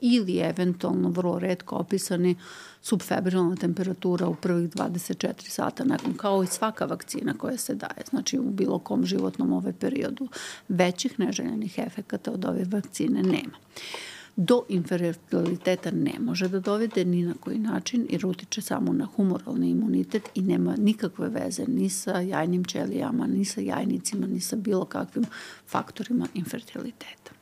ili 0.00 0.38
eventualno 0.38 1.08
vrlo 1.08 1.38
redko 1.38 1.76
opisani 1.76 2.36
subfebrilna 2.82 3.56
temperatura 3.56 4.28
u 4.28 4.34
prvih 4.34 4.70
24 4.70 5.32
sata 5.48 5.84
nakon, 5.84 6.14
kao 6.14 6.42
i 6.42 6.46
svaka 6.46 6.84
vakcina 6.84 7.34
koja 7.38 7.56
se 7.56 7.74
daje, 7.74 8.02
znači 8.10 8.38
u 8.38 8.50
bilo 8.50 8.78
kom 8.78 9.06
životnom 9.06 9.52
ove 9.52 9.72
periodu. 9.72 10.28
Većih 10.68 11.20
neželjenih 11.20 11.78
efekata 11.78 12.32
od 12.32 12.44
ove 12.44 12.64
vakcine 12.64 13.22
nema. 13.22 13.58
Do 14.40 14.62
infertiliteta 14.68 15.90
ne 15.90 16.12
može 16.20 16.48
da 16.48 16.60
dovede 16.60 17.04
ni 17.04 17.22
na 17.22 17.34
koji 17.40 17.58
način 17.58 18.06
jer 18.10 18.26
utiče 18.26 18.60
samo 18.60 18.92
na 18.92 19.04
humoralni 19.04 19.70
imunitet 19.70 20.22
i 20.34 20.42
nema 20.42 20.76
nikakve 20.76 21.28
veze 21.28 21.64
ni 21.66 21.90
sa 21.90 22.20
jajnim 22.20 22.64
ćelijama, 22.64 23.26
ni 23.26 23.44
sa 23.44 23.60
jajnicima, 23.60 24.26
ni 24.26 24.40
sa 24.40 24.56
bilo 24.56 24.84
kakvim 24.84 25.24
faktorima 25.66 26.26
infertiliteta. 26.34 27.32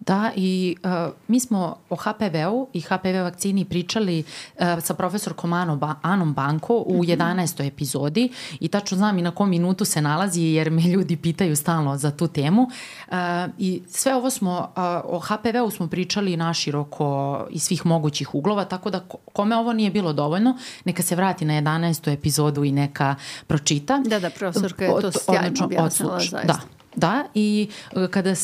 Da, 0.00 0.30
i 0.36 0.76
uh, 0.84 1.12
mi 1.28 1.40
smo 1.40 1.76
o 1.90 1.96
HPV-u 1.96 2.68
i 2.72 2.80
HPV 2.80 3.22
vakcini 3.22 3.64
pričali 3.64 4.24
uh, 4.54 4.64
sa 4.82 4.94
profesorkom 4.94 5.52
Anom, 5.52 5.78
ba 5.78 5.94
Anom 6.02 6.34
Banko 6.34 6.76
u 6.86 7.04
11. 7.04 7.54
Mhm. 7.54 7.68
epizodi 7.68 8.32
i 8.60 8.68
tačno 8.68 8.96
znam 8.96 9.18
i 9.18 9.22
na 9.22 9.30
kom 9.30 9.50
minutu 9.50 9.84
se 9.84 10.02
nalazi 10.02 10.42
jer 10.42 10.70
me 10.70 10.82
ljudi 10.82 11.16
pitaju 11.16 11.56
stalno 11.56 11.96
za 11.96 12.10
tu 12.10 12.28
temu. 12.28 12.62
Uh, 12.62 13.14
I 13.58 13.82
sve 13.88 14.14
ovo 14.14 14.30
smo, 14.30 14.58
uh, 14.58 14.82
o 15.04 15.18
HPV-u 15.18 15.70
smo 15.70 15.88
pričali 15.88 16.36
naširoko 16.36 17.46
iz 17.50 17.62
svih 17.62 17.86
mogućih 17.86 18.34
uglova, 18.34 18.64
tako 18.64 18.90
da 18.90 19.00
kome 19.32 19.56
ovo 19.56 19.72
nije 19.72 19.90
bilo 19.90 20.12
dovoljno, 20.12 20.58
neka 20.84 21.02
se 21.02 21.16
vrati 21.16 21.44
na 21.44 21.54
11. 21.54 22.12
epizodu 22.12 22.64
i 22.64 22.72
neka 22.72 23.14
pročita. 23.46 23.98
Da, 24.06 24.18
da, 24.18 24.30
profesorka 24.30 24.84
je 24.84 25.00
to 25.00 25.12
sjajno 25.12 25.64
objasnila 25.64 26.18
zaista. 26.18 26.46
Da, 26.46 26.75
Da, 26.96 27.24
i 27.34 27.68
e, 27.96 28.08
kada 28.10 28.30
uh, 28.30 28.36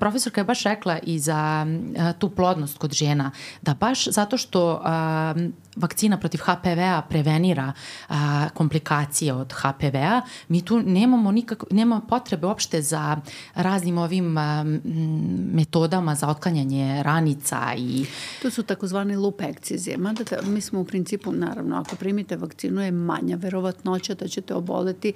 profesorka 0.00 0.40
je 0.40 0.44
baš 0.44 0.62
rekla 0.62 0.98
i 1.02 1.18
za 1.18 1.66
uh, 1.66 2.18
tu 2.18 2.30
plodnost 2.30 2.78
kod 2.78 2.92
žena, 2.92 3.30
da 3.62 3.74
baš 3.74 4.08
zato 4.08 4.36
što 4.36 4.80
vakcina 5.76 6.18
protiv 6.18 6.40
HPV-a 6.40 7.02
prevenira 7.08 7.72
a, 8.08 8.48
komplikacije 8.54 9.32
od 9.32 9.52
HPV-a, 9.52 10.20
mi 10.48 10.62
tu 10.62 10.82
nemamo, 10.82 11.32
nikak, 11.32 11.64
nema 11.70 12.00
potrebe 12.08 12.46
uopšte 12.46 12.82
za 12.82 13.20
raznim 13.54 13.98
ovim 13.98 14.38
a, 14.38 14.64
metodama 15.52 16.14
za 16.14 16.28
otklanjanje 16.28 17.02
ranica 17.02 17.60
i... 17.76 18.06
To 18.42 18.50
su 18.50 18.62
takozvane 18.62 19.16
lup 19.16 19.40
ekcizije. 19.40 19.96
Mada 19.96 20.24
te, 20.24 20.38
mi 20.46 20.60
smo 20.60 20.80
u 20.80 20.84
principu, 20.84 21.32
naravno, 21.32 21.76
ako 21.76 21.96
primite 21.96 22.36
vakcinu 22.36 22.82
je 22.82 22.90
manja 22.90 23.36
verovatnoća 23.36 24.14
da 24.14 24.28
ćete 24.28 24.54
oboleti, 24.54 25.12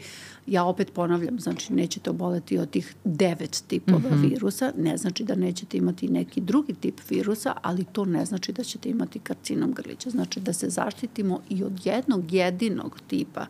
ja 0.47 0.65
opet 0.65 0.93
ponavljam, 0.95 1.41
znači 1.41 1.73
nećete 1.73 2.11
oboleti 2.11 2.59
od 2.59 2.71
tih 2.79 2.95
devet 3.05 3.63
tipova 3.67 3.99
mm 3.99 4.13
-hmm. 4.13 4.31
virusa, 4.31 4.73
ne 4.77 4.97
znači 4.97 5.25
da 5.25 5.35
nećete 5.35 5.77
imati 5.77 6.09
neki 6.09 6.41
drugi 6.41 6.75
tip 6.75 7.01
virusa, 7.11 7.55
ali 7.63 7.85
to 7.85 8.05
ne 8.05 8.25
znači 8.25 8.53
da 8.53 8.65
ćete 8.65 8.89
imati 8.89 9.19
karcinom 9.19 9.73
grlića. 9.73 10.11
Znači 10.11 10.41
da 10.41 10.53
se 10.53 10.69
zaštitimo 10.69 11.41
i 11.49 11.65
od 11.65 11.87
jednog 11.87 12.33
jedinog 12.33 13.01
tipa 13.07 13.47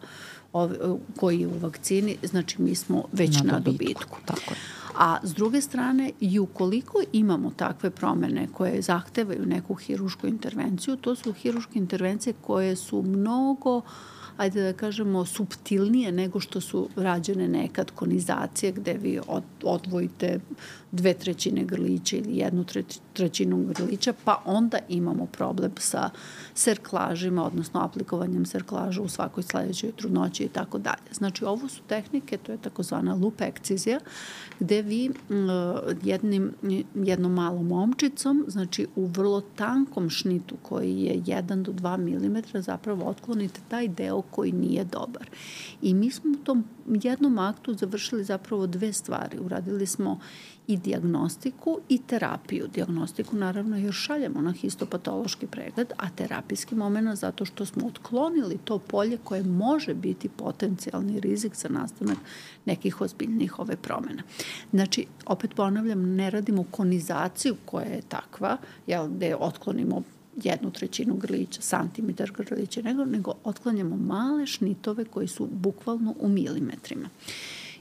koji 1.16 1.40
je 1.40 1.46
u 1.46 1.58
vakcini, 1.58 2.16
znači 2.22 2.62
mi 2.62 2.74
smo 2.74 3.04
već 3.12 3.36
na, 3.36 3.52
na 3.52 3.60
dobitku. 3.60 3.84
dobitku. 3.84 4.18
Tako 4.24 4.54
je. 4.54 4.58
A 4.98 5.18
s 5.22 5.34
druge 5.34 5.60
strane, 5.60 6.10
i 6.20 6.38
ukoliko 6.38 7.02
imamo 7.12 7.50
takve 7.56 7.90
promene 7.90 8.48
koje 8.52 8.82
zahtevaju 8.82 9.46
neku 9.46 9.74
hirušku 9.74 10.26
intervenciju, 10.26 10.96
to 10.96 11.14
su 11.14 11.32
hiruške 11.32 11.78
intervencije 11.78 12.34
koje 12.40 12.76
su 12.76 13.02
mnogo 13.02 13.76
uh, 13.76 13.84
ajde 14.39 14.62
da 14.62 14.72
kažemo, 14.72 15.24
subtilnije 15.26 16.12
nego 16.12 16.41
što 16.41 16.61
su 16.61 16.89
rađene 16.97 17.49
nekad 17.49 17.91
konizacije 17.91 18.72
gde 18.72 18.93
vi 18.93 19.20
od, 19.26 19.43
odvojite 19.62 20.41
dve 20.93 21.14
trećine 21.14 21.64
grlića 21.64 22.16
ili 22.16 22.36
jednu 22.36 22.64
trećinu 23.12 23.64
grlića, 23.76 24.12
pa 24.24 24.43
onda 24.45 24.78
imamo 24.89 25.26
problem 25.26 25.72
sa 25.78 26.11
serklažima, 26.59 27.44
odnosno 27.44 27.80
aplikovanjem 27.80 28.46
serklaža 28.46 29.02
u 29.02 29.09
svakoj 29.09 29.42
sledećoj 29.42 29.92
trudnoći 29.92 30.44
i 30.44 30.48
tako 30.48 30.78
dalje. 30.78 31.12
Znači, 31.12 31.44
ovo 31.44 31.68
su 31.68 31.82
tehnike, 31.86 32.36
to 32.36 32.52
je 32.52 32.59
takozvana 32.59 33.14
lupekcizija, 33.14 34.00
gde 34.61 34.82
vi 34.82 35.11
jednim, 36.02 36.52
jednom 36.94 37.34
malom 37.34 37.72
omčicom, 37.72 38.44
znači 38.48 38.86
u 38.96 39.06
vrlo 39.06 39.40
tankom 39.40 40.11
šnitu 40.11 40.56
koji 40.62 41.02
je 41.02 41.22
1 41.22 41.62
do 41.62 41.72
2 41.72 41.96
mm, 41.96 42.61
zapravo 42.61 43.09
otklonite 43.09 43.61
taj 43.68 43.88
deo 43.88 44.22
koji 44.22 44.52
nije 44.52 44.84
dobar. 44.84 45.30
I 45.82 45.94
mi 45.94 46.11
smo 46.11 46.32
u 46.32 46.44
tom 46.44 46.64
jednom 46.86 47.38
aktu 47.38 47.74
završili 47.74 48.24
zapravo 48.24 48.66
dve 48.66 48.92
stvari. 48.92 49.38
Uradili 49.38 49.86
smo 49.86 50.18
i 50.68 50.76
diagnostiku 50.76 51.78
i 51.88 51.98
terapiju. 51.98 52.68
Diagnostiku 52.74 53.36
naravno 53.36 53.76
još 53.76 53.96
šaljemo 53.96 54.40
na 54.40 54.52
histopatološki 54.52 55.46
pregled, 55.46 55.92
a 55.96 56.09
terapijski 56.49 56.74
moment 56.74 57.18
zato 57.18 57.44
što 57.44 57.66
smo 57.66 57.86
otklonili 57.86 58.59
to 58.64 58.78
polje 58.78 59.18
koje 59.24 59.42
može 59.42 59.94
biti 59.94 60.28
potencijalni 60.28 61.20
rizik 61.20 61.55
za 61.55 61.68
nastanak 61.68 62.18
nekih 62.64 63.01
ozbiljnih 63.01 63.59
ove 63.59 63.76
promena. 63.76 64.22
Znači, 64.72 65.07
opet 65.26 65.55
ponavljam, 65.55 66.14
ne 66.14 66.30
radimo 66.30 66.64
konizaciju 66.70 67.57
koja 67.64 67.86
je 67.86 68.03
takva, 68.09 68.57
jel, 68.86 69.09
gde 69.09 69.36
otklonimo 69.36 70.03
jednu 70.36 70.70
trećinu 70.70 71.16
grlića, 71.16 71.61
santimetar 71.61 72.30
grlića, 72.30 72.82
nego, 72.82 73.05
nego 73.05 73.32
otklanjamo 73.44 73.96
male 73.96 74.46
šnitove 74.46 75.05
koji 75.05 75.28
su 75.28 75.46
bukvalno 75.46 76.14
u 76.20 76.28
milimetrima. 76.28 77.09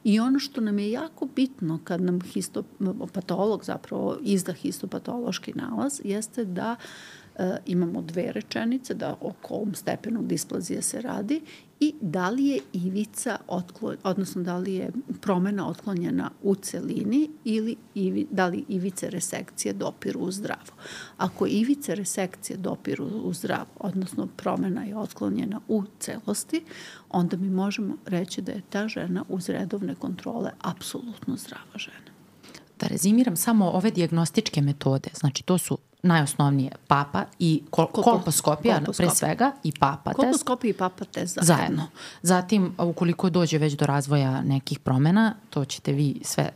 I 0.03 0.19
ono 0.19 0.39
što 0.39 0.61
nam 0.61 0.79
je 0.79 0.91
jako 0.91 1.27
bitno 1.35 1.79
kad 1.83 2.01
nam 2.01 2.21
histopatolog 2.21 3.63
zapravo 3.65 4.17
izda 4.21 4.53
histopatološki 4.53 5.53
nalaz 5.55 6.01
jeste 6.03 6.45
da 6.45 6.75
e, 6.75 7.16
imamo 7.65 8.01
dve 8.01 8.31
rečenice, 8.31 8.93
da 8.93 9.15
o 9.21 9.33
kom 9.41 9.75
stepenu 9.75 10.21
displazije 10.21 10.81
se 10.81 11.01
radi 11.01 11.41
i 11.79 11.93
da 12.01 12.29
li 12.29 12.45
je 12.45 12.59
ivica, 12.73 13.37
otklon, 13.47 13.95
odnosno 14.03 14.43
da 14.43 14.57
li 14.57 14.73
je 14.73 14.91
promena 15.21 15.69
otklonjena 15.69 16.31
u 16.43 16.55
celini 16.55 17.29
ili 17.43 17.75
ivi, 17.95 18.27
da 18.31 18.47
li 18.47 18.65
ivice 18.67 19.09
resekcije 19.09 19.73
dopiru 19.73 20.19
u 20.19 20.31
zdravo. 20.31 20.73
Ako 21.17 21.47
ivice 21.47 21.95
resekcije 21.95 22.57
dopiru 22.57 23.05
u 23.05 23.33
zdravo, 23.33 23.67
odnosno 23.79 24.27
promena 24.37 24.83
je 24.83 24.97
otklonjena 24.97 25.61
u 25.67 25.83
celosti, 25.99 26.63
onda 27.09 27.37
mi 27.37 27.49
možemo 27.49 27.97
reći 28.05 28.41
da 28.41 28.51
je 28.51 28.61
ta 28.69 28.87
žena 28.87 29.23
uz 29.29 29.49
redovne 29.49 29.95
kontrole 29.95 30.51
apsolutno 30.61 31.35
zdrava 31.35 31.77
žena. 31.77 32.11
Da 32.79 32.87
rezimiram 32.87 33.35
samo 33.35 33.69
ove 33.69 33.91
diagnostičke 33.91 34.61
metode, 34.61 35.09
znači 35.13 35.43
to 35.43 35.57
su 35.57 35.77
najosnovnije 36.03 36.71
papa 36.87 37.23
i 37.39 37.63
kol 37.69 37.85
kolposkopija, 37.85 38.75
kolposkopija 38.75 39.09
pre 39.09 39.15
svega 39.15 39.51
i 39.63 39.71
papa 39.79 40.11
test. 40.11 40.15
Kolposkopija 40.15 40.69
i 40.69 40.73
papa 40.73 41.05
test 41.05 41.37
zajedno. 41.41 41.55
zajedno. 41.55 41.87
Zatim, 42.21 42.75
ukoliko 42.77 43.29
dođe 43.29 43.57
već 43.57 43.73
do 43.73 43.85
razvoja 43.85 44.41
nekih 44.41 44.79
promena, 44.79 45.35
to 45.49 45.65
ćete 45.65 45.91
vi 45.91 46.21
sve 46.23 46.49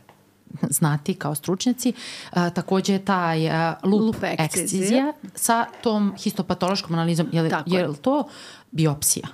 znati 0.70 1.14
kao 1.14 1.34
stručnjaci. 1.34 1.92
A, 2.30 2.50
takođe 2.50 2.92
je 2.92 3.04
taj 3.04 3.50
a, 3.50 3.74
lup, 3.82 4.00
lup 4.00 4.16
ekscizija 4.22 5.12
sa 5.34 5.66
tom 5.82 6.14
histopatološkom 6.18 6.94
analizom. 6.94 7.28
Je 7.32 7.42
li, 7.42 7.50
je 7.66 7.88
li 7.88 7.96
to 7.96 8.28
biopsija? 8.70 9.28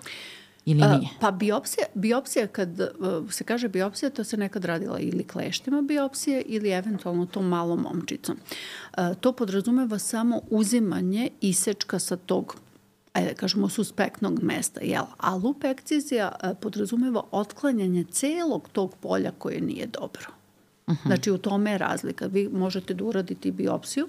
Ili 0.71 0.81
nije? 0.81 1.09
Pa 1.21 1.31
biopsija, 1.31 1.87
biopsija 1.95 2.47
kad 2.47 2.81
uh, 2.81 3.33
se 3.33 3.45
kaže 3.45 3.69
biopsija, 3.69 4.11
to 4.11 4.25
se 4.25 4.37
nekad 4.37 4.65
radila 4.65 4.99
ili 4.99 5.25
kleštima 5.25 5.83
biopsije 5.83 6.43
ili 6.47 6.71
eventualno 6.71 7.27
tom 7.27 7.49
malom 7.49 7.81
momčicom. 7.81 8.37
To 9.21 9.33
podrazumeva 9.33 9.99
samo 9.99 10.41
uzimanje 10.51 11.31
isečka 11.41 11.99
sa 11.99 12.17
tog 12.17 12.57
ajde 13.13 13.29
da 13.29 13.35
kažemo, 13.35 13.69
suspektnog 13.69 14.43
mesta, 14.43 14.81
jel? 14.81 15.05
A 15.17 15.37
lupekcizija 15.37 16.33
e, 16.43 16.55
podrazumeva 16.61 17.23
otklanjanje 17.31 18.05
celog 18.05 18.69
tog 18.73 18.97
polja 19.01 19.31
koje 19.39 19.61
nije 19.61 19.87
dobro. 19.87 20.38
Uh 20.89 20.95
-huh. 20.95 21.07
Znači, 21.07 21.31
u 21.31 21.39
tome 21.39 21.71
je 21.71 21.79
razlika. 21.79 22.27
Vi 22.27 22.49
možete 22.49 22.95
da 22.95 23.05
uradite 23.05 23.51
biopsiju, 23.51 24.09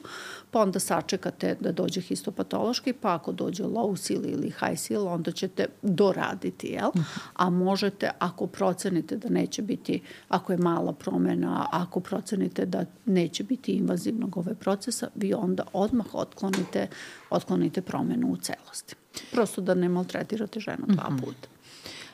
pa 0.51 0.61
onda 0.61 0.79
sačekate 0.79 1.55
da 1.59 1.71
dođe 1.71 2.01
histopatološki, 2.01 2.93
pa 2.93 3.13
ako 3.13 3.31
dođe 3.31 3.63
low 3.63 3.95
seal 3.95 4.25
ili 4.25 4.53
high 4.59 4.77
seal, 4.79 5.07
onda 5.07 5.31
ćete 5.31 5.65
doraditi, 5.81 6.67
jel? 6.67 6.87
Uh 6.87 6.95
-huh. 6.95 7.19
A 7.33 7.49
možete, 7.49 8.09
ako 8.19 8.47
procenite 8.47 9.17
da 9.17 9.29
neće 9.29 9.61
biti, 9.61 10.01
ako 10.29 10.51
je 10.51 10.57
mala 10.57 10.93
promena, 10.93 11.67
ako 11.71 11.99
procenite 11.99 12.65
da 12.65 12.85
neće 13.05 13.43
biti 13.43 13.71
invazivnog 13.71 14.37
ove 14.37 14.55
procesa, 14.55 15.07
vi 15.15 15.33
onda 15.33 15.63
odmah 15.73 16.05
otklonite, 16.13 16.87
otklonite 17.29 17.81
promenu 17.81 18.31
u 18.31 18.37
celosti. 18.37 18.95
Prosto 19.31 19.61
da 19.61 19.73
ne 19.73 19.89
maltretirate 19.89 20.59
ženu 20.59 20.85
dva 20.87 21.07
uh 21.09 21.15
-huh. 21.15 21.25
puta. 21.25 21.47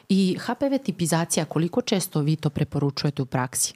I 0.10 0.38
HPV 0.40 0.84
tipizacija, 0.84 1.46
koliko 1.46 1.82
često 1.82 2.22
vi 2.22 2.36
to 2.36 2.50
preporučujete 2.50 3.22
u 3.22 3.26
praksi? 3.26 3.74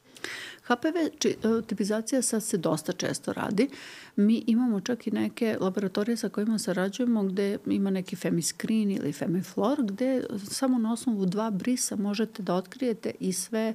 HPV 0.63 0.97
e, 0.97 1.35
tipizacija 1.67 2.21
sad 2.21 2.43
se 2.43 2.57
dosta 2.57 2.91
često 2.93 3.33
radi. 3.33 3.69
Mi 4.15 4.43
imamo 4.47 4.81
čak 4.81 5.07
i 5.07 5.11
neke 5.11 5.57
laboratorije 5.59 6.17
sa 6.17 6.29
kojima 6.29 6.59
sarađujemo 6.59 7.23
gde 7.23 7.57
ima 7.65 7.89
neki 7.89 8.15
Femiscreen 8.15 8.91
ili 8.91 9.13
Femiflor 9.13 9.83
gde 9.83 10.23
samo 10.43 10.77
na 10.77 10.93
osnovu 10.93 11.25
dva 11.25 11.49
brisa 11.51 11.95
možete 11.95 12.43
da 12.43 12.55
otkrijete 12.55 13.11
i 13.19 13.33
sve 13.33 13.73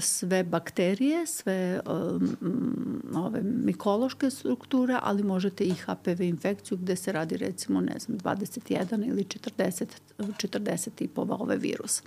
sve 0.00 0.44
bakterije, 0.44 1.26
sve 1.26 1.80
um, 1.86 3.02
ove 3.14 3.42
mikološke 3.42 4.30
strukture, 4.30 4.98
ali 5.02 5.22
možete 5.22 5.64
i 5.64 5.74
HPV 5.74 6.22
infekciju 6.22 6.78
gde 6.78 6.96
se 6.96 7.12
radi 7.12 7.36
recimo, 7.36 7.80
ne 7.80 7.98
znam, 7.98 8.18
21 8.18 9.08
ili 9.08 9.24
40, 9.24 9.84
40 10.18 10.90
tipova 10.94 11.36
ove 11.40 11.56
virusa. 11.56 12.02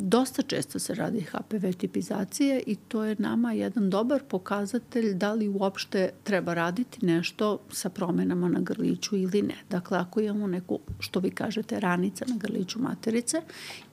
Dosta 0.00 0.42
često 0.42 0.78
se 0.78 0.94
radi 0.94 1.20
HPV 1.20 1.72
tipizacije 1.78 2.62
i 2.66 2.76
to 2.76 3.04
je 3.04 3.16
nama 3.18 3.52
jedan 3.52 3.90
dobar 3.90 4.22
pokazatelj 4.28 5.14
da 5.14 5.32
li 5.32 5.48
uopšte 5.48 6.10
treba 6.22 6.54
raditi 6.54 7.06
nešto 7.06 7.58
sa 7.72 7.88
promenama 7.88 8.48
na 8.48 8.60
grliću 8.60 9.16
ili 9.16 9.42
ne. 9.42 9.54
Dakle, 9.70 9.98
ako 9.98 10.20
imamo 10.20 10.46
neku, 10.46 10.78
što 10.98 11.20
vi 11.20 11.30
kažete, 11.30 11.80
ranica 11.80 12.24
na 12.28 12.36
grliću 12.36 12.78
materice 12.78 13.42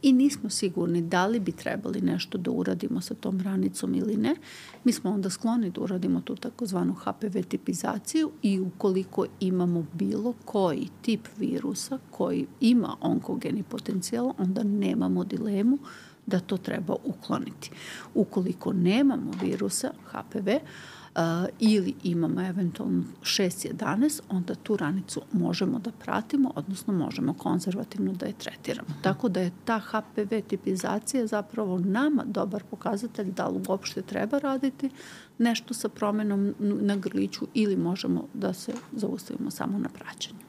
i 0.01 0.13
nismo 0.13 0.49
sigurni 0.49 1.01
da 1.01 1.27
li 1.27 1.39
bi 1.39 1.51
trebali 1.51 2.01
nešto 2.01 2.37
da 2.37 2.51
uradimo 2.51 3.01
sa 3.01 3.13
tom 3.13 3.41
ranicom 3.41 3.95
ili 3.95 4.17
ne, 4.17 4.35
mi 4.83 4.91
smo 4.91 5.11
onda 5.11 5.29
skloni 5.29 5.71
da 5.71 5.81
uradimo 5.81 6.21
tu 6.21 6.35
takozvanu 6.35 6.93
HPV 6.93 7.39
tipizaciju 7.47 8.31
i 8.41 8.59
ukoliko 8.59 9.25
imamo 9.39 9.85
bilo 9.93 10.33
koji 10.45 10.87
tip 11.01 11.27
virusa 11.37 11.97
koji 12.11 12.47
ima 12.61 12.95
onkogeni 13.01 13.63
potencijal, 13.63 14.33
onda 14.37 14.63
nemamo 14.87 15.23
dilemu 15.23 15.77
da 16.25 16.39
to 16.39 16.57
treba 16.57 16.95
ukloniti. 17.03 17.71
Ukoliko 18.13 18.73
nemamo 18.73 19.31
virusa 19.41 19.91
HPV, 20.11 20.49
uh, 21.17 21.21
ili 21.59 21.93
imamo 22.03 22.41
eventualno 22.41 23.03
6-11, 23.21 24.21
onda 24.29 24.55
tu 24.55 24.77
ranicu 24.77 25.21
možemo 25.31 25.79
da 25.79 25.91
pratimo, 25.91 26.51
odnosno 26.55 26.93
možemo 26.93 27.33
konzervativno 27.33 28.13
da 28.13 28.25
je 28.25 28.33
tretiramo. 28.33 28.87
Mhm. 28.89 29.01
Tako 29.01 29.29
da 29.29 29.41
je 29.41 29.51
ta 29.65 29.79
HPV 29.79 30.35
tipizacija 30.47 31.27
zapravo 31.27 31.79
nama 31.79 32.23
dobar 32.25 32.63
pokazatelj 32.63 33.31
da 33.31 33.47
li 33.47 33.61
uopšte 33.67 34.01
treba 34.01 34.39
raditi 34.39 34.89
nešto 35.37 35.73
sa 35.73 35.89
promenom 35.89 36.55
na 36.59 36.95
grliću 36.95 37.47
ili 37.53 37.75
možemo 37.75 38.27
da 38.33 38.53
se 38.53 38.73
zaustavimo 38.91 39.51
samo 39.51 39.79
na 39.79 39.89
praćenju. 39.89 40.46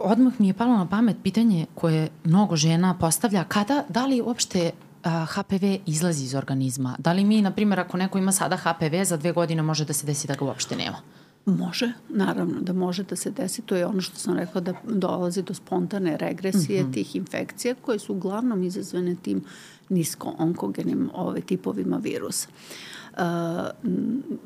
Odmah 0.00 0.40
mi 0.40 0.48
je 0.48 0.54
palo 0.54 0.76
na 0.76 0.88
pamet 0.88 1.16
pitanje 1.22 1.66
koje 1.74 2.08
mnogo 2.24 2.56
žena 2.56 2.98
postavlja, 2.98 3.44
kada, 3.44 3.84
da 3.88 4.06
li 4.06 4.20
uopšte 4.20 4.70
HPV 5.04 5.64
izlazi 5.86 6.24
iz 6.24 6.34
organizma? 6.34 6.96
Da 6.98 7.12
li 7.12 7.24
mi, 7.24 7.42
na 7.42 7.50
primjer, 7.50 7.80
ako 7.80 7.96
neko 7.96 8.18
ima 8.18 8.32
sada 8.32 8.56
HPV, 8.56 9.04
za 9.04 9.16
dve 9.16 9.32
godine 9.32 9.62
može 9.62 9.84
da 9.84 9.92
se 9.92 10.06
desi 10.06 10.28
da 10.28 10.34
ga 10.34 10.44
uopšte 10.44 10.76
nema? 10.76 10.96
Može, 11.46 11.92
naravno 12.08 12.60
da 12.60 12.72
može 12.72 13.02
da 13.02 13.16
se 13.16 13.30
desi. 13.30 13.62
To 13.62 13.76
je 13.76 13.86
ono 13.86 14.00
što 14.00 14.16
sam 14.16 14.36
rekla 14.36 14.60
da 14.60 14.72
dolazi 14.84 15.42
do 15.42 15.54
spontane 15.54 16.16
regresije 16.16 16.82
mm 16.82 16.86
-hmm. 16.86 16.94
tih 16.94 17.16
infekcija 17.16 17.74
koje 17.74 17.98
su 17.98 18.12
uglavnom 18.12 18.62
izazvane 18.62 19.16
tim 19.22 19.44
nisko-onkogenim 19.88 21.10
ove, 21.14 21.40
tipovima 21.40 21.96
virusa. 21.96 22.48
Uh, 22.48 22.89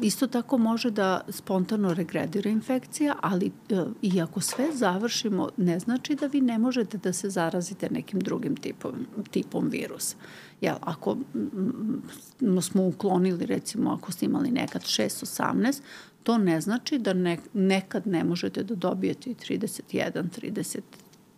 isto 0.01 0.27
tako 0.27 0.59
može 0.59 0.91
da 0.91 1.21
spontano 1.29 1.95
regredira 1.95 2.51
infekcija, 2.51 3.15
ali 3.21 3.53
uh, 3.71 3.89
i 4.03 4.21
ako 4.21 4.41
sve 4.41 4.73
završimo, 4.73 5.49
ne 5.57 5.79
znači 5.79 6.15
da 6.15 6.27
vi 6.27 6.41
ne 6.41 6.59
možete 6.59 6.99
da 6.99 7.13
se 7.13 7.31
zarazite 7.31 7.91
nekim 7.91 8.21
drugim 8.21 8.57
tipom, 8.57 9.07
tipom 9.31 9.69
virusa. 9.69 10.17
Jel, 10.61 10.77
ako 10.81 11.17
m, 11.35 12.63
smo 12.63 12.87
uklonili, 12.87 13.47
recimo, 13.47 13.91
ako 13.91 14.13
ste 14.13 14.27
imali 14.27 14.51
nekad 14.51 14.83
6-18, 14.83 15.81
to 16.23 16.39
ne 16.39 16.61
znači 16.61 16.99
da 16.99 17.13
ne, 17.13 17.39
nekad 17.53 18.07
ne 18.07 18.25
možete 18.25 18.63
da 18.63 18.75
dobijete 18.75 19.31
i 19.31 19.35
31, 19.35 20.23
30, 20.41 20.81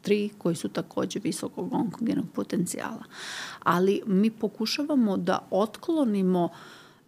3 0.05 0.31
koji 0.39 0.57
su 0.57 0.69
takođe 0.69 1.21
visokog 1.25 1.73
onkogenog 1.73 2.27
potencijala. 2.35 3.05
Ali 3.63 4.03
mi 4.07 4.31
pokušavamo 4.31 5.17
da 5.17 5.49
otklonimo 5.51 6.49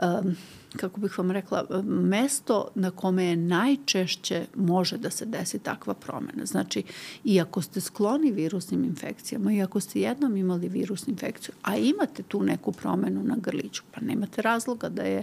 um, 0.03 0.37
kako 0.77 1.01
bih 1.01 1.19
vam 1.19 1.31
rekla, 1.31 1.83
mesto 1.85 2.69
na 2.75 2.91
kome 2.91 3.25
je 3.25 3.37
najčešće 3.37 4.47
može 4.57 4.99
da 4.99 5.11
se 5.11 5.27
desi 5.27 5.59
takva 5.59 5.95
promena. 5.95 6.47
Znači, 6.47 6.83
iako 7.25 7.63
ste 7.63 7.81
skloni 7.81 8.33
virusnim 8.33 8.85
infekcijama, 8.85 9.53
iako 9.53 9.81
ste 9.81 10.01
jednom 10.01 10.37
imali 10.37 10.69
virusnu 10.69 11.11
infekciju, 11.11 11.55
a 11.63 11.77
imate 11.77 12.23
tu 12.23 12.43
neku 12.43 12.73
promenu 12.73 13.23
na 13.25 13.37
grliću, 13.37 13.83
pa 13.95 14.01
nemate 14.01 14.43
razloga 14.43 14.89
da 14.89 15.03
je 15.03 15.23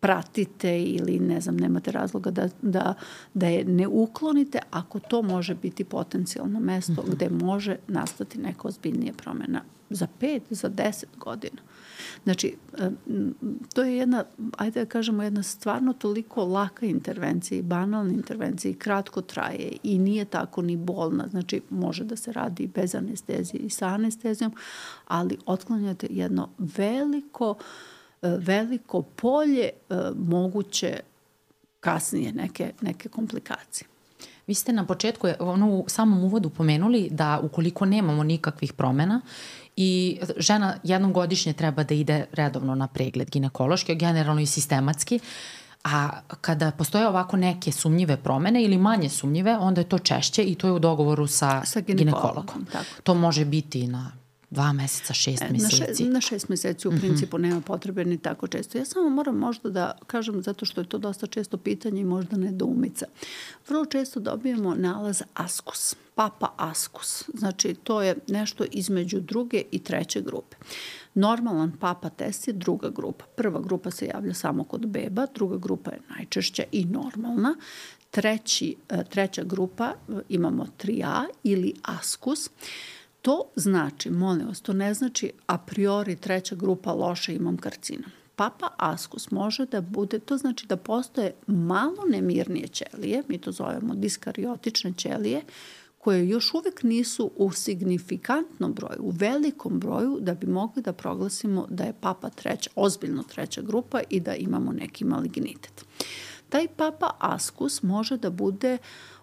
pratite 0.00 0.82
ili 0.82 1.18
ne 1.18 1.40
znam, 1.40 1.56
nemate 1.56 1.92
razloga 1.92 2.30
da, 2.30 2.48
da, 2.62 2.94
da 3.34 3.46
je 3.46 3.64
ne 3.64 3.86
uklonite 3.86 4.58
ako 4.70 4.98
to 4.98 5.22
može 5.22 5.54
biti 5.54 5.84
potencijalno 5.84 6.60
mesto 6.60 6.92
mm 6.92 6.96
-hmm. 6.96 7.14
gde 7.14 7.28
može 7.30 7.76
nastati 7.88 8.38
neka 8.38 8.68
ozbiljnija 8.68 9.12
promena 9.12 9.62
za 9.90 10.06
pet, 10.20 10.42
za 10.50 10.68
deset 10.68 11.08
godina. 11.18 11.62
Znači, 12.24 12.56
to 13.74 13.82
je 13.82 13.96
jedna, 13.96 14.24
ajde 14.58 14.80
da 14.80 14.86
kažemo, 14.86 15.22
jedna 15.22 15.42
stvarno 15.42 15.92
toliko 15.92 16.44
laka 16.44 16.86
intervencija 16.86 17.58
i 17.58 17.62
banalna 17.62 18.12
intervencija 18.12 18.70
i 18.70 18.74
kratko 18.74 19.20
traje 19.20 19.72
i 19.82 19.98
nije 19.98 20.24
tako 20.24 20.62
ni 20.62 20.76
bolna. 20.76 21.28
Znači, 21.30 21.60
može 21.70 22.04
da 22.04 22.16
se 22.16 22.32
radi 22.32 22.66
bez 22.66 22.94
anestezije 22.94 23.60
i 23.60 23.70
sa 23.70 23.86
anestezijom, 23.86 24.52
ali 25.06 25.38
otklanjate 25.46 26.06
jedno 26.10 26.48
veliko 26.58 27.54
E, 28.22 28.36
veliko 28.38 29.02
polje 29.02 29.64
e, 29.64 29.94
moguće 30.16 31.00
kasnije 31.80 32.32
neke, 32.32 32.72
neke 32.80 33.08
komplikacije. 33.08 33.88
Vi 34.46 34.54
ste 34.54 34.72
na 34.72 34.86
početku, 34.86 35.28
ono 35.38 35.68
u 35.68 35.84
samom 35.88 36.24
uvodu 36.24 36.50
pomenuli 36.50 37.08
da 37.10 37.40
ukoliko 37.42 37.84
nemamo 37.84 38.24
nikakvih 38.24 38.72
promena 38.72 39.20
i 39.76 40.20
žena 40.36 40.74
jednom 40.82 41.12
godišnje 41.12 41.52
treba 41.52 41.84
da 41.84 41.94
ide 41.94 42.26
redovno 42.32 42.74
na 42.74 42.86
pregled 42.86 43.30
ginekološki, 43.30 43.94
generalno 43.94 44.40
i 44.40 44.46
sistematski, 44.46 45.20
a 45.84 46.20
kada 46.40 46.70
postoje 46.70 47.08
ovako 47.08 47.36
neke 47.36 47.72
sumnjive 47.72 48.16
promene 48.16 48.64
ili 48.64 48.78
manje 48.78 49.08
sumnjive, 49.08 49.56
onda 49.56 49.80
je 49.80 49.88
to 49.88 49.98
češće 49.98 50.44
i 50.44 50.54
to 50.54 50.66
je 50.66 50.72
u 50.72 50.78
dogovoru 50.78 51.26
sa, 51.26 51.62
sa 51.64 51.80
ginekologom. 51.80 51.96
ginekologom. 51.96 52.66
Tako. 52.72 53.02
To 53.02 53.14
može 53.14 53.44
biti 53.44 53.86
na 53.86 54.21
dva 54.52 54.72
meseca, 54.72 55.14
šest 55.14 55.42
meseci. 55.50 55.80
Na, 55.80 55.94
še, 55.94 56.04
na 56.04 56.20
šest 56.20 56.48
meseci 56.48 56.88
u 56.88 56.90
mm 56.90 56.94
-hmm. 56.94 57.00
principu 57.00 57.38
nema 57.38 57.60
potrebe 57.60 58.04
ni 58.04 58.18
tako 58.18 58.46
često. 58.46 58.78
Ja 58.78 58.84
samo 58.84 59.08
moram 59.08 59.36
možda 59.36 59.70
da 59.70 59.98
kažem, 60.06 60.42
zato 60.42 60.64
što 60.64 60.80
je 60.80 60.88
to 60.88 60.98
dosta 60.98 61.26
često 61.26 61.56
pitanje 61.56 62.00
i 62.00 62.04
možda 62.04 62.36
nedoumica. 62.36 63.06
Vrlo 63.68 63.84
često 63.84 64.20
dobijemo 64.20 64.74
nalaz 64.74 65.22
askus, 65.34 65.94
papa 66.14 66.52
askus. 66.56 67.24
Znači, 67.34 67.74
to 67.74 68.02
je 68.02 68.16
nešto 68.28 68.64
između 68.70 69.20
druge 69.20 69.62
i 69.70 69.78
treće 69.78 70.20
grupe. 70.20 70.56
Normalan 71.14 71.72
papa 71.80 72.08
test 72.08 72.48
je 72.48 72.54
druga 72.54 72.88
grupa. 72.88 73.24
Prva 73.36 73.60
grupa 73.60 73.90
se 73.90 74.06
javlja 74.06 74.34
samo 74.34 74.64
kod 74.64 74.86
beba, 74.86 75.26
druga 75.34 75.56
grupa 75.56 75.90
je 75.90 76.00
najčešća 76.16 76.62
i 76.72 76.84
normalna. 76.84 77.56
Treći, 78.10 78.76
e, 78.88 79.04
treća 79.04 79.42
grupa 79.44 79.92
e, 80.08 80.12
imamo 80.28 80.66
3A 80.78 81.24
ili 81.42 81.74
askus. 81.82 82.50
To 83.22 83.44
znači, 83.56 84.10
molim 84.10 84.46
vas, 84.46 84.60
to 84.60 84.72
ne 84.72 84.94
znači 84.94 85.32
a 85.46 85.58
priori 85.58 86.16
treća 86.16 86.54
grupa 86.54 86.92
loša 86.92 87.32
imam 87.32 87.56
karcinom. 87.56 88.10
Papa 88.36 88.68
askus 88.76 89.30
može 89.30 89.66
da 89.66 89.80
bude, 89.80 90.18
to 90.18 90.36
znači 90.36 90.66
da 90.66 90.76
postoje 90.76 91.34
malo 91.46 92.04
nemirnije 92.08 92.68
ćelije, 92.68 93.22
mi 93.28 93.38
to 93.38 93.52
zovemo 93.52 93.94
diskariotične 93.94 94.92
ćelije, 94.96 95.42
koje 95.98 96.28
još 96.28 96.54
uvek 96.54 96.82
nisu 96.82 97.30
u 97.36 97.52
signifikantnom 97.52 98.72
broju, 98.72 98.98
u 99.00 99.10
velikom 99.10 99.80
broju, 99.80 100.18
da 100.20 100.34
bi 100.34 100.46
mogli 100.46 100.82
da 100.82 100.92
proglasimo 100.92 101.66
da 101.70 101.84
je 101.84 101.94
papa 102.00 102.30
treća, 102.30 102.70
ozbiljno 102.74 103.22
treća 103.22 103.62
grupa 103.62 104.00
i 104.10 104.20
da 104.20 104.34
imamo 104.34 104.72
neki 104.72 105.04
malignitet. 105.04 105.84
Taj 106.48 106.68
papa 106.76 107.10
askus 107.18 107.82
može 107.82 108.16
da 108.16 108.30
bude 108.30 108.78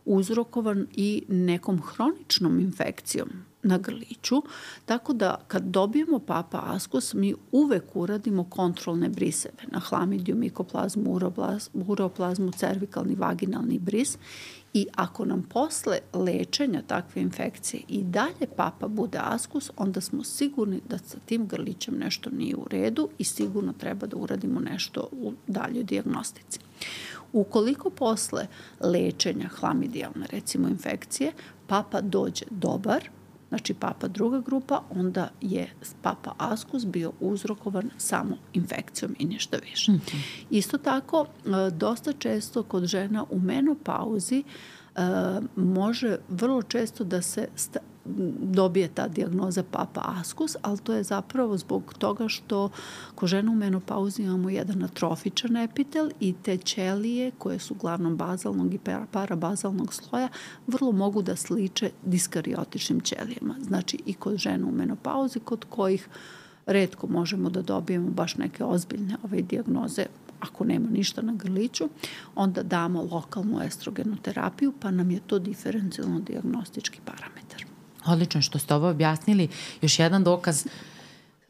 uzrokovan 0.06 0.88
i 0.96 1.24
nekom 1.28 1.82
hroničnom 1.82 2.60
infekcijom 2.60 3.30
na 3.64 3.78
grliću, 3.78 4.42
tako 4.86 5.14
da 5.14 5.36
kad 5.48 5.64
dobijemo 5.64 6.20
papa 6.20 6.62
askus 6.64 7.14
mi 7.14 7.36
uvek 7.52 7.84
uradimo 7.96 8.44
kontrolne 8.44 9.10
briseve 9.10 9.64
na 9.68 9.80
hlamidiju, 9.80 10.36
mikoplazmu, 10.36 11.14
uroplazmu, 11.14 11.86
uroplazmu 11.88 12.52
cervikalni, 12.52 13.16
vaginalni 13.16 13.80
bris 13.80 14.18
i 14.74 14.88
ako 14.96 15.26
nam 15.26 15.44
posle 15.44 15.98
lečenja 16.14 16.82
takve 16.88 17.22
infekcije 17.22 17.84
i 17.88 18.04
dalje 18.04 18.48
papa 18.56 18.88
bude 18.88 19.20
askus, 19.22 19.72
onda 19.78 20.02
smo 20.02 20.24
sigurni 20.24 20.82
da 20.90 20.98
sa 20.98 21.18
tim 21.26 21.48
grlićem 21.48 21.96
nešto 21.98 22.30
nije 22.30 22.56
u 22.56 22.68
redu 22.72 23.10
i 23.18 23.24
sigurno 23.24 23.74
treba 23.74 24.08
da 24.08 24.18
uradimo 24.18 24.60
nešto 24.60 25.10
u 25.12 25.34
daljoj 25.48 25.84
diagnostici. 25.84 26.60
Ukoliko 27.34 27.90
posle 27.90 28.48
lečenja 28.80 29.48
hlamidijalne 29.48 30.28
recimo 30.32 30.68
infekcije 30.68 31.32
papa 31.68 32.02
dođe 32.02 32.46
dobar, 32.50 33.10
znači 33.50 33.74
papa 33.74 34.08
druga 34.08 34.40
grupa, 34.40 34.82
onda 34.90 35.30
je 35.42 35.74
papa 36.02 36.32
askus 36.38 36.86
bio 36.86 37.12
uzrokovan 37.20 37.90
samo 37.98 38.38
infekcijom 38.54 39.16
i 39.20 39.26
ništa 39.26 39.58
više. 39.70 39.92
Mm 39.92 39.96
-hmm. 39.96 40.46
Isto 40.50 40.78
tako, 40.78 41.26
e, 41.46 41.72
dosta 41.72 42.14
često 42.14 42.64
kod 42.64 42.86
žena 42.86 43.26
u 43.30 43.40
menopauzi 43.40 44.44
e, 44.44 45.02
može 45.56 46.18
vrlo 46.30 46.62
često 46.62 47.04
da 47.04 47.22
se 47.22 47.48
dobije 48.42 48.88
ta 48.88 49.08
diagnoza 49.08 49.64
papa 49.64 50.02
askus, 50.06 50.56
ali 50.62 50.78
to 50.78 50.94
je 50.94 51.04
zapravo 51.04 51.58
zbog 51.58 51.94
toga 51.98 52.28
što 52.28 52.70
ko 53.16 53.28
žena 53.28 53.52
u 53.52 53.56
menopauzi 53.56 54.24
imamo 54.24 54.50
jedan 54.50 54.84
atrofičan 54.84 55.58
epitel 55.58 56.10
i 56.20 56.34
te 56.44 56.58
ćelije 56.58 57.32
koje 57.38 57.60
su 57.60 57.74
uglavnom 57.74 58.18
bazalnog 58.18 58.74
i 58.74 58.80
parabazalnog 59.12 59.94
sloja 59.94 60.30
vrlo 60.68 60.92
mogu 60.92 61.22
da 61.22 61.36
sliče 61.36 61.90
diskariotičnim 62.06 63.02
ćelijama. 63.02 63.56
Znači 63.62 63.98
i 64.06 64.14
kod 64.14 64.38
žena 64.38 64.68
u 64.68 64.72
menopauzi 64.72 65.40
kod 65.40 65.66
kojih 65.70 66.08
redko 66.66 67.08
možemo 67.08 67.50
da 67.50 67.62
dobijemo 67.62 68.10
baš 68.10 68.36
neke 68.36 68.64
ozbiljne 68.64 69.16
ove 69.24 69.42
diagnoze 69.42 70.06
ako 70.40 70.66
nema 70.66 70.90
ništa 70.90 71.22
na 71.22 71.34
grliću, 71.34 71.90
onda 72.36 72.64
damo 72.64 73.08
lokalnu 73.12 73.62
estrogenu 73.62 74.18
terapiju, 74.22 74.74
pa 74.80 74.92
nam 74.92 75.12
je 75.12 75.20
to 75.28 75.40
diferencijalno 75.40 76.20
diagnostički 76.20 77.00
parametar. 77.06 77.39
Odlično 78.06 78.42
što 78.42 78.60
ste 78.60 78.74
ovo 78.76 78.90
objasnili. 78.90 79.48
Još 79.82 80.00
jedan 80.00 80.24
dokaz 80.24 80.66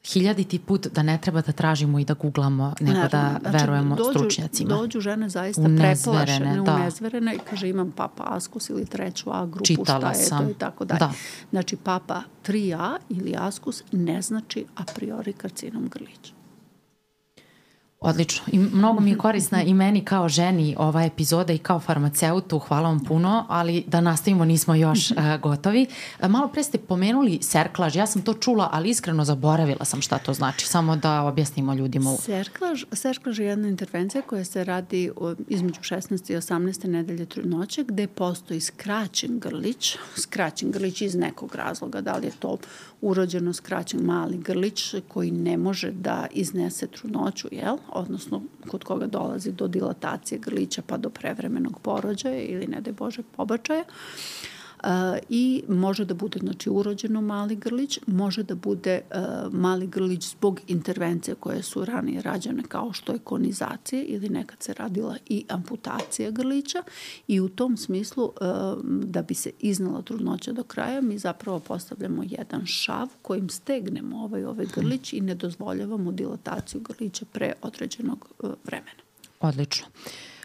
hiljaditi 0.06 0.60
put 0.60 0.88
da 0.88 1.04
ne 1.04 1.18
treba 1.22 1.41
da 1.41 1.52
tražimo 1.52 2.00
i 2.00 2.06
da 2.06 2.14
googlamo, 2.14 2.74
nego 2.80 3.00
Naravno, 3.00 3.39
da 3.39 3.50
znači, 3.50 3.58
verujemo 3.58 3.95
dođu, 3.95 4.10
stručnjacima. 4.10 4.70
Dođu 4.70 5.02
žene 5.02 5.30
zaista 5.30 5.62
preplašene, 5.78 6.62
da. 6.66 6.76
unezverene 6.76 7.36
i 7.36 7.39
kaže 7.50 7.70
imam 7.70 7.91
papa 7.91 8.24
askus 8.28 8.70
ili 8.70 8.86
treću 8.86 9.30
A 9.34 9.45
grupu, 9.45 9.66
Čitala 9.66 10.00
šta 10.00 10.20
je 10.20 10.26
sam. 10.26 10.45
to 10.45 10.52
i 10.52 10.54
tako 10.54 10.86
dalje. 10.86 11.00
Da. 11.00 11.12
Znači 11.52 11.76
papa 11.76 12.22
3A 12.47 12.97
ili 13.10 13.36
askus 13.38 13.84
ne 13.91 14.22
znači 14.22 14.66
a 14.76 14.84
priori 14.95 15.34
karcinom 15.34 15.89
grlića. 15.89 16.39
Odlično. 18.02 18.43
I 18.52 18.60
mnogo 18.60 19.00
mi 19.00 19.10
je 19.10 19.18
korisna 19.18 19.64
i 19.64 19.74
meni 19.74 20.06
kao 20.06 20.30
ženi 20.30 20.76
ova 20.78 21.04
epizoda 21.04 21.54
i 21.54 21.58
kao 21.58 21.80
farmaceutu. 21.80 22.60
Hvala 22.60 22.89
vam 22.89 23.00
puno, 23.00 23.45
ali 23.50 23.84
da 23.88 24.02
nastavimo 24.02 24.45
nismo 24.45 24.76
još 24.76 25.12
uh, 25.12 25.18
gotovi. 25.43 25.86
Malo 26.28 26.47
pre 26.47 26.64
ste 26.64 26.78
pomenuli 26.78 27.39
serklaž. 27.41 27.95
Ja 27.95 28.08
sam 28.08 28.22
to 28.22 28.34
čula, 28.34 28.70
ali 28.72 28.89
iskreno 28.89 29.26
zaboravila 29.26 29.86
sam 29.86 30.02
šta 30.02 30.18
to 30.18 30.34
znači. 30.34 30.68
Samo 30.68 30.95
da 30.95 31.22
objasnimo 31.22 31.74
ljudima. 31.74 32.16
Serklaž, 32.16 32.84
serklaž 32.91 33.39
je 33.39 33.45
jedna 33.45 33.68
intervencija 33.68 34.22
koja 34.22 34.45
se 34.45 34.64
radi 34.64 35.12
između 35.47 35.82
16. 35.82 36.34
i 36.34 36.36
18. 36.36 36.88
nedelje 36.88 37.26
trudnoće 37.26 37.84
gde 37.84 38.08
postoji 38.08 38.60
skraćen 38.60 39.39
grlić. 39.39 39.97
Skraćen 40.16 40.72
grlić 40.72 41.02
iz 41.02 41.16
nekog 41.16 41.56
razloga. 41.56 42.02
Da 42.02 42.18
li 42.18 42.28
je 42.28 42.32
to 42.39 42.58
urođeno 43.02 43.54
skraćen 43.54 44.00
mali 44.00 44.38
grlić 44.38 44.95
koji 45.08 45.32
ne 45.32 45.58
može 45.58 45.91
da 45.91 46.28
iznese 46.32 46.88
trudnoću, 46.88 47.47
jel? 47.52 47.78
Odnosno 47.94 48.42
kod 48.68 48.84
koga 48.84 49.08
dolazi 49.08 49.52
do 49.52 49.68
dilatacije 49.68 50.40
grlića 50.40 50.82
pa 50.88 50.98
do 50.98 51.10
prevremenog 51.10 51.80
porođaja 51.80 52.42
ili 52.42 52.68
ne 52.68 52.82
da 52.82 52.92
Bože 52.92 53.22
pobačaja. 53.38 53.84
Uh, 53.88 54.59
i 55.30 55.64
može 55.68 56.06
da 56.06 56.14
bude 56.14 56.40
znači 56.40 56.70
urođeno 56.70 57.22
mali 57.22 57.56
grlić, 57.56 58.00
može 58.08 58.44
da 58.44 58.56
bude 58.56 59.02
uh, 59.12 59.54
mali 59.54 59.88
grlić 59.88 60.30
zbog 60.30 60.62
intervencije 60.68 61.36
koje 61.36 61.64
su 61.64 61.86
ranije 61.86 62.22
rađene 62.22 62.64
kao 62.64 62.94
što 62.94 63.14
je 63.14 63.20
konizacija 63.20 64.04
ili 64.04 64.30
nekad 64.30 64.64
se 64.64 64.74
radila 64.74 65.18
i 65.30 65.46
amputacija 65.50 66.32
grlića 66.32 66.84
i 67.28 67.40
u 67.40 67.50
tom 67.50 67.78
smislu 67.78 68.24
uh, 68.24 68.32
da 68.84 69.22
bi 69.22 69.34
se 69.34 69.52
iznala 69.60 70.02
trudnoća 70.02 70.52
do 70.52 70.64
kraja 70.64 71.02
mi 71.02 71.18
zapravo 71.18 71.60
postavljamo 71.60 72.24
jedan 72.26 72.66
šav 72.66 73.08
kojim 73.22 73.50
stegnemo 73.50 74.24
ovaj 74.24 74.46
ovaj 74.46 74.66
grlić 74.76 75.14
i 75.14 75.22
ne 75.22 75.36
dozvoljavamo 75.36 76.12
dilataciju 76.12 76.82
grlića 76.82 77.26
pre 77.32 77.54
određenog 77.62 78.30
uh, 78.40 78.50
vremena. 78.66 79.02
Odlično. 79.40 79.88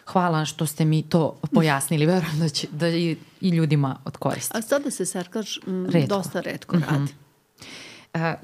Hvala 0.05 0.45
što 0.45 0.65
ste 0.65 0.85
mi 0.85 1.03
to 1.03 1.39
pojasnili. 1.53 2.05
Verujem 2.05 2.39
da 2.39 2.49
će 2.49 2.67
da 2.71 2.89
i, 2.89 3.17
i 3.41 3.49
ljudima 3.49 3.97
odkoristi. 4.05 4.57
A 4.57 4.61
sada 4.61 4.91
se 4.91 5.05
serklaž 5.05 5.57
m, 5.67 5.85
redko. 5.89 6.15
dosta 6.15 6.41
redko 6.41 6.75
radi. 6.75 6.99
Mm 6.99 7.07
-hmm. 7.07 7.24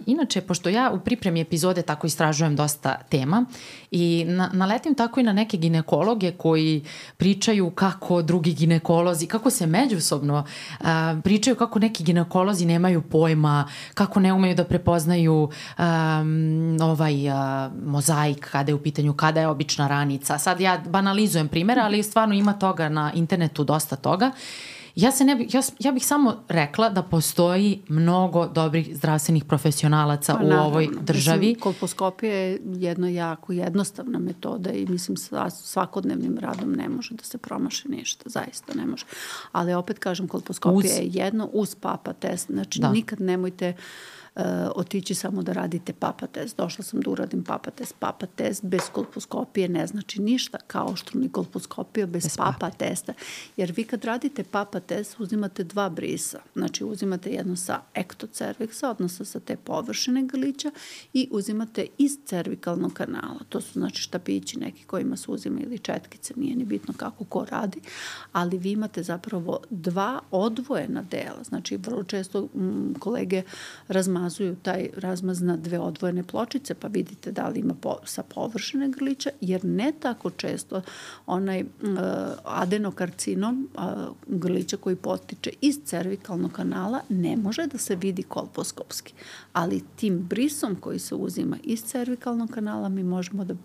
Inače, 0.05 0.41
pošto 0.41 0.69
ja 0.69 0.91
u 0.91 0.99
pripremi 0.99 1.41
epizode 1.41 1.81
tako 1.81 2.07
istražujem 2.07 2.55
dosta 2.55 2.95
tema 3.09 3.45
i 3.91 4.25
na, 4.27 4.49
naletim 4.53 4.95
tako 4.95 5.19
i 5.19 5.23
na 5.23 5.33
neke 5.33 5.57
ginekologe 5.57 6.31
koji 6.31 6.83
pričaju 7.17 7.69
kako 7.69 8.21
drugi 8.21 8.53
ginekolozi, 8.53 9.27
kako 9.27 9.49
se 9.49 9.67
međusobno 9.67 10.45
uh, 10.79 10.87
pričaju 11.23 11.55
kako 11.55 11.79
neki 11.79 12.03
ginekolozi 12.03 12.65
nemaju 12.65 13.01
pojma, 13.01 13.67
kako 13.93 14.19
ne 14.19 14.33
umeju 14.33 14.55
da 14.55 14.63
prepoznaju 14.63 15.33
um, 15.43 16.77
ovaj 16.81 17.29
uh, 17.29 17.35
mozaik 17.85 18.49
kada 18.51 18.71
je 18.71 18.75
u 18.75 18.83
pitanju 18.83 19.13
kada 19.13 19.39
je 19.39 19.47
obična 19.47 19.87
ranica. 19.87 20.37
Sad 20.37 20.61
ja 20.61 20.83
banalizujem 20.87 21.47
primjera, 21.47 21.83
ali 21.83 22.03
stvarno 22.03 22.35
ima 22.35 22.53
toga 22.53 22.89
na 22.89 23.11
internetu 23.13 23.63
dosta 23.63 23.95
toga. 23.95 24.31
Ja, 24.95 25.11
se 25.11 25.23
ne 25.23 25.35
bi, 25.35 25.47
ja, 25.53 25.61
ja 25.79 25.91
bih 25.91 26.05
samo 26.05 26.43
rekla 26.47 26.89
da 26.89 27.03
postoji 27.03 27.81
mnogo 27.87 28.47
dobrih 28.47 28.95
zdravstvenih 28.95 29.43
profesionalaca 29.43 30.33
pa, 30.33 30.43
u 30.43 30.47
naravno. 30.47 30.67
ovoj 30.67 30.89
državi. 31.01 31.47
Mislim, 31.47 31.61
kolposkopija 31.61 32.33
je 32.33 32.59
jedna 32.63 33.09
jako 33.09 33.53
jednostavna 33.53 34.19
metoda 34.19 34.71
i 34.71 34.85
mislim 34.85 35.17
svakodnevnim 35.49 36.37
radom 36.37 36.73
ne 36.73 36.89
može 36.89 37.15
da 37.15 37.23
se 37.23 37.37
promaši 37.37 37.89
ništa, 37.89 38.29
zaista 38.29 38.73
ne 38.73 38.85
može. 38.85 39.05
Ali 39.51 39.73
opet 39.73 39.99
kažem, 39.99 40.27
kolposkopija 40.27 40.93
uz... 40.93 40.99
je 40.99 41.09
jedno 41.23 41.49
uz 41.53 41.75
papa 41.75 42.13
test, 42.13 42.51
znači 42.51 42.79
da. 42.79 42.91
nikad 42.91 43.21
nemojte 43.21 43.69
uh, 43.69 44.20
uh, 44.35 44.43
otići 44.75 45.15
samo 45.15 45.43
da 45.43 45.53
radite 45.53 45.93
papa 45.93 46.27
test. 46.27 46.57
Došla 46.57 46.83
sam 46.83 47.01
da 47.01 47.09
uradim 47.09 47.43
papa 47.43 47.71
test. 47.71 47.95
Papa 47.99 48.25
test 48.25 48.65
bez 48.65 48.81
kolposkopije 48.91 49.69
ne 49.69 49.87
znači 49.87 50.21
ništa, 50.21 50.57
kao 50.67 50.95
što 50.95 51.19
ni 51.19 51.29
kolposkopija 51.29 52.05
bez, 52.05 52.23
bez 52.23 52.37
papa, 52.37 52.51
papa 52.51 52.69
testa. 52.69 53.13
Jer 53.57 53.73
vi 53.75 53.83
kad 53.83 54.05
radite 54.05 54.43
papa 54.43 54.79
test 54.79 55.19
uzimate 55.19 55.63
dva 55.63 55.89
brisa. 55.89 56.39
Znači 56.55 56.83
uzimate 56.83 57.29
jedno 57.29 57.55
sa 57.55 57.81
ektocerviksa, 57.93 58.89
odnosno 58.89 59.25
sa 59.25 59.39
te 59.39 59.55
površine 59.55 60.23
grlića 60.23 60.71
i 61.13 61.27
uzimate 61.31 61.85
iz 61.97 62.11
cervikalnog 62.25 62.93
kanala. 62.93 63.39
To 63.49 63.61
su 63.61 63.79
znači 63.79 64.01
štapići 64.01 64.59
neki 64.59 64.83
kojima 64.83 65.17
se 65.17 65.31
uzima 65.31 65.59
ili 65.61 65.79
četkice, 65.79 66.33
nije 66.37 66.55
ni 66.55 66.65
bitno 66.65 66.93
kako 66.97 67.23
ko 67.23 67.45
radi, 67.49 67.79
ali 68.31 68.57
vi 68.57 68.71
imate 68.71 69.03
zapravo 69.03 69.59
dva 69.69 70.19
odvojena 70.31 71.01
dela. 71.01 71.43
Znači 71.43 71.77
vrlo 71.77 72.03
često 72.03 72.47
m, 72.55 72.95
kolege 72.99 73.43
razmažu 73.87 74.20
razmazuju 74.21 74.55
taj 74.55 74.89
razmaz 74.97 75.41
na 75.41 75.57
dve 75.57 75.79
odvojene 75.79 76.23
pločice, 76.23 76.73
pa 76.73 76.87
vidite 76.87 77.31
da 77.31 77.47
li 77.47 77.59
ima 77.59 77.73
po, 77.73 77.95
sa 78.05 78.23
površine 78.23 78.89
grlića, 78.89 79.29
jer 79.41 79.65
ne 79.65 79.91
tako 79.99 80.29
često 80.29 80.81
onaj 81.25 81.61
uh, 81.61 81.67
adenokarcinom 82.43 83.69
uh, 83.73 83.81
grlića 84.27 84.77
koji 84.77 84.95
potiče 84.95 85.51
iz 85.61 85.79
cervikalnog 85.85 86.51
kanala 86.51 86.99
ne 87.09 87.37
može 87.37 87.67
da 87.67 87.77
se 87.77 87.95
vidi 87.95 88.23
kolposkopski. 88.23 89.13
Ali 89.53 89.83
tim 89.95 90.19
brisom 90.19 90.75
koji 90.75 90.99
se 90.99 91.15
uzima 91.15 91.57
iz 91.63 91.83
cervikalnog 91.83 92.49
kanala 92.49 92.89
mi 92.89 93.03
možemo 93.03 93.45
da 93.45 93.55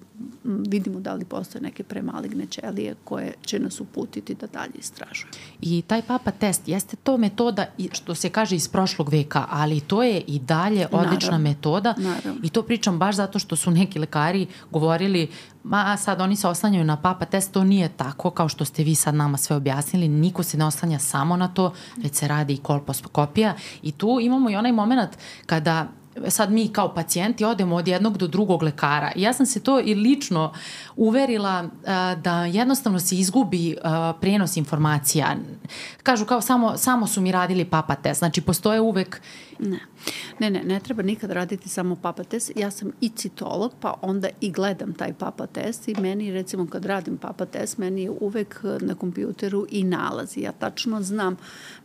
vidimo 0.44 1.00
da 1.00 1.14
li 1.14 1.24
postoje 1.24 1.62
neke 1.62 1.82
premaligne 1.82 2.46
ćelije 2.46 2.94
koje 3.04 3.34
će 3.42 3.58
nas 3.58 3.80
uputiti 3.80 4.34
da 4.34 4.46
dalje 4.46 4.74
istražujemo. 4.78 5.32
I 5.60 5.82
taj 5.82 6.02
papa 6.02 6.30
test 6.30 6.68
jeste 6.68 6.96
to 6.96 7.16
metoda 7.16 7.66
što 7.92 8.14
se 8.14 8.30
kaže 8.30 8.56
iz 8.56 8.68
prošlog 8.68 9.08
veka, 9.08 9.44
ali 9.50 9.80
to 9.80 10.02
je 10.02 10.20
i 10.26 10.38
dalje 10.46 10.86
odlična 10.92 11.30
naravno, 11.30 11.48
metoda 11.48 11.94
naravno. 11.98 12.40
i 12.42 12.48
to 12.48 12.62
pričam 12.62 12.98
baš 12.98 13.16
zato 13.16 13.38
što 13.38 13.56
su 13.56 13.70
neki 13.70 13.98
lekari 13.98 14.46
govorili 14.70 15.30
ma 15.62 15.96
sad 15.96 16.20
oni 16.20 16.36
se 16.36 16.48
oslanjaju 16.48 16.84
na 16.84 16.96
papa 16.96 17.24
test, 17.24 17.52
to 17.52 17.64
nije 17.64 17.88
tako 17.88 18.30
kao 18.30 18.48
što 18.48 18.64
ste 18.64 18.84
vi 18.84 18.94
sad 18.94 19.14
nama 19.14 19.36
sve 19.36 19.56
objasnili, 19.56 20.08
niko 20.08 20.42
se 20.42 20.58
ne 20.58 20.64
oslanja 20.64 20.98
samo 20.98 21.36
na 21.36 21.48
to, 21.48 21.72
već 21.96 22.14
se 22.14 22.28
radi 22.28 22.54
i 22.54 22.56
kolposkopija 22.56 23.54
i 23.82 23.92
tu 23.92 24.18
imamo 24.22 24.50
i 24.50 24.56
onaj 24.56 24.72
moment 24.72 25.10
kada 25.46 25.86
sad 26.28 26.52
mi 26.52 26.68
kao 26.68 26.94
pacijenti 26.94 27.44
odemo 27.44 27.76
od 27.76 27.88
jednog 27.88 28.18
do 28.18 28.26
drugog 28.26 28.62
lekara. 28.62 29.12
Ja 29.16 29.32
sam 29.32 29.46
se 29.46 29.60
to 29.60 29.80
i 29.80 29.94
lično 29.94 30.52
uverila 30.96 31.62
uh, 31.62 32.22
da 32.22 32.44
jednostavno 32.44 33.00
se 33.00 33.16
izgubi 33.16 33.76
uh, 33.76 33.90
prenos 34.20 34.56
informacija. 34.56 35.36
Kažu 36.02 36.24
kao 36.24 36.40
samo, 36.40 36.76
samo 36.76 37.06
su 37.06 37.20
mi 37.20 37.32
radili 37.32 37.64
papa 37.64 37.94
test. 37.94 38.18
Znači 38.18 38.40
postoje 38.40 38.80
uvek 38.80 39.20
Ne. 39.58 39.80
Ne, 40.38 40.50
ne, 40.50 40.62
ne 40.64 40.80
treba 40.80 41.02
nikad 41.02 41.30
raditi 41.30 41.68
samo 41.68 41.96
papa 41.96 42.24
test. 42.24 42.52
Ja 42.56 42.70
sam 42.70 42.92
i 43.00 43.08
citolog, 43.08 43.72
pa 43.80 43.94
onda 44.02 44.28
i 44.40 44.50
gledam 44.50 44.94
taj 44.94 45.12
papa 45.12 45.46
test 45.46 45.88
i 45.88 45.94
meni, 46.00 46.32
recimo, 46.32 46.66
kad 46.66 46.84
radim 46.84 47.16
papa 47.16 47.46
test, 47.46 47.78
meni 47.78 48.02
je 48.02 48.10
uvek 48.20 48.60
na 48.80 48.94
kompjuteru 48.94 49.66
i 49.70 49.84
nalazi. 49.84 50.40
Ja 50.40 50.52
tačno 50.52 51.02
znam, 51.02 51.36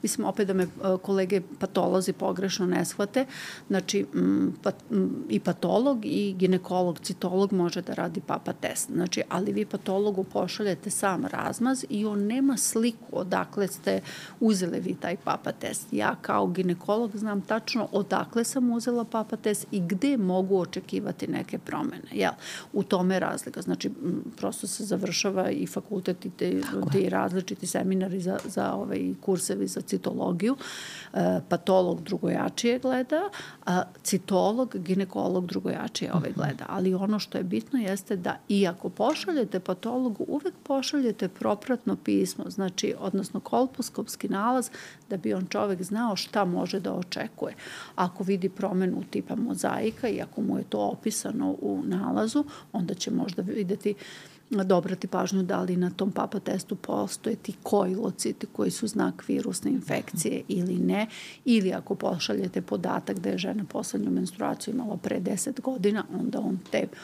mislim, 0.01 0.28
opet 0.28 0.47
da 0.47 0.53
me 0.53 0.63
e, 0.63 0.67
kolege 1.01 1.41
patolozi 1.59 2.13
pogrešno 2.13 2.65
ne 2.65 2.86
shvate, 2.86 3.26
znači, 3.67 4.05
m, 4.13 4.53
pat, 4.63 4.76
m, 4.91 5.09
i 5.30 5.39
patolog 5.39 6.05
i 6.05 6.34
ginekolog, 6.34 6.99
citolog 6.99 7.53
može 7.53 7.82
da 7.82 7.93
radi 7.93 8.22
papa 8.28 8.53
test. 8.53 8.91
Znači, 8.91 9.22
ali 9.30 9.53
vi 9.53 9.65
patologu 9.65 10.24
pošaljete 10.24 10.89
sam 10.89 11.26
razmaz 11.26 11.86
i 11.89 12.05
on 12.05 12.19
nema 12.26 12.57
sliku 12.57 13.05
odakle 13.11 13.67
ste 13.67 14.01
uzeli 14.39 14.80
vi 14.80 14.93
taj 14.93 15.17
papa 15.17 15.51
test. 15.51 15.88
Ja 15.91 16.15
kao 16.22 16.47
ginekolog 16.47 17.17
znam 17.17 17.41
tačno 17.41 17.61
tačno 17.62 17.88
odakle 17.91 18.43
sam 18.43 18.72
uzela 18.72 19.03
papa 19.03 19.36
test 19.36 19.68
i 19.72 19.80
gde 19.80 20.18
mogu 20.18 20.57
očekivati 20.59 21.28
neke 21.28 21.57
promene. 21.57 22.07
Jel? 22.12 22.32
U 22.74 22.84
tome 22.84 23.16
je 23.16 23.20
razlika. 23.20 23.62
Znači, 23.62 23.91
prosto 24.38 24.68
se 24.68 24.84
završava 24.84 25.49
i 25.49 25.68
fakultet 25.68 26.26
i 26.26 26.30
te, 26.30 26.62
te 26.91 27.09
različiti 27.09 27.68
seminari 27.68 28.20
za, 28.20 28.39
za 28.45 28.74
ovaj, 28.74 29.14
kursevi 29.22 29.68
za 29.68 29.82
citologiju. 29.82 30.55
E, 31.14 31.39
patolog 31.49 32.03
drugojačije 32.03 32.80
gleda, 32.80 33.30
a 33.66 33.84
citolog, 34.03 34.76
ginekolog 34.78 35.45
drugojačije 35.45 36.14
ove 36.14 36.30
mhm. 36.30 36.39
gleda. 36.39 36.66
Ali 36.70 36.93
ono 36.93 37.20
što 37.20 37.38
je 37.38 37.43
bitno 37.43 37.80
jeste 37.80 38.16
da 38.16 38.38
iako 38.49 38.89
pošaljete 38.89 39.59
patologu, 39.59 40.26
uvek 40.28 40.53
pošaljete 40.64 41.28
propratno 41.28 41.95
pismo, 41.95 42.45
znači, 42.47 42.95
odnosno 42.99 43.39
kolposkopski 43.39 44.30
nalaz, 44.30 44.70
da 45.12 45.18
bi 45.18 45.34
on 45.34 45.47
čovek 45.49 45.84
znao 45.84 46.16
šta 46.16 46.45
može 46.45 46.80
da 46.80 46.93
očekuje 46.93 47.51
je. 47.51 47.55
Ako 47.95 48.24
vidi 48.24 48.49
promenu 48.49 49.03
tipa 49.09 49.36
mozaika 49.36 50.07
i 50.07 50.22
ako 50.22 50.41
mu 50.41 50.57
je 50.57 50.64
to 50.64 50.80
opisano 50.80 51.55
u 51.62 51.82
nalazu, 51.86 52.43
onda 52.74 52.93
će 52.93 53.12
možda 53.12 53.41
videti 53.41 53.93
dobrati 54.49 55.07
pažnju 55.07 55.43
da 55.43 55.62
li 55.62 55.76
na 55.76 55.89
tom 55.89 56.12
papa 56.12 56.39
testu 56.39 56.76
postoje 56.76 57.36
ti 57.36 57.53
koilociti 57.64 58.47
koji 58.51 58.72
su 58.72 58.88
znak 58.88 59.24
virusne 59.28 59.72
infekcije 59.72 60.41
ili 60.47 60.76
ne, 60.76 61.07
ili 61.45 61.74
ako 61.74 61.95
pošaljete 61.95 62.62
podatak 62.62 63.20
da 63.20 63.30
je 63.30 63.38
žena 63.38 63.64
poslednju 63.70 64.12
menstruaciju 64.12 64.74
imala 64.74 64.97
pre 64.97 65.20
10 65.20 65.62
godina, 65.62 66.03
onda 66.20 66.39
on 66.39 66.59
te 66.72 66.84
uh, 66.84 66.97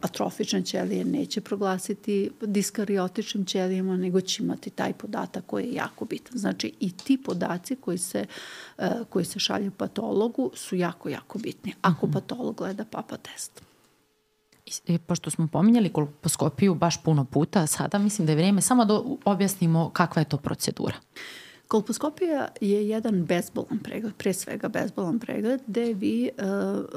atrofične 0.00 0.62
ćelije 0.62 1.04
neće 1.04 1.40
proglasiti 1.40 2.30
diskariotičnim 2.40 3.44
ćelijama, 3.44 3.96
nego 3.96 4.20
će 4.20 4.42
imati 4.42 4.70
taj 4.70 4.92
podatak 4.92 5.44
koji 5.46 5.64
je 5.64 5.74
jako 5.74 6.04
bitan. 6.04 6.38
Znači 6.38 6.72
i 6.80 6.96
ti 6.96 7.22
podaci 7.24 7.76
koji 7.76 7.98
se, 7.98 8.26
eh, 8.78 8.90
koji 9.08 9.24
se 9.24 9.38
šalju 9.38 9.70
patologu 9.70 10.50
su 10.54 10.76
jako, 10.76 11.08
jako 11.08 11.38
bitni. 11.38 11.74
Ako 11.82 12.06
mhm. 12.06 12.12
patolog 12.12 12.56
gleda 12.56 12.84
papa 12.84 13.16
test. 13.16 13.62
I, 14.86 14.98
pošto 14.98 15.30
smo 15.30 15.46
pominjali 15.46 15.92
kolposkopiju 15.92 16.74
baš 16.74 17.02
puno 17.02 17.24
puta, 17.24 17.66
sada 17.66 17.98
mislim 17.98 18.26
da 18.26 18.32
je 18.32 18.36
vrijeme 18.36 18.60
samo 18.60 18.84
da 18.84 19.00
objasnimo 19.24 19.90
kakva 19.90 20.20
je 20.20 20.28
to 20.28 20.36
procedura. 20.36 20.94
Uh, 20.96 21.43
Kolposkopija 21.74 22.48
je 22.60 22.88
jedan 22.88 23.24
bezbolan 23.24 23.78
pregled, 23.82 24.14
pre 24.14 24.32
svega 24.32 24.68
bezbolan 24.68 25.18
pregled, 25.18 25.62
gde 25.66 25.94
vi 25.94 26.30
uh, 26.38 26.46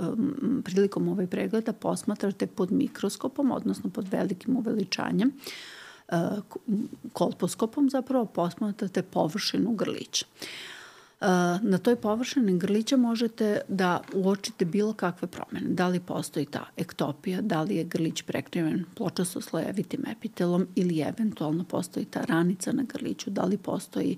um, 0.09 0.61
prilikom 0.65 1.07
ovaj 1.07 1.28
pregleda 1.28 1.73
posmatrate 1.73 2.47
pod 2.47 2.71
mikroskopom, 2.71 3.51
odnosno 3.51 3.89
pod 3.89 4.07
velikim 4.11 4.57
uveličanjem, 4.57 5.32
uh, 6.11 6.17
kolposkopom 7.13 7.89
zapravo 7.89 8.25
posmatrate 8.25 9.01
površinu 9.01 9.71
grlića. 9.71 10.25
Uh, 10.25 10.76
na 11.61 11.78
toj 11.84 11.95
površini 11.95 12.59
grlića 12.59 12.97
možete 12.97 13.61
da 13.68 14.01
uočite 14.13 14.65
bilo 14.65 14.93
kakve 14.93 15.28
promene. 15.28 15.68
Da 15.70 15.88
li 15.88 15.99
postoji 15.99 16.45
ta 16.45 16.65
ektopija, 16.78 17.41
da 17.41 17.61
li 17.61 17.76
je 17.76 17.84
grlić 17.84 18.22
prekriven 18.22 18.86
pločasto 18.95 19.41
slojevitim 19.41 20.03
epitelom 20.07 20.68
ili 20.76 20.99
eventualno 20.99 21.63
postoji 21.63 22.05
ta 22.05 22.22
ranica 22.22 22.72
na 22.72 22.84
grliću, 22.84 23.30
da 23.30 23.43
li 23.43 23.57
postoji 23.57 24.18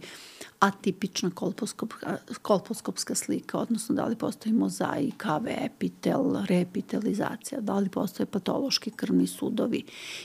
atipična 0.59 1.31
kolposkopska, 1.31 2.17
kolposkopska 2.41 3.15
slika, 3.15 3.57
odnosno 3.57 3.95
da 3.95 4.05
li 4.05 4.15
postoji 4.15 4.53
mozaik, 4.53 5.23
epitel, 5.47 6.45
reepitelizacija, 6.47 7.61
da 7.61 7.75
li 7.75 7.89
postoje 7.89 8.25
patološki 8.25 8.91
krvni 8.91 9.27
sudovi 9.27 9.83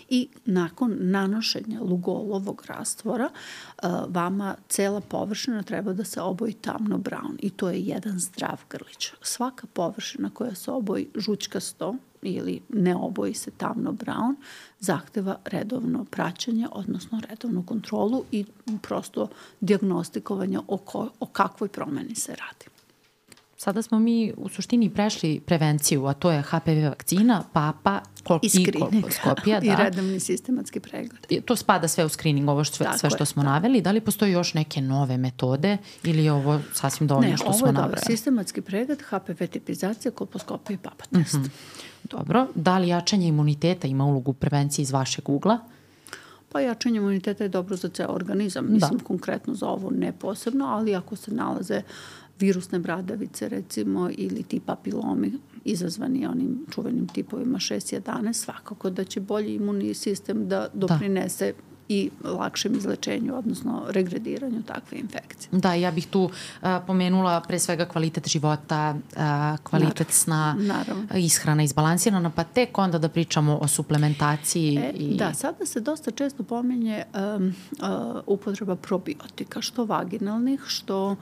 i 0.09 0.29
nakon 0.45 0.97
nanošenja 1.01 1.81
lugolovog 1.81 2.65
rastvora 2.67 3.29
vama 4.09 4.55
cela 4.69 5.01
površina 5.01 5.63
treba 5.63 5.93
da 5.93 6.05
se 6.05 6.21
oboji 6.21 6.53
tamno 6.65 6.99
brown 6.99 7.37
i 7.39 7.51
to 7.51 7.71
je 7.71 7.81
jedan 7.81 8.19
zdrav 8.19 8.61
grlić. 8.71 9.13
Svaka 9.23 9.67
površina 9.73 10.31
koja 10.31 10.55
se 10.55 10.71
oboji 10.71 11.09
žućkasto 11.15 11.95
ili 12.23 12.61
ne 12.69 12.95
oboji 12.95 13.35
se 13.35 13.51
tamno 13.51 13.93
brown 13.93 14.35
zahteva 14.81 15.39
redovno 15.45 16.05
praćanje, 16.05 16.67
odnosno 16.73 17.21
redovnu 17.29 17.63
kontrolu 17.67 18.25
i 18.33 18.45
prosto 18.83 19.29
diagnostikovanje 19.61 20.59
o, 20.69 20.77
ko, 20.77 21.09
o 21.21 21.27
kakvoj 21.27 21.69
promeni 21.69 22.15
se 22.15 22.33
radi. 22.33 22.74
Sada 23.65 23.83
smo 23.83 23.99
mi 23.99 24.33
u 24.37 24.49
suštini 24.49 24.91
prešli 24.91 25.41
prevenciju, 25.41 26.07
a 26.07 26.13
to 26.13 26.31
je 26.31 26.43
HPV 26.43 26.89
vakcina, 26.89 27.43
papa 27.53 28.01
kol 28.25 28.39
i, 28.43 28.47
i 28.61 28.73
kolposkopija. 28.81 29.61
Da. 29.61 29.67
I 29.67 29.77
redovni 29.77 30.21
sistematski 30.21 30.81
pregled. 30.81 31.27
I 31.29 31.41
to 31.41 31.57
spada 31.57 31.89
sve 31.89 32.05
u 32.05 32.09
screening, 32.09 32.49
ovo 32.49 32.65
što, 32.65 32.85
sve 32.99 33.11
što 33.11 33.25
smo 33.25 33.43
da. 33.43 33.49
naveli. 33.49 33.81
Da 33.81 33.91
li 33.91 34.01
postoji 34.01 34.33
još 34.33 34.55
neke 34.55 34.81
nove 34.81 35.17
metode 35.17 35.77
ili 36.03 36.25
je 36.25 36.33
ovo 36.33 36.61
sasvim 36.73 37.09
dovoljno 37.09 37.31
ne, 37.31 37.37
što 37.37 37.53
smo 37.53 37.67
nabrali? 37.67 37.87
Ne, 37.87 37.89
ovo 37.89 37.97
je 37.97 38.17
sistematski 38.17 38.61
pregled, 38.61 39.03
HPV 39.03 39.45
tipizacija, 39.53 40.13
kolposkopija 40.13 40.75
i 40.75 40.79
papa 40.79 41.05
test. 41.05 41.35
Mm 41.35 41.43
-hmm. 41.43 41.51
Dobro. 42.11 42.47
Da 42.55 42.79
li 42.79 42.89
jačanje 42.89 43.29
imuniteta 43.29 43.87
ima 43.87 44.05
ulogu 44.05 44.31
u 44.31 44.35
prevenciji 44.35 44.83
iz 44.83 44.93
vašeg 44.93 45.29
ugla? 45.29 45.59
Pa 46.53 46.61
jačanje 46.61 46.97
imuniteta 46.97 47.45
je 47.45 47.49
dobro 47.49 47.77
za 47.77 47.89
ceo 47.89 48.13
organizam. 48.13 48.67
Mislim 48.71 48.99
da. 48.99 49.05
konkretno 49.05 49.55
za 49.55 49.69
ovo 49.69 49.91
ne 49.91 50.13
posebno, 50.13 50.67
ali 50.67 50.95
ako 50.95 51.17
se 51.17 51.31
nalaze 51.31 51.83
virusne 52.41 52.79
bradavice 52.79 53.49
recimo 53.49 54.11
ili 54.17 54.43
ti 54.43 54.61
papilomi 54.61 55.33
izazvani 55.65 56.27
onim 56.27 56.67
čuvenim 56.75 57.09
tipovima 57.09 57.59
6-11, 57.59 58.33
svakako 58.33 58.91
da 58.91 59.05
će 59.05 59.21
bolji 59.21 59.55
imunni 59.55 59.95
sistem 59.95 60.49
da, 60.49 60.59
da. 60.59 60.69
doprinese 60.75 61.53
da 61.53 61.75
i 61.89 62.11
lakšem 62.25 62.75
izlečenju, 62.75 63.37
odnosno 63.37 63.83
regrediranju 63.89 64.63
takve 64.63 64.99
infekcije. 64.99 65.49
Da, 65.53 65.75
ja 65.75 65.91
bih 65.91 66.07
tu 66.07 66.23
uh, 66.25 66.69
pomenula 66.87 67.41
pre 67.41 67.59
svega 67.59 67.85
kvalitet 67.85 68.29
života, 68.29 68.95
uh, 68.95 69.59
kvalitet 69.63 70.09
Naravno. 70.09 70.13
sna, 70.13 70.57
Naravno. 70.59 71.19
ishrana 71.19 71.63
izbalansirana, 71.63 72.31
pa 72.31 72.45
tek 72.45 72.79
onda 72.79 72.99
da 72.99 73.09
pričamo 73.09 73.59
o 73.59 73.69
suplementaciji. 73.69 74.77
E, 74.77 74.93
i... 74.95 75.17
Da, 75.17 75.35
sada 75.35 75.67
se 75.67 75.81
dosta 75.81 76.11
često 76.11 76.43
pomenje 76.43 77.05
um, 77.37 77.47
uh, 77.47 78.23
upotreba 78.27 78.77
probiotika, 78.77 79.61
što 79.61 79.85
vaginalnih, 79.85 80.61
što 80.67 81.11
uh, 81.11 81.19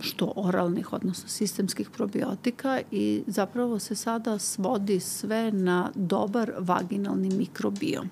što 0.00 0.32
oralnih, 0.36 0.92
odnosno 0.92 1.28
sistemskih 1.28 1.90
probiotika 1.90 2.80
i 2.90 3.22
zapravo 3.26 3.78
se 3.78 3.94
sada 3.94 4.38
svodi 4.38 5.00
sve 5.00 5.52
na 5.52 5.90
dobar 5.94 6.52
vaginalni 6.58 7.30
mikrobiom. 7.36 8.10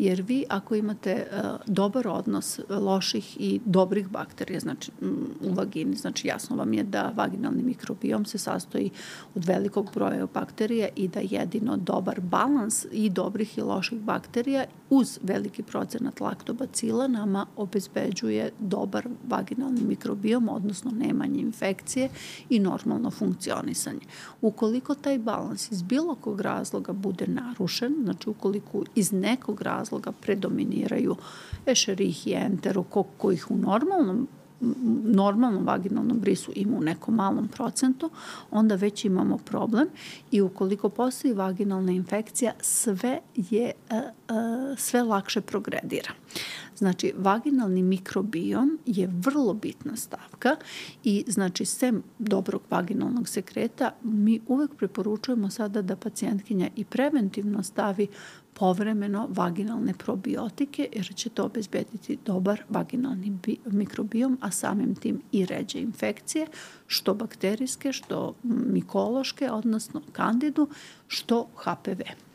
Jer 0.00 0.22
vi 0.22 0.44
ako 0.48 0.74
imate 0.74 1.26
uh, 1.32 1.60
dobar 1.66 2.08
odnos 2.08 2.60
loših 2.68 3.36
i 3.40 3.60
dobrih 3.64 4.08
bakterija 4.08 4.60
znači, 4.60 4.92
u 5.40 5.52
vagini, 5.54 5.96
znači 5.96 6.28
jasno 6.28 6.56
vam 6.56 6.72
je 6.72 6.82
da 6.82 7.12
vaginalni 7.16 7.62
mikrobiom 7.62 8.24
se 8.24 8.38
sastoji 8.38 8.90
od 9.34 9.44
velikog 9.44 9.90
broja 9.94 10.26
bakterija 10.34 10.88
i 10.96 11.08
da 11.08 11.20
jedino 11.22 11.76
dobar 11.76 12.20
balans 12.20 12.86
i 12.92 13.10
dobrih 13.10 13.58
i 13.58 13.60
loših 13.60 14.00
bakterija 14.00 14.64
uz 14.90 15.18
veliki 15.22 15.62
procenat 15.62 16.20
laktobacila 16.20 17.08
nama 17.08 17.46
obezbeđuje 17.56 18.50
dobar 18.58 19.08
vaginalni 19.28 19.82
mikrobiom, 19.82 20.48
odnosno 20.48 20.90
nemanje 20.90 21.40
infekcije 21.40 22.08
i 22.48 22.58
normalno 22.58 23.10
funkcionisanje. 23.10 24.00
Ukoliko 24.40 24.94
taj 24.94 25.18
balans 25.18 25.72
iz 25.72 25.82
bilo 25.82 26.14
kog 26.14 26.40
razloga 26.40 26.92
bude 26.92 27.26
narušen, 27.26 27.94
znači 28.04 28.30
ukoliko 28.30 28.84
iz 28.94 29.12
nekog 29.12 29.62
razloga 29.62 29.89
predominiraju 30.20 31.16
ešerih 31.66 32.26
i 32.26 32.32
enterokok 32.32 33.06
kojih 33.18 33.50
u 33.50 33.56
normalnom 33.56 34.28
normalnom 35.04 35.66
vaginalnom 35.66 36.20
brisu 36.20 36.52
ima 36.54 36.76
u 36.76 36.80
nekom 36.80 37.14
malom 37.14 37.48
procentu, 37.48 38.10
onda 38.50 38.74
već 38.74 39.04
imamo 39.04 39.38
problem 39.38 39.88
i 40.30 40.40
ukoliko 40.40 40.88
postoji 40.88 41.34
vaginalna 41.34 41.92
infekcija, 41.92 42.52
sve 42.60 43.20
je 43.34 43.72
sve 44.76 45.02
lakše 45.02 45.40
progredira. 45.40 46.10
Znači, 46.76 47.12
vaginalni 47.16 47.82
mikrobiom 47.82 48.78
je 48.86 49.10
vrlo 49.12 49.54
bitna 49.54 49.96
stavka 49.96 50.56
i 51.04 51.24
znači, 51.26 51.64
sem 51.64 52.02
dobrog 52.18 52.62
vaginalnog 52.70 53.28
sekreta, 53.28 53.90
mi 54.02 54.40
uvek 54.48 54.74
preporučujemo 54.74 55.50
sada 55.50 55.82
da 55.82 55.96
pacijentkinja 55.96 56.68
i 56.76 56.84
preventivno 56.84 57.62
stavi 57.62 58.06
povremeno 58.60 59.26
vaginalne 59.30 59.94
probiotike 59.94 60.88
jer 60.92 61.14
će 61.14 61.28
to 61.28 61.44
obezbediti 61.44 62.18
dobar 62.26 62.62
vaginalni 62.68 63.38
mikrobiom, 63.66 64.38
a 64.40 64.50
samim 64.50 64.94
tim 64.94 65.22
i 65.32 65.46
ređe 65.46 65.80
infekcije, 65.80 66.46
što 66.86 67.14
bakterijske, 67.14 67.92
što 67.92 68.34
mikološke, 68.42 69.50
odnosno 69.50 70.02
kandidu, 70.12 70.68
što 71.08 71.46
HPV. 71.56 72.29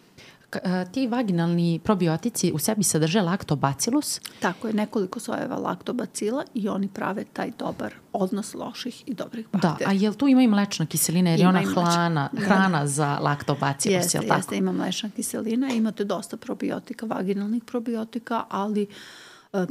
E, 0.53 0.85
ti 0.91 1.07
vaginalni 1.07 1.79
probiotici 1.83 2.51
u 2.51 2.59
sebi 2.59 2.83
sadrže 2.83 3.21
laktobacillus. 3.21 4.21
Tako 4.39 4.67
je, 4.67 4.73
nekoliko 4.73 5.19
sojeva 5.19 5.55
laktobacila 5.57 6.43
i 6.53 6.69
oni 6.69 6.87
prave 6.87 7.23
taj 7.33 7.51
dobar 7.59 7.93
odnos 8.13 8.53
loših 8.53 9.03
i 9.07 9.13
dobrih 9.13 9.47
bakterija. 9.51 9.87
Da, 9.87 9.89
a 9.89 9.93
jel 9.93 10.13
tu 10.13 10.27
ima 10.27 10.41
i 10.41 10.47
mlečna 10.47 10.85
kiselina 10.85 11.29
jer 11.29 11.39
ima 11.39 11.59
je 11.59 11.67
ona 11.67 11.73
hlana, 11.73 12.29
da, 12.31 12.41
hrana 12.41 12.79
da. 12.79 12.87
za 12.87 13.17
laktobacillus, 13.21 14.03
jeste, 14.03 14.17
jel 14.17 14.27
tako? 14.27 14.39
Jeste, 14.39 14.57
ima 14.57 14.71
mlečna 14.71 15.09
kiselina, 15.09 15.69
imate 15.69 16.03
dosta 16.03 16.37
probiotika, 16.37 17.05
vaginalnih 17.05 17.63
probiotika, 17.63 18.43
ali 18.49 18.83
uh, 18.83 18.95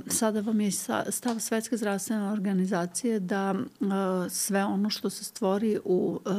sada 0.06 0.40
vam 0.40 0.60
je 0.60 0.70
stav 1.08 1.38
Svetske 1.38 1.76
zdravstvene 1.76 2.32
organizacije 2.32 3.20
da 3.20 3.54
e, 3.54 3.84
sve 4.30 4.64
ono 4.64 4.90
što 4.90 5.10
se 5.10 5.24
stvori 5.24 5.78
u 5.84 6.20
e, 6.26 6.30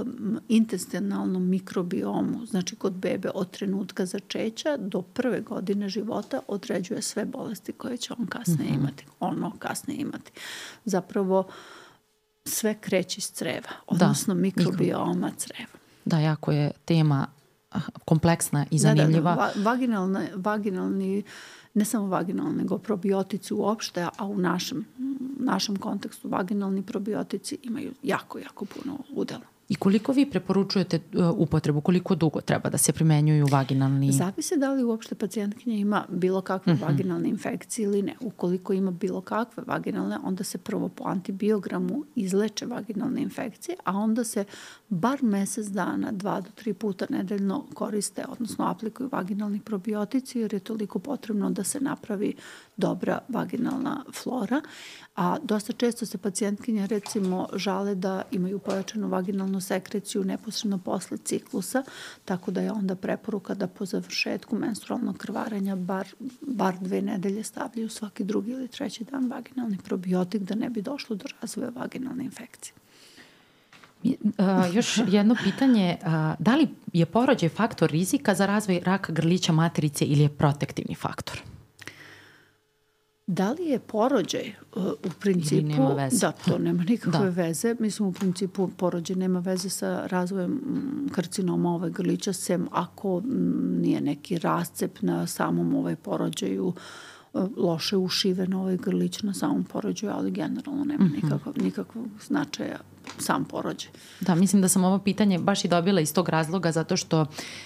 intestinalnom 0.49 1.49
mikrobiomu, 1.49 2.45
znači 2.45 2.75
kod 2.75 2.93
bebe 2.93 3.29
od 3.33 3.51
trenutka 3.51 4.05
začeća 4.05 4.77
do 4.77 5.01
prve 5.01 5.41
godine 5.41 5.89
života 5.89 6.39
određuje 6.47 7.01
sve 7.01 7.25
bolesti 7.25 7.71
koje 7.71 7.97
će 7.97 8.13
on 8.19 8.27
kasnije 8.27 8.69
-hmm. 8.71 8.79
imati, 8.79 9.05
ono 9.19 9.51
kasnije 9.59 10.01
imati. 10.01 10.31
Zapravo 10.85 11.47
sve 12.45 12.73
kreće 12.73 13.17
iz 13.17 13.31
creva, 13.31 13.69
da, 13.69 13.83
odnosno 13.87 14.33
da, 14.33 14.41
mikrobioma 14.41 15.31
creva. 15.37 15.79
Da, 16.05 16.19
jako 16.19 16.51
je 16.51 16.71
tema 16.85 17.27
kompleksna 18.05 18.65
i 18.71 18.77
zanimljiva. 18.79 19.35
Da, 19.35 19.41
da, 19.41 19.51
da. 19.55 19.69
Vaginalne, 19.69 20.31
vaginalni 20.35 21.23
ne 21.75 21.85
samo 21.85 22.07
vaginalni, 22.07 22.57
nego 22.57 22.77
probiotici 22.77 23.53
uopšte, 23.53 24.07
a 24.17 24.25
u 24.25 24.37
našem, 24.37 24.85
našem 25.39 25.75
kontekstu 25.75 26.29
vaginalni 26.29 26.83
probiotici 26.83 27.57
imaju 27.63 27.91
jako, 28.03 28.39
jako 28.39 28.65
puno 28.65 28.97
udela. 29.15 29.54
I 29.69 29.75
koliko 29.75 30.11
vi 30.11 30.29
preporučujete 30.29 30.99
uh, 31.13 31.29
upotrebu, 31.37 31.81
koliko 31.81 32.15
dugo 32.15 32.41
treba 32.41 32.69
da 32.69 32.77
se 32.77 32.93
primenjuju 32.93 33.47
vaginalni? 33.51 34.11
Zavise 34.11 34.57
da 34.57 34.73
li 34.73 34.83
uopšte 34.83 35.15
pacijentkinja 35.15 35.75
ima 35.75 36.05
bilo 36.09 36.41
kakve 36.41 36.73
mhm. 36.73 36.81
-huh. 36.83 36.87
vaginalne 36.87 37.29
infekcije 37.29 37.83
ili 37.83 38.01
ne. 38.01 38.15
Ukoliko 38.19 38.73
ima 38.73 38.91
bilo 38.91 39.21
kakve 39.21 39.63
vaginalne, 39.67 40.17
onda 40.23 40.43
se 40.43 40.57
prvo 40.57 40.89
po 40.89 41.03
antibiogramu 41.07 42.03
izleče 42.15 42.65
vaginalne 42.65 43.21
infekcije, 43.21 43.77
a 43.83 43.97
onda 43.97 44.23
se 44.23 44.45
bar 44.89 45.23
mesec 45.23 45.67
dana, 45.67 46.11
dva 46.11 46.41
do 46.41 46.49
tri 46.55 46.73
puta 46.73 47.05
nedeljno 47.09 47.65
koriste, 47.73 48.25
odnosno 48.29 48.65
aplikuju 48.65 49.09
vaginalni 49.11 49.59
probiotici, 49.59 50.39
jer 50.39 50.53
je 50.53 50.59
toliko 50.59 50.99
potrebno 50.99 51.49
da 51.49 51.63
se 51.63 51.79
napravi 51.79 52.33
dobra 52.77 53.19
vaginalna 53.27 54.03
flora. 54.13 54.61
A 55.15 55.37
dosta 55.43 55.73
često 55.73 56.05
se 56.05 56.17
pacijentkinja 56.17 56.85
recimo 56.85 57.47
žale 57.53 57.95
da 57.95 58.21
imaju 58.31 58.59
pojačanu 58.59 59.07
vaginalnu 59.07 59.61
sekreciju 59.61 60.23
neposredno 60.23 60.77
posle 60.77 61.17
ciklusa, 61.17 61.83
tako 62.25 62.51
da 62.51 62.61
je 62.61 62.71
onda 62.71 62.95
preporuka 62.95 63.53
da 63.53 63.67
po 63.67 63.85
završetku 63.85 64.55
menstrualnog 64.55 65.17
krvarenja 65.17 65.75
bar, 65.75 66.07
bar 66.41 66.75
dve 66.81 67.01
nedelje 67.01 67.43
stavljaju 67.43 67.89
svaki 67.89 68.23
drugi 68.23 68.51
ili 68.51 68.67
treći 68.67 69.03
dan 69.03 69.29
vaginalni 69.29 69.77
probiotik 69.83 70.41
da 70.41 70.55
ne 70.55 70.69
bi 70.69 70.81
došlo 70.81 71.15
do 71.15 71.25
razvoja 71.41 71.69
vaginalne 71.75 72.23
infekcije. 72.23 72.73
Uh, 74.03 74.75
još 74.75 74.99
jedno 75.07 75.35
pitanje, 75.43 75.97
uh, 76.01 76.07
da 76.39 76.55
li 76.55 76.67
je 76.93 77.05
porođaj 77.05 77.49
faktor 77.49 77.89
rizika 77.91 78.35
za 78.35 78.45
razvoj 78.45 78.79
raka 78.79 79.13
grlića 79.13 79.51
materice 79.51 80.05
ili 80.05 80.21
je 80.21 80.29
protektivni 80.29 80.95
faktor? 80.95 81.41
Da 83.27 83.51
li 83.51 83.65
je 83.65 83.79
porođaj 83.79 84.53
uh, 84.75 84.83
u 84.85 85.09
principu... 85.19 85.55
Ili 85.55 85.63
nema 85.63 85.93
veze. 85.93 86.17
Da, 86.19 86.31
to 86.31 86.57
nema 86.57 86.83
nikakve 86.89 87.19
da. 87.19 87.29
veze. 87.29 87.75
Mislim, 87.79 88.09
u 88.09 88.11
principu 88.11 88.69
porođaj 88.77 89.15
nema 89.15 89.39
veze 89.39 89.69
sa 89.69 90.07
razvojem 90.07 90.51
mm, 90.51 91.09
karcinoma 91.11 91.75
ove 91.75 91.89
grlića, 91.89 92.33
sem 92.33 92.67
ako 92.71 93.19
mm, 93.19 93.81
nije 93.81 94.01
neki 94.01 94.37
rascep 94.37 95.01
na 95.01 95.27
samom 95.27 95.75
ovaj 95.75 95.95
porođaju 95.95 96.67
uh, 96.67 96.75
loše 97.57 97.97
ušive 97.97 98.47
na 98.47 98.61
ovaj 98.61 98.77
grlić 98.77 99.21
na 99.21 99.33
samom 99.33 99.63
porođaju, 99.63 100.13
ali 100.15 100.31
generalno 100.31 100.83
nema 100.83 101.03
mm 101.03 101.07
-hmm. 101.07 101.23
nikakvog, 101.23 101.57
nikakvog 101.57 102.07
značaja 102.27 102.77
sam 103.17 103.45
porođaj. 103.45 103.91
Da, 104.21 104.35
mislim 104.35 104.61
da 104.61 104.67
sam 104.67 104.83
ovo 104.83 104.99
pitanje 104.99 105.39
baš 105.39 105.65
i 105.65 105.67
dobila 105.67 106.01
iz 106.01 106.13
tog 106.13 106.29
razloga 106.29 106.71
zato 106.71 106.97
što 106.97 107.25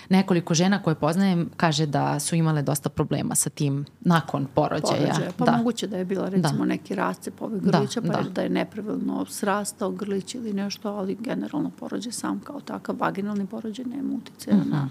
nekoliko 0.10 0.54
žena 0.54 0.84
koje 0.84 0.96
poznajem 0.96 1.50
kaže 1.58 1.86
da 1.86 2.20
su 2.20 2.36
imale 2.36 2.62
dosta 2.62 2.90
problema 2.90 3.36
sa 3.36 3.50
tim 3.50 3.86
nakon 4.02 4.48
porođaja. 4.54 4.98
Porođaja. 4.98 5.32
Pa 5.38 5.46
da. 5.46 5.58
moguće 5.58 5.88
da 5.88 5.98
je 5.98 6.06
bila 6.06 6.30
recimo 6.30 6.60
da. 6.60 6.66
neki 6.66 6.96
rascep 6.96 7.42
ove 7.42 7.60
grlića, 7.60 8.02
da, 8.02 8.12
pa 8.12 8.22
da. 8.22 8.30
da 8.30 8.42
je 8.42 8.50
nepravilno 8.50 9.26
srastao 9.26 9.92
grlić 9.92 10.36
ili 10.36 10.54
nešto, 10.54 10.90
ali 10.90 11.18
generalno 11.20 11.72
porođaj 11.80 12.12
sam 12.12 12.40
kao 12.40 12.62
takav 12.62 12.96
vaginalni 13.00 13.46
porođaj 13.46 13.86
nema 13.86 14.16
utice 14.16 14.52
uh 14.52 14.58
-huh. 14.58 14.70
na, 14.70 14.90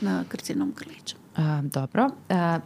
na 0.00 0.24
karcinom 0.28 0.72
grlića. 0.76 1.16
A, 1.36 1.62
dobro. 1.62 2.10
A, 2.28 2.58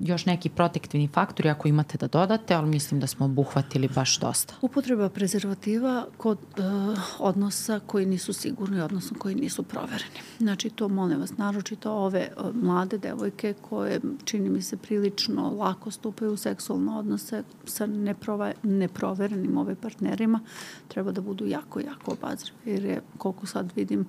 još 0.00 0.26
neki 0.26 0.48
protektivni 0.48 1.08
faktori 1.08 1.48
ako 1.48 1.68
imate 1.68 1.98
da 1.98 2.08
dodate, 2.08 2.54
ali 2.54 2.68
mislim 2.68 3.00
da 3.00 3.06
smo 3.06 3.24
obuhvatili 3.26 3.88
baš 3.94 4.18
dosta. 4.18 4.54
Upotreba 4.60 5.08
prezervativa 5.08 6.06
kod 6.16 6.38
uh, 6.38 6.98
odnosa 7.18 7.80
koji 7.86 8.06
nisu 8.06 8.32
sigurni, 8.32 8.80
odnosno 8.80 9.18
koji 9.18 9.34
nisu 9.34 9.62
provereni. 9.62 10.20
Znači 10.38 10.70
to 10.70 10.88
molim 10.88 11.20
vas, 11.20 11.36
naročito 11.36 11.92
ove 11.92 12.28
uh, 12.36 12.54
mlade 12.54 12.98
devojke 12.98 13.54
koje 13.60 14.00
čini 14.24 14.48
mi 14.48 14.62
se 14.62 14.76
prilično 14.76 15.50
lako 15.50 15.90
stupaju 15.90 16.32
u 16.32 16.36
seksualne 16.36 16.92
odnose 16.92 17.42
sa 17.64 17.86
neprova, 17.86 18.52
neproverenim 18.62 19.58
ove 19.58 19.74
partnerima, 19.74 20.40
treba 20.88 21.12
da 21.12 21.20
budu 21.20 21.46
jako, 21.46 21.80
jako 21.80 22.12
obazrivi. 22.12 22.56
Jer 22.64 22.84
je, 22.84 23.02
koliko 23.18 23.46
sad 23.46 23.72
vidim, 23.76 24.06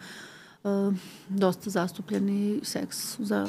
uh, 0.64 0.94
dosta 1.30 1.70
zastupljeni 1.70 2.60
seks 2.64 3.20
za 3.20 3.48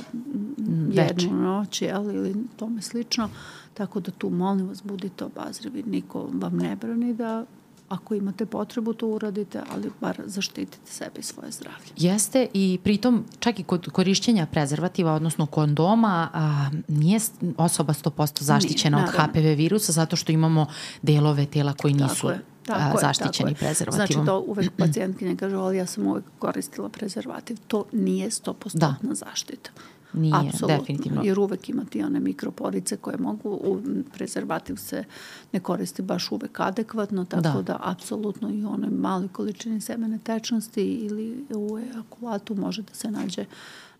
jednu 0.90 1.42
noć 1.42 1.82
jel, 1.82 2.10
ili 2.10 2.34
tome 2.56 2.82
slično. 2.82 3.28
Tako 3.74 4.00
da 4.00 4.10
tu 4.10 4.30
molim 4.30 4.68
vas 4.68 4.82
budite 4.82 5.24
obazrivi. 5.24 5.82
Niko 5.82 6.28
vam 6.32 6.56
ne 6.56 6.76
brani 6.76 7.14
da 7.14 7.44
ako 7.88 8.14
imate 8.14 8.46
potrebu 8.46 8.92
to 8.92 9.06
uradite, 9.06 9.62
ali 9.74 9.90
bar 10.00 10.22
zaštitite 10.26 10.78
sebe 10.84 11.20
i 11.20 11.22
svoje 11.22 11.50
zdravlje. 11.52 11.86
Jeste 11.96 12.46
i 12.54 12.78
pritom 12.84 13.24
čak 13.38 13.58
i 13.58 13.62
kod 13.62 13.88
korišćenja 13.92 14.46
prezervativa, 14.46 15.12
odnosno 15.12 15.46
kondoma, 15.46 16.28
a, 16.32 16.70
nije 16.88 17.20
osoba 17.56 17.92
100% 17.92 18.42
zaštićena 18.42 18.96
nije, 18.96 19.08
od 19.08 19.14
HPV 19.14 19.56
virusa 19.56 19.92
zato 19.92 20.16
što 20.16 20.32
imamo 20.32 20.66
delove 21.02 21.46
tela 21.46 21.72
koji 21.72 21.94
nisu 21.94 22.14
Tako 22.14 22.30
je 22.30 22.57
tako 22.74 22.98
zaštićeni 23.00 23.54
tako 23.54 23.58
prezervativom. 23.58 24.06
Znači 24.06 24.26
to 24.26 24.44
uvek 24.46 24.70
pacijentkinja 24.78 25.36
kaže, 25.36 25.56
ali 25.56 25.76
ja 25.76 25.86
sam 25.86 26.06
uvek 26.06 26.24
koristila 26.38 26.88
prezervativ. 26.88 27.56
To 27.68 27.84
nije 27.92 28.30
100% 28.30 28.78
da. 28.78 28.94
zaštita. 29.02 29.70
Nije, 30.12 30.34
Apsolutno, 30.36 30.78
definitivno. 30.78 31.22
Jer 31.24 31.38
uvek 31.38 31.68
ima 31.68 31.84
ti 31.84 32.02
one 32.02 32.20
mikroporice 32.20 32.96
koje 32.96 33.16
mogu, 33.16 33.50
u, 33.50 33.80
prezervativ 34.12 34.76
se 34.76 35.04
ne 35.52 35.60
koristi 35.60 36.02
baš 36.02 36.32
uvek 36.32 36.60
adekvatno, 36.60 37.24
tako 37.24 37.42
da, 37.42 37.62
da 37.62 37.80
apsolutno 37.82 38.50
i 38.50 38.64
onoj 38.64 38.90
mali 38.90 39.28
količini 39.28 39.80
semene 39.80 40.18
tečnosti 40.18 40.84
ili 40.84 41.46
u 41.54 41.78
ejakulatu 41.78 42.54
može 42.54 42.82
da 42.82 42.94
se 42.94 43.10
nađe 43.10 43.44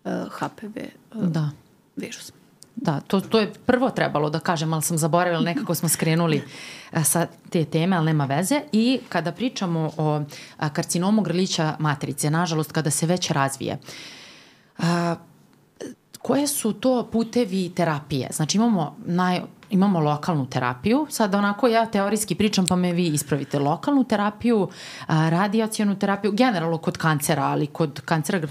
uh, 0.03 0.11
HPV 0.31 0.79
uh, 1.15 1.27
da. 1.27 1.49
virus. 1.95 2.31
Da, 2.81 2.99
to, 2.99 3.21
to 3.21 3.39
je 3.39 3.53
prvo 3.65 3.89
trebalo 3.89 4.29
da 4.29 4.39
kažem, 4.39 4.73
ali 4.73 4.81
sam 4.81 4.97
zaboravila, 4.97 5.41
nekako 5.41 5.75
smo 5.75 5.89
skrenuli 5.89 6.43
e, 6.91 7.03
sa 7.03 7.27
te 7.49 7.65
teme, 7.65 7.95
ali 7.95 8.05
nema 8.05 8.25
veze. 8.25 8.61
I 8.71 8.99
kada 9.09 9.31
pričamo 9.31 9.91
o 9.97 10.21
karcinomu 10.73 11.21
grlića 11.21 11.75
matrice, 11.79 12.29
nažalost, 12.29 12.71
kada 12.71 12.91
se 12.91 13.05
već 13.05 13.31
razvije, 13.31 13.77
koje 16.21 16.47
su 16.47 16.73
to 16.73 17.09
putevi 17.11 17.71
terapije? 17.75 18.29
Znači 18.31 18.57
imamo 18.57 18.95
naj, 19.05 19.41
imamo 19.69 19.99
lokalnu 19.99 20.45
terapiju, 20.45 21.07
sad 21.09 21.35
onako 21.35 21.67
ja 21.67 21.85
teorijski 21.85 22.35
pričam 22.35 22.65
pa 22.67 22.75
me 22.75 22.93
vi 22.93 23.07
ispravite, 23.07 23.59
lokalnu 23.59 24.03
terapiju, 24.03 24.69
radijacijonu 25.07 25.99
terapiju, 25.99 26.31
generalno 26.31 26.77
kod 26.77 26.97
kancera, 26.97 27.43
ali 27.43 27.67
kod 27.67 28.01
kancera 28.01 28.41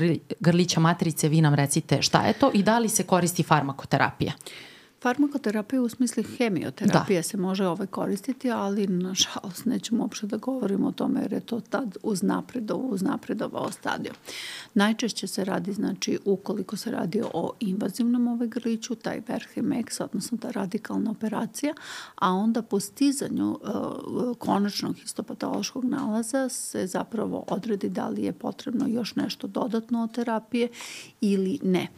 grlića 0.41 0.81
matrice 0.81 1.29
vi 1.29 1.41
nam 1.41 1.55
recite 1.55 2.03
šta 2.03 2.23
je 2.23 2.33
to 2.33 2.51
i 2.55 2.62
da 2.62 2.79
li 2.79 2.89
se 2.89 3.03
koristi 3.03 3.43
farmakoterapija? 3.43 4.33
Farmakoterapija 5.01 5.83
u 5.83 5.89
smislu 5.89 6.23
hemioterapije 6.39 7.19
da. 7.19 7.23
se 7.23 7.37
može 7.37 7.67
ovaj 7.67 7.87
koristiti, 7.87 8.51
ali 8.51 8.87
nažalost 8.87 9.65
nećemo 9.65 10.03
uopšte 10.03 10.27
da 10.27 10.37
govorimo 10.37 10.89
o 10.89 10.93
tome 10.93 11.21
jer 11.21 11.33
je 11.33 11.41
to 11.41 11.61
tad 11.61 11.97
uznapredovao, 12.03 12.87
uznapredovao 12.87 13.73
stadio. 13.73 14.13
Najčešće 14.75 15.27
se 15.27 15.45
radi, 15.45 15.73
znači, 15.73 16.19
ukoliko 16.25 16.77
se 16.77 16.91
radi 16.91 17.23
o 17.35 17.53
invazivnom 17.61 18.29
ovaj 18.29 18.49
grliću, 18.49 18.95
taj 18.95 19.21
Verhemex, 19.29 20.03
odnosno 20.03 20.39
ta 20.39 20.51
radikalna 20.51 21.11
operacija, 21.11 21.75
a 22.15 22.33
onda 22.33 22.63
po 22.63 22.81
stizanju 22.81 23.51
uh, 23.51 24.37
konačnog 24.39 24.97
histopatološkog 24.97 25.85
nalaza 25.85 26.49
se 26.49 26.87
zapravo 26.87 27.45
odredi 27.49 27.89
da 27.89 28.09
li 28.09 28.23
je 28.23 28.33
potrebno 28.33 28.87
još 28.89 29.15
nešto 29.17 29.47
dodatno 29.47 30.03
od 30.03 30.15
terapije 30.15 30.69
ili 31.21 31.59
ne. 31.63 31.89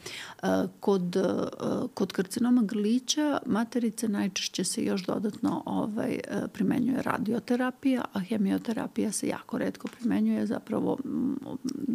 Uh, 0.43 0.49
kod, 0.81 1.17
uh, 1.17 1.91
kod 1.95 2.13
karcinoma 2.13 2.63
grlića 2.63 2.90
lića 2.91 3.39
materice 3.47 4.09
najčešće 4.09 4.65
se 4.65 4.85
još 4.85 5.07
dodatno 5.07 5.63
ovaj, 5.67 6.13
e, 6.13 6.49
primenjuje 6.53 7.03
radioterapija, 7.03 8.05
a 8.13 8.21
hemioterapija 8.21 9.13
se 9.13 9.29
jako 9.29 9.59
redko 9.59 9.89
primenjuje 9.89 10.47
zapravo 10.47 10.99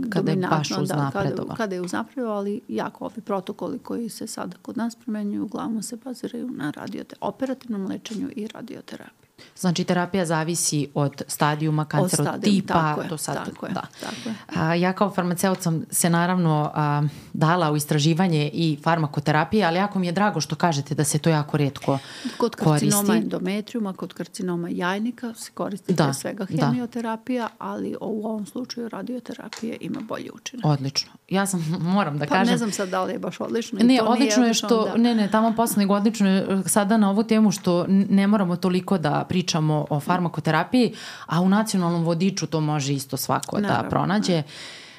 kada 0.09 0.31
je 0.31 0.37
baš 0.37 0.69
da, 0.69 1.09
kada, 1.13 1.55
kada 1.57 1.75
je 1.75 1.81
uznapredo, 1.81 2.29
ali 2.29 2.61
jako 2.67 3.05
ovi 3.05 3.21
protokoli 3.21 3.79
koji 3.79 4.09
se 4.09 4.27
sada 4.27 4.57
kod 4.61 4.77
nas 4.77 4.95
primenjuju 4.95 5.43
uglavnom 5.43 5.83
se 5.83 5.97
baziraju 6.03 6.49
na 6.49 6.71
radioterapiju, 6.71 7.27
operativnom 7.27 7.85
lečenju 7.85 8.29
i 8.35 8.47
radioterapiji. 8.47 9.24
Znači 9.57 9.83
terapija 9.83 10.25
zavisi 10.25 10.88
od 10.93 11.21
stadijuma 11.27 11.86
kancerotipa 11.86 12.73
tako 12.73 13.03
do 13.09 13.17
sad. 13.17 13.45
Tako 13.45 13.65
je, 13.65 13.71
da. 13.73 13.81
tako 14.01 14.29
je. 14.29 14.36
A, 14.55 14.75
ja 14.75 14.93
kao 14.93 15.09
farmaceut 15.09 15.61
sam 15.61 15.86
se 15.91 16.09
naravno 16.09 16.71
a, 16.73 17.03
dala 17.33 17.71
u 17.71 17.75
istraživanje 17.75 18.49
i 18.53 18.77
farmakoterapije, 18.83 19.65
ali 19.65 19.77
jako 19.77 19.99
mi 19.99 20.07
je 20.07 20.11
drago 20.11 20.41
što 20.41 20.55
kažete 20.55 20.95
da 20.95 21.03
se 21.03 21.17
to 21.17 21.29
jako 21.29 21.57
redko 21.57 21.99
kod 22.38 22.55
koristi. 22.55 22.89
Kod 22.89 22.93
karcinoma 22.95 23.15
endometrijuma, 23.15 23.93
kod 23.93 24.13
karcinoma 24.13 24.69
jajnika 24.69 25.33
se 25.33 25.51
koristi 25.53 25.93
da, 25.93 26.13
svega 26.13 26.45
da. 26.49 26.65
hemioterapija, 26.65 27.43
da. 27.43 27.55
ali 27.59 27.95
u 28.01 28.25
ovom 28.25 28.45
slučaju 28.45 28.89
radioterapija 28.89 29.75
ima 29.81 29.99
bolji 29.99 30.29
učinak. 30.33 30.65
Odlično. 30.65 31.11
Ja 31.29 31.45
sam, 31.45 31.79
moram 31.95 32.17
da 32.17 32.25
pa, 32.25 32.36
kažem... 32.36 32.51
ne 32.51 32.57
znam 32.57 32.71
sad 32.71 32.89
da 32.89 33.03
li 33.03 33.13
je 33.13 33.19
baš 33.19 33.39
odlično. 33.39 33.79
Ne, 33.83 33.97
to 33.97 34.05
odlično 34.05 34.45
je 34.45 34.53
što, 34.53 34.86
da. 34.86 34.97
ne, 34.97 35.15
ne, 35.15 35.31
tamo 35.31 35.53
posle 35.55 35.77
nego 35.77 35.93
odlično 35.93 36.29
je 36.29 36.63
sada 36.65 36.97
na 36.97 37.09
ovu 37.09 37.23
temu 37.23 37.51
što 37.51 37.86
ne 37.88 38.27
moramo 38.27 38.55
toliko 38.55 38.97
da 38.97 39.24
pričamo 39.28 39.86
o 39.89 39.99
farmakoterapiji, 39.99 40.93
a 41.26 41.41
u 41.41 41.49
nacionalnom 41.49 42.03
vodiču 42.03 42.47
to 42.47 42.61
može 42.61 42.93
isto 42.93 43.17
svako 43.17 43.55
da 43.55 43.61
Naravno, 43.61 43.84
da 43.84 43.89
pronađe. 43.89 44.43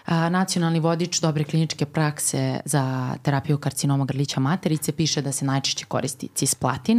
A, 0.07 0.29
nacionalni 0.29 0.81
vodič 0.81 1.21
dobre 1.21 1.45
kliničke 1.45 1.87
prakse 1.87 2.61
za 2.65 3.15
terapiju 3.23 3.59
karcinoma 3.59 4.05
grlića 4.05 4.41
materice 4.41 4.93
piše 4.93 5.23
da 5.23 5.33
se 5.33 5.45
najčešće 5.45 5.85
koristi 5.85 6.29
cisplatin 6.35 6.99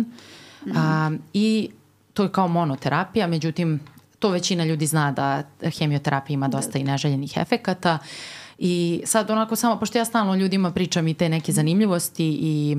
mm. 0.66 0.72
a, 0.78 1.12
i 1.34 1.70
to 2.14 2.24
je 2.24 2.32
kao 2.32 2.48
monoterapija, 2.48 3.28
međutim 3.28 3.80
to 4.20 4.30
većina 4.30 4.66
ljudi 4.66 4.86
zna 4.86 5.12
da 5.12 5.44
hemioterapija 5.80 6.34
ima 6.34 6.48
dosta 6.48 6.72
da. 6.72 6.80
i 6.80 6.84
neželjenih 6.84 7.38
efekata 7.38 7.98
i 8.58 9.02
sad 9.06 9.30
onako 9.30 9.56
samo, 9.56 9.80
pošto 9.80 9.98
ja 9.98 10.06
stalno 10.06 10.36
ljudima 10.36 10.72
pričam 10.72 11.08
i 11.08 11.14
te 11.14 11.30
neke 11.30 11.52
zanimljivosti 11.52 12.38
i 12.42 12.78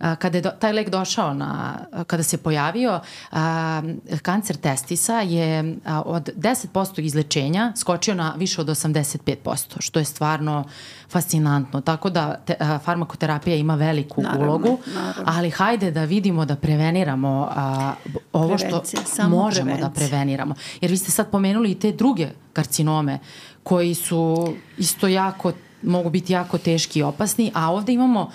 kada 0.00 0.38
je 0.38 0.42
do, 0.42 0.50
taj 0.50 0.72
lek 0.72 0.88
došao 0.88 1.34
na, 1.34 1.78
kada 2.06 2.22
se 2.22 2.36
pojavio, 2.36 3.00
a, 3.32 3.82
kancer 4.22 4.56
testisa 4.56 5.20
je 5.20 5.76
a, 5.84 6.02
od 6.02 6.30
10% 6.36 7.02
izlečenja 7.02 7.72
skočio 7.76 8.14
na 8.14 8.34
više 8.36 8.60
od 8.60 8.66
85%, 8.66 9.76
što 9.78 9.98
je 9.98 10.04
stvarno 10.04 10.64
fascinantno. 11.08 11.80
Tako 11.80 12.10
da 12.10 12.36
te, 12.44 12.56
a, 12.60 12.78
farmakoterapija 12.78 13.56
ima 13.56 13.74
veliku 13.74 14.22
naravno, 14.22 14.46
ulogu, 14.46 14.78
naravno. 14.94 15.24
ali 15.26 15.50
hajde 15.50 15.90
da 15.90 16.04
vidimo 16.04 16.44
da 16.44 16.56
preveniramo 16.56 17.48
a, 17.56 17.92
ovo 18.32 18.56
Prevencija, 18.56 19.02
što 19.14 19.28
možemo 19.28 19.64
prevencija. 19.64 19.88
da 19.88 19.94
preveniramo. 19.94 20.54
Jer 20.80 20.90
vi 20.90 20.96
ste 20.96 21.10
sad 21.10 21.30
pomenuli 21.30 21.70
i 21.70 21.78
te 21.78 21.92
druge 21.92 22.28
karcinome 22.52 23.18
koji 23.62 23.94
su 23.94 24.54
isto 24.78 25.08
jako, 25.08 25.52
mogu 25.82 26.10
biti 26.10 26.32
jako 26.32 26.58
teški 26.58 26.98
i 26.98 27.02
opasni, 27.02 27.52
a 27.54 27.72
ovde 27.72 27.92
imamo 27.92 28.22
uh, 28.22 28.32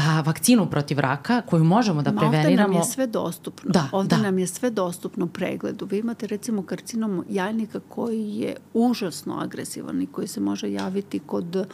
a, 0.00 0.20
vakcinu 0.20 0.70
protiv 0.70 0.98
raka 0.98 1.42
koju 1.42 1.64
možemo 1.64 2.02
da 2.02 2.12
preveniramo. 2.12 2.48
Ovde 2.50 2.56
nam 2.56 2.72
je 2.72 2.84
sve 2.84 3.06
dostupno. 3.06 3.70
Da, 3.70 3.88
ovde 3.92 4.16
da. 4.16 4.22
nam 4.22 4.38
je 4.38 4.46
sve 4.46 4.70
dostupno 4.70 5.26
pregledu. 5.26 5.86
Vi 5.86 5.98
imate 5.98 6.26
recimo 6.26 6.62
karcinom 6.62 7.24
jajnika 7.28 7.80
koji 7.88 8.36
je 8.36 8.56
užasno 8.74 9.38
agresivan 9.38 10.02
i 10.02 10.06
koji 10.06 10.28
se 10.28 10.40
može 10.40 10.72
javiti 10.72 11.18
kod 11.18 11.66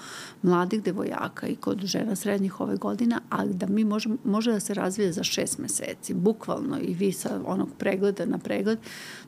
mladih 0.42 0.82
devojaka 0.82 1.46
i 1.46 1.56
kod 1.56 1.80
žena 1.84 2.16
srednjih 2.16 2.60
ove 2.60 2.76
godina, 2.76 3.20
ali 3.30 3.54
da 3.54 3.66
mi 3.66 3.84
možemo, 3.84 4.16
može 4.24 4.52
da 4.52 4.60
se 4.60 4.74
razvije 4.74 5.12
za 5.12 5.22
šest 5.22 5.58
meseci, 5.58 6.14
bukvalno 6.14 6.78
i 6.80 6.94
vi 6.94 7.12
sa 7.12 7.40
onog 7.46 7.68
pregleda 7.78 8.26
na 8.26 8.38
pregled. 8.38 8.78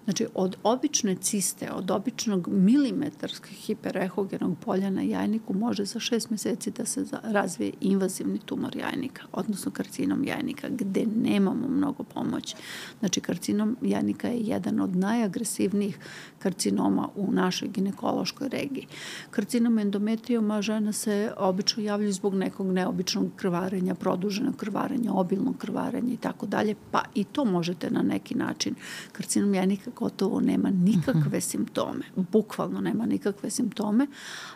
Znači, 0.04 0.26
od 0.34 0.56
obične 0.62 1.14
ciste, 1.14 1.72
od 1.72 1.90
običnog 1.90 2.48
milimetarskog 2.48 3.50
hiperehogenog 3.50 4.58
polja 4.64 4.90
na 4.90 5.02
jajniku 5.02 5.54
može 5.54 5.84
za 5.84 6.00
šest 6.00 6.30
meseci 6.30 6.70
da 6.70 6.84
se 6.84 7.04
razvije 7.22 7.72
invazivni 7.80 8.38
tumor 8.38 8.76
jajnika, 8.76 9.22
odnosno 9.32 9.72
karcinom 9.72 10.24
jajnika, 10.24 10.68
gde 10.70 11.06
nemamo 11.06 11.68
mnogo 11.68 12.02
pomoći. 12.02 12.56
Znači, 12.98 13.20
karcinom 13.20 13.76
jajnika 13.82 14.28
je 14.28 14.40
jedan 14.40 14.80
od 14.80 14.96
najagresivnijih 14.96 15.98
karcinoma 16.38 17.08
u 17.16 17.32
našoj 17.32 17.68
ginekološkoj 17.68 18.48
regiji. 18.48 18.86
Karcinom 19.30 19.78
endometrijoma 19.78 20.62
žena 20.62 20.92
se 20.92 21.32
obično 21.36 21.82
javljaju 21.82 22.12
zbog 22.12 22.34
nekog 22.34 22.72
neobičnog 22.72 23.26
krvarenja, 23.36 23.94
produženog 23.94 24.56
krvarenja, 24.56 25.12
obilnog 25.12 25.58
krvarenja 25.58 26.12
i 26.12 26.16
tako 26.16 26.46
dalje, 26.46 26.74
pa 26.90 27.02
i 27.14 27.24
to 27.24 27.44
možete 27.44 27.90
na 27.90 28.02
neki 28.02 28.34
način. 28.34 28.74
Karcinom 29.12 29.54
jajnika 29.54 29.90
gotovo 29.98 30.40
nema 30.40 30.70
nikakve 30.70 31.40
simptome, 31.40 32.04
bukvalno 32.16 32.80
nema 32.80 33.06
nikakve 33.06 33.50
simptome, 33.50 34.06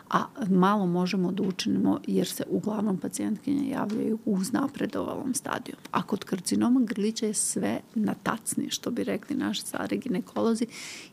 a 0.09 0.23
malo 0.49 0.85
možemo 0.85 1.31
da 1.31 1.43
učinimo 1.43 1.99
jer 2.07 2.27
se 2.27 2.43
uglavnom 2.49 2.97
pacijentkinje 2.97 3.69
javljaju 3.69 4.19
u 4.25 4.33
uznapredovalom 4.33 5.33
stadiju. 5.33 5.75
A 5.91 6.03
kod 6.03 6.23
karcinoma 6.23 6.79
grlića 6.83 7.25
je 7.25 7.33
sve 7.33 7.79
na 7.95 8.13
tacni, 8.13 8.69
što 8.69 8.91
bi 8.91 9.03
rekli 9.03 9.35
naši 9.35 9.61
stari 9.61 9.97
ginekolozi 9.97 10.65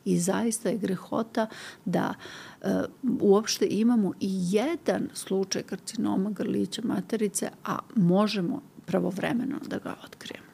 i 0.04 0.18
zaista 0.18 0.68
je 0.68 0.78
grehota 0.78 1.46
da 1.84 2.14
uh, 2.60 2.68
uopšte 3.20 3.66
imamo 3.70 4.12
i 4.20 4.28
jedan 4.50 5.08
slučaj 5.14 5.62
karcinoma 5.62 6.30
grlića 6.30 6.82
materice, 6.84 7.50
a 7.64 7.78
možemo 7.96 8.62
pravovremeno 8.86 9.58
da 9.68 9.78
ga 9.78 9.94
otkrijemo. 10.04 10.49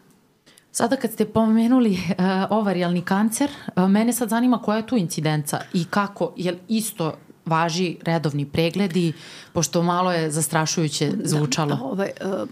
Sada 0.76 0.96
kad 0.96 1.12
ste 1.12 1.24
pomenuli 1.24 1.90
uh, 1.90 2.16
ovarijalni 2.50 3.02
kancer, 3.02 3.50
uh, 3.76 3.88
mene 3.88 4.12
sad 4.12 4.28
zanima 4.28 4.58
koja 4.58 4.76
je 4.76 4.86
tu 4.86 4.96
incidenca 4.96 5.60
i 5.72 5.84
kako, 5.84 6.32
je 6.36 6.58
isto 6.68 7.14
važi 7.46 7.96
redovni 8.02 8.46
pregledi, 8.46 9.12
pošto 9.52 9.82
malo 9.82 10.12
je 10.12 10.30
zastrašujuće 10.30 11.10
da, 11.10 11.28
zvučalo. 11.28 11.76
Da, 11.76 11.82
ovaj, 11.82 12.10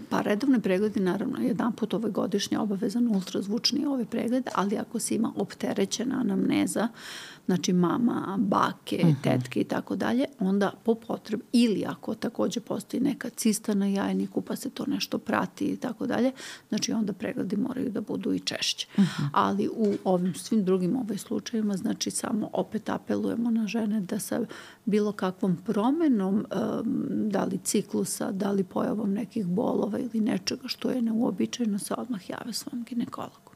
pa 0.09 0.21
redovni 0.21 0.61
pregledi, 0.61 0.99
naravno, 0.99 1.39
jedan 1.39 1.71
put 1.71 1.93
ovaj 1.93 2.11
godišnje 2.11 2.59
obavezan 2.59 3.07
ultrazvučni 3.07 3.85
ovaj 3.85 4.05
pregled, 4.05 4.47
ali 4.55 4.77
ako 4.77 4.99
se 4.99 5.15
ima 5.15 5.31
opterećena 5.35 6.19
anamneza, 6.19 6.87
uh, 6.91 7.34
znači 7.45 7.73
mama, 7.73 8.37
bake, 8.39 8.99
uh 9.03 9.09
mhm. 9.09 9.17
-huh. 9.17 9.23
tetke 9.23 9.59
i 9.59 9.63
tako 9.63 9.95
dalje, 9.95 10.25
onda 10.39 10.71
po 10.83 10.95
potrebi, 10.95 11.43
ili 11.51 11.85
ako 11.85 12.15
takođe 12.15 12.59
postoji 12.59 13.03
neka 13.03 13.29
cista 13.29 13.73
na 13.73 13.87
jajniku 13.87 14.41
pa 14.41 14.55
se 14.55 14.69
to 14.69 14.85
nešto 14.85 15.17
prati 15.17 15.65
i 15.65 15.77
tako 15.77 16.07
dalje, 16.07 16.31
znači 16.69 16.91
onda 16.91 17.13
pregledi 17.13 17.57
moraju 17.57 17.89
da 17.89 18.01
budu 18.01 18.33
i 18.33 18.39
češće. 18.39 18.87
Uh 18.97 19.03
mhm. 19.03 19.23
-huh. 19.23 19.29
Ali 19.31 19.69
u 19.75 19.93
ovim 20.03 20.33
svim 20.35 20.63
drugim 20.63 20.95
ovaj 20.95 21.17
slučajima, 21.17 21.77
znači 21.77 22.11
samo 22.11 22.49
opet 22.53 22.89
apelujemo 22.89 23.51
na 23.51 23.67
žene 23.67 24.01
da 24.01 24.19
sa 24.19 24.45
bilo 24.85 25.11
kakvom 25.11 25.57
promenom, 25.65 26.35
um, 26.35 27.07
da 27.29 27.43
li 27.43 27.59
ciklusa, 27.63 28.31
da 28.31 28.51
li 28.51 28.63
pojavom 28.63 29.13
nekih 29.13 29.47
bolova 29.47 29.99
ili 29.99 30.19
nečega 30.19 30.67
što 30.67 30.89
je 30.89 31.01
neuobičajeno, 31.01 31.79
se 31.79 31.93
odmah 31.97 32.29
jave 32.29 32.53
svom 32.53 32.83
ginekologu. 32.83 33.54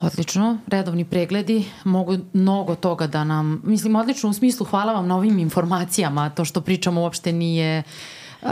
Odlično, 0.00 0.58
redovni 0.66 1.04
pregledi 1.04 1.64
mogu 1.84 2.16
mnogo 2.32 2.74
toga 2.74 3.06
da 3.06 3.24
nam, 3.24 3.62
mislim 3.64 3.96
odlično 3.96 4.30
u 4.30 4.32
smislu 4.32 4.66
hvala 4.66 4.92
vam 4.92 5.06
na 5.06 5.16
ovim 5.16 5.38
informacijama, 5.38 6.30
to 6.30 6.44
što 6.44 6.60
pričamo 6.60 7.00
uopšte 7.00 7.32
nije 7.32 7.82
Uh, 8.42 8.48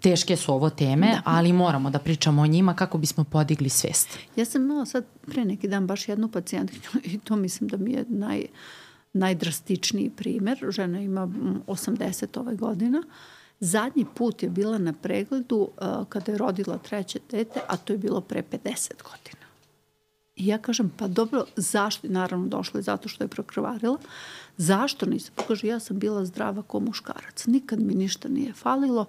teške 0.00 0.36
su 0.36 0.52
ovo 0.52 0.70
teme, 0.70 1.06
da. 1.06 1.22
ali 1.24 1.52
moramo 1.52 1.90
da 1.90 1.98
pričamo 1.98 2.42
o 2.42 2.46
njima 2.46 2.74
kako 2.74 2.98
bismo 2.98 3.24
podigli 3.24 3.68
svest. 3.68 4.18
Ja 4.36 4.44
sam 4.44 4.62
imala 4.62 4.86
sad 4.86 5.04
pre 5.26 5.44
neki 5.44 5.68
dan 5.68 5.86
baš 5.86 6.08
jednu 6.08 6.28
pacijentkinju 6.28 7.02
i 7.14 7.18
to 7.18 7.36
mislim 7.36 7.68
da 7.68 7.76
mi 7.76 7.92
je 7.92 8.04
naj, 8.08 8.44
najdrastičniji 9.12 10.10
primer. 10.10 10.58
Žena 10.70 11.00
ima 11.00 11.26
80 11.66 12.40
ove 12.40 12.54
godina. 12.54 13.02
Zadnji 13.60 14.06
put 14.14 14.42
je 14.42 14.50
bila 14.50 14.78
na 14.78 14.92
pregledu 14.92 15.56
uh, 15.56 16.06
kada 16.08 16.32
je 16.32 16.38
rodila 16.38 16.78
treće 16.78 17.18
dete, 17.30 17.60
a 17.68 17.76
to 17.76 17.92
je 17.92 17.98
bilo 17.98 18.20
pre 18.20 18.42
50 18.42 18.90
godina. 19.02 19.39
I 20.40 20.46
ja 20.46 20.58
kažem, 20.58 20.92
pa 20.96 21.08
dobro, 21.08 21.44
zašto? 21.56 22.08
Naravno, 22.08 22.48
došlo 22.48 22.78
je 22.78 22.82
zato 22.82 23.08
što 23.08 23.24
je 23.24 23.28
prokrvarila. 23.28 23.98
Zašto 24.56 25.06
nisam? 25.06 25.34
Pa 25.36 25.42
kaže, 25.42 25.66
ja 25.66 25.80
sam 25.80 25.98
bila 25.98 26.24
zdrava 26.24 26.62
ko 26.62 26.80
muškarac. 26.80 27.46
Nikad 27.46 27.80
mi 27.80 27.94
ništa 27.94 28.28
nije 28.28 28.52
falilo 28.52 29.06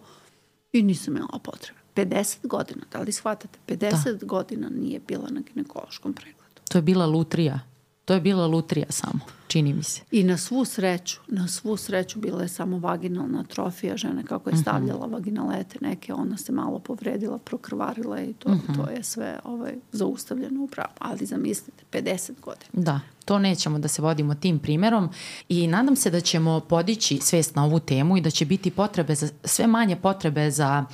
i 0.74 0.82
nisam 0.82 1.18
imala 1.18 1.40
potrebe. 1.44 1.80
50 1.96 2.48
godina, 2.48 2.82
da 2.92 3.00
li 3.00 3.12
shvatate? 3.12 3.60
50 3.68 4.18
da. 4.18 4.26
godina 4.26 4.70
nije 4.70 5.00
bila 5.08 5.30
na 5.30 5.42
ginekološkom 5.42 6.14
pregledu. 6.14 6.62
To 6.70 6.78
je 6.78 6.82
bila 6.82 7.06
lutrija. 7.06 7.60
To 8.06 8.14
je 8.14 8.22
bila 8.22 8.48
lutrija 8.48 8.86
samo, 8.90 9.20
čini 9.52 9.74
mi 9.74 9.84
se. 9.84 10.02
I 10.12 10.24
na 10.24 10.38
svu 10.38 10.66
sreću, 10.66 11.20
na 11.28 11.48
svu 11.48 11.78
sreću 11.78 12.20
bila 12.20 12.42
je 12.42 12.48
samo 12.48 12.80
vaginalna 12.80 13.40
atrofija 13.40 13.98
žene 13.98 14.24
kako 14.24 14.50
je 14.50 14.54
mhm. 14.54 14.62
stavljala 14.62 15.06
uh 15.06 15.06
-huh. 15.06 15.14
vaginalete 15.14 15.78
neke, 15.82 16.14
ona 16.14 16.38
se 16.38 16.52
malo 16.52 16.80
povredila, 16.80 17.38
prokrvarila 17.38 18.22
i 18.22 18.34
to, 18.34 18.50
uh 18.50 18.56
mhm. 18.56 18.72
-huh. 18.72 18.76
to 18.86 18.92
je 18.92 19.04
sve 19.04 19.40
ovaj, 19.44 19.74
zaustavljeno 19.92 20.64
upravo. 20.64 20.90
Ali 21.00 21.26
zamislite, 21.26 21.84
50 21.92 22.32
godina. 22.42 22.70
Da, 22.74 23.00
to 23.26 23.40
nećemo 23.40 23.80
da 23.80 23.88
se 23.88 24.02
vodimo 24.02 24.36
tim 24.36 24.60
primerom 24.60 25.10
i 25.50 25.68
nadam 25.68 25.96
se 25.96 26.10
da 26.10 26.20
ćemo 26.20 26.60
podići 26.60 27.20
svest 27.22 27.56
na 27.56 27.66
ovu 27.66 27.80
temu 27.80 28.18
i 28.18 28.22
da 28.22 28.30
će 28.30 28.46
biti 28.46 28.72
potrebe 28.72 29.16
za, 29.16 29.30
sve 29.44 29.68
manje 29.68 29.96
potrebe 29.96 30.52
za 30.52 30.66
ja 30.66 30.86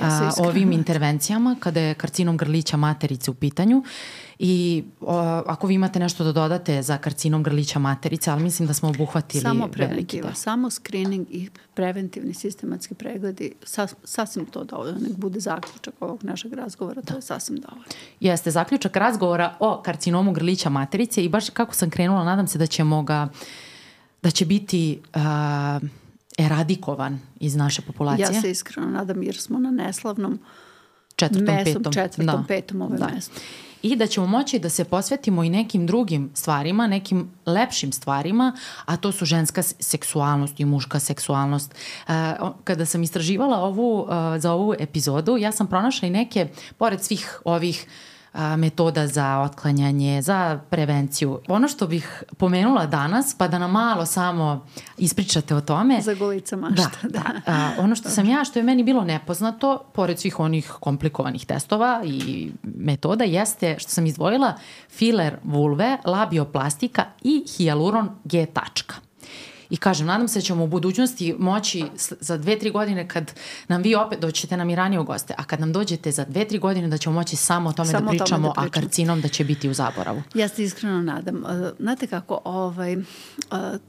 a, 0.00 0.30
ovim 0.38 0.72
intervencijama 0.72 1.56
kada 1.60 1.80
je 1.80 1.94
karcinom 1.94 2.36
grlića 2.36 2.76
materice 2.76 3.30
u 3.30 3.34
pitanju 3.34 3.82
I 4.44 4.84
o, 5.00 5.14
ako 5.46 5.66
vi 5.66 5.74
imate 5.74 5.98
nešto 5.98 6.24
da 6.24 6.32
dodate 6.32 6.82
za 6.82 6.98
karcinom 6.98 7.42
grlića 7.42 7.78
materice, 7.78 8.01
ali 8.26 8.42
mislim 8.42 8.68
da 8.68 8.74
smo 8.74 8.88
obuhvatili 8.88 9.42
samo 9.42 9.68
veliki 9.76 10.20
deo. 10.20 10.34
Samo 10.34 10.70
screening 10.70 11.26
i 11.30 11.48
preventivni 11.74 12.34
sistematski 12.34 12.94
pregledi, 12.94 13.52
sas, 13.64 13.94
sasvim 14.04 14.46
to 14.46 14.64
dovoljno, 14.64 14.98
nek 15.00 15.16
bude 15.16 15.40
zaključak 15.40 15.94
ovog 16.00 16.24
našeg 16.24 16.52
razgovora, 16.52 17.00
da. 17.00 17.12
to 17.12 17.18
je 17.18 17.22
sasvim 17.22 17.58
dovoljno. 17.58 17.84
Jeste, 18.20 18.50
zaključak 18.50 18.96
razgovora 18.96 19.56
o 19.60 19.82
karcinomu 19.84 20.32
grlića 20.32 20.68
materice 20.68 21.24
i 21.24 21.28
baš 21.28 21.50
kako 21.50 21.74
sam 21.74 21.90
krenula, 21.90 22.24
nadam 22.24 22.46
se 22.46 22.58
da 22.58 22.66
ćemo 22.66 23.02
ga, 23.02 23.28
da 24.22 24.30
će 24.30 24.46
biti 24.46 25.00
uh, 25.14 25.22
eradikovan 26.38 27.20
iz 27.40 27.56
naše 27.56 27.82
populacije. 27.82 28.26
Ja 28.34 28.40
se 28.40 28.50
iskreno 28.50 28.88
nadam 28.88 29.22
jer 29.22 29.36
smo 29.36 29.58
na 29.58 29.70
neslavnom 29.70 30.38
četvrtom, 31.16 31.54
mesom, 31.54 31.74
petom. 31.74 31.92
četvrtom, 31.92 32.26
da. 32.26 32.44
petom 32.48 32.82
ove 32.82 32.98
da. 32.98 33.06
mesto 33.14 33.40
i 33.82 33.96
da 33.96 34.06
ćemo 34.06 34.26
moći 34.26 34.58
da 34.58 34.68
se 34.68 34.84
posvetimo 34.84 35.44
i 35.44 35.50
nekim 35.50 35.86
drugim 35.86 36.30
stvarima, 36.34 36.86
nekim 36.86 37.30
lepšim 37.46 37.92
stvarima, 37.92 38.56
a 38.84 38.96
to 38.96 39.12
su 39.12 39.24
ženska 39.24 39.62
seksualnost 39.62 40.60
i 40.60 40.64
muška 40.64 41.00
seksualnost. 41.00 41.74
E, 42.08 42.12
kada 42.64 42.86
sam 42.86 43.02
istraživala 43.02 43.58
ovu, 43.58 44.08
e, 44.08 44.38
za 44.38 44.52
ovu 44.52 44.74
epizodu, 44.78 45.36
ja 45.36 45.52
sam 45.52 45.66
pronašla 45.66 46.08
i 46.08 46.10
neke, 46.10 46.48
pored 46.78 47.02
svih 47.02 47.40
ovih 47.44 47.86
uh, 47.86 48.11
a, 48.32 48.56
metoda 48.56 49.06
za 49.06 49.38
otklanjanje, 49.38 50.22
za 50.22 50.60
prevenciju. 50.70 51.40
Ono 51.48 51.68
što 51.68 51.86
bih 51.86 52.22
pomenula 52.36 52.86
danas, 52.86 53.34
pa 53.38 53.48
da 53.48 53.58
nam 53.58 53.70
malo 53.70 54.06
samo 54.06 54.66
ispričate 54.98 55.54
o 55.54 55.60
tome. 55.60 56.00
Za 56.02 56.14
golica 56.14 56.56
mašta. 56.56 56.90
Da, 57.02 57.08
da. 57.08 57.18
da. 57.18 57.52
A, 57.52 57.70
ono 57.78 57.96
što 57.96 58.08
sam 58.08 58.28
ja, 58.28 58.44
što 58.44 58.58
je 58.58 58.62
meni 58.62 58.82
bilo 58.82 59.04
nepoznato, 59.04 59.78
pored 59.94 60.18
svih 60.18 60.40
onih 60.40 60.72
komplikovanih 60.80 61.46
testova 61.46 62.02
i 62.04 62.50
metoda, 62.62 63.24
jeste 63.24 63.76
što 63.78 63.90
sam 63.90 64.06
izdvojila 64.06 64.54
filer 64.90 65.36
vulve, 65.44 65.98
labioplastika 66.04 67.04
i 67.22 67.44
hialuron 67.56 68.10
G 68.24 68.46
tačka. 68.46 68.94
I 69.72 69.76
kažem, 69.76 70.06
nadam 70.06 70.28
se 70.28 70.38
da 70.38 70.42
ćemo 70.42 70.64
u 70.64 70.66
budućnosti 70.66 71.34
moći 71.38 71.84
za 72.20 72.36
dve, 72.36 72.58
tri 72.58 72.70
godine 72.70 73.08
kad 73.08 73.32
nam 73.68 73.82
vi 73.82 73.94
opet 73.94 74.20
doćete 74.20 74.56
nam 74.56 74.70
i 74.70 74.76
ranije 74.76 75.00
u 75.00 75.04
goste, 75.04 75.34
a 75.38 75.44
kad 75.44 75.60
nam 75.60 75.72
dođete 75.72 76.12
za 76.12 76.24
dve, 76.24 76.44
tri 76.44 76.58
godine 76.58 76.88
da 76.88 76.98
ćemo 76.98 77.14
moći 77.14 77.36
samo 77.36 77.70
o 77.70 77.72
tome 77.72 77.90
samo 77.90 78.04
da 78.04 78.10
pričamo, 78.10 78.28
tome 78.28 78.42
da 78.48 78.52
pričamo. 78.52 78.68
a 78.68 78.70
karcinom 78.70 79.20
da 79.20 79.28
će 79.28 79.44
biti 79.44 79.68
u 79.68 79.74
zaboravu. 79.74 80.22
Ja 80.34 80.48
se 80.48 80.64
iskreno 80.64 81.02
nadam. 81.02 81.42
Znate 81.78 82.06
kako, 82.06 82.40
ovaj, 82.44 82.96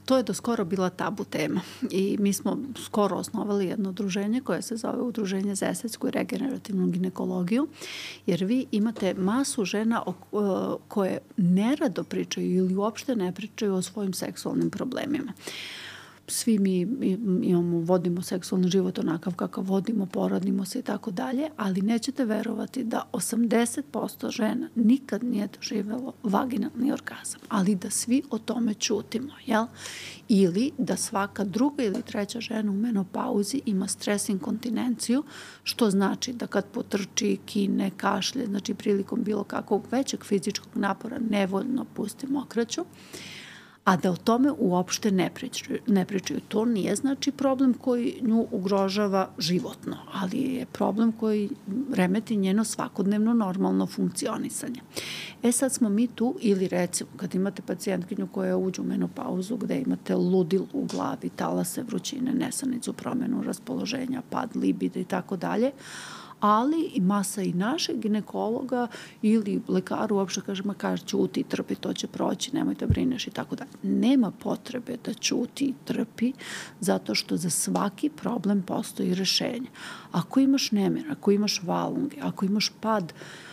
to 0.06 0.18
je 0.18 0.24
do 0.24 0.34
skoro 0.34 0.66
bila 0.66 0.90
tabu 0.90 1.24
tema 1.24 1.62
i 1.92 2.18
mi 2.20 2.34
smo 2.34 2.58
skoro 2.86 3.16
osnovali 3.16 3.66
jedno 3.66 3.90
udruženje 3.90 4.42
koje 4.42 4.62
se 4.62 4.76
zove 4.78 5.02
Udruženje 5.02 5.56
za 5.56 5.66
estetsku 5.66 6.08
i 6.08 6.12
regenerativnu 6.12 6.88
ginekologiju, 6.88 7.68
jer 8.26 8.44
vi 8.44 8.66
imate 8.72 9.14
masu 9.14 9.66
žena 9.66 10.04
koje 10.88 11.18
nerado 11.38 12.04
pričaju 12.04 12.56
ili 12.56 12.76
uopšte 12.76 13.16
ne 13.16 13.32
pričaju 13.32 13.76
o 13.76 13.82
svojim 13.82 14.14
seksualnim 14.14 14.70
problemima 14.70 15.34
svi 16.28 16.60
mi 16.60 16.80
imamo, 17.44 17.80
vodimo 17.80 18.22
seksualni 18.22 18.68
život 18.68 19.00
onakav 19.00 19.36
kakav 19.36 19.64
vodimo, 19.64 20.06
porodimo 20.06 20.66
se 20.66 20.80
i 20.80 20.82
tako 20.82 21.12
dalje, 21.12 21.50
ali 21.58 21.82
nećete 21.82 22.26
verovati 22.26 22.84
da 22.84 23.10
80% 23.14 24.32
žena 24.32 24.70
nikad 24.76 25.24
nije 25.24 25.48
doživelo 25.48 26.14
vaginalni 26.24 26.92
orgazam, 26.92 27.40
ali 27.50 27.76
da 27.76 27.90
svi 27.90 28.22
o 28.30 28.38
tome 28.38 28.74
čutimo, 28.74 29.34
jel? 29.46 29.66
Ili 30.28 30.72
da 30.78 30.98
svaka 30.98 31.44
druga 31.44 31.84
ili 31.84 32.02
treća 32.02 32.40
žena 32.40 32.72
u 32.72 32.76
menopauzi 32.76 33.62
ima 33.66 33.88
stres 33.88 34.30
inkontinenciju, 34.30 35.24
što 35.64 35.90
znači 35.90 36.34
da 36.34 36.48
kad 36.48 36.66
potrči, 36.66 37.38
kine, 37.46 37.92
kašlje, 37.98 38.46
znači 38.46 38.74
prilikom 38.74 39.24
bilo 39.24 39.44
kakvog 39.44 39.88
većeg 39.92 40.24
fizičkog 40.24 40.70
napora 40.76 41.20
nevoljno 41.30 41.86
pusti 41.94 42.28
mokraću, 42.28 42.82
a 43.84 43.98
da 43.98 44.12
o 44.12 44.16
tome 44.16 44.52
uopšte 44.58 45.12
ne 45.12 45.30
pričaju. 45.34 45.80
Ne 45.88 46.06
pričaju. 46.06 46.40
To 46.48 46.66
nije 46.66 46.96
znači 46.96 47.32
problem 47.32 47.74
koji 47.74 48.20
nju 48.22 48.48
ugrožava 48.52 49.30
životno, 49.38 49.98
ali 50.14 50.38
je 50.38 50.66
problem 50.66 51.12
koji 51.12 51.50
remeti 51.94 52.36
njeno 52.36 52.64
svakodnevno 52.64 53.34
normalno 53.34 53.86
funkcionisanje. 53.86 54.82
E 55.44 55.52
sad 55.52 55.74
smo 55.74 55.90
mi 55.90 56.08
tu 56.08 56.36
ili 56.42 56.68
recimo 56.68 57.10
kad 57.18 57.36
imate 57.36 57.62
pacijentkinju 57.62 58.28
koja 58.28 58.58
uđe 58.58 58.82
u 58.82 58.86
menopauzu 58.86 59.58
gde 59.58 59.82
imate 59.82 60.16
ludil 60.16 60.64
u 60.74 60.86
glavi, 60.86 61.30
talase 61.30 61.84
vrućine, 61.84 62.34
nesanicu, 62.34 62.94
promenu 62.94 63.44
raspoloženja, 63.44 64.22
pad 64.30 64.56
libida 64.56 65.00
i 65.00 65.06
tako 65.06 65.38
dalje, 65.38 65.72
ali 66.44 66.92
i 66.94 67.02
masa 67.02 67.42
i 67.42 67.54
našeg 67.54 68.00
ginekologa 68.00 68.88
ili 69.22 69.62
lekaru 69.68 70.16
uopšte 70.16 70.42
kaže, 70.42 70.64
ma 70.64 70.74
kaže, 70.74 71.06
ćuti, 71.06 71.44
trpi, 71.44 71.76
to 71.76 71.94
će 71.94 72.08
proći, 72.08 72.56
nemoj 72.56 72.76
da 72.76 72.88
brineš 72.88 73.28
i 73.28 73.32
tako 73.32 73.56
da. 73.56 73.66
Nema 73.84 74.32
potrebe 74.32 74.98
da 75.06 75.14
ćuti 75.14 75.66
i 75.66 75.74
trpi, 75.86 76.34
zato 76.80 77.16
što 77.16 77.38
za 77.38 77.50
svaki 77.50 78.10
problem 78.10 78.62
postoji 78.62 79.14
rešenje. 79.14 79.68
Ako 80.12 80.40
imaš 80.40 80.72
nemir, 80.72 81.12
ako 81.12 81.32
imaš 81.32 81.62
valunge, 81.64 82.18
ako 82.22 82.46
imaš 82.46 82.72
pad 82.82 83.04
uh, 83.04 83.53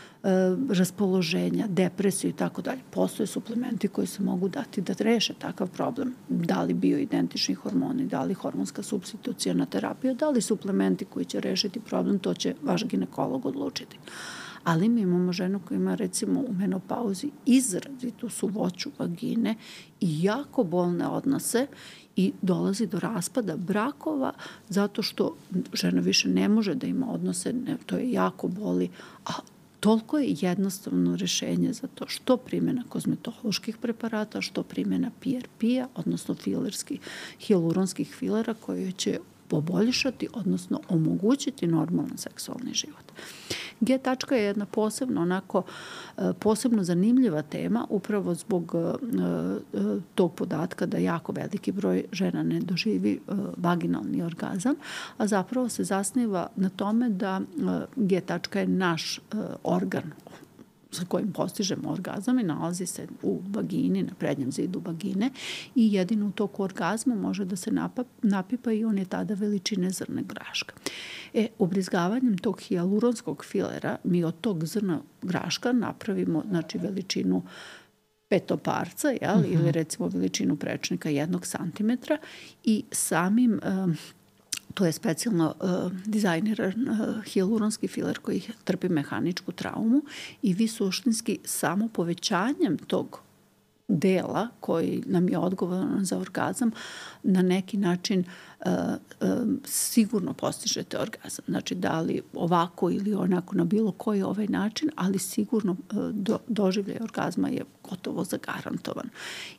raspoloženja, 0.71 1.67
depresiju 1.69 2.31
i 2.31 2.33
tako 2.33 2.63
dalje. 2.63 2.81
Postoje 2.91 3.27
suplementi 3.27 3.89
koji 3.89 4.07
se 4.07 4.23
mogu 4.23 4.49
dati 4.49 4.81
da 4.81 4.95
reše 4.99 5.35
takav 5.35 5.69
problem. 5.69 6.15
Da 6.29 6.63
li 6.63 6.75
bioidentični 6.75 7.55
hormoni, 7.55 8.07
da 8.07 8.23
li 8.25 8.35
hormonska 8.35 8.83
substitucijana 8.83 9.67
terapija, 9.67 10.15
da 10.15 10.29
li 10.29 10.43
suplementi 10.43 11.05
koji 11.05 11.25
će 11.25 11.41
rešiti 11.41 11.81
problem, 11.81 12.19
to 12.19 12.35
će 12.35 12.55
vaš 12.63 12.85
ginekolog 12.85 13.47
odlučiti. 13.47 13.99
Ali 14.65 14.89
mi 14.89 15.01
imamo 15.01 15.33
ženu 15.33 15.61
koja 15.69 15.77
ima 15.77 15.95
recimo 15.95 16.41
u 16.41 16.53
menopauzi 16.53 17.31
izrazitu 17.47 18.29
suvoću 18.29 18.91
vagine 18.99 19.55
i 20.01 20.23
jako 20.23 20.65
bolne 20.65 21.07
odnose 21.07 21.67
i 22.17 22.33
dolazi 22.43 22.87
do 22.87 22.99
raspada 23.01 23.57
brakova 23.57 24.33
zato 24.69 25.03
što 25.03 25.37
žena 25.73 26.01
više 26.01 26.29
ne 26.29 26.49
može 26.49 26.75
da 26.75 26.87
ima 26.87 27.13
odnose, 27.13 27.53
ne, 27.53 27.77
to 27.87 27.97
je 27.97 28.13
jako 28.13 28.49
boli, 28.49 28.91
a 29.27 29.33
toliko 29.81 30.19
je 30.19 30.37
jednostavno 30.41 31.17
rešenje 31.17 31.73
za 31.73 31.87
to 31.87 32.05
što 32.09 32.37
primjena 32.37 32.85
kozmetoloških 32.89 33.77
preparata, 33.77 34.41
što 34.41 34.63
primjena 34.63 35.11
PRP-a, 35.21 35.87
odnosno 35.95 36.35
filerskih, 36.35 37.01
hialuronskih 37.41 38.15
filera 38.15 38.55
koje 38.55 38.93
će 38.93 39.19
poboljšati, 39.49 40.29
odnosno 40.33 40.81
omogućiti 40.89 41.67
normalan 41.67 42.19
seksualni 42.19 42.75
život. 42.75 43.13
G 43.81 43.99
tačka 43.99 44.35
je 44.35 44.45
jedna 44.45 44.67
posebno 44.67 45.23
onako 45.23 45.63
e, 46.19 46.33
posebno 46.39 46.85
zanimljiva 46.85 47.43
tema 47.43 47.87
upravo 47.89 48.35
zbog 48.35 48.75
e, 48.75 48.79
e, 48.79 50.01
tog 50.15 50.35
podatka 50.35 50.87
da 50.87 50.99
jako 50.99 51.33
veliki 51.33 51.73
broj 51.73 52.05
žena 52.13 52.43
ne 52.43 52.61
doživi 52.61 53.21
vaginalni 53.57 54.23
orgazam, 54.23 54.75
a 55.17 55.27
zapravo 55.27 55.69
se 55.69 55.85
zasniva 55.85 56.49
na 56.57 56.69
tome 56.69 57.09
da 57.09 57.41
G 57.97 58.21
tačka 58.21 58.61
je 58.61 58.67
naš 58.67 59.21
organ 59.65 60.13
sa 60.91 61.05
kojim 61.05 61.33
postižemo 61.33 61.91
orgazam 61.91 62.39
i 62.39 62.43
nalazi 62.43 62.87
se 62.87 63.07
u 63.23 63.43
vagini, 63.49 64.03
na 64.03 64.15
prednjem 64.19 64.53
zidu 64.53 64.83
vagine 64.85 65.31
i 65.75 65.93
jedino 65.93 66.27
u 66.27 66.31
toku 66.31 66.63
orgazma 66.63 67.15
može 67.15 67.45
da 67.45 67.57
se 67.57 67.71
napap, 67.71 68.07
napipa 68.23 68.73
i 68.73 68.85
on 68.85 68.99
je 68.99 69.05
tada 69.05 69.35
veličine 69.35 69.91
zrne 69.91 70.23
graška. 70.23 70.75
E, 71.35 71.47
ubrizgavanjem 71.59 72.39
tog 72.39 72.61
hialuronskog 72.61 73.45
filera 73.45 73.97
mi 74.05 74.25
od 74.25 74.41
tog 74.41 74.67
zrna 74.67 75.01
graška 75.23 75.73
napravimo 75.73 76.45
znači, 76.49 76.79
veličinu 76.79 77.43
petoparca, 78.29 79.09
jel, 79.09 79.39
uh 79.39 79.45
-huh. 79.45 79.55
ili 79.55 79.73
recimo 79.73 80.09
veličinu 80.09 80.57
prečnika 80.57 81.09
jednog 81.09 81.47
santimetra 81.47 82.19
i 82.65 82.85
samim 82.93 83.61
um, 83.85 83.97
To 84.81 84.87
je 84.87 84.93
specijalno 84.93 85.55
uh, 85.61 85.93
dizajniran 86.07 86.89
uh, 86.89 87.25
hialuronski 87.25 87.89
filer 87.89 88.19
koji 88.19 88.43
trpi 88.65 88.89
mehaničku 88.89 89.53
traumu 89.53 90.03
i 90.43 90.55
vi 90.55 90.69
suštinski 90.69 91.39
samo 91.45 91.89
povećanjem 91.89 92.79
tog 92.79 93.21
dela 93.89 94.49
koji 94.61 95.03
nam 95.07 95.29
je 95.29 95.39
odgovoran 95.39 96.05
za 96.05 96.19
orgazam 96.19 96.71
na 97.23 97.43
neki 97.43 97.77
način 97.77 98.21
uh, 98.21 98.50
sigurno 99.65 100.33
postižete 100.33 100.99
orgazam. 100.99 101.45
Znači 101.49 101.75
da 101.75 102.01
li 102.01 102.23
ovako 102.35 102.91
ili 102.91 103.15
onako 103.15 103.57
na 103.57 103.65
bilo 103.65 103.93
koji 103.93 104.23
ovaj 104.23 104.47
način, 104.47 104.91
ali 104.97 105.19
sigurno 105.19 105.73
uh, 105.73 106.11
do, 106.11 106.39
doživljaj 106.49 106.99
orgazma 107.01 107.49
je 107.49 107.65
gotovo 107.91 108.25
zagarantovan. 108.25 109.09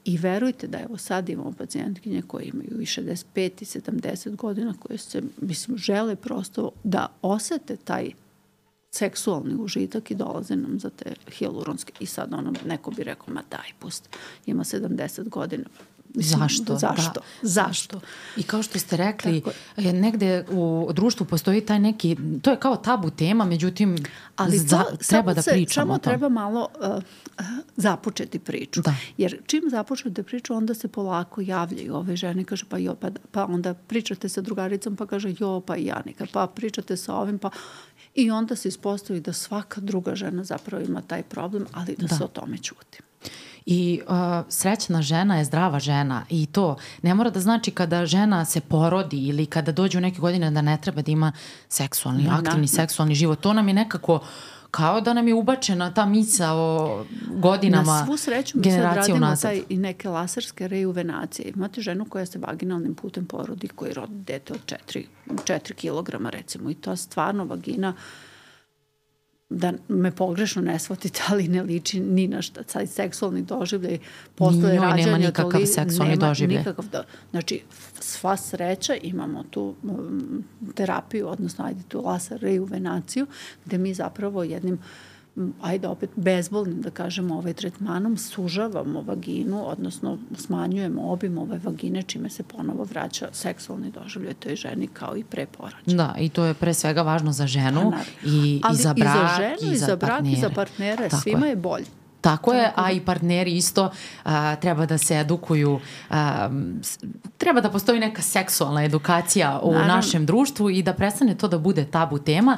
I 0.05 0.17
verujte 0.17 0.67
da 0.67 0.79
evo 0.79 0.97
sad 0.97 1.29
imamo 1.29 1.51
pacijentkinje 1.51 2.21
koje 2.21 2.45
imaju 2.45 2.81
i 2.81 2.85
65 2.85 3.25
i 3.61 3.65
70 3.65 4.35
godina 4.35 4.73
koje 4.79 4.97
se, 4.97 5.21
mislim, 5.41 5.77
žele 5.77 6.15
prosto 6.15 6.71
da 6.83 7.07
osete 7.21 7.75
taj 7.75 8.11
seksualni 8.91 9.55
užitak 9.55 10.11
i 10.11 10.15
dolaze 10.15 10.55
nam 10.55 10.79
za 10.79 10.89
te 10.89 11.13
hialuronske. 11.31 11.93
I 11.99 12.05
sad 12.05 12.33
ono, 12.33 12.53
neko 12.65 12.91
bi 12.91 13.03
rekao, 13.03 13.33
ma 13.33 13.43
daj, 13.51 13.71
pust, 13.79 14.09
ima 14.45 14.63
70 14.63 15.29
godina, 15.29 15.65
Mislim, 16.15 16.39
zašto? 16.39 16.77
Zašto? 16.77 17.19
Da. 17.19 17.47
Zašto? 17.47 17.99
I 18.37 18.43
kao 18.43 18.63
što 18.63 18.79
ste 18.79 18.97
rekli, 18.97 19.41
Tako. 19.41 19.91
negde 19.93 20.45
u 20.49 20.89
društvu 20.93 21.25
postoji 21.25 21.61
taj 21.61 21.79
neki, 21.79 22.17
to 22.41 22.51
je 22.51 22.59
kao 22.59 22.75
tabu 22.75 23.09
tema, 23.09 23.45
međutim, 23.45 23.97
Ali 24.35 24.57
to, 24.57 24.63
za, 24.67 24.83
treba 25.09 25.33
da 25.33 25.41
pričamo 25.41 25.93
samo 25.93 25.97
treba 25.97 26.29
malo 26.29 26.67
uh, 26.79 27.03
započeti 27.75 28.39
priču. 28.39 28.81
Da. 28.81 28.95
Jer 29.17 29.37
čim 29.45 29.61
započete 29.69 30.23
priču, 30.23 30.53
onda 30.53 30.73
se 30.73 30.87
polako 30.87 31.41
javljaju 31.41 31.95
ove 31.95 32.15
žene, 32.15 32.43
kaže 32.43 32.65
pa 32.69 32.77
jo, 32.77 32.95
pa, 32.95 33.09
pa 33.31 33.45
onda 33.45 33.73
pričate 33.73 34.29
sa 34.29 34.41
drugaricom, 34.41 34.95
pa 34.95 35.05
kaže 35.05 35.33
jo, 35.39 35.61
pa 35.61 35.75
i 35.77 35.85
ja 35.85 36.01
nekad, 36.05 36.29
pa 36.31 36.47
pričate 36.47 36.97
sa 36.97 37.15
ovim, 37.15 37.39
pa 37.39 37.49
I 38.15 38.31
onda 38.31 38.55
se 38.55 38.67
ispostavi 38.67 39.19
da 39.19 39.33
svaka 39.33 39.81
druga 39.81 40.15
žena 40.15 40.43
zapravo 40.43 40.83
ima 40.83 41.01
taj 41.01 41.23
problem, 41.23 41.65
ali 41.71 41.95
da, 41.95 42.07
da. 42.07 42.15
se 42.15 42.23
o 42.23 42.27
tome 42.27 42.57
čuti. 42.57 42.99
I 43.65 44.01
uh, 44.07 44.15
srećna 44.49 45.01
žena 45.01 45.37
je 45.37 45.45
zdrava 45.45 45.79
žena 45.79 46.25
i 46.29 46.45
to 46.45 46.75
ne 47.01 47.13
mora 47.13 47.29
da 47.29 47.39
znači 47.39 47.71
kada 47.71 48.05
žena 48.05 48.45
se 48.45 48.61
porodi 48.61 49.27
ili 49.27 49.45
kada 49.45 49.71
dođe 49.71 49.97
u 49.97 50.01
neke 50.01 50.19
godine 50.19 50.51
da 50.51 50.61
ne 50.61 50.77
treba 50.81 51.01
da 51.01 51.11
ima 51.11 51.31
seksualni, 51.69 52.23
da, 52.23 52.31
aktivni 52.31 52.61
da. 52.61 52.67
seksualni 52.67 53.15
život. 53.15 53.39
To 53.39 53.53
nam 53.53 53.67
je 53.67 53.73
nekako 53.73 54.19
kao 54.71 55.01
da 55.01 55.13
nam 55.13 55.27
je 55.27 55.33
ubačena 55.33 55.93
ta 55.93 56.05
misa 56.05 56.53
o 56.53 57.03
godinama 57.29 57.99
Na 57.99 58.05
svu 58.05 58.17
sreću 58.17 58.57
mi 58.57 58.71
sad 58.71 58.81
radimo 58.81 59.35
taj 59.41 59.61
i 59.69 59.77
neke 59.77 60.09
laserske 60.09 60.67
rejuvenacije. 60.67 61.51
Imate 61.55 61.81
ženu 61.81 62.05
koja 62.05 62.25
se 62.25 62.39
vaginalnim 62.39 62.95
putem 62.95 63.25
porodi 63.25 63.67
koji 63.67 63.93
rodi 63.93 64.15
dete 64.15 64.53
od 64.53 64.59
4, 64.65 65.05
4 65.27 65.73
kg 65.73 66.29
recimo 66.29 66.69
i 66.69 66.73
to 66.73 66.95
stvarno 66.95 67.45
vagina 67.45 67.89
uh, 67.89 67.95
da 69.51 69.73
me 69.87 70.11
pogrešno 70.11 70.61
ne 70.61 70.79
shvatite, 70.79 71.21
ali 71.29 71.47
ne 71.47 71.63
liči 71.63 71.99
ni 71.99 72.27
na 72.27 72.41
šta. 72.41 72.63
Sad 72.67 72.89
seksualni 72.89 73.41
doživljaj 73.41 73.99
posle 74.35 74.75
rađanja. 74.75 74.95
nema 74.95 75.17
nikakav 75.17 75.51
toli, 75.51 75.67
seksualni 75.67 76.15
nema 76.15 76.27
doživljaj. 76.27 76.57
Nikakav 76.57 76.85
do, 76.91 77.03
znači, 77.31 77.61
sva 77.99 78.37
sreća 78.37 78.95
imamo 79.01 79.43
tu 79.43 79.75
um, 79.83 80.43
terapiju, 80.75 81.27
odnosno 81.27 81.65
ajde 81.65 81.81
tu 81.87 82.01
laser 82.01 82.41
rejuvenaciju, 82.41 83.27
gde 83.65 83.77
mi 83.77 83.93
zapravo 83.93 84.43
jednim 84.43 84.73
uh, 84.73 85.10
ajde 85.61 85.87
opet 85.87 86.09
bezbolnim 86.15 86.81
da 86.81 86.89
kažemo 86.89 87.35
ovaj 87.35 87.53
tretmanom 87.53 88.17
sužavamo 88.17 89.01
vaginu, 89.01 89.67
odnosno 89.67 90.17
smanjujemo 90.35 91.01
obim 91.11 91.37
ove 91.37 91.59
vagine 91.63 92.03
čime 92.03 92.29
se 92.29 92.43
ponovo 92.43 92.83
vraća 92.83 93.29
seksualni 93.31 93.91
doživljaj 93.91 94.33
toj 94.33 94.55
ženi 94.55 94.87
kao 94.87 95.17
i 95.17 95.23
pre 95.23 95.45
porođaja. 95.45 95.81
Da, 95.85 96.15
i 96.19 96.29
to 96.29 96.45
je 96.45 96.53
pre 96.53 96.73
svega 96.73 97.01
važno 97.01 97.31
za 97.31 97.47
ženu 97.47 97.91
pa, 97.91 98.29
i, 98.29 98.61
i 98.73 98.75
za 98.75 98.93
brak, 98.93 99.15
i 99.15 99.19
za 99.19 99.43
ženu, 99.43 99.73
i 99.73 99.77
za, 99.77 99.85
za 99.85 99.95
brak, 99.95 100.11
partnere. 100.11 100.37
i 100.37 100.41
za 100.41 100.49
partnere, 100.49 101.09
Tako 101.09 101.21
svima 101.21 101.45
je, 101.45 101.49
je 101.49 101.55
bolje. 101.55 101.85
Tako 102.21 102.53
je, 102.53 102.71
a 102.75 102.91
i 102.91 102.99
partneri 102.99 103.55
isto 103.55 103.91
a, 104.23 104.55
treba 104.55 104.85
da 104.85 104.97
se 104.97 105.17
edukuju, 105.19 105.79
a, 106.09 106.49
treba 107.37 107.61
da 107.61 107.69
postoji 107.69 107.99
neka 107.99 108.21
seksualna 108.21 108.83
edukacija 108.83 109.59
u 109.63 109.71
Naravno. 109.71 109.95
našem 109.95 110.25
društvu 110.25 110.69
i 110.69 110.83
da 110.83 110.93
prestane 110.93 111.37
to 111.37 111.47
da 111.47 111.57
bude 111.57 111.85
tabu 111.85 112.19
tema. 112.19 112.57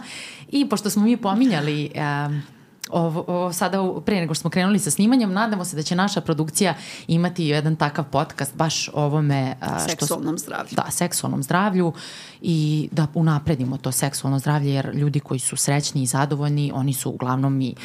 I 0.52 0.70
pošto 0.70 0.90
smo 0.90 1.04
mi 1.04 1.18
pominjali 1.18 1.92
a, 1.96 2.30
ovo, 2.94 3.24
ovo 3.28 3.54
sada 3.54 3.94
pre 4.06 4.20
nego 4.20 4.34
što 4.34 4.42
smo 4.42 4.50
krenuli 4.50 4.80
sa 4.80 4.92
snimanjem, 4.92 5.34
nadamo 5.34 5.66
se 5.66 5.76
da 5.76 5.84
će 5.84 5.96
naša 5.96 6.22
produkcija 6.22 6.74
imati 7.08 7.46
jedan 7.46 7.76
takav 7.76 8.06
podcast 8.06 8.56
baš 8.56 8.90
o 8.90 8.92
ovome 8.94 9.56
a, 9.60 9.80
seksualnom 9.80 10.38
što, 10.38 10.46
zdravlju. 10.46 10.76
Da, 10.76 10.92
seksualnom 10.92 11.44
zdravlju 11.44 11.94
i 12.42 12.90
da 12.92 13.08
unapredimo 13.14 13.78
to 13.78 13.92
seksualno 13.92 14.40
zdravlje 14.40 14.74
jer 14.74 14.96
ljudi 14.96 15.20
koji 15.20 15.40
su 15.40 15.56
srećni 15.56 16.04
i 16.04 16.08
zadovoljni, 16.08 16.72
oni 16.76 16.94
su 16.94 17.10
uglavnom 17.10 17.62
i, 17.62 17.76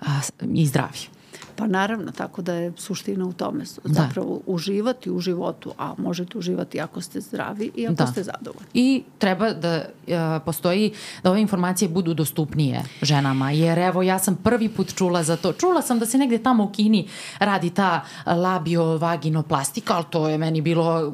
a, 0.00 0.20
i 0.54 0.66
zdravi. 0.66 1.17
Pa 1.58 1.66
naravno, 1.66 2.12
tako 2.12 2.42
da 2.42 2.54
je 2.54 2.72
suština 2.76 3.26
u 3.26 3.32
tome 3.32 3.64
da. 3.84 3.92
zapravo 4.02 4.34
da. 4.34 4.52
uživati 4.52 5.10
u 5.10 5.20
životu, 5.20 5.72
a 5.78 5.94
možete 5.98 6.38
uživati 6.38 6.80
ako 6.80 7.00
ste 7.00 7.20
zdravi 7.20 7.70
i 7.76 7.86
ako 7.86 7.94
da. 7.94 8.06
ste 8.06 8.22
zadovoljni. 8.22 8.68
I 8.74 9.02
treba 9.18 9.52
da 9.52 9.84
uh, 10.06 10.14
postoji, 10.44 10.92
da 11.22 11.30
ove 11.30 11.40
informacije 11.40 11.88
budu 11.88 12.14
dostupnije 12.14 12.82
ženama, 13.02 13.50
jer 13.50 13.78
evo 13.78 14.02
ja 14.02 14.18
sam 14.18 14.36
prvi 14.36 14.68
put 14.68 14.94
čula 14.94 15.22
za 15.22 15.36
to. 15.36 15.52
Čula 15.52 15.82
sam 15.82 15.98
da 15.98 16.06
se 16.06 16.18
negde 16.18 16.38
tamo 16.38 16.64
u 16.64 16.72
Kini 16.72 17.08
radi 17.38 17.70
ta 17.70 18.04
labio-vaginoplastika, 18.26 19.94
ali 19.94 20.04
to 20.10 20.28
je 20.28 20.38
meni 20.38 20.60
bilo 20.60 21.12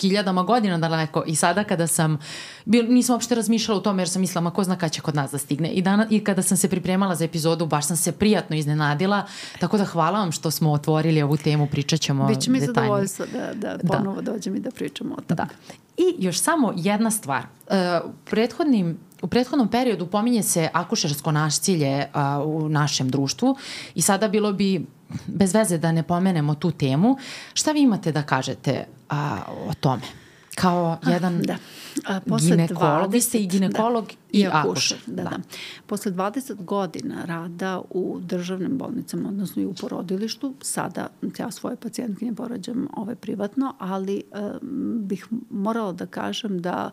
hiljadama 0.00 0.42
godina 0.42 0.78
daleko 0.78 1.24
i 1.26 1.36
sada 1.36 1.64
kada 1.64 1.86
sam, 1.86 2.18
bil, 2.64 2.92
nisam 2.92 3.14
uopšte 3.14 3.34
razmišljala 3.34 3.78
o 3.78 3.82
tome 3.82 4.02
jer 4.02 4.08
sam 4.08 4.20
mislila, 4.20 4.40
ma 4.40 4.50
ko 4.50 4.64
zna 4.64 4.76
kada 4.76 4.88
će 4.88 5.00
kod 5.00 5.14
nas 5.14 5.30
da 5.30 5.38
stigne. 5.38 5.68
I, 5.68 5.82
dana, 5.82 6.06
I 6.10 6.24
kada 6.24 6.42
sam 6.42 6.56
se 6.56 6.68
pripremala 6.68 7.14
za 7.14 7.24
epizodu, 7.24 7.66
baš 7.66 7.86
sam 7.86 7.96
se 7.96 8.12
prijatno 8.12 8.56
iznenadila, 8.56 9.26
tako 9.60 9.78
da 9.78 9.79
hvala 9.84 10.18
vam 10.18 10.32
što 10.32 10.50
smo 10.50 10.72
otvorili 10.72 11.22
ovu 11.22 11.36
temu, 11.36 11.66
pričat 11.66 12.00
ćemo 12.00 12.26
Biće 12.26 12.50
mi 12.50 12.60
zadovoljstvo 12.60 13.26
da, 13.32 13.54
da, 13.54 13.76
da 13.76 13.96
ponovo 13.96 14.22
da. 14.22 14.32
dođem 14.32 14.56
i 14.56 14.60
da 14.60 14.70
pričamo 14.70 15.14
o 15.14 15.20
tome. 15.20 15.36
Da. 15.36 15.46
I 15.96 16.14
još 16.18 16.38
samo 16.38 16.72
jedna 16.76 17.10
stvar. 17.10 17.42
U 18.04 18.10
prethodnim 18.24 18.98
U 19.22 19.26
prethodnom 19.26 19.68
periodu 19.68 20.06
pominje 20.06 20.42
se 20.42 20.68
akušersko 20.72 21.32
nasilje 21.32 22.06
uh, 22.14 22.46
u 22.46 22.68
našem 22.68 23.08
društvu 23.08 23.56
i 23.94 24.02
sada 24.02 24.28
bilo 24.28 24.52
bi 24.52 24.86
bez 25.26 25.54
veze 25.54 25.78
da 25.78 25.92
ne 25.92 26.02
pomenemo 26.02 26.54
tu 26.54 26.70
temu. 26.70 27.16
Šta 27.54 27.72
vi 27.72 27.82
imate 27.82 28.12
da 28.12 28.22
kažete 28.22 28.86
uh, 29.10 29.16
o 29.68 29.74
tome? 29.80 30.02
Kao 30.60 30.98
jedan... 31.06 31.36
Ah, 31.36 31.46
da 31.46 31.56
A, 32.06 32.20
posle 32.20 32.50
ginekolog, 32.50 33.10
20, 33.10 33.12
vi 33.12 33.20
ste 33.20 33.38
i 33.38 33.46
ginekolog 33.46 34.06
da, 34.06 34.12
i, 34.32 34.40
i 34.40 34.46
akušer. 34.46 34.98
Da, 35.06 35.22
da. 35.22 35.30
da. 35.30 35.38
Posle 35.86 36.12
20 36.12 36.64
godina 36.64 37.24
rada 37.24 37.80
u 37.90 38.18
državnim 38.22 38.78
bolnicama, 38.78 39.28
odnosno 39.28 39.62
i 39.62 39.66
u 39.66 39.74
porodilištu, 39.74 40.54
sada 40.62 41.08
ja 41.38 41.50
svoje 41.50 41.76
pacijentkinje 41.76 42.34
porađam 42.34 42.88
ove 42.96 43.14
privatno, 43.14 43.74
ali 43.78 44.22
um, 44.62 45.00
bih 45.06 45.26
morala 45.50 45.92
da 45.92 46.06
kažem 46.06 46.62
da 46.62 46.90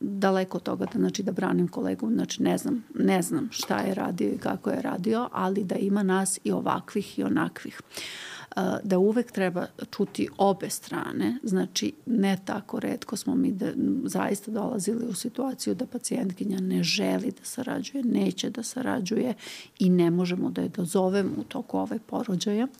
daleko 0.00 0.56
od 0.56 0.62
toga 0.62 0.86
da, 0.92 0.98
znači, 0.98 1.22
da 1.22 1.32
branim 1.32 1.68
kolegu, 1.68 2.10
znači 2.10 2.42
ne 2.42 2.58
znam, 2.58 2.84
ne 2.94 3.22
znam 3.22 3.48
šta 3.52 3.78
je 3.78 3.94
radio 3.94 4.28
i 4.28 4.38
kako 4.38 4.70
je 4.70 4.82
radio, 4.82 5.28
ali 5.32 5.64
da 5.64 5.74
ima 5.74 6.02
nas 6.02 6.40
i 6.44 6.52
ovakvih 6.52 7.18
i 7.18 7.22
onakvih. 7.22 7.80
Uh, 7.80 8.33
da 8.82 8.98
uvek 8.98 9.32
treba 9.32 9.66
čuti 9.90 10.28
obe 10.38 10.70
strane, 10.70 11.38
znači 11.42 11.92
ne 12.06 12.38
tako 12.44 12.80
redko 12.80 13.16
smo 13.16 13.34
mi 13.34 13.52
da, 13.52 13.72
zaista 14.04 14.50
dolazili 14.50 15.06
u 15.06 15.14
situaciju 15.14 15.74
da 15.74 15.86
pacijentkinja 15.86 16.60
ne 16.60 16.82
želi 16.82 17.30
da 17.30 17.44
sarađuje, 17.44 18.04
neće 18.04 18.50
da 18.50 18.62
sarađuje 18.62 19.34
i 19.78 19.90
ne 19.90 20.10
možemo 20.10 20.50
da 20.50 20.62
je 20.62 20.68
dozovemo 20.68 21.30
u 21.38 21.44
toku 21.44 21.78
ove 21.78 21.98
porođaja. 22.06 22.64
Uh, 22.64 22.70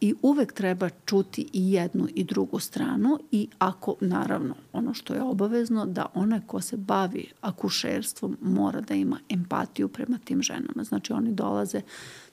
I 0.00 0.14
uvek 0.22 0.52
treba 0.52 0.88
čuti 1.04 1.48
i 1.52 1.72
jednu 1.72 2.08
i 2.14 2.24
drugu 2.24 2.58
stranu 2.58 3.18
i 3.30 3.48
ako, 3.58 3.94
naravno, 4.00 4.54
ono 4.72 4.94
što 4.94 5.14
je 5.14 5.22
obavezno, 5.22 5.86
da 5.86 6.06
onaj 6.14 6.40
ko 6.46 6.60
se 6.60 6.76
bavi 6.76 7.32
akušerstvom 7.40 8.36
mora 8.40 8.80
da 8.80 8.94
ima 8.94 9.18
empatiju 9.28 9.88
prema 9.88 10.18
tim 10.24 10.42
ženama. 10.42 10.84
Znači 10.84 11.12
oni 11.12 11.32
dolaze 11.32 11.80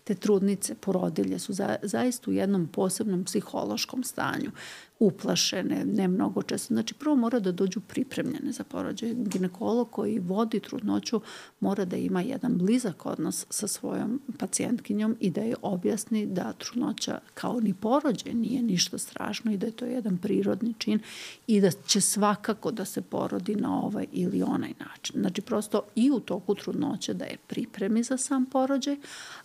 te 0.07 0.15
trudnice, 0.15 0.75
porodilje 0.75 1.39
su 1.39 1.53
za, 1.53 1.75
zaista 1.83 2.31
u 2.31 2.33
jednom 2.33 2.67
posebnom 2.67 3.23
psihološkom 3.23 4.03
stanju 4.03 4.51
uplašene, 4.99 5.85
ne 5.85 6.07
mnogo 6.07 6.41
često. 6.41 6.73
Znači, 6.73 6.93
prvo 6.93 7.15
mora 7.15 7.39
da 7.39 7.51
dođu 7.51 7.79
pripremljene 7.79 8.51
za 8.51 8.63
porođaj. 8.63 9.13
Ginekolog 9.13 9.91
koji 9.91 10.19
vodi 10.19 10.59
trudnoću 10.59 11.21
mora 11.59 11.85
da 11.85 11.95
ima 11.95 12.21
jedan 12.21 12.57
blizak 12.57 13.05
odnos 13.05 13.45
sa 13.49 13.67
svojom 13.67 14.21
pacijentkinjom 14.39 15.15
i 15.19 15.29
da 15.29 15.41
je 15.41 15.55
objasni 15.61 16.25
da 16.25 16.53
trudnoća 16.53 17.19
kao 17.33 17.59
ni 17.59 17.73
porođaj 17.73 18.33
nije 18.33 18.61
ništa 18.61 18.97
strašno 18.97 19.51
i 19.51 19.57
da 19.57 19.65
je 19.65 19.71
to 19.71 19.85
jedan 19.85 20.17
prirodni 20.17 20.73
čin 20.77 20.99
i 21.47 21.61
da 21.61 21.71
će 21.71 22.01
svakako 22.01 22.71
da 22.71 22.85
se 22.85 23.01
porodi 23.01 23.55
na 23.55 23.81
ovaj 23.81 24.05
ili 24.11 24.43
onaj 24.43 24.73
način. 24.79 25.21
Znači, 25.21 25.41
prosto 25.41 25.81
i 25.95 26.11
u 26.11 26.19
toku 26.19 26.55
trudnoće 26.55 27.13
da 27.13 27.25
je 27.25 27.37
pripremi 27.47 28.03
za 28.03 28.17
sam 28.17 28.45
porođaj, 28.45 28.97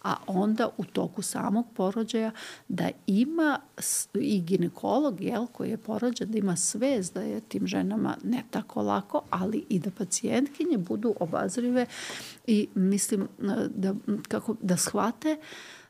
a 0.03 0.15
onda 0.27 0.69
u 0.77 0.85
toku 0.85 1.23
samog 1.23 1.66
porođaja 1.74 2.31
da 2.69 2.91
ima 3.07 3.61
i 4.15 4.41
ginekolog, 4.41 5.20
jel, 5.20 5.41
jel, 5.43 5.48
koji 5.52 5.70
je 5.70 5.77
porođen, 5.77 6.31
da 6.31 6.39
ima 6.39 6.56
svez 6.56 7.12
da 7.12 7.23
je 7.23 7.40
tim 7.40 7.66
ženama 7.66 8.16
ne 8.24 8.43
tako 8.51 8.82
lako, 8.82 9.23
ali 9.31 9.64
i 9.69 9.78
da 9.78 9.90
pacijentkinje 9.90 10.78
budu 10.78 11.14
obazrive 11.20 11.86
i 12.47 12.69
mislim 12.74 13.28
da, 13.74 13.94
kako, 14.28 14.56
da 14.60 14.77
shvate 14.77 15.36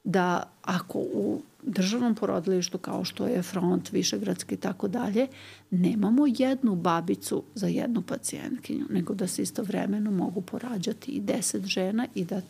da 0.04 0.50
ako 0.62 0.98
u 0.98 1.42
državnom 1.62 2.14
porodilištu 2.14 2.78
kao 2.78 3.04
što 3.04 3.26
je 3.26 3.42
front, 3.42 3.92
višegradski 3.92 4.54
i 4.54 4.58
tako 4.58 4.88
dalje, 4.88 5.26
nemamo 5.70 6.24
jednu 6.38 6.74
babicu 6.74 7.42
za 7.54 7.66
jednu 7.66 8.02
pacijentkinju, 8.02 8.86
nego 8.90 9.14
da 9.14 9.26
se 9.26 9.42
istovremeno 9.42 10.10
mogu 10.10 10.40
porađati 10.40 11.10
i 11.10 11.20
deset 11.20 11.64
žena, 11.64 12.06
i 12.14 12.24
da, 12.24 12.40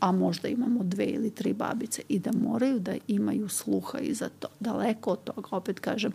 a 0.00 0.12
možda 0.12 0.48
imamo 0.48 0.82
dve 0.82 1.04
ili 1.04 1.30
tri 1.30 1.52
babice 1.52 2.02
i 2.08 2.18
da 2.18 2.30
moraju 2.32 2.78
da 2.78 2.94
imaju 3.08 3.48
sluha 3.48 3.98
i 3.98 4.14
za 4.14 4.28
to. 4.38 4.48
Daleko 4.60 5.10
od 5.10 5.24
toga, 5.24 5.48
opet 5.50 5.80
kažem, 5.80 6.12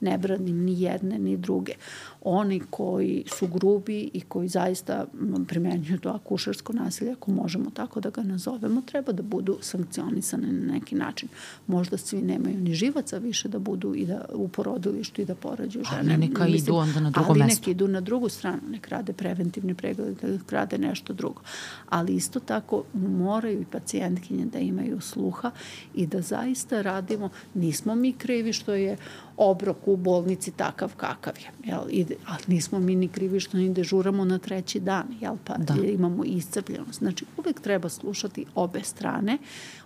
ne 0.00 0.18
branim 0.18 0.64
ni 0.64 0.82
jedne 0.82 1.18
ni 1.18 1.36
druge. 1.36 1.72
Oni 2.22 2.60
koji 2.70 3.24
su 3.38 3.46
grubi 3.46 4.10
i 4.14 4.20
koji 4.20 4.48
zaista 4.48 5.06
primenjuju 5.48 5.98
to 5.98 6.08
akušersko 6.08 6.72
nasilje, 6.72 7.12
ako 7.12 7.30
možemo 7.30 7.70
tako 7.70 8.00
da 8.00 8.10
ga 8.10 8.22
nazovemo, 8.22 8.82
treba 8.82 9.12
da 9.12 9.22
budu 9.22 9.58
sankcionisane 9.60 10.52
na 10.52 10.72
neki 10.72 10.94
način. 10.94 11.28
Možda 11.66 11.96
svi 11.96 12.22
nemaju 12.22 12.60
ni 12.60 12.74
živaca 12.74 13.18
više 13.18 13.48
da 13.48 13.58
budu 13.58 13.94
i 13.94 14.06
da 14.06 14.24
u 14.34 14.48
porodilištu 14.48 15.22
i 15.22 15.24
da 15.24 15.34
porađaju 15.34 15.84
žene 15.84 16.02
ne, 16.02 16.18
neka 16.18 16.44
Mislim, 16.44 16.62
idu 16.62 16.74
onda 16.74 17.00
na 17.00 17.10
drugo 17.10 17.30
ali 17.30 17.38
mesto. 17.38 17.52
Ali 17.52 17.60
neka 17.60 17.70
idu 17.70 17.88
na 17.88 18.00
drugu 18.00 18.28
stranu, 18.28 18.60
nek 18.70 18.88
rade 18.88 19.12
preventivni 19.12 19.74
pregled, 19.74 20.16
nek 20.22 20.52
rade 20.52 20.78
nešto 20.78 21.12
drugo. 21.12 21.42
Ali 21.88 22.14
isto 22.14 22.40
tako 22.40 22.84
moraju 22.94 23.60
i 23.60 23.64
pacijentkinje 23.64 24.44
da 24.44 24.58
imaju 24.58 25.00
sluha 25.00 25.50
i 25.94 26.06
da 26.06 26.20
zaista 26.20 26.82
radimo, 26.82 27.28
nismo 27.54 27.94
mi 27.94 28.12
krivi 28.12 28.52
što 28.52 28.74
je 28.74 28.96
obrok 29.42 29.76
u 29.86 29.96
bolnici 29.96 30.50
takav 30.50 30.92
kakav 30.96 31.32
je. 31.38 31.70
Jel? 31.70 31.80
I, 31.90 32.06
ali 32.26 32.42
nismo 32.46 32.78
mi 32.78 32.94
ni 32.94 33.08
krivi 33.08 33.40
što 33.40 33.56
ni 33.56 33.74
dežuramo 33.74 34.24
na 34.24 34.38
treći 34.38 34.80
dan, 34.80 35.06
jel? 35.20 35.36
pa 35.44 35.56
da. 35.56 35.74
imamo 35.74 36.24
iscrpljenost. 36.24 36.98
Znači, 36.98 37.24
uvek 37.36 37.60
treba 37.60 37.88
slušati 37.88 38.44
obe 38.54 38.82
strane. 38.82 39.38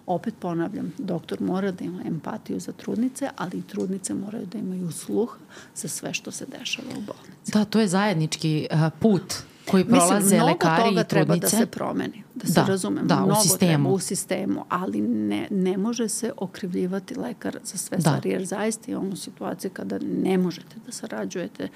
Opet 0.06 0.34
ponavljam, 0.38 0.92
doktor 0.98 1.40
mora 1.40 1.72
da 1.72 1.84
ima 1.84 2.02
empatiju 2.06 2.60
za 2.60 2.72
trudnice, 2.72 3.28
ali 3.36 3.58
i 3.58 3.62
trudnice 3.62 4.14
moraju 4.14 4.46
da 4.46 4.58
imaju 4.58 4.92
sluh 4.92 5.38
za 5.76 5.88
sve 5.88 6.14
što 6.14 6.30
se 6.30 6.46
dešava 6.58 6.88
u 6.88 7.00
bolnici. 7.00 7.52
Da, 7.52 7.64
to 7.64 7.80
je 7.80 7.88
zajednički 7.88 8.66
uh, 8.70 8.78
put 9.00 9.34
koji 9.70 9.84
prolaze 9.84 10.14
Mislim, 10.14 10.42
lekari 10.42 10.72
i 10.72 10.84
trudnice. 10.84 10.94
toga 10.94 11.04
treba 11.04 11.36
da 11.36 11.48
se 11.48 11.66
promeni, 11.66 12.22
da 12.34 12.46
se 12.46 12.52
da, 12.52 12.66
razumemo. 12.66 13.06
Da, 13.06 13.16
mnogo 13.16 13.32
u 13.32 13.42
sistemu. 13.42 13.84
Treba 13.84 13.94
u 13.94 13.98
sistemu, 13.98 14.64
ali 14.68 15.00
ne, 15.00 15.48
ne 15.50 15.76
može 15.76 16.08
se 16.08 16.32
okrivljivati 16.36 17.14
lekar 17.14 17.58
za 17.64 17.78
sve 17.78 17.96
da. 17.96 18.00
stvari, 18.00 18.30
jer 18.30 18.44
zaista 18.44 18.90
imamo 18.90 19.16
situacije 19.16 19.70
kada 19.70 19.98
ne 20.22 20.38
možete 20.38 20.76
da 20.86 20.92
sarađujete 20.92 21.68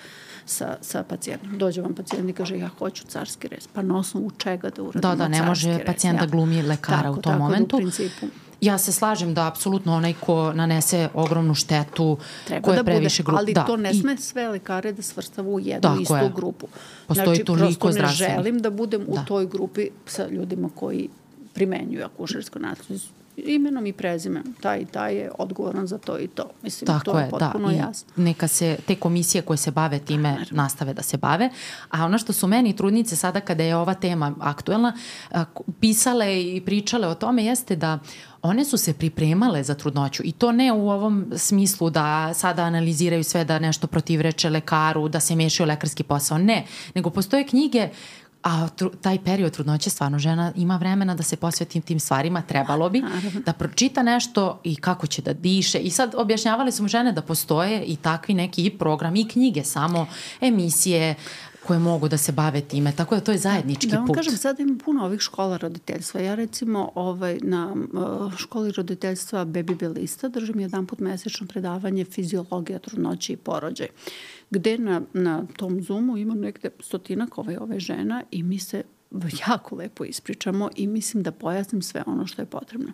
sa, 0.46 0.76
sa 0.80 1.02
pacijentom. 1.02 1.58
Dođe 1.58 1.82
vam 1.82 1.94
pacijent 1.94 2.30
i 2.30 2.32
kaže 2.32 2.58
ja 2.58 2.68
hoću 2.78 3.04
carski 3.04 3.48
rez, 3.48 3.68
pa 3.72 3.82
na 3.82 3.98
osnovu 3.98 4.30
čega 4.30 4.70
da 4.70 4.82
uradimo 4.82 5.00
Da, 5.00 5.14
da, 5.14 5.28
ne 5.28 5.42
može 5.42 5.84
pacijent 5.86 6.20
da 6.20 6.26
glumi 6.26 6.62
lekara 6.62 7.02
tako, 7.02 7.18
u 7.18 7.22
tom 7.22 7.32
tako 7.32 7.42
momentu. 7.42 7.76
Da 7.76 7.76
u 7.76 7.80
principu 7.80 8.26
Ja 8.60 8.78
se 8.78 8.92
slažem 8.92 9.34
da 9.34 9.46
apsolutno 9.46 9.94
onaj 9.94 10.14
ko 10.20 10.52
nanese 10.52 11.08
ogromnu 11.14 11.54
štetu, 11.54 12.18
Treba 12.46 12.64
ko 12.64 12.72
je 12.72 12.76
da 12.76 12.84
previše 12.84 13.22
grupa. 13.22 13.38
Ali 13.40 13.54
da, 13.54 13.64
to 13.64 13.76
ne 13.76 13.94
sme 13.94 14.16
sve 14.16 14.48
lekare 14.48 14.92
da 14.92 15.02
svrstava 15.02 15.48
u 15.48 15.60
jednu 15.60 15.82
Tako 15.82 16.02
istu 16.02 16.14
je. 16.14 16.32
grupu. 16.34 16.66
Postoji 17.06 17.26
znači, 17.26 17.44
toliko 17.44 17.86
prosto 17.86 18.02
ne 18.02 18.08
želim 18.08 18.58
da 18.58 18.70
budem 18.70 19.04
da. 19.06 19.20
u 19.20 19.24
toj 19.24 19.46
grupi 19.46 19.88
sa 20.06 20.26
ljudima 20.26 20.68
koji 20.74 21.08
primenjuju 21.54 22.04
akušersko 22.04 22.58
nasilje 22.58 22.98
imenom 23.46 23.86
i 23.86 23.92
prezimenom. 23.92 24.54
Taj 24.60 24.80
i 24.80 24.84
taj 24.84 25.14
je 25.14 25.30
odgovoran 25.38 25.86
za 25.86 25.98
to 25.98 26.18
i 26.18 26.26
to. 26.28 26.50
Mislim, 26.62 26.86
Tako 26.86 27.04
to 27.04 27.18
je, 27.18 27.24
je 27.24 27.30
potpuno 27.30 27.68
da. 27.68 27.74
jasno. 27.74 28.12
I 28.16 28.20
neka 28.20 28.48
se 28.48 28.76
te 28.86 28.94
komisije 28.94 29.42
koje 29.42 29.56
se 29.56 29.70
bave 29.70 29.98
time 29.98 30.30
Naravno. 30.30 30.62
nastave 30.62 30.94
da 30.94 31.02
se 31.02 31.16
bave. 31.16 31.50
A 31.90 32.04
ono 32.04 32.18
što 32.18 32.32
su 32.32 32.46
meni 32.46 32.76
trudnice 32.76 33.16
sada 33.16 33.40
kada 33.40 33.62
je 33.62 33.76
ova 33.76 33.94
tema 33.94 34.34
aktuelna, 34.40 34.96
pisale 35.80 36.42
i 36.42 36.62
pričale 36.66 37.08
o 37.08 37.14
tome 37.14 37.44
jeste 37.44 37.76
da 37.76 37.98
one 38.42 38.64
su 38.64 38.76
se 38.76 38.92
pripremale 38.92 39.62
za 39.62 39.74
trudnoću 39.74 40.22
i 40.24 40.32
to 40.32 40.52
ne 40.52 40.72
u 40.72 40.90
ovom 40.90 41.26
smislu 41.36 41.90
da 41.90 42.34
sada 42.34 42.62
analiziraju 42.62 43.24
sve 43.24 43.44
da 43.44 43.58
nešto 43.58 43.86
protivreče 43.86 44.50
lekaru, 44.50 45.08
da 45.08 45.20
se 45.20 45.36
mešaju 45.36 45.66
lekarski 45.66 46.02
posao, 46.02 46.38
ne, 46.38 46.66
nego 46.94 47.10
postoje 47.10 47.46
knjige 47.46 47.88
A 48.42 48.68
tru, 48.68 48.90
taj 48.90 49.18
period 49.24 49.52
trudnoće 49.52 49.90
stvarno 49.90 50.18
žena 50.18 50.52
ima 50.56 50.76
vremena 50.76 51.14
da 51.14 51.22
se 51.22 51.36
posveti 51.36 51.80
tim 51.80 52.00
stvarima, 52.00 52.42
trebalo 52.42 52.90
bi, 52.90 53.02
da 53.46 53.52
pročita 53.52 54.02
nešto 54.02 54.60
i 54.64 54.76
kako 54.76 55.06
će 55.06 55.22
da 55.22 55.32
diše. 55.32 55.78
I 55.78 55.90
sad 55.90 56.14
objašnjavali 56.16 56.72
smo 56.72 56.88
žene 56.88 57.12
da 57.12 57.22
postoje 57.22 57.84
i 57.84 57.96
takvi 57.96 58.34
neki 58.34 58.64
i 58.66 58.78
program 58.78 59.16
i 59.16 59.28
knjige, 59.28 59.64
samo 59.64 60.06
emisije, 60.40 61.14
koje 61.68 61.78
mogu 61.78 62.08
da 62.08 62.16
se 62.16 62.32
bave 62.32 62.60
time, 62.60 62.92
tako 62.96 63.14
da 63.14 63.20
to 63.20 63.32
je 63.32 63.38
zajednički 63.38 63.86
put. 63.86 63.90
Da 63.90 63.98
vam 63.98 64.06
put. 64.06 64.16
kažem, 64.16 64.36
sad 64.36 64.60
ima 64.60 64.78
puno 64.84 65.04
ovih 65.04 65.20
škola 65.20 65.56
roditeljstva. 65.56 66.20
Ja 66.20 66.34
recimo 66.34 66.92
ovaj, 66.94 67.38
na 67.42 67.74
uh, 67.92 68.36
školi 68.36 68.72
roditeljstva 68.72 69.44
Baby 69.44 69.78
Belista 69.78 70.28
držim 70.28 70.60
jedan 70.60 70.86
put 70.86 70.98
mesečno 70.98 71.46
predavanje 71.46 72.04
fiziologija 72.04 72.78
trudnoće 72.78 73.32
i 73.32 73.36
porođaj 73.36 73.88
gde 74.50 74.78
na, 74.78 75.02
na 75.12 75.46
tom 75.56 75.82
Zoomu 75.82 76.16
ima 76.16 76.34
negde 76.34 76.70
stotinak 76.80 77.38
ove, 77.38 77.58
ove 77.58 77.80
žena 77.80 78.22
i 78.30 78.42
mi 78.42 78.58
se 78.58 78.82
jako 79.48 79.76
lepo 79.76 80.04
ispričamo 80.04 80.70
i 80.76 80.86
mislim 80.86 81.22
da 81.22 81.32
pojasnim 81.32 81.82
sve 81.82 82.02
ono 82.06 82.26
što 82.26 82.42
je 82.42 82.46
potrebno. 82.46 82.92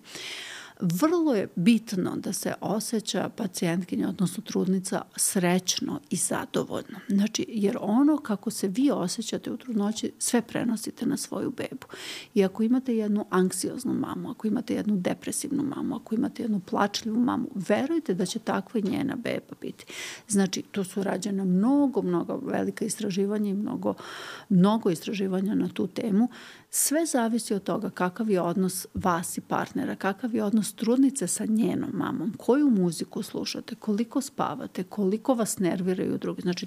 Vrlo 0.81 1.35
je 1.35 1.49
bitno 1.57 2.17
da 2.17 2.33
se 2.33 2.55
osjeća 2.61 3.29
pacijentkinja, 3.37 4.09
odnosno 4.09 4.43
trudnica, 4.43 5.03
srećno 5.17 6.01
i 6.11 6.17
zadovoljno. 6.17 6.99
Znači, 7.09 7.47
jer 7.49 7.79
ono 7.81 8.17
kako 8.17 8.51
se 8.51 8.69
vi 8.69 8.91
osjećate 8.91 9.53
u 9.53 9.57
trudnoći, 9.57 10.13
sve 10.19 10.43
prenosite 10.43 11.07
na 11.07 11.17
svoju 11.17 11.51
bebu. 11.51 11.87
I 12.35 12.45
ako 12.45 12.63
imate 12.63 12.97
jednu 12.97 13.27
anksioznu 13.31 13.95
mamu, 13.95 14.31
ako 14.31 14.47
imate 14.47 14.75
jednu 14.75 14.97
depresivnu 14.97 15.63
mamu, 15.63 15.97
ako 15.97 16.15
imate 16.15 16.43
jednu 16.43 16.61
plačljivu 16.61 17.21
mamu, 17.21 17.49
verujte 17.55 18.15
da 18.15 18.27
će 18.27 18.39
takva 18.39 18.81
i 18.81 18.91
njena 18.91 19.17
beba 19.17 19.55
biti. 19.61 19.85
Znači, 20.29 20.63
to 20.63 20.85
su 20.85 21.03
rađena 21.03 21.45
mnogo, 21.45 22.03
mnogo 22.03 22.37
velika 22.37 22.85
istraživanja 22.85 23.51
i 23.51 23.55
mnogo, 23.55 23.95
mnogo 24.49 24.91
istraživanja 24.91 25.55
na 25.55 25.69
tu 25.69 25.87
temu. 25.87 26.29
Sve 26.77 27.07
zavisi 27.07 27.55
od 27.55 27.63
toga 27.63 27.91
kakav 27.91 28.31
je 28.31 28.41
odnos 28.41 28.87
vas 28.95 29.39
i 29.39 29.41
partnera, 29.41 29.97
kakav 29.97 30.35
je 30.35 30.45
odnos 30.45 30.75
trudnice 30.75 31.27
sa 31.27 31.45
njenom 31.45 31.91
mamom, 31.93 32.35
koju 32.37 32.71
muziku 32.71 33.23
slušate, 33.23 33.75
koliko 33.75 34.21
spavate, 34.21 34.83
koliko 34.83 35.35
vas 35.35 35.59
nerviraju 35.59 36.19
drugi. 36.19 36.43
Znači, 36.43 36.67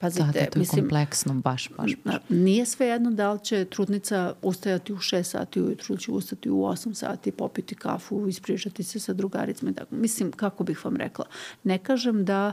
Pazite, 0.00 0.24
da, 0.24 0.32
da, 0.32 0.46
to 0.46 0.58
je 0.58 0.60
mislim, 0.60 0.82
kompleksno, 0.82 1.34
baš, 1.34 1.68
baš, 1.76 1.92
baš. 2.04 2.16
Nije 2.28 2.66
sve 2.66 2.86
jedno 2.86 3.10
da 3.10 3.32
li 3.32 3.44
će 3.44 3.64
trudnica 3.64 4.34
ustajati 4.42 4.92
u 4.92 4.96
6 4.96 5.22
sati 5.22 5.60
ujutru, 5.60 5.96
će 5.96 6.10
ustati 6.10 6.50
u 6.50 6.56
8 6.56 6.94
sati, 6.94 7.30
popiti 7.30 7.74
kafu, 7.74 8.28
ispričati 8.28 8.82
se 8.82 9.00
sa 9.00 9.12
drugaricama. 9.12 9.72
Tako. 9.72 9.94
Mislim, 9.94 10.32
kako 10.32 10.64
bih 10.64 10.84
vam 10.84 10.96
rekla, 10.96 11.24
ne 11.64 11.78
kažem 11.78 12.24
da 12.24 12.52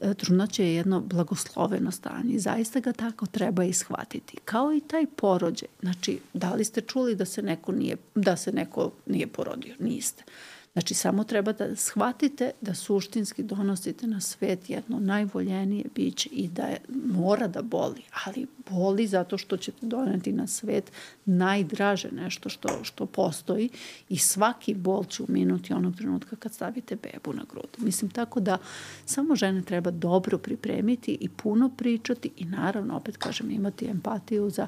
e, 0.00 0.14
trudnoća 0.14 0.62
je 0.62 0.74
jedno 0.74 1.00
blagosloveno 1.00 1.90
stanje. 1.90 2.38
Zaista 2.38 2.80
ga 2.80 2.92
tako 2.92 3.26
treba 3.26 3.64
ishvatiti. 3.64 4.36
Kao 4.44 4.72
i 4.72 4.80
taj 4.80 5.06
porođaj. 5.06 5.68
Znači, 5.80 6.18
da 6.32 6.54
li 6.54 6.64
ste 6.64 6.80
čuli 6.80 7.14
da 7.14 7.24
se 7.24 7.42
neko 7.42 7.72
nije, 7.72 7.96
da 8.14 8.36
se 8.36 8.52
neko 8.52 8.90
nije 9.06 9.26
porodio? 9.26 9.74
Niste. 9.78 10.24
Znači, 10.72 10.94
samo 10.94 11.24
treba 11.24 11.52
da 11.52 11.76
shvatite 11.76 12.50
da 12.60 12.74
suštinski 12.74 13.42
donosite 13.42 14.06
na 14.06 14.20
svet 14.20 14.70
jedno 14.70 15.00
najvoljenije 15.00 15.84
biće 15.94 16.28
i 16.32 16.48
da 16.48 16.62
je, 16.62 16.80
mora 17.04 17.48
da 17.48 17.62
boli, 17.62 18.02
ali 18.24 18.46
boli 18.70 19.06
zato 19.06 19.38
što 19.38 19.56
ćete 19.56 19.86
doneti 19.86 20.32
na 20.32 20.46
svet 20.46 20.92
najdraže 21.24 22.08
nešto 22.12 22.48
što, 22.48 22.68
što 22.82 23.06
postoji 23.06 23.68
i 24.08 24.18
svaki 24.18 24.74
bol 24.74 25.04
će 25.04 25.22
uminuti 25.22 25.72
onog 25.72 25.96
trenutka 25.96 26.36
kad 26.36 26.54
stavite 26.54 26.96
bebu 26.96 27.32
na 27.32 27.44
grud. 27.52 27.68
Mislim, 27.78 28.10
tako 28.10 28.40
da 28.40 28.58
samo 29.06 29.36
žene 29.36 29.62
treba 29.62 29.90
dobro 29.90 30.38
pripremiti 30.38 31.18
i 31.20 31.28
puno 31.28 31.68
pričati 31.68 32.30
i 32.36 32.44
naravno, 32.44 32.96
opet 32.96 33.16
kažem, 33.16 33.50
imati 33.50 33.86
empatiju 33.86 34.50
za, 34.50 34.66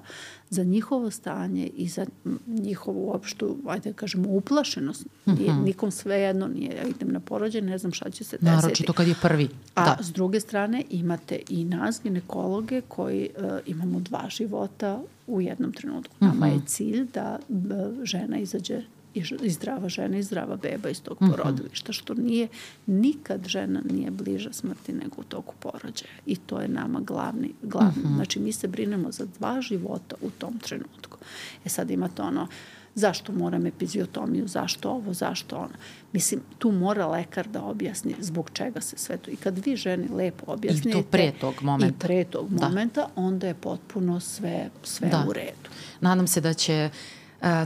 za 0.51 0.65
njihovo 0.65 1.11
stanje 1.11 1.67
i 1.67 1.89
za 1.89 2.07
njihovu 2.47 3.09
uopštu, 3.09 3.57
ajde 3.67 3.91
da 3.91 3.97
kažemo, 3.97 4.29
uplašenost. 4.29 5.07
Nije, 5.27 5.53
mm 5.53 5.57
-hmm. 5.57 5.65
nikom 5.65 5.91
svejedno 5.91 6.49
nije, 6.49 6.77
ja 6.77 6.83
idem 6.83 7.13
na 7.13 7.21
porođaj, 7.21 7.61
ne 7.61 7.79
znam 7.79 7.93
šta 7.93 8.11
će 8.11 8.25
se 8.25 8.37
desiti. 8.37 8.45
Naročito 8.45 8.93
kad 8.93 9.09
je 9.09 9.15
prvi. 9.23 9.49
A 9.75 9.85
da. 9.85 10.03
s 10.03 10.13
druge 10.13 10.41
strane 10.41 10.85
imate 10.91 11.41
i 11.49 11.65
nas, 11.65 12.01
ginekologe, 12.03 12.81
koji 12.89 13.29
uh, 13.37 13.45
imamo 13.67 13.92
dva 14.01 14.29
života 14.29 15.01
u 15.27 15.41
jednom 15.41 15.73
trenutku. 15.73 16.15
Nama 16.21 16.47
mm 16.47 16.51
-hmm. 16.51 16.55
je 16.55 16.67
cilj 16.67 17.07
da 17.15 17.39
uh, 17.49 18.05
žena 18.05 18.39
izađe 18.39 18.83
i 19.15 19.51
zdrava 19.51 19.89
žena 19.89 20.19
i 20.19 20.23
zdrava 20.23 20.57
beba 20.57 20.89
iz 20.89 21.03
tog 21.03 21.23
mhm. 21.23 21.31
porodilišta, 21.31 21.93
što 21.93 22.15
nije, 22.15 22.49
nikad 22.87 23.47
žena 23.47 23.83
nije 23.91 24.11
bliža 24.11 24.53
smrti 24.53 24.93
nego 24.93 25.15
u 25.19 25.25
toku 25.25 25.55
porođaja. 25.61 26.13
I 26.27 26.37
to 26.37 26.61
je 26.61 26.69
nama 26.69 27.01
glavni, 27.01 27.53
glavni. 27.63 28.03
-hmm. 28.05 28.15
Znači, 28.15 28.41
mi 28.41 28.53
se 28.53 28.69
brinemo 28.69 29.13
za 29.13 29.27
dva 29.39 29.61
života 29.61 30.17
u 30.23 30.31
tom 30.31 30.59
trenutku. 30.59 31.19
E 31.65 31.69
sad 31.69 31.91
imate 31.91 32.23
ono, 32.23 32.47
zašto 32.95 33.33
moram 33.33 33.67
epiziotomiju, 33.67 34.49
zašto 34.49 34.91
ovo, 34.91 35.15
zašto 35.15 35.57
ono. 35.57 35.75
Mislim, 36.13 36.41
tu 36.59 36.73
mora 36.73 37.07
lekar 37.07 37.49
da 37.49 37.63
objasni 37.63 38.15
zbog 38.19 38.51
čega 38.53 38.81
se 38.81 38.99
sve 38.99 39.17
to. 39.17 39.31
I 39.31 39.37
kad 39.37 39.59
vi 39.59 39.77
ženi 39.77 40.09
lepo 40.09 40.53
objasnite... 40.53 40.89
I 40.89 40.93
to 40.93 41.03
pre 41.03 41.33
tog 41.41 41.55
momenta. 41.63 42.07
I 42.07 42.09
pre 42.09 42.25
tog 42.25 42.51
da. 42.51 42.69
momenta, 42.69 43.09
onda 43.17 43.47
je 43.47 43.55
potpuno 43.55 44.21
sve, 44.21 44.71
sve 44.83 45.09
da. 45.09 45.25
u 45.29 45.33
redu. 45.33 45.71
Nadam 46.01 46.27
se 46.27 46.41
da 46.41 46.55
će 46.55 46.91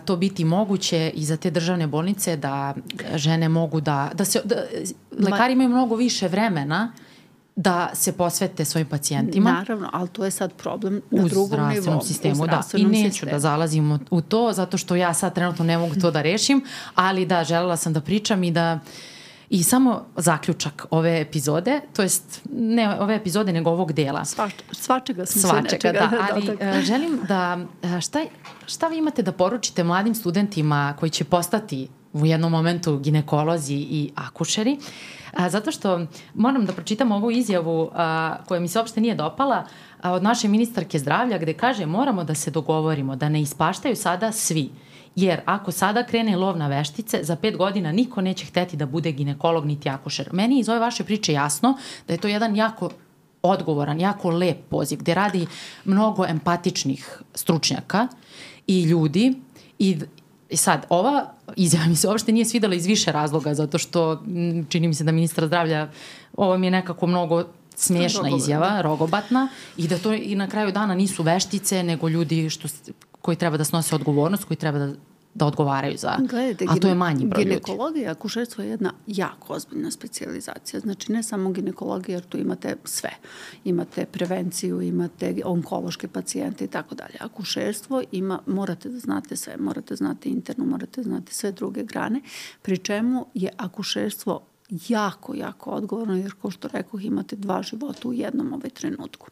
to 0.04 0.16
biti 0.16 0.44
moguće 0.44 1.12
i 1.14 1.24
za 1.24 1.36
te 1.36 1.50
državne 1.50 1.86
bolnice 1.86 2.36
da 2.36 2.74
žene 3.14 3.48
mogu 3.48 3.80
da, 3.80 4.10
da 4.14 4.24
se, 4.24 4.40
da, 4.44 4.56
lekari 5.18 5.52
imaju 5.52 5.68
mnogo 5.68 5.96
više 5.96 6.28
vremena 6.28 6.92
da 7.56 7.90
se 7.94 8.12
posvete 8.12 8.64
svojim 8.64 8.86
pacijentima. 8.86 9.52
Naravno, 9.52 9.90
ali 9.92 10.08
to 10.08 10.24
je 10.24 10.30
sad 10.30 10.52
problem 10.52 11.02
na 11.10 11.24
u 11.24 11.28
drugom 11.28 11.68
nivou. 11.68 12.00
Sistemu, 12.00 12.42
u 12.42 12.46
da. 12.46 12.62
I 12.76 12.84
neću 12.84 13.10
sistemu. 13.10 13.32
da 13.32 13.38
zalazim 13.38 13.98
u 14.10 14.20
to, 14.20 14.52
zato 14.52 14.78
što 14.78 14.96
ja 14.96 15.14
sad 15.14 15.34
trenutno 15.34 15.64
ne 15.64 15.78
mogu 15.78 15.94
to 16.00 16.10
da 16.10 16.22
rešim, 16.22 16.64
ali 16.94 17.26
da, 17.26 17.44
želela 17.44 17.76
sam 17.76 17.92
da 17.92 18.00
pričam 18.00 18.44
i 18.44 18.50
da 18.50 18.78
I 19.50 19.62
samo 19.62 20.06
zaključak 20.16 20.86
ove 20.90 21.20
epizode, 21.20 21.80
to 21.92 22.02
jest 22.02 22.40
ne 22.52 23.00
ove 23.00 23.14
epizode, 23.14 23.52
nego 23.52 23.70
ovog 23.70 23.92
dela. 23.92 24.24
Svač, 24.24 24.52
svačega 24.72 25.26
smo 25.26 25.40
svačega, 25.40 25.68
se 25.68 25.74
nečega. 25.76 26.06
Da, 26.10 26.28
ali 26.32 26.50
uh, 26.50 26.80
želim 26.82 27.20
da, 27.28 27.58
e, 27.82 28.00
šta, 28.00 28.24
šta 28.66 28.88
vi 28.88 28.98
imate 28.98 29.22
da 29.22 29.32
poručite 29.32 29.84
mladim 29.84 30.14
studentima 30.14 30.94
koji 30.98 31.10
će 31.10 31.24
postati 31.24 31.88
u 32.22 32.26
jednom 32.26 32.52
momentu 32.52 32.98
ginekolozi 32.98 33.74
i 33.74 34.10
akušeri? 34.14 34.78
A, 35.32 35.50
zato 35.50 35.72
što 35.72 36.06
moram 36.34 36.66
da 36.66 36.72
pročitam 36.72 37.12
ovu 37.12 37.30
izjavu 37.30 37.90
a, 37.94 38.36
koja 38.48 38.60
mi 38.60 38.68
se 38.68 38.78
uopšte 38.78 39.00
nije 39.00 39.14
dopala 39.14 39.64
a, 40.02 40.12
od 40.12 40.22
naše 40.22 40.48
ministarke 40.48 40.98
zdravlja 40.98 41.38
gde 41.38 41.52
kaže 41.52 41.86
moramo 41.86 42.24
da 42.24 42.34
se 42.34 42.50
dogovorimo 42.50 43.16
da 43.16 43.28
ne 43.28 43.40
ispaštaju 43.40 43.96
sada 43.96 44.32
svi. 44.32 44.70
Jer 45.16 45.40
ako 45.44 45.72
sada 45.72 46.04
krene 46.04 46.36
lov 46.36 46.56
na 46.56 46.68
veštice, 46.68 47.18
za 47.22 47.36
pet 47.36 47.56
godina 47.56 47.92
niko 47.92 48.20
neće 48.20 48.46
hteti 48.46 48.76
da 48.76 48.86
bude 48.86 49.12
ginekolog 49.12 49.64
niti 49.64 49.88
akušer. 49.88 50.28
Meni 50.32 50.58
iz 50.58 50.68
ove 50.68 50.78
vaše 50.78 51.04
priče 51.04 51.32
jasno 51.32 51.78
da 52.06 52.14
je 52.14 52.20
to 52.20 52.28
jedan 52.28 52.56
jako 52.56 52.90
odgovoran, 53.42 54.00
jako 54.00 54.30
lep 54.30 54.56
poziv, 54.68 54.98
gde 54.98 55.14
radi 55.14 55.46
mnogo 55.84 56.26
empatičnih 56.26 57.22
stručnjaka 57.34 58.08
i 58.66 58.82
ljudi 58.82 59.34
i 59.78 59.96
I 60.50 60.56
sad, 60.56 60.86
ova 60.88 61.32
izjava 61.56 61.86
mi 61.86 61.96
se 61.96 62.08
uopšte 62.08 62.32
nije 62.32 62.44
svidela 62.44 62.74
iz 62.74 62.86
više 62.86 63.12
razloga, 63.12 63.54
zato 63.54 63.78
što 63.78 64.22
čini 64.68 64.88
mi 64.88 64.94
se 64.94 65.04
da 65.04 65.12
ministra 65.12 65.46
zdravlja, 65.46 65.88
ovo 66.36 66.58
mi 66.58 66.66
je 66.66 66.70
nekako 66.70 67.06
mnogo 67.06 67.44
smiješna 67.74 68.20
Rogobatna. 68.20 68.44
izjava, 68.44 68.82
rogobatna, 68.82 69.48
i 69.76 69.88
da 69.88 69.98
to 69.98 70.12
i 70.12 70.34
na 70.34 70.48
kraju 70.48 70.72
dana 70.72 70.94
nisu 70.94 71.22
veštice, 71.22 71.82
nego 71.82 72.08
ljudi 72.08 72.50
što, 72.50 72.68
koji 73.20 73.36
treba 73.36 73.56
da 73.56 73.64
snose 73.64 73.94
odgovornost, 73.94 74.44
koji 74.44 74.56
treba 74.56 74.78
da 74.78 74.92
da 75.36 75.46
odgovaraju 75.46 75.96
za, 75.98 76.16
Gledajte, 76.18 76.66
a 76.68 76.76
to 76.76 76.88
je 76.88 76.94
manji 76.94 77.26
broj 77.26 77.44
ljudi. 77.44 77.50
Ginekologija, 77.50 78.10
akušerstvo 78.10 78.64
je 78.64 78.70
jedna 78.70 78.92
jako 79.06 79.52
ozbiljna 79.52 79.90
specializacija. 79.90 80.80
Znači 80.80 81.12
ne 81.12 81.22
samo 81.22 81.50
ginekologija, 81.50 82.16
jer 82.16 82.24
tu 82.24 82.38
imate 82.38 82.76
sve. 82.84 83.10
Imate 83.64 84.06
prevenciju, 84.06 84.82
imate 84.82 85.34
onkološke 85.44 86.08
pacijente 86.08 86.64
i 86.64 86.68
tako 86.68 86.94
dalje. 86.94 87.16
Akušerstvo 87.20 88.02
ima, 88.12 88.38
morate 88.46 88.88
da 88.88 88.98
znate 88.98 89.36
sve, 89.36 89.56
morate 89.56 89.96
znate 89.96 90.28
internu, 90.28 90.66
morate 90.66 91.02
znate 91.02 91.32
sve 91.32 91.52
druge 91.52 91.84
grane, 91.84 92.20
pri 92.62 92.78
čemu 92.78 93.26
je 93.34 93.50
akušerstvo 93.56 94.42
jako, 94.88 95.34
jako 95.34 95.70
odgovorno, 95.70 96.16
jer 96.16 96.32
kao 96.42 96.50
što 96.50 96.68
rekao, 96.68 97.00
imate 97.00 97.36
dva 97.36 97.62
života 97.62 98.08
u 98.08 98.12
jednom 98.12 98.52
ovaj 98.52 98.70
trenutku. 98.70 99.28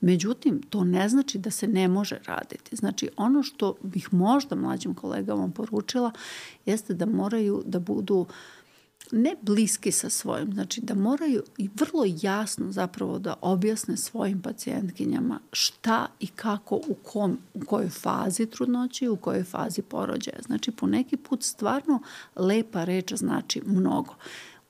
Međutim, 0.00 0.62
to 0.70 0.84
ne 0.84 1.08
znači 1.08 1.38
da 1.38 1.50
se 1.50 1.68
ne 1.68 1.88
može 1.88 2.18
raditi. 2.26 2.76
Znači, 2.76 3.08
ono 3.16 3.42
što 3.42 3.74
bih 3.82 4.08
možda 4.12 4.56
mlađim 4.56 4.94
kolegama 4.94 5.48
poručila 5.48 6.10
jeste 6.66 6.94
da 6.94 7.06
moraju 7.06 7.62
da 7.66 7.78
budu 7.78 8.26
ne 9.12 9.34
bliski 9.42 9.92
sa 9.92 10.10
svojim, 10.10 10.52
znači 10.52 10.80
da 10.80 10.94
moraju 10.94 11.42
i 11.58 11.70
vrlo 11.74 12.04
jasno 12.22 12.72
zapravo 12.72 13.18
da 13.18 13.34
objasne 13.40 13.96
svojim 13.96 14.42
pacijentkinjama 14.42 15.40
šta 15.52 16.06
i 16.20 16.26
kako 16.26 16.76
u, 16.76 16.94
kom, 17.02 17.38
u 17.54 17.60
kojoj 17.60 17.88
fazi 17.88 18.46
trudnoće 18.46 19.04
i 19.04 19.08
u 19.08 19.16
kojoj 19.16 19.44
fazi 19.44 19.82
porođaja. 19.82 20.38
Znači 20.46 20.70
po 20.70 20.86
neki 20.86 21.16
put 21.16 21.42
stvarno 21.42 22.02
lepa 22.36 22.84
reč 22.84 23.12
znači 23.12 23.62
mnogo 23.66 24.14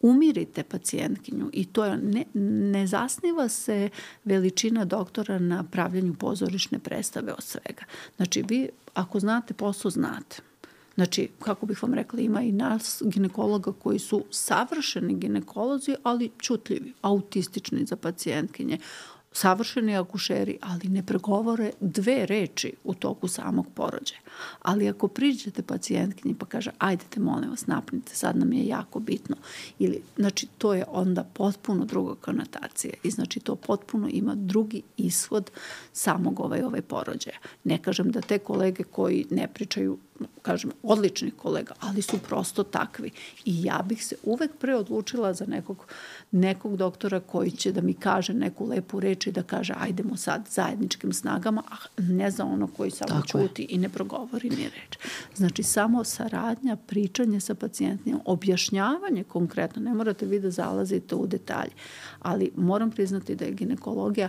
umirite 0.07 0.63
pacijentkinju 0.63 1.51
i 1.53 1.65
to 1.65 1.85
je, 1.85 1.97
ne, 1.97 2.25
ne 2.73 2.87
zasniva 2.87 3.49
se 3.49 3.89
veličina 4.25 4.85
doktora 4.85 5.39
na 5.39 5.65
pravljanju 5.65 6.15
pozorišne 6.15 6.79
predstave 6.79 7.33
od 7.33 7.43
svega. 7.43 7.85
Znači 8.17 8.45
vi 8.49 8.69
ako 8.95 9.21
znate 9.21 9.55
posao 9.55 9.91
znate. 9.91 10.43
Znači, 10.95 11.29
kako 11.39 11.67
bih 11.67 11.83
vam 11.83 11.95
rekla, 11.95 12.21
ima 12.21 12.43
i 12.43 12.53
nas 12.53 13.03
ginekologa 13.05 13.73
koji 13.73 13.99
su 13.99 14.25
savršeni 14.31 15.19
ginekolozi, 15.19 15.95
ali 16.03 16.31
čutljivi, 16.39 16.93
autistični 17.03 17.87
za 17.87 17.97
pacijentkinje 17.97 18.79
savršeni 19.37 19.97
akušeri, 19.97 20.59
ali 20.61 20.89
ne 20.89 21.03
pregovore 21.03 21.71
dve 21.81 22.27
reči 22.27 22.73
u 22.85 22.95
toku 22.95 23.29
samog 23.29 23.67
porođaja. 23.75 24.21
Ali 24.63 24.89
ako 24.89 25.09
priđete 25.09 25.63
pacijentkinji 25.63 26.35
pa 26.35 26.47
kaže, 26.47 26.71
ajdete, 26.79 27.21
molim 27.21 27.51
vas, 27.51 27.67
napnite, 27.67 28.15
sad 28.15 28.37
nam 28.37 28.53
je 28.53 28.67
jako 28.67 29.01
bitno. 29.01 29.37
Ili, 29.79 30.03
znači, 30.17 30.47
to 30.59 30.75
je 30.75 30.85
onda 30.89 31.25
potpuno 31.25 31.85
druga 31.85 32.15
konotacija 32.15 32.95
i 33.03 33.11
znači 33.11 33.41
to 33.41 33.57
potpuno 33.57 34.09
ima 34.11 34.35
drugi 34.35 34.83
ishod 34.97 35.51
samog 35.93 36.41
ovaj, 36.41 36.63
ovaj 36.63 36.83
porođaja. 36.83 37.39
Ne 37.65 37.83
kažem 37.83 38.11
da 38.11 38.21
te 38.21 38.39
kolege 38.39 38.83
koji 38.83 39.27
ne 39.31 39.49
pričaju 39.55 39.99
kažem, 40.43 40.71
odličnih 40.83 41.35
kolega, 41.35 41.75
ali 41.81 42.03
su 42.03 42.19
prosto 42.19 42.63
takvi. 42.63 43.11
I 43.45 43.63
ja 43.65 43.83
bih 43.89 44.05
se 44.05 44.17
uvek 44.23 44.51
pre 44.59 44.77
odlučila 44.77 45.35
za 45.35 45.47
nekog, 45.47 45.87
nekog 46.37 46.77
doktora 46.77 47.21
koji 47.21 47.51
će 47.51 47.73
da 47.73 47.81
mi 47.81 47.95
kaže 47.95 48.35
neku 48.35 48.67
lepu 48.67 49.01
reč 49.01 49.27
i 49.27 49.33
da 49.33 49.43
kaže 49.43 49.75
ajdemo 49.79 50.17
sad 50.17 50.49
zajedničkim 50.51 51.13
snagama, 51.13 51.63
a 51.71 51.75
ne 51.99 52.31
za 52.31 52.45
ono 52.45 52.67
koji 52.67 52.91
samo 52.91 53.09
Tako 53.09 53.27
čuti 53.27 53.63
je. 53.63 53.69
i 53.71 53.79
ne 53.79 53.89
progovori 53.89 54.51
ni 54.51 54.65
reč. 54.65 54.99
Znači, 55.35 55.63
samo 55.63 56.05
saradnja, 56.05 56.77
pričanje 56.77 57.41
sa 57.41 57.55
pacijentima, 57.55 58.19
objašnjavanje 58.25 59.25
konkretno, 59.25 59.83
ne 59.83 59.95
morate 59.95 60.27
vi 60.27 60.41
da 60.41 60.51
zalazite 60.51 61.15
u 61.15 61.27
detalje, 61.27 61.73
ali 62.21 62.51
moram 62.57 62.91
priznati 62.91 63.35
da 63.35 63.45
je 63.45 63.53
ginekologija 63.53 64.29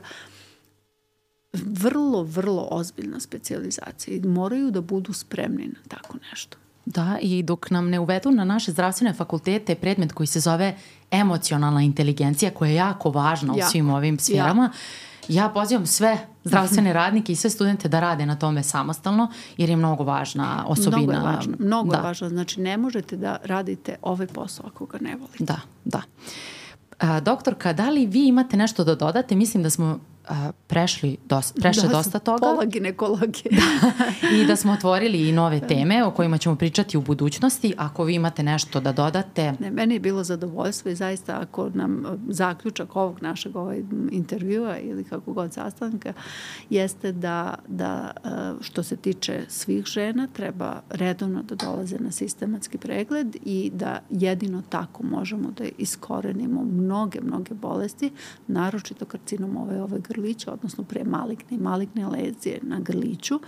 vrlo, 1.54 2.24
vrlo 2.24 2.68
ozbiljna 2.72 3.20
specializacija 3.20 4.18
i 4.18 4.20
moraju 4.20 4.72
da 4.72 4.82
budu 4.82 5.14
spremni 5.14 5.68
na 5.68 5.80
tako 5.88 6.18
nešto. 6.32 6.58
Da, 6.88 7.18
i 7.22 7.44
dok 7.44 7.72
nam 7.72 7.90
ne 7.90 8.00
uvedu 8.00 8.32
na 8.32 8.44
naše 8.44 8.72
zdravstvene 8.72 9.14
fakultete 9.14 9.76
predmet 9.76 10.14
koji 10.14 10.28
se 10.28 10.40
zove 10.40 10.76
emocionalna 11.12 11.82
inteligencija, 11.82 12.52
koja 12.52 12.70
je 12.70 12.76
jako 12.76 13.10
važna 13.10 13.54
ja. 13.58 13.66
u 13.66 13.70
svim 13.70 13.90
ovim 13.90 14.20
sferama, 14.20 14.72
ja. 15.28 15.44
ja 15.44 15.50
pozivam 15.50 15.86
sve 15.86 16.18
zdravstvene 16.44 16.94
radnike 16.94 17.32
i 17.32 17.36
sve 17.36 17.50
studente 17.50 17.90
da 17.90 18.00
rade 18.00 18.26
na 18.26 18.36
tome 18.36 18.64
samostalno, 18.64 19.32
jer 19.58 19.70
je 19.70 19.76
mnogo 19.76 20.04
važna 20.04 20.64
osobina. 20.68 20.98
Mnogo 20.98 21.12
je 21.12 21.20
važno, 21.20 21.54
mnogo 21.60 21.92
da. 21.92 21.98
je 21.98 22.04
važno. 22.04 22.30
Znači, 22.30 22.62
ne 22.62 22.78
možete 22.78 23.18
da 23.18 23.38
radite 23.44 23.96
ovaj 24.02 24.28
posao 24.28 24.66
ako 24.68 24.86
ga 24.86 24.98
ne 25.02 25.16
volite. 25.16 25.44
Da, 25.44 25.60
da. 25.86 26.02
A, 27.00 27.20
doktorka, 27.20 27.74
da 27.74 27.90
li 27.90 28.06
vi 28.06 28.28
imate 28.28 28.58
nešto 28.58 28.84
da 28.84 28.96
dodate? 28.96 29.36
Mislim 29.36 29.64
da 29.64 29.70
smo 29.70 30.00
prešli 30.68 31.18
dosta, 31.26 31.62
prešli 31.62 31.84
da, 31.84 31.90
dosta 31.90 32.20
toga. 32.20 32.40
Pola 32.40 32.66
ginekologije. 32.66 33.52
da, 33.52 34.28
I 34.36 34.46
da 34.46 34.56
smo 34.56 34.72
otvorili 34.72 35.30
i 35.30 35.32
nove 35.32 35.60
da. 35.60 35.68
teme 35.68 36.04
o 36.04 36.12
kojima 36.12 36.38
ćemo 36.38 36.56
pričati 36.56 36.98
u 36.98 37.02
budućnosti. 37.02 37.74
Ako 37.78 38.04
vi 38.04 38.16
imate 38.16 38.44
nešto 38.44 38.80
da 38.80 38.92
dodate. 38.92 39.54
Ne, 39.60 39.72
meni 39.72 39.96
je 39.96 40.00
bilo 40.00 40.24
zadovoljstvo 40.24 40.92
i 40.92 40.96
zaista 40.96 41.40
ako 41.42 41.70
nam 41.74 42.04
zaključak 42.30 42.96
ovog 42.96 43.22
našeg 43.22 43.56
ovaj 43.56 43.84
intervjua 44.12 44.78
ili 44.80 45.04
kako 45.04 45.34
god 45.34 45.54
sastanka 45.54 46.14
jeste 46.70 47.12
da, 47.12 47.56
da 47.68 48.12
što 48.62 48.84
se 48.84 48.96
tiče 48.96 49.42
svih 49.48 49.86
žena 49.86 50.28
treba 50.34 50.82
redovno 50.90 51.44
da 51.44 51.56
dolaze 51.56 52.00
na 52.00 52.12
sistematski 52.12 52.78
pregled 52.78 53.38
i 53.46 53.72
da 53.74 54.00
jedino 54.10 54.62
tako 54.70 55.04
možemo 55.04 55.52
da 55.58 55.64
iskorenimo 55.78 56.64
mnoge, 56.64 57.22
mnoge 57.22 57.54
bolesti, 57.54 58.12
naročito 58.48 59.06
karcinom 59.06 59.58
ove, 59.58 59.82
ove 59.82 60.00
grlića, 60.18 60.54
odnosno 60.54 60.84
pre 60.84 61.04
maligne 61.04 61.58
i 61.58 61.58
maligne 61.58 62.08
lezije 62.08 62.60
na 62.62 62.80
grliću 62.80 63.40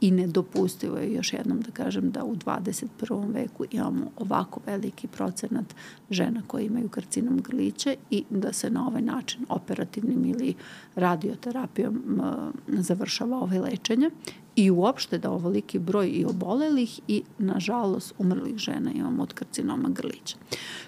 i 0.00 0.10
nedopustivo 0.10 0.98
je 0.98 1.12
još 1.12 1.32
jednom 1.32 1.60
da 1.60 1.70
kažem 1.70 2.10
da 2.10 2.24
u 2.24 2.36
21. 2.36 3.32
veku 3.32 3.64
imamo 3.70 4.10
ovako 4.16 4.60
veliki 4.66 5.06
procenat 5.08 5.74
žena 6.10 6.42
koje 6.46 6.66
imaju 6.66 6.88
karcinom 6.88 7.40
grlića 7.40 7.94
i 8.10 8.24
da 8.30 8.52
se 8.52 8.70
na 8.70 8.86
ovaj 8.86 9.02
način 9.02 9.46
operativnim 9.48 10.24
ili 10.24 10.54
radioterapijom 10.94 12.20
završava 12.66 13.38
ove 13.38 13.60
lečenje 13.60 14.10
i 14.56 14.70
uopšte 14.70 15.18
da 15.18 15.30
ovoliki 15.30 15.78
broj 15.78 16.08
i 16.08 16.24
obolelih 16.24 17.00
i 17.08 17.22
nažalost 17.38 18.14
umrlih 18.18 18.56
žena 18.56 18.92
imamo 18.92 19.22
od 19.22 19.32
karcinoma 19.32 19.88
grlića. 19.88 20.36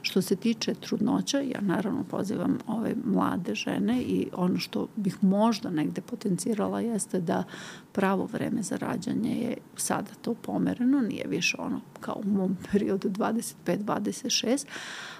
Što 0.03 0.23
se 0.23 0.37
tiče 0.37 0.75
trudnoća, 0.75 1.41
ja 1.41 1.61
naravno 1.61 2.05
pozivam 2.05 2.59
ove 2.67 2.95
mlade 3.05 3.55
žene 3.55 4.03
i 4.03 4.29
ono 4.33 4.59
što 4.59 4.87
bih 4.97 5.25
možda 5.25 5.71
negde 5.71 6.01
potencirala 6.01 6.81
jeste 6.81 7.21
da 7.21 7.45
pravo 7.93 8.27
vreme 8.27 8.63
za 8.63 8.77
rađanje 8.77 9.41
je 9.41 9.57
sada 9.77 10.11
to 10.23 10.35
pomereno, 10.35 11.01
nije 11.01 11.27
više 11.27 11.57
ono 11.59 11.81
kao 12.01 12.23
u 12.25 12.29
mom 12.29 12.57
periodu 12.73 13.11
25-26, 13.11 14.67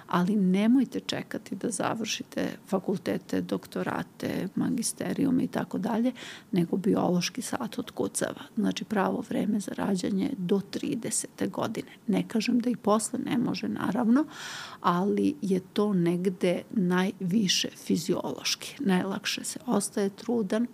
ali 0.09 0.35
nemojte 0.35 0.99
čekati 0.99 1.55
da 1.55 1.69
završite 1.69 2.49
fakultete, 2.67 3.41
doktorate, 3.41 4.47
magisterijum 4.55 5.39
i 5.39 5.47
tako 5.47 5.77
dalje, 5.77 6.11
nego 6.51 6.77
biološki 6.77 7.41
sat 7.41 7.79
od 7.79 7.91
kucava. 7.91 8.41
Znači 8.55 8.85
pravo 8.85 9.23
vreme 9.29 9.59
za 9.59 9.71
rađanje 9.77 10.23
je 10.23 10.33
do 10.37 10.61
30. 10.71 11.49
godine. 11.49 11.91
Ne 12.07 12.27
kažem 12.27 12.59
da 12.59 12.69
i 12.69 12.75
posle 12.75 13.19
ne 13.19 13.37
može 13.37 13.67
naravno, 13.67 14.25
ali 14.81 15.35
je 15.41 15.59
to 15.59 15.93
negde 15.93 16.61
najviše 16.71 17.69
fiziološki. 17.85 18.75
Najlakše 18.79 19.43
se 19.43 19.59
ostaje 19.65 20.09
trudan, 20.09 20.67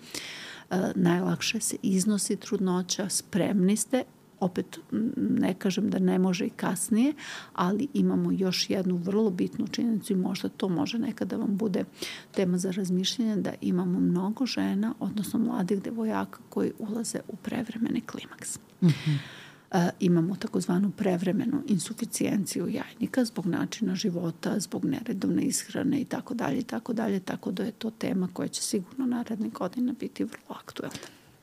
e, 0.69 0.91
najlakše 0.95 1.59
se 1.59 1.77
iznosi 1.81 2.35
trudnoća, 2.35 3.09
spremni 3.09 3.77
ste, 3.77 4.03
opet 4.39 4.79
ne 5.17 5.53
kažem 5.53 5.89
da 5.89 5.99
ne 5.99 6.19
može 6.19 6.45
i 6.45 6.49
kasnije, 6.49 7.13
ali 7.53 7.87
imamo 7.93 8.31
još 8.31 8.69
jednu 8.69 8.97
vrlo 8.97 9.29
bitnu 9.29 9.67
činjenicu 9.67 10.13
i 10.13 10.15
možda 10.15 10.49
to 10.49 10.69
može 10.69 10.99
nekada 10.99 11.37
vam 11.37 11.57
bude 11.57 11.83
tema 12.31 12.57
za 12.57 12.71
razmišljanje 12.71 13.35
da 13.35 13.53
imamo 13.61 13.99
mnogo 13.99 14.45
žena, 14.45 14.93
odnosno 14.99 15.39
mladih 15.39 15.83
devojaka 15.83 16.39
koji 16.49 16.71
ulaze 16.79 17.19
u 17.27 17.35
prevremeni 17.35 18.01
klimaks. 18.01 18.59
Mm 18.81 18.87
-hmm. 18.87 19.17
E, 19.71 19.89
imamo 19.99 20.35
takozvanu 20.35 20.91
prevremenu 20.91 21.63
insuficijenciju 21.67 22.67
jajnika 22.67 23.25
zbog 23.25 23.45
načina 23.45 23.95
života, 23.95 24.59
zbog 24.59 24.85
neredovne 24.85 25.43
ishrane 25.43 26.01
i 26.01 26.05
tako 26.05 26.33
dalje 26.33 26.59
i 26.59 26.63
tako 26.63 26.93
dalje, 26.93 27.19
tako 27.19 27.51
da 27.51 27.63
je 27.63 27.71
to 27.71 27.89
tema 27.89 28.29
koja 28.33 28.47
će 28.47 28.61
sigurno 28.61 29.05
narednih 29.05 29.53
godina 29.53 29.93
biti 29.99 30.23
vrlo 30.23 30.55
aktuelna 30.59 30.95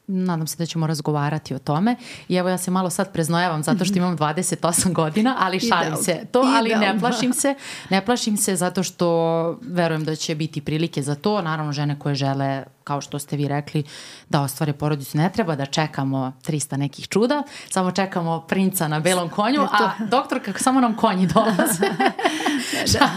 nadam 0.06 0.46
se 0.46 0.56
da 0.56 0.66
ćemo 0.66 0.86
razgovarati 0.86 1.54
o 1.54 1.58
tome. 1.58 1.96
I 2.28 2.34
evo 2.36 2.48
ja 2.48 2.58
se 2.58 2.70
malo 2.70 2.90
sad 2.90 3.12
preznojavam 3.12 3.62
zato 3.62 3.84
što 3.84 3.98
imam 3.98 4.18
28 4.18 4.92
godina, 4.92 5.36
ali 5.38 5.60
šalim 5.60 5.96
se 5.96 6.26
to, 6.32 6.40
ali 6.40 6.74
ne 6.74 6.98
plašim 7.00 7.32
se. 7.32 7.54
Ne 7.90 8.04
plašim 8.04 8.36
se 8.36 8.56
zato 8.56 8.82
što 8.82 9.58
verujem 9.62 10.04
da 10.04 10.16
će 10.16 10.34
biti 10.34 10.60
prilike 10.60 11.02
za 11.02 11.14
to. 11.14 11.42
Naravno 11.42 11.72
žene 11.72 11.98
koje 11.98 12.14
žele 12.14 12.64
kao 12.84 13.00
što 13.00 13.18
ste 13.18 13.36
vi 13.36 13.48
rekli, 13.48 13.84
da 14.28 14.40
ostvare 14.40 14.72
porodicu. 14.72 15.18
Ne 15.18 15.30
treba 15.34 15.56
da 15.56 15.66
čekamo 15.66 16.32
300 16.46 16.76
nekih 16.76 17.08
čuda, 17.08 17.42
samo 17.70 17.90
čekamo 17.90 18.40
princa 18.48 18.88
na 18.88 19.00
belom 19.00 19.28
konju, 19.28 19.60
a 19.62 19.90
doktor 20.10 20.44
kako 20.44 20.58
samo 20.58 20.80
nam 20.80 20.96
konji 20.96 21.26
dolaze. 21.26 21.86
da, 22.92 23.10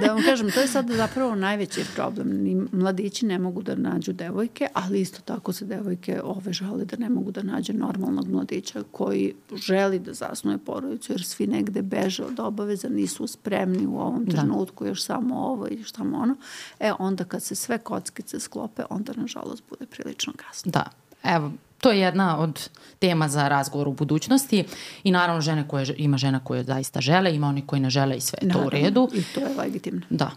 da 0.00 0.12
vam 0.12 0.22
kažem, 0.22 0.50
to 0.50 0.60
je 0.60 0.68
sad 0.68 0.90
zapravo 0.90 1.34
najveći 1.34 1.84
problem. 1.94 2.68
Mladići 2.72 3.26
ne 3.26 3.38
mogu 3.38 3.62
da 3.62 3.74
nađu 3.74 4.12
devojke, 4.12 4.68
ali 4.74 5.00
isto 5.00 5.20
tako 5.24 5.52
se 5.52 5.64
devojke 5.64 6.20
ove 6.24 6.52
žale 6.52 6.84
da 6.84 6.96
ne 6.96 7.08
mogu 7.08 7.30
da 7.30 7.42
nađe 7.42 7.72
normalnog 7.72 8.28
mladića 8.28 8.82
koji 8.90 9.34
želi 9.54 9.98
da 9.98 10.12
zasnuje 10.12 10.58
porodicu, 10.58 11.12
jer 11.12 11.24
svi 11.24 11.46
negde 11.46 11.82
beže 11.82 12.24
od 12.24 12.40
obaveza, 12.40 12.88
nisu 12.88 13.26
spremni 13.26 13.86
u 13.86 13.98
ovom 13.98 14.24
da. 14.24 14.32
trenutku, 14.32 14.84
da. 14.84 14.90
još 14.90 15.02
samo 15.02 15.36
ovo 15.36 15.66
i 15.68 15.84
samo 15.84 16.18
ono. 16.18 16.36
E, 16.80 16.92
onda 16.98 17.24
kad 17.24 17.42
se 17.42 17.54
sve 17.54 17.78
kockice 17.78 18.40
sklope, 18.40 18.82
onda 18.90 19.12
nažalost 19.16 19.62
bude 19.70 19.86
prilično 19.86 20.32
kasno. 20.36 20.72
Da, 20.72 20.84
evo, 21.22 21.52
to 21.80 21.90
je 21.90 22.00
jedna 22.00 22.38
od 22.38 22.68
tema 22.98 23.28
za 23.28 23.48
razgovor 23.48 23.88
u 23.88 23.92
budućnosti 23.92 24.64
i 25.04 25.10
naravno 25.10 25.40
žene 25.40 25.68
koje, 25.68 25.94
ima 25.96 26.16
žena 26.16 26.40
koje 26.44 26.64
zaista 26.64 27.00
žele, 27.00 27.34
ima 27.34 27.48
oni 27.48 27.66
koji 27.66 27.80
ne 27.80 27.90
žele 27.90 28.16
i 28.16 28.20
sve 28.20 28.38
je 28.42 28.52
to 28.52 28.62
u 28.66 28.70
redu. 28.70 29.08
I 29.14 29.22
to 29.34 29.40
je 29.40 29.54
legitimno. 29.58 30.02
Da. 30.10 30.30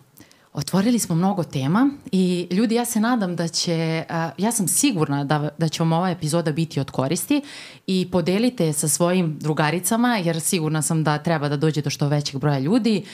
Otvorili 0.54 1.00
smo 1.00 1.16
mnogo 1.16 1.44
tema 1.44 1.90
i 2.12 2.48
ljudi 2.52 2.76
ja 2.76 2.86
se 2.86 3.00
nadam 3.00 3.36
da 3.36 3.48
će, 3.48 4.06
ja 4.38 4.52
sam 4.52 4.68
sigurna 4.68 5.24
da, 5.24 5.50
da 5.58 5.70
će 5.70 5.84
vam 5.84 5.94
ova 5.94 6.10
epizoda 6.10 6.52
biti 6.52 6.80
od 6.80 6.92
koristi 6.92 7.42
i 7.88 8.08
podelite 8.12 8.74
sa 8.74 8.88
svojim 8.88 9.38
drugaricama 9.40 10.18
jer 10.18 10.42
sigurna 10.42 10.82
sam 10.82 11.04
da 11.04 11.18
treba 11.18 11.50
da 11.50 11.58
dođe 11.58 11.82
do 11.82 11.90
što 11.90 12.08
većeg 12.08 12.42
broja 12.42 12.60
ljudi. 12.60 13.06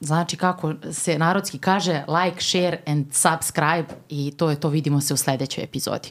Znači 0.00 0.36
kako 0.36 0.74
se 0.92 1.18
narodski 1.18 1.58
kaže 1.58 2.04
like, 2.08 2.42
share 2.42 2.78
and 2.86 3.06
subscribe 3.12 3.94
i 4.08 4.34
to 4.36 4.50
je 4.50 4.60
to, 4.60 4.68
vidimo 4.68 5.00
se 5.00 5.14
u 5.14 5.16
sledećoj 5.16 5.64
epizodi. 5.64 6.10